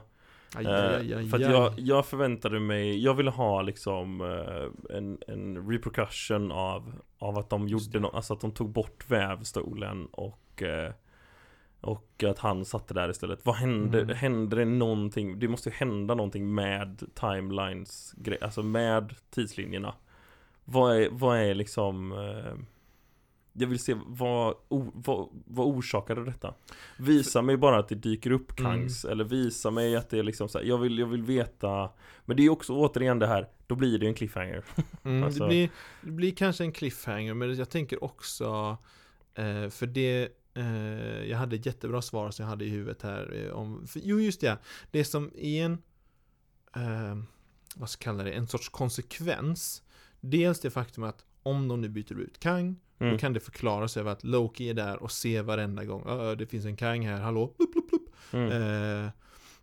Aj, 0.54 0.66
Eh, 0.66 0.96
aj, 0.96 1.14
aj, 1.14 1.28
för 1.28 1.36
att 1.36 1.50
jag, 1.50 1.72
jag 1.76 2.06
förväntade 2.06 2.60
mig, 2.60 3.04
jag 3.04 3.14
ville 3.14 3.30
ha 3.30 3.62
liksom 3.62 4.20
eh, 4.20 4.96
en, 4.96 5.18
en 5.26 5.70
repercussion 5.70 6.52
av, 6.52 6.92
av 7.18 7.38
att 7.38 7.50
de 7.50 7.68
gjorde 7.68 8.00
no, 8.00 8.06
alltså 8.06 8.32
att 8.32 8.40
de 8.40 8.52
tog 8.52 8.70
bort 8.70 9.04
vävstolen 9.10 10.06
och 10.06 10.62
eh, 10.62 10.92
och 11.80 12.24
att 12.28 12.38
han 12.38 12.64
satte 12.64 12.94
där 12.94 13.10
istället. 13.10 13.46
Vad 13.46 13.56
hände? 13.56 14.00
Mm. 14.00 14.16
Hände 14.16 14.56
det 14.56 14.64
någonting? 14.64 15.38
Det 15.38 15.48
måste 15.48 15.68
ju 15.68 15.74
hända 15.74 16.14
någonting 16.14 16.54
med 16.54 17.02
timelines 17.14 18.14
alltså 18.40 18.62
med 18.62 19.14
tidslinjerna. 19.30 19.94
Vad 20.64 20.96
är, 20.96 21.08
vad 21.10 21.38
är 21.38 21.54
liksom 21.54 22.12
Jag 23.56 23.66
vill 23.66 23.78
se 23.78 23.96
vad, 24.06 24.54
o, 24.68 24.90
vad, 24.94 25.28
vad 25.46 25.66
orsakade 25.66 26.24
detta? 26.24 26.54
Visa 26.98 27.42
mig 27.42 27.56
bara 27.56 27.78
att 27.78 27.88
det 27.88 27.94
dyker 27.94 28.30
upp 28.30 28.60
Mm. 28.60 28.72
Kangs 28.72 29.04
Eller 29.04 29.24
visa 29.24 29.70
mig 29.70 29.96
att 29.96 30.10
det 30.10 30.18
är 30.18 30.22
liksom 30.22 30.48
så 30.48 30.58
här, 30.58 30.64
jag 30.64 30.78
vill, 30.78 30.98
jag 30.98 31.06
vill 31.06 31.22
veta 31.22 31.90
Men 32.24 32.36
det 32.36 32.42
är 32.42 32.50
också 32.50 32.72
återigen 32.72 33.18
det 33.18 33.26
här 33.26 33.48
Då 33.66 33.74
blir 33.74 33.98
det 33.98 34.06
en 34.06 34.14
cliffhanger 34.14 34.64
Mm, 35.04 35.24
Alltså- 35.24 35.40
det, 35.42 35.48
blir, 35.48 35.70
det 36.00 36.10
blir 36.10 36.30
kanske 36.34 36.64
en 36.64 36.72
cliffhanger, 36.72 37.34
men 37.34 37.54
jag 37.54 37.70
tänker 37.70 38.04
också 38.04 38.76
eh, 39.34 39.68
För 39.68 39.86
det 39.86 40.28
eh, 40.54 41.24
Jag 41.30 41.38
hade 41.38 41.56
ett 41.56 41.66
jättebra 41.66 42.02
svar 42.02 42.30
som 42.30 42.42
jag 42.42 42.50
hade 42.50 42.64
i 42.64 42.68
huvudet 42.68 43.02
här 43.02 43.44
eh, 43.46 43.52
om, 43.52 43.86
för, 43.86 44.00
Jo 44.04 44.20
just 44.20 44.40
det, 44.40 44.58
det 44.90 45.04
som 45.04 45.30
är 45.36 45.64
en 45.64 45.72
eh, 46.76 47.24
Vad 47.76 47.90
ska 47.90 48.10
jag 48.10 48.16
kalla 48.16 48.24
det, 48.24 48.32
en 48.32 48.46
sorts 48.46 48.68
konsekvens 48.68 49.82
Dels 50.20 50.60
det 50.60 50.70
faktum 50.70 51.04
att 51.04 51.24
om 51.44 51.68
de 51.68 51.80
nu 51.80 51.88
byter 51.88 52.20
ut 52.20 52.40
Kang 52.40 52.76
Då 52.98 53.04
mm. 53.04 53.18
kan 53.18 53.32
det 53.32 53.40
förklaras 53.40 53.96
över 53.96 54.10
att 54.12 54.24
Loki 54.24 54.70
är 54.70 54.74
där 54.74 55.02
och 55.02 55.10
ser 55.12 55.42
varenda 55.42 55.84
gång 55.84 56.04
"Ö, 56.06 56.34
Det 56.34 56.46
finns 56.46 56.64
en 56.64 56.76
Kang 56.76 57.06
här, 57.06 57.20
hallå, 57.20 57.46
plupp, 57.46 57.72
plupp, 57.72 57.88
plupp. 57.88 58.02
Mm. 58.32 59.04
Eh, 59.04 59.10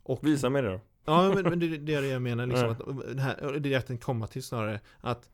och 0.04 0.28
Visa 0.28 0.50
mig 0.50 0.62
det 0.62 0.70
då 0.72 0.80
Ja, 1.06 1.34
men, 1.36 1.44
men 1.44 1.60
det, 1.60 1.78
det 1.78 1.94
är 1.94 2.02
det 2.02 2.08
jag 2.08 2.22
menar 2.22 2.46
liksom. 2.48 2.66
Ja. 2.68 2.72
Att, 2.72 3.16
det, 3.18 3.22
här, 3.22 3.60
det 3.60 3.70
är 3.70 3.74
jag 3.74 3.86
tänkte 3.88 4.06
komma 4.06 4.28
till 4.28 4.44
snarare. 4.44 4.80
Att 5.02 5.30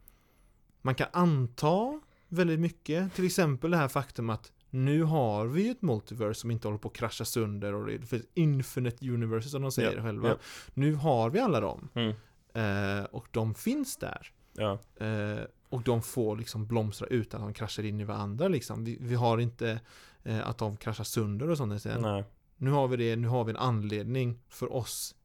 man 0.81 0.95
kan 0.95 1.07
anta 1.13 2.01
väldigt 2.27 2.59
mycket. 2.59 3.13
Till 3.13 3.25
exempel 3.25 3.71
det 3.71 3.77
här 3.77 3.87
faktum 3.87 4.29
att 4.29 4.51
nu 4.69 5.03
har 5.03 5.45
vi 5.45 5.69
ett 5.69 5.81
multiverse 5.81 6.39
som 6.39 6.51
inte 6.51 6.67
håller 6.67 6.77
på 6.77 6.87
att 6.87 6.95
krascha 6.95 7.25
sönder 7.25 7.73
och 7.73 7.87
det 7.87 8.05
finns 8.05 8.25
infinite 8.33 9.09
universes 9.09 9.51
som 9.51 9.61
de 9.61 9.71
säger 9.71 9.95
Ja, 9.95 10.03
själva. 10.03 10.27
ja. 10.27 10.35
Nu 10.73 10.93
har 10.93 11.29
vi 11.29 11.39
alla 11.39 11.59
dem. 11.59 11.89
mm. 11.93 12.13
Eh, 12.53 13.03
och 13.05 13.27
de 13.31 13.53
finns 13.55 13.97
där. 13.97 14.31
Ja, 14.53 14.79
Eh, 15.05 15.39
och 15.69 15.83
de 15.83 16.01
får 16.01 16.35
liksom 16.37 16.67
blomstra 16.67 17.07
utan 17.07 17.41
att 17.41 17.47
de 17.47 17.53
kraschar 17.53 17.83
in 17.83 17.99
i 18.01 18.03
varandra 18.03 18.47
liksom. 18.47 18.83
Vi, 18.83 18.97
vi 19.01 19.15
har 19.15 19.37
inte 19.37 19.79
eh, 20.23 20.47
att 20.47 20.57
de 20.57 20.77
kraschar 20.77 21.03
sönder 21.03 21.49
och 21.49 21.57
sånt. 21.57 21.85
Nej 21.85 22.23
Nu 22.57 22.71
har 22.71 22.87
vi 22.87 22.97
det, 22.97 23.15
nu 23.15 23.27
har 23.27 23.43
vi 23.43 23.49
en 23.49 23.57
anledning 23.57 24.39
för 24.49 24.73
oss 24.73 25.15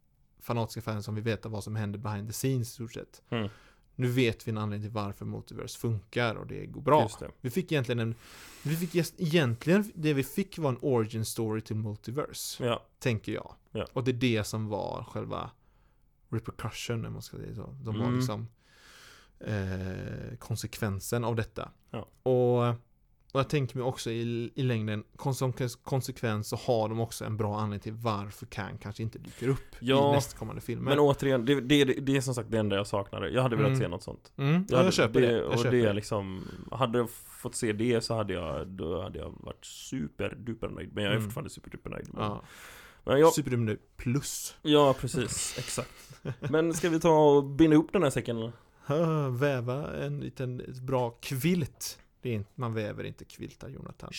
fanatiska 0.41 0.83
fans 0.83 1.05
som 1.05 1.15
vill 1.15 1.25
veta 1.25 1.49
vad 1.49 1.65
som 1.65 1.77
händer 1.77 1.99
behind 1.99 2.29
the 2.29 2.33
scenes 2.33 2.69
i 2.69 2.73
stort 2.75 2.93
sett. 2.93 3.23
Mm. 3.31 3.49
Nu 3.95 4.09
vet 4.09 4.47
vi 4.49 4.51
en 4.51 4.59
anledning 4.59 4.89
till 4.91 4.95
varför 4.95 5.25
Multiverse 5.25 5.79
funkar 5.79 6.35
och 6.35 6.47
det 6.47 6.67
går 6.67 6.81
bra. 6.81 7.09
Det 7.21 7.29
Vi 7.41 7.51
fick 7.51 7.73
egentligen 7.73 7.99
en, 7.99 8.15
vi 8.63 8.77
fick 8.77 8.95
just- 8.95 9.15
egentligen, 9.21 9.93
det 9.95 10.15
vi 10.15 10.25
fick 10.25 10.59
var 10.59 10.69
en 10.69 10.79
origin 10.83 11.25
story 11.25 11.61
till 11.61 11.77
Multiverse, 11.77 12.67
Ja, 12.67 12.87
tänker 12.99 13.33
jag. 13.33 13.55
Ja. 13.73 13.87
Och 13.93 14.05
det 14.05 14.11
är 14.11 14.13
det 14.13 14.45
som 14.45 14.69
var 14.69 15.05
själva 15.05 15.51
repercussion, 16.29 17.07
om 17.07 17.13
man 17.13 17.23
ska 17.23 17.37
säga 17.37 17.55
så. 17.55 17.77
De 17.83 17.99
var 17.99 18.05
Mm. 18.05 18.17
liksom 18.17 18.49
eh, 19.47 20.37
konsekvensen 20.39 21.25
av 21.25 21.37
detta. 21.37 21.69
Ja. 21.91 22.09
Och, 22.23 22.69
och 23.35 23.41
jag 23.41 23.49
tänker 23.49 23.77
mig 23.77 23.85
också 23.85 24.11
i, 24.11 24.53
i 24.55 24.63
längden, 24.63 25.05
som 25.35 25.53
konsekvens 25.85 26.49
så 26.49 26.57
har 26.57 26.89
de 26.89 27.01
också 27.01 27.25
en 27.25 27.37
bra 27.37 27.57
anledning 27.59 27.81
till 27.81 27.93
varför 27.93 28.47
Kang 28.47 28.79
kanske 28.79 29.03
inte 29.03 29.19
dyker 29.19 29.49
upp 29.49 29.77
Ja, 29.81 30.11
i 30.11 30.15
nästkommande 30.15 30.61
filmer. 30.63 30.91
men 30.91 30.99
återigen, 30.99 31.45
det, 31.45 31.61
det, 31.61 31.85
det 31.85 32.17
är 32.17 32.21
som 32.21 32.35
sagt 32.35 32.51
det 32.51 32.59
enda 32.59 32.77
jag 32.77 32.87
saknade 32.87 33.29
Jag 33.31 33.43
hade 33.43 33.57
velat 33.57 33.69
Mm. 33.69 33.81
se 33.81 33.89
något 33.89 34.03
sånt 34.03 34.33
mm, 34.37 34.67
ja, 34.69 34.77
hade- 34.77 34.87
jag 34.87 34.95
köper 34.95 35.21
det. 35.21 35.33
Jag 35.33 35.47
och 35.47 35.57
köper 35.59 35.71
det 35.77 35.93
liksom 35.93 36.45
Hade 36.71 36.99
jag 36.99 37.11
fått 37.11 37.55
se 37.55 37.73
det 37.73 38.01
så 38.01 38.15
hade 38.15 38.33
jag 38.33 38.69
Då 38.69 39.03
hade 39.03 39.19
jag 39.19 39.35
varit 39.41 39.65
superduper 39.65 40.69
nöjd 40.69 40.91
Men 40.95 41.05
jag 41.05 41.11
är 41.13 41.17
Mm. 41.17 41.25
fortfarande 41.29 41.51
superduper 41.51 41.91
nöjd 41.91 42.09
men, 42.13 42.23
Ja. 42.25 42.43
men 43.05 43.21
jag, 43.21 43.33
Superduper 43.33 43.79
plus. 43.97 44.55
Ja 44.63 44.95
precis, 45.01 45.55
exakt 45.59 45.91
Men 46.51 46.75
ska 46.75 46.89
vi 46.89 47.01
ta 47.01 47.31
och 47.37 47.45
binda 47.45 47.75
ihop 47.75 47.93
den 47.93 48.03
här 48.03 48.11
säcken? 48.11 48.53
Väva 49.39 49.97
en 50.05 50.21
liten 50.21 50.63
bra 50.83 51.11
kvilt. 51.11 51.99
Det 52.21 52.29
är 52.29 52.35
inte, 52.35 52.51
man 52.55 52.75
väver 52.75 53.05
inte 53.05 53.25
kviltar 53.25 53.69
Jonathan. 53.69 54.11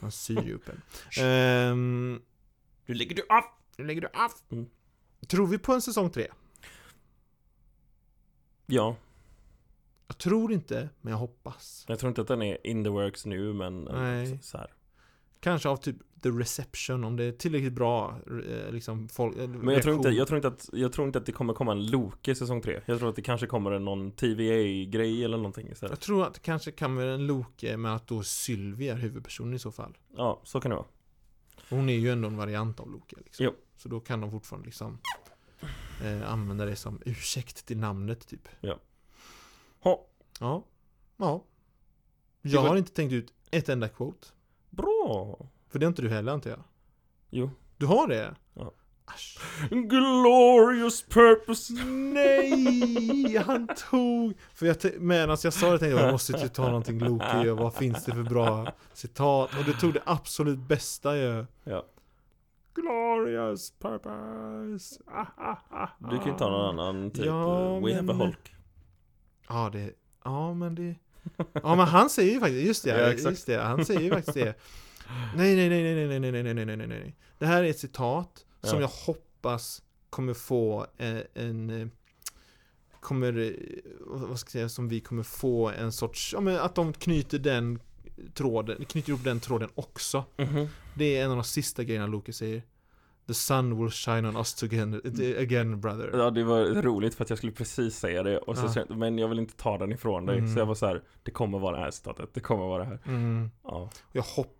Man 0.00 0.12
syr 0.12 0.48
ihop 0.48 0.62
en. 0.68 0.82
Ehm, 1.24 2.22
Nu 2.86 2.94
lägger 2.94 3.16
du 3.16 3.22
av! 3.28 3.42
nu 3.76 3.84
lägger 3.84 4.00
du 4.00 4.06
av. 4.06 4.30
Mm. 4.50 4.66
Tror 5.26 5.46
vi 5.46 5.58
på 5.58 5.72
en 5.72 5.82
säsong 5.82 6.10
tre? 6.10 6.28
Ja, 8.66 8.96
Jag 10.06 10.18
tror 10.18 10.52
inte, 10.52 10.88
men 11.00 11.10
jag 11.10 11.18
hoppas. 11.18 11.84
jag 11.88 11.98
tror 11.98 12.08
inte 12.08 12.20
att 12.20 12.28
den 12.28 12.42
är 12.42 12.66
in 12.66 12.84
the 12.84 12.90
works 12.90 13.26
nu 13.26 13.52
men 13.52 13.84
Nej. 13.84 14.38
så 14.42 14.58
här. 14.58 14.72
Kanske 15.40 15.68
av 15.68 15.76
typ 15.76 15.96
the 16.22 16.28
reception, 16.28 17.04
om 17.04 17.16
det 17.16 17.24
är 17.24 17.32
tillräckligt 17.32 17.72
bra 17.72 18.18
eh, 18.26 18.72
liksom 18.72 19.08
folk, 19.08 19.36
eh, 19.36 19.48
Men 19.48 19.74
jag 19.74 19.82
tror, 19.82 19.94
inte, 19.94 20.08
jag, 20.08 20.28
tror 20.28 20.36
inte 20.36 20.48
att, 20.48 20.68
jag 20.72 20.92
tror 20.92 21.06
inte 21.06 21.18
att 21.18 21.26
det 21.26 21.32
kommer 21.32 21.54
komma 21.54 21.72
en 21.72 21.86
Loki 21.86 22.30
i 22.30 22.34
säsong 22.34 22.62
3 22.62 22.80
Jag 22.86 22.98
tror 22.98 23.08
att 23.08 23.16
det 23.16 23.22
kanske 23.22 23.46
kommer 23.46 23.78
någon 23.78 24.10
TVA-grej 24.10 25.24
eller 25.24 25.36
någonting 25.36 25.68
istället 25.68 25.90
Jag 25.90 26.00
tror 26.00 26.26
att 26.26 26.34
det 26.34 26.40
kanske 26.40 26.70
kan 26.70 26.96
vara 26.96 27.14
en 27.14 27.26
Loke 27.26 27.76
med 27.76 27.94
att 27.94 28.06
då 28.06 28.22
Sylvie 28.22 28.92
är 28.92 28.96
huvudpersonen 28.96 29.54
i 29.54 29.58
så 29.58 29.72
fall. 29.72 29.96
Ja, 30.16 30.40
så 30.44 30.60
kan 30.60 30.70
det 30.70 30.76
vara 30.76 30.86
Hon 31.70 31.88
är 31.88 31.94
ju 31.94 32.10
ändå 32.10 32.28
en 32.28 32.36
variant 32.36 32.80
av 32.80 32.90
Loke 32.90 33.16
liksom. 33.24 33.44
Jo. 33.44 33.52
Så 33.76 33.88
då 33.88 34.00
kan 34.00 34.20
de 34.20 34.30
fortfarande 34.30 34.66
liksom 34.66 34.98
eh, 36.04 36.32
använda 36.32 36.64
det 36.64 36.76
som 36.76 37.02
ursäkt 37.04 37.66
till 37.66 37.78
namnet 37.78 38.28
typ. 38.28 38.48
Ha, 39.80 40.06
Ja. 40.40 40.64
Ja. 41.16 41.44
Jag 42.42 42.60
har 42.60 42.76
inte 42.76 42.92
tänkt 42.92 43.12
ut 43.12 43.32
ett 43.50 43.68
enda 43.68 43.88
quote. 43.88 44.28
bra! 44.70 45.38
För 45.68 45.78
det 45.78 45.86
har 45.86 45.88
inte 45.88 46.02
du 46.02 46.08
heller 46.08 46.32
antar 46.32 46.50
jag. 46.50 46.62
Jo 47.30 47.50
Du 47.76 47.86
har 47.86 48.08
det? 48.08 48.34
Ja. 48.54 48.72
Asch. 49.04 49.38
Glorious 49.70 51.02
purpose 51.02 51.72
Nej! 51.86 53.36
Han 53.46 53.68
tog... 53.90 54.34
För 54.54 54.66
jag 54.66 54.76
medan 55.00 55.36
jag 55.42 55.52
sa 55.52 55.72
det 55.72 55.78
tänkte 55.78 55.96
jag 55.96 56.06
jag 56.06 56.12
måste 56.12 56.32
ju 56.32 56.48
ta 56.48 56.66
någonting 56.66 56.98
Loki 56.98 57.48
och 57.48 57.58
vad 57.58 57.74
finns 57.74 58.04
det 58.04 58.12
för 58.12 58.22
bra 58.22 58.72
citat? 58.92 59.58
Och 59.58 59.64
du 59.64 59.72
tog 59.72 59.94
det 59.94 60.02
absolut 60.04 60.58
bästa 60.58 61.16
ju. 61.16 61.46
Ja, 61.64 61.84
Glorious 62.74 63.72
purpose. 63.78 65.00
Ah, 65.06 65.26
ah, 65.36 65.56
ah, 65.70 65.88
du 66.10 66.18
kan 66.18 66.26
ju 66.26 66.38
ta 66.38 66.50
någon 66.50 66.78
annan 66.80 67.10
typ 67.10 67.24
Ja, 67.24 67.80
We 67.80 67.94
have 67.94 67.98
a 67.98 68.02
men- 68.02 68.16
Hulk 68.16 68.54
Ja, 69.48 69.70
det... 69.72 69.90
Ja, 70.24 70.54
men 70.54 70.74
det... 70.74 70.94
Ja, 71.52 71.74
men 71.74 71.86
han 71.86 72.10
säger 72.10 72.32
ju 72.32 72.40
faktiskt, 72.40 72.66
just 72.66 72.84
det, 72.84 72.90
Ja, 72.90 73.30
just 73.30 73.46
det, 73.46 73.62
han 73.62 73.84
säger 73.84 74.00
ju 74.00 74.10
faktiskt 74.10 74.34
det. 74.34 74.54
Nej, 75.36 75.56
nej, 75.56 75.68
nej, 75.68 75.94
nej, 75.94 76.06
nej, 76.08 76.20
nej, 76.20 76.42
nej, 76.42 76.54
nej, 76.54 76.64
nej, 76.66 76.76
nej, 76.76 76.86
nej. 76.86 77.16
Det 77.38 77.46
här 77.46 77.62
är 77.64 77.70
ett 77.70 77.78
citat 77.78 78.44
som 78.62 78.74
Ja. 78.74 78.80
jag 78.80 78.88
hoppas 79.06 79.82
kommer 80.10 80.34
få 80.34 80.86
eh, 80.98 81.18
en... 81.34 81.70
eh, 81.70 81.86
Kommer, 83.00 83.38
eh, 83.38 83.50
vad 84.06 84.38
ska 84.38 84.46
jag 84.48 84.52
säga, 84.52 84.68
som 84.68 84.88
vi 84.88 85.00
kommer 85.00 85.22
få 85.22 85.68
en 85.70 85.92
sorts, 85.92 86.32
ja 86.32 86.40
men 86.40 86.56
att 86.56 86.74
de 86.74 86.92
knyter 86.92 87.38
den 87.38 87.78
tråden, 88.34 88.84
knyter 88.84 89.08
ihop 89.10 89.24
den 89.24 89.40
tråden 89.40 89.68
också. 89.74 90.24
Mhm. 90.36 90.66
Det 90.94 91.16
är 91.16 91.24
en 91.24 91.30
av 91.30 91.36
de 91.36 91.44
sista 91.44 91.84
grejerna 91.84 92.06
Loki 92.06 92.32
säger. 92.32 92.62
The 93.26 93.34
sun 93.34 93.78
will 93.82 93.90
shine 93.90 94.28
on 94.28 94.36
us 94.36 94.62
again, 94.62 95.00
again 95.38 95.80
brother. 95.80 96.10
Ja 96.14 96.30
det 96.30 96.44
var 96.44 96.64
roligt 96.82 97.14
för 97.14 97.24
att 97.24 97.30
jag 97.30 97.38
skulle 97.38 97.52
precis 97.52 97.98
säga 97.98 98.22
det 98.22 98.38
och 98.38 98.56
så 98.58 98.66
Ja. 98.88 98.94
Men 98.96 99.18
jag 99.18 99.28
vill 99.28 99.38
inte 99.38 99.56
ta 99.56 99.78
den 99.78 99.92
ifrån 99.92 100.26
dig 100.26 100.38
Mm. 100.38 100.54
Så 100.54 100.58
jag 100.60 100.66
var 100.66 100.74
så 100.74 100.86
här, 100.86 101.02
Det 101.22 101.30
kommer 101.30 101.58
vara 101.58 101.76
det 101.76 101.82
här 101.82 101.90
citatet, 101.90 102.34
det 102.34 102.40
kommer 102.40 102.64
vara 102.64 102.84
det 102.84 102.88
här 102.88 102.98
Mm. 103.06 103.50
Ja, 103.62 103.90
Jag 104.12 104.22
hoppas 104.22 104.56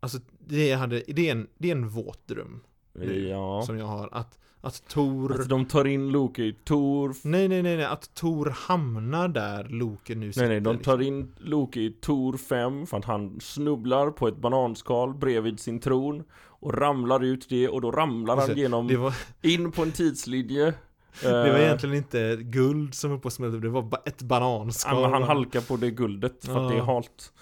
Alltså 0.00 0.18
det, 0.46 0.72
hade, 0.72 1.02
det, 1.06 1.28
är 1.28 1.32
en, 1.32 1.46
det 1.58 1.68
är 1.68 1.72
en 1.72 1.88
våt 1.88 2.26
dröm 2.26 2.60
nu, 2.92 3.28
Ja. 3.28 3.62
som 3.66 3.78
jag 3.78 3.86
har. 3.86 4.08
Att, 4.12 4.38
att 4.60 4.88
Tor... 4.88 5.40
Att 5.40 5.48
de 5.48 5.64
tar 5.66 5.84
in 5.84 6.10
Loke 6.10 6.42
i 6.42 6.52
Tor... 6.64 7.14
Nej, 7.22 7.48
nej, 7.48 7.62
nej, 7.62 7.76
nej, 7.76 7.86
att 7.86 8.14
Tor 8.14 8.46
hamnar 8.46 9.28
där 9.28 9.64
Loke 9.68 10.14
nu 10.14 10.32
sitter. 10.32 10.46
Nej 10.46 10.48
nej, 10.56 10.60
de 10.60 10.76
liksom. 10.76 10.92
tar 10.92 11.02
in 11.02 11.34
Loke 11.38 11.80
i 11.80 11.90
Tor 11.90 12.36
5 12.36 12.86
för 12.86 12.96
att 12.96 13.04
han 13.04 13.40
snubblar 13.40 14.10
på 14.10 14.28
ett 14.28 14.36
bananskal 14.36 15.14
bredvid 15.14 15.60
sin 15.60 15.80
tron 15.80 16.24
och 16.60 16.74
ramlar 16.74 17.24
ut 17.24 17.48
det 17.48 17.68
och 17.68 17.80
då 17.80 17.90
ramlar 17.90 18.34
han 18.34 18.42
Alltså, 18.42 18.58
genom 18.58 19.02
var, 19.02 19.14
in 19.42 19.72
på 19.72 19.82
en 19.82 19.92
tidslinje. 19.92 20.74
det 21.22 21.32
var 21.32 21.48
Eh, 21.48 21.64
egentligen 21.64 21.96
inte 21.96 22.36
guld 22.36 22.94
som 22.94 23.10
var 23.10 23.18
på 23.18 23.30
smält 23.30 23.62
det 23.62 23.68
var 23.68 23.88
ett 24.04 24.22
bananskal. 24.22 25.02
Men 25.02 25.12
han 25.12 25.22
halkar 25.22 25.60
på 25.60 25.76
det 25.76 25.90
guldet 25.90 26.44
för 26.44 26.64
att 26.64 26.72
det 26.72 26.76
är 26.78 26.82
halt. 26.82 27.32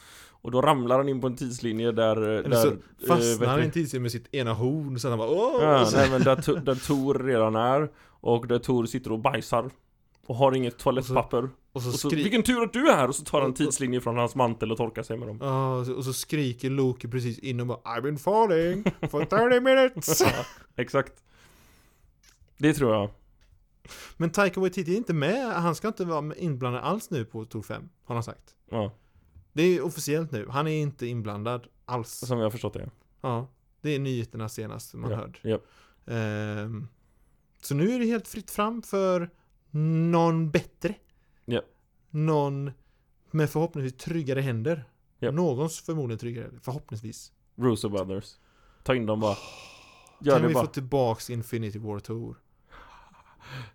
Och 0.42 0.50
då 0.50 0.60
ramlar 0.62 0.96
han 0.98 1.08
in 1.08 1.20
på 1.20 1.26
en 1.26 1.36
tidslinje 1.36 1.92
där... 1.92 2.16
Eller 2.16 2.56
så 2.56 2.68
eh, 2.68 2.74
fastnar 3.08 3.46
han 3.46 3.60
i 3.60 3.64
en 3.64 3.70
tidslinje 3.70 4.02
med 4.02 4.12
sitt 4.12 4.34
ena 4.34 4.52
horn 4.52 4.98
så 5.00 5.08
han 5.08 5.18
bara 5.18 5.28
åh! 5.30 5.62
Ja, 5.62 5.80
och 5.80 5.88
så- 5.88 5.96
nej 5.96 6.10
men 6.10 6.22
där, 6.22 6.60
där 6.60 6.74
Tor 6.74 7.14
redan 7.14 7.56
är 7.56 7.90
Och 8.20 8.46
där 8.46 8.58
Tor 8.58 8.86
sitter 8.86 9.12
och 9.12 9.18
bajsar 9.18 9.70
Och 10.26 10.36
har 10.36 10.52
inget 10.56 10.78
toalettpapper 10.78 11.48
och 11.72 11.82
så 11.82 11.88
Och 11.88 11.94
så, 11.94 12.08
skri- 12.08 12.22
vilken 12.22 12.42
tur 12.42 12.62
att 12.62 12.72
du 12.72 12.88
är 12.90 12.96
här! 12.96 13.08
Och 13.08 13.14
så 13.14 13.24
tar 13.24 13.40
han 13.40 13.46
Och- 13.50 13.50
och- 13.52 13.56
tidslinje 13.56 14.00
från 14.00 14.16
hans 14.16 14.34
mantel 14.34 14.72
och 14.72 14.78
torkar 14.78 15.02
sig 15.02 15.16
med 15.16 15.28
dem 15.28 15.38
Ja, 15.42 15.76
och 15.78 15.86
så- 15.86 15.92
och 15.94 16.04
så 16.04 16.12
skriker 16.12 16.70
Loki 16.70 17.08
precis 17.08 17.38
in 17.38 17.60
och 17.60 17.66
bara 17.66 17.78
I've 17.78 18.02
been 18.02 18.18
falling 18.18 18.84
for 19.10 19.24
30 19.24 19.60
minutes! 19.60 20.20
Ja, 20.24 20.44
Exakt 20.76 21.12
Det 22.58 22.74
tror 22.74 22.94
jag 22.94 23.10
Men 24.16 24.30
Taika 24.30 24.60
Waititi 24.60 24.92
är 24.92 24.96
inte 24.96 25.12
med, 25.14 25.46
han 25.52 25.74
ska 25.74 25.88
inte 25.88 26.04
vara 26.04 26.34
inblandad 26.34 26.82
alls 26.84 27.10
nu 27.10 27.24
på 27.24 27.44
Tor 27.44 27.62
5, 27.62 27.88
har 28.04 28.14
han 28.14 28.24
sagt. 28.24 28.54
Ja, 28.70 28.92
Det 29.56 29.62
är 29.62 29.82
officiellt 29.84 30.32
nu, 30.32 30.46
han 30.50 30.66
är 30.66 30.82
inte 30.82 31.06
inblandad 31.06 31.66
alls. 31.84 32.10
som 32.10 32.38
jag 32.38 32.44
har 32.44 32.50
förstått 32.50 32.72
det 32.74 32.90
Ja, 33.20 33.48
det 33.80 33.90
är 33.94 33.98
nyheterna 33.98 34.48
senast 34.48 34.94
man 34.94 35.10
ja, 35.10 35.16
hörde. 35.16 35.38
ja. 35.42 35.58
Ehm, 36.14 36.88
så 37.60 37.74
nu 37.74 37.90
är 37.94 37.98
det 37.98 38.04
helt 38.06 38.28
fritt 38.28 38.50
fram 38.50 38.82
för 38.82 39.30
någon 40.10 40.50
bättre. 40.50 40.94
Ja. 41.44 41.62
Någon 42.10 42.70
med 43.30 43.50
förhoppningsvis 43.50 44.04
tryggare 44.04 44.40
händer. 44.40 44.84
Ja. 45.18 45.30
Någons 45.30 45.80
förmodligen 45.80 46.18
tryggare 46.18 46.50
förhoppningsvis. 46.62 47.32
Russo 47.56 47.88
Brothers 47.88 48.34
Ta 48.84 48.94
in 48.94 49.06
dem 49.06 49.20
bara 49.20 49.36
Gör 50.20 50.32
kan 50.32 50.42
det 50.42 50.48
vi 50.48 50.54
bara 50.54 50.66
få 50.66 50.72
tillbaks 50.72 51.30
Infinity 51.30 51.78
War 51.78 51.98
Tour? 51.98 52.36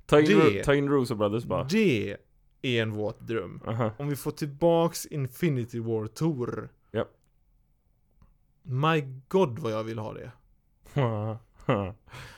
ta 0.05 0.19
in, 0.19 0.25
det- 0.39 0.63
ta 0.63 0.75
in 0.75 0.89
Russo 0.89 1.15
Brothers 1.15 1.43
bara 1.45 1.63
Det 1.63 2.17
är 2.61 2.81
en 2.81 2.91
våt 2.91 3.19
dröm. 3.27 3.61
Aha. 3.67 3.91
Om 3.99 4.07
vi 4.07 4.15
får 4.15 4.31
tillbaks 4.31 5.05
Infinity 5.05 5.79
War 5.79 6.07
Tour. 6.07 6.69
Ja. 6.91 7.05
My 8.63 9.01
God 9.27 9.59
vad 9.59 9.71
jag 9.71 9.83
vill 9.83 9.99
ha 9.99 10.13
det. 10.13 10.31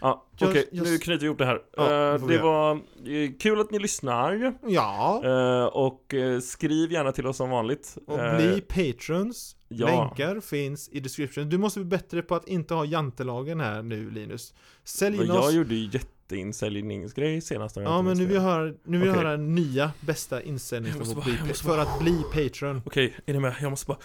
Ja, 0.01 0.25
okej, 0.41 0.69
jag- 0.71 0.85
nu 0.85 0.97
knyter 0.97 1.19
vi 1.19 1.25
ihop 1.25 1.37
det 1.37 1.45
här. 1.45 1.61
Ja, 1.77 2.17
vi 2.17 2.35
det 2.35 2.41
var 2.43 2.71
eh, 2.75 3.31
kul 3.39 3.59
att 3.61 3.71
ni 3.71 3.79
lyssnar. 3.79 4.53
Ja. 4.67 5.21
Eh, 5.25 5.65
och 5.65 6.13
skriv 6.43 6.91
gärna 6.91 7.11
till 7.11 7.27
oss 7.27 7.37
som 7.37 7.49
vanligt. 7.49 7.97
Och 8.07 8.17
bli 8.35 8.61
patrons. 8.61 9.55
Ja. 9.77 9.87
Länkar 9.87 10.39
finns 10.39 10.89
i 10.89 10.99
description. 10.99 11.49
Du 11.49 11.57
måste 11.57 11.79
bli 11.79 11.89
bättre 11.89 12.21
på 12.21 12.35
att 12.35 12.47
inte 12.47 12.73
ha 12.73 12.85
jantelagen 12.85 13.59
här 13.59 13.81
nu 13.81 14.11
Linus. 14.11 14.53
Sälj 14.83 15.17
in 15.17 15.27
jag 15.27 15.43
oss. 15.43 15.53
gjorde 15.53 15.75
ju 15.75 15.89
jätteinsäljningsgrej 15.93 17.41
senast 17.41 17.75
jag 17.75 17.85
Ja 17.85 18.01
men 18.01 18.17
nu 18.17 18.25
vill 18.25 18.35
jag 18.35 18.41
höra, 18.41 18.73
nu 18.83 18.97
vill 18.97 19.07
jag 19.07 19.15
Okej. 19.17 19.25
höra 19.27 19.37
nya 19.37 19.91
bästa 19.99 20.43
Jag 20.43 20.51
måste 20.53 20.75
för, 20.91 21.01
att 21.01 21.15
bara- 21.15 21.23
bli, 21.23 21.37
jag 21.47 21.57
för 21.57 21.77
att 21.77 21.99
bli 21.99 22.23
patron. 22.33 22.81
Okej, 22.85 23.15
är 23.25 23.33
ni 23.33 23.39
med? 23.39 23.55
Jag 23.61 23.69
måste 23.69 23.87
bara... 23.87 23.97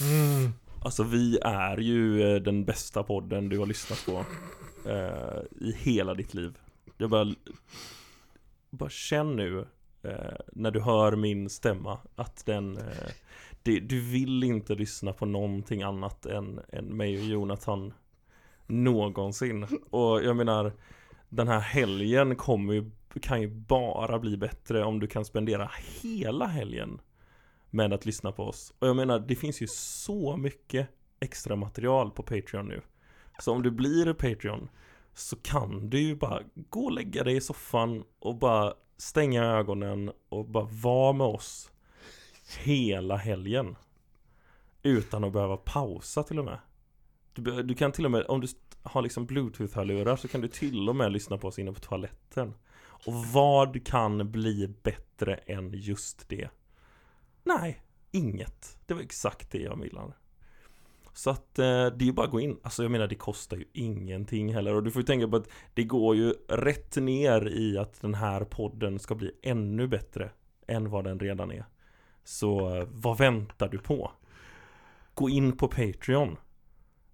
Mm. 0.00 0.52
Alltså 0.84 1.02
vi 1.02 1.38
är 1.42 1.76
ju 1.76 2.22
eh, 2.34 2.42
den 2.42 2.64
bästa 2.64 3.02
podden 3.02 3.48
du 3.48 3.58
har 3.58 3.66
lyssnat 3.66 4.06
på 4.06 4.24
eh, 4.90 5.66
i 5.68 5.72
hela 5.78 6.14
ditt 6.14 6.34
liv. 6.34 6.58
Jag 6.96 7.10
bara... 7.10 7.34
Bara 8.70 8.90
känn 8.90 9.36
nu 9.36 9.66
eh, 10.02 10.12
när 10.52 10.70
du 10.70 10.80
hör 10.80 11.16
min 11.16 11.50
stämma 11.50 11.98
att 12.16 12.46
den... 12.46 12.76
Eh, 12.78 13.10
det, 13.68 13.80
du 13.80 14.00
vill 14.00 14.44
inte 14.44 14.74
lyssna 14.74 15.12
på 15.12 15.26
någonting 15.26 15.82
annat 15.82 16.26
än, 16.26 16.60
än 16.72 16.84
mig 16.84 17.18
och 17.18 17.24
Jonathan 17.24 17.94
någonsin. 18.66 19.66
Och 19.90 20.24
jag 20.24 20.36
menar, 20.36 20.72
den 21.28 21.48
här 21.48 21.60
helgen 21.60 22.36
kommer 22.36 22.74
ju, 22.74 22.90
kan 23.22 23.40
ju 23.40 23.48
bara 23.48 24.18
bli 24.18 24.36
bättre 24.36 24.84
om 24.84 25.00
du 25.00 25.06
kan 25.06 25.24
spendera 25.24 25.70
hela 26.02 26.46
helgen 26.46 27.00
med 27.70 27.92
att 27.92 28.06
lyssna 28.06 28.32
på 28.32 28.42
oss. 28.42 28.72
Och 28.78 28.88
jag 28.88 28.96
menar, 28.96 29.18
det 29.18 29.34
finns 29.34 29.62
ju 29.62 29.66
så 29.66 30.36
mycket 30.36 30.88
extra 31.20 31.56
material 31.56 32.10
på 32.10 32.22
Patreon 32.22 32.68
nu. 32.68 32.80
Så 33.40 33.52
om 33.52 33.62
du 33.62 33.70
blir 33.70 34.12
Patreon 34.12 34.68
så 35.14 35.36
kan 35.36 35.90
du 35.90 36.00
ju 36.00 36.16
bara 36.16 36.40
gå 36.54 36.84
och 36.84 36.92
lägga 36.92 37.24
dig 37.24 37.36
i 37.36 37.40
soffan 37.40 38.04
och 38.18 38.38
bara 38.38 38.74
stänga 38.96 39.44
ögonen 39.44 40.12
och 40.28 40.44
bara 40.44 40.68
vara 40.82 41.12
med 41.12 41.26
oss 41.26 41.70
hela 42.56 43.16
helgen. 43.16 43.76
Utan 44.82 45.24
att 45.24 45.32
behöva 45.32 45.56
pausa 45.56 46.22
till 46.22 46.38
och 46.38 46.44
med. 46.44 46.58
Du, 47.32 47.62
du 47.62 47.74
kan 47.74 47.92
till 47.92 48.04
och 48.04 48.10
med, 48.10 48.26
om 48.28 48.40
du 48.40 48.48
har 48.82 49.02
liksom 49.02 49.26
bluetooth-hörlurar 49.26 50.16
så 50.16 50.28
kan 50.28 50.40
du 50.40 50.48
till 50.48 50.88
och 50.88 50.96
med 50.96 51.12
lyssna 51.12 51.38
på 51.38 51.48
oss 51.48 51.58
inne 51.58 51.72
på 51.72 51.80
toaletten. 51.80 52.54
Och 53.06 53.14
vad 53.14 53.86
kan 53.86 54.30
bli 54.30 54.74
bättre 54.82 55.34
än 55.34 55.72
just 55.74 56.28
det? 56.28 56.48
Nej, 57.44 57.82
inget. 58.10 58.78
Det 58.86 58.94
var 58.94 59.00
exakt 59.00 59.50
det 59.50 59.58
jag 59.58 59.80
ville. 59.80 60.00
Så 61.12 61.30
att 61.30 61.58
eh, 61.58 61.64
det 61.64 62.00
är 62.00 62.06
ju 62.06 62.12
bara 62.12 62.26
att 62.26 62.32
gå 62.32 62.40
in. 62.40 62.58
Alltså 62.62 62.82
jag 62.82 62.90
menar 62.90 63.06
det 63.06 63.14
kostar 63.14 63.56
ju 63.56 63.64
ingenting 63.72 64.54
heller. 64.54 64.74
Och 64.74 64.82
du 64.82 64.90
får 64.90 65.02
ju 65.02 65.06
tänka 65.06 65.28
på 65.28 65.36
att 65.36 65.48
det 65.74 65.84
går 65.84 66.16
ju 66.16 66.34
rätt 66.48 66.96
ner 66.96 67.48
i 67.48 67.78
att 67.78 68.00
den 68.00 68.14
här 68.14 68.44
podden 68.44 68.98
ska 68.98 69.14
bli 69.14 69.32
ännu 69.42 69.86
bättre 69.86 70.30
än 70.66 70.90
vad 70.90 71.04
den 71.04 71.20
redan 71.20 71.52
är. 71.52 71.64
Så 72.28 72.86
vad 72.90 73.18
väntar 73.18 73.68
du 73.68 73.78
på? 73.78 74.10
Gå 75.14 75.28
in 75.28 75.56
på 75.56 75.68
Patreon. 75.68 76.36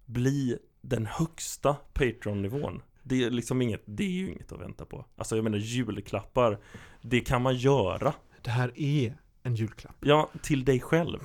Bli 0.05 0.57
den 0.81 1.05
högsta 1.05 1.75
Patreon-nivån. 1.93 2.81
Det 3.03 3.23
är 3.23 3.29
liksom 3.29 3.61
inget, 3.61 3.83
det 3.85 4.03
är 4.03 4.09
ju 4.09 4.31
inget 4.31 4.51
att 4.51 4.61
vänta 4.61 4.85
på. 4.85 5.05
Alltså 5.17 5.35
jag 5.35 5.43
menar 5.43 5.57
julklappar, 5.57 6.59
det 7.01 7.19
kan 7.19 7.41
man 7.41 7.55
göra. 7.55 8.13
Det 8.41 8.49
här 8.49 8.79
är 8.79 9.17
en 9.43 9.55
julklapp. 9.55 9.95
Ja, 9.99 10.29
till 10.41 10.65
dig 10.65 10.79
själv. 10.79 11.19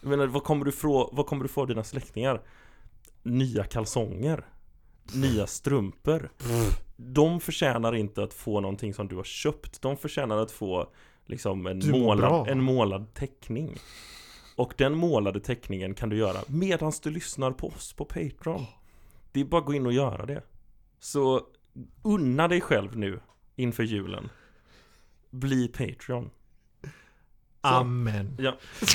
Jag 0.00 0.10
menar, 0.10 0.26
vad 0.26 0.44
kommer 0.44 0.64
du 0.64 0.72
få, 0.72 1.10
vad 1.12 1.26
kommer 1.26 1.42
du 1.42 1.48
få 1.48 1.60
av 1.60 1.66
dina 1.66 1.84
släktingar? 1.84 2.42
Nya 3.22 3.64
kalsonger. 3.64 4.46
Nya 5.14 5.46
strumpor. 5.46 6.30
De 6.96 7.40
förtjänar 7.40 7.94
inte 7.94 8.22
att 8.22 8.34
få 8.34 8.60
någonting 8.60 8.94
som 8.94 9.08
du 9.08 9.16
har 9.16 9.24
köpt. 9.24 9.82
De 9.82 9.96
förtjänar 9.96 10.36
att 10.36 10.50
få 10.50 10.88
liksom 11.26 11.66
en, 11.66 11.90
målad, 11.90 12.48
en 12.48 12.62
målad 12.62 13.14
teckning. 13.14 13.78
Och 14.56 14.74
den 14.76 14.94
målade 14.94 15.40
teckningen 15.40 15.94
kan 15.94 16.08
du 16.08 16.16
göra 16.16 16.38
medan 16.46 16.92
du 17.02 17.10
lyssnar 17.10 17.50
på 17.50 17.66
oss 17.68 17.92
på 17.92 18.04
Patreon. 18.04 18.66
Det 19.32 19.40
är 19.40 19.44
bara 19.44 19.60
att 19.60 19.66
gå 19.66 19.74
in 19.74 19.86
och 19.86 19.92
göra 19.92 20.26
det. 20.26 20.42
Så 20.98 21.40
unna 22.02 22.48
dig 22.48 22.60
själv 22.60 22.96
nu 22.96 23.20
inför 23.56 23.82
julen. 23.82 24.28
Bli 25.30 25.68
Patreon. 25.68 26.30
Amen. 27.64 28.36
Ja. 28.38 28.52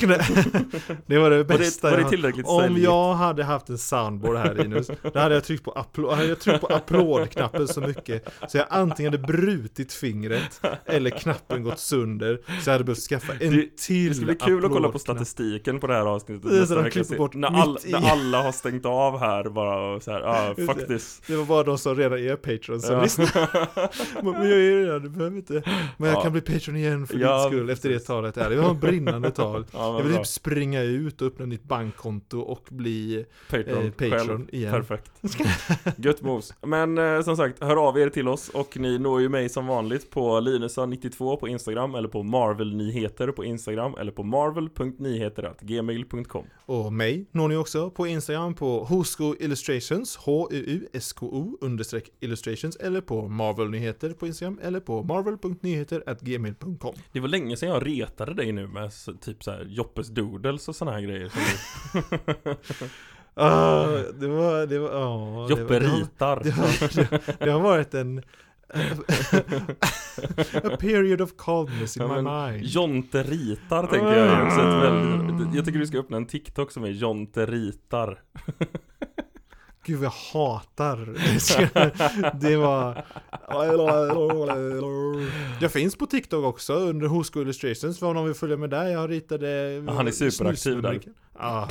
Det, 1.06 1.18
var 1.18 1.30
det 1.30 1.36
Var 1.36 1.44
bästa 1.58 1.86
det, 1.86 1.90
var 1.92 1.98
jag 2.00 2.06
det 2.06 2.10
tillräckligt 2.10 2.46
Om 2.46 2.60
säljigt? 2.60 2.84
jag 2.84 3.14
hade 3.14 3.44
haft 3.44 3.68
en 3.68 3.78
soundboard 3.78 4.36
här 4.36 4.54
Linus, 4.54 4.90
då 5.12 5.18
hade 5.20 5.34
jag 5.34 5.44
tryckt 5.44 5.64
på, 5.64 5.70
applå- 5.72 6.10
hade 6.14 6.28
jag 6.28 6.40
tryckt 6.40 6.60
på 6.60 6.66
applådknappen 6.66 7.68
så 7.68 7.80
mycket 7.80 8.28
Så 8.48 8.58
jag 8.58 8.66
antingen 8.70 9.12
hade 9.12 9.26
brutit 9.26 9.92
fingret 9.92 10.60
eller 10.86 11.10
knappen 11.10 11.62
gått 11.62 11.78
sönder 11.78 12.38
Så 12.62 12.70
jag 12.70 12.74
hade 12.74 12.84
behövt 12.84 12.98
skaffa 13.00 13.32
en 13.40 13.56
Det- 13.56 13.76
till 13.76 14.08
Det 14.08 14.14
ska 14.14 14.24
bli 14.24 14.34
kul 14.34 14.64
att 14.64 14.70
kolla 14.72 14.88
på 14.88 14.98
statistiken 14.98 15.80
på 15.80 15.86
det 15.86 15.94
här 15.94 16.06
avsnittet 16.06 16.50
Det 16.50 16.66
så 16.66 16.74
de 16.74 16.90
klipper 16.90 17.16
bort 17.16 17.34
när, 17.34 17.48
all, 17.48 17.78
när 17.86 18.10
alla 18.10 18.42
har 18.42 18.52
stängt 18.52 18.86
av 18.86 19.18
här 19.18 19.44
bara 19.44 20.00
så 20.00 20.10
här, 20.10 20.46
Just 20.48 20.56
det. 20.56 20.66
faktiskt 20.66 21.26
Det 21.26 21.36
var 21.36 21.44
bara 21.44 21.62
de 21.62 21.78
som 21.78 21.96
redan 21.96 22.18
är 22.18 22.36
Patreon 22.36 22.80
som 22.80 22.94
Ja. 22.94 23.02
lyssnar 23.02 23.30
Men 24.22 24.32
jag 24.34 24.58
är 24.58 24.84
redan, 24.84 25.02
du 25.02 25.08
behöver 25.08 25.36
inte 25.36 25.62
Men 25.96 26.08
jag 26.08 26.18
Ja. 26.18 26.22
kan 26.22 26.32
bli 26.32 26.40
Patreon 26.40 26.76
igen 26.76 27.06
för 27.06 27.18
Ja, 27.18 27.42
din 27.42 27.50
skull 27.52 27.70
efter 27.70 27.88
det 27.88 27.98
talet 28.00 28.36
är 28.36 28.50
Jag 28.60 28.68
har 28.68 28.74
en 28.74 28.80
brinnande 28.80 29.30
tal. 29.30 29.64
Ja, 29.72 29.96
Jag 29.98 30.04
vill 30.04 30.16
typ 30.16 30.26
springa 30.26 30.82
ut 30.82 31.20
och 31.22 31.26
öppna 31.28 31.46
nytt 31.46 31.64
bankkonto 31.64 32.40
och 32.40 32.66
bli 32.70 33.24
Patreon, 33.50 33.84
eh, 33.84 33.90
Patreon 33.90 34.26
själv. 34.26 34.48
igen. 34.52 34.72
Perfekt. 34.72 35.10
Gött 35.96 36.22
moves. 36.22 36.54
Men 36.62 36.98
eh, 36.98 37.22
som 37.22 37.36
sagt, 37.36 37.62
hör 37.64 37.88
av 37.88 37.98
er 37.98 38.08
till 38.08 38.28
oss 38.28 38.48
och 38.48 38.76
ni 38.78 38.98
når 38.98 39.20
ju 39.20 39.28
mig 39.28 39.48
som 39.48 39.66
vanligt 39.66 40.10
på 40.10 40.40
Linusa92 40.40 41.36
på 41.36 41.48
Instagram 41.48 41.94
eller 41.94 42.08
på 42.08 42.22
Marvel-nyheter 42.22 43.28
på 43.32 43.44
Instagram 43.44 43.94
eller 44.00 44.12
på 44.12 44.22
marvel.nyheter.gmail.com 44.22 46.44
Och 46.66 46.92
mig 46.92 47.26
når 47.32 47.48
ni 47.48 47.56
också 47.56 47.90
på 47.90 48.06
Instagram 48.06 48.54
på 48.54 48.84
Husko 48.84 49.34
Illustrations, 49.40 50.16
H-U-U-S-K-O 50.16 51.58
understreck 51.60 52.10
illustrations 52.20 52.76
eller 52.76 53.00
på 53.00 53.28
Marvel-nyheter 53.28 54.10
på 54.10 54.26
Instagram 54.26 54.58
eller 54.62 54.80
på 54.80 55.02
marvel.nyheter.gmail.com 55.02 56.94
Det 57.12 57.20
var 57.20 57.28
länge 57.28 57.56
sedan 57.56 57.68
jag 57.68 57.86
retade 57.86 58.34
dig 58.34 58.49
nu 58.52 58.66
med 58.66 58.90
typ 59.20 59.44
så 59.44 59.50
här 59.50 59.64
Joppes 59.68 60.08
Doodles 60.08 60.68
och 60.68 60.76
såna 60.76 60.90
här 60.92 61.00
grejer 61.00 61.28
som. 61.28 61.40
Ah, 63.34 63.86
det 64.20 64.28
var, 64.28 64.66
det 64.66 64.78
var, 64.78 65.48
det 65.48 65.50
Joppe 65.50 65.62
var, 65.62 65.80
det 65.80 65.86
ritar. 65.86 66.40
det, 66.44 66.50
har, 66.50 67.44
det, 67.44 67.50
har 67.50 67.60
varit 67.60 67.94
en 67.94 68.22
A 70.64 70.76
period 70.80 71.20
of 71.20 71.30
calmness 71.38 71.96
in 71.96 72.02
Ja, 72.02 72.22
my 72.22 72.22
mind 72.52 72.66
Jonte 72.66 73.22
ritar 73.22 73.86
tänker 73.86 74.16
jag 74.16 74.46
också 74.46 74.60
Ah. 74.60 74.80
väldigt, 74.80 75.54
Jag 75.54 75.64
tycker 75.64 75.78
du 75.78 75.86
ska 75.86 75.98
öppna 75.98 76.16
en 76.16 76.26
TikTok 76.26 76.70
som 76.72 76.84
är 76.84 76.88
Jonte 76.88 77.46
ritar 77.46 78.22
Gud 79.84 79.98
vad 79.98 80.04
jag 80.06 80.10
hatar 80.40 80.96
Det. 82.40 82.56
Var 82.56 83.04
Jag 85.60 85.72
finns 85.72 85.96
på 85.96 86.06
TikTok 86.06 86.44
också 86.44 86.74
under 86.74 87.06
Hosko 87.06 87.40
Illustrations 87.40 88.02
om 88.02 88.14
någon 88.14 88.24
vill 88.24 88.34
följa 88.34 88.56
med 88.56 88.70
där. 88.70 88.86
Jag 88.86 89.10
ritade 89.10 89.72
Ja, 89.86 89.92
han 89.92 90.06
är 90.08 90.10
superaktiv 90.10 90.82
där. 90.82 91.00
ah, 91.32 91.68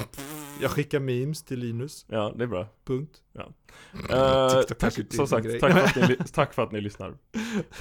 Jag 0.62 0.72
skickar 0.72 1.00
memes 1.00 1.44
till 1.44 1.60
Linus. 1.60 2.06
Ja, 2.10 2.34
det 2.38 2.44
är 2.44 2.48
bra. 2.48 2.68
Punkt. 2.86 3.12
Eh, 4.10 4.50
TikTok 4.60 4.78
tack, 4.78 4.94
Som 5.14 5.28
sagt, 5.28 5.60
tack 5.60 5.72
för, 5.94 6.02
att 6.02 6.10
ni, 6.10 6.18
tack 6.34 6.54
för 6.54 6.64
att 6.64 6.72
ni 6.72 6.82
lyssnar. 6.82 7.14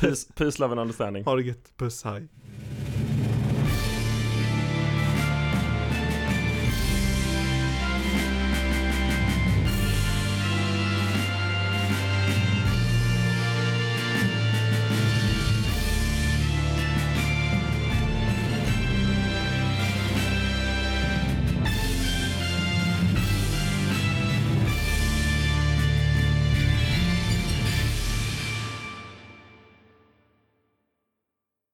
Peace, 0.01 0.33
peace 0.35 0.63
love 0.63 0.73
and 0.73 0.81
understanding. 0.81 1.25
Ha 1.25 1.37
det 1.37 1.43
gött, 1.43 1.73
puss, 1.77 2.05
hej 2.05 2.29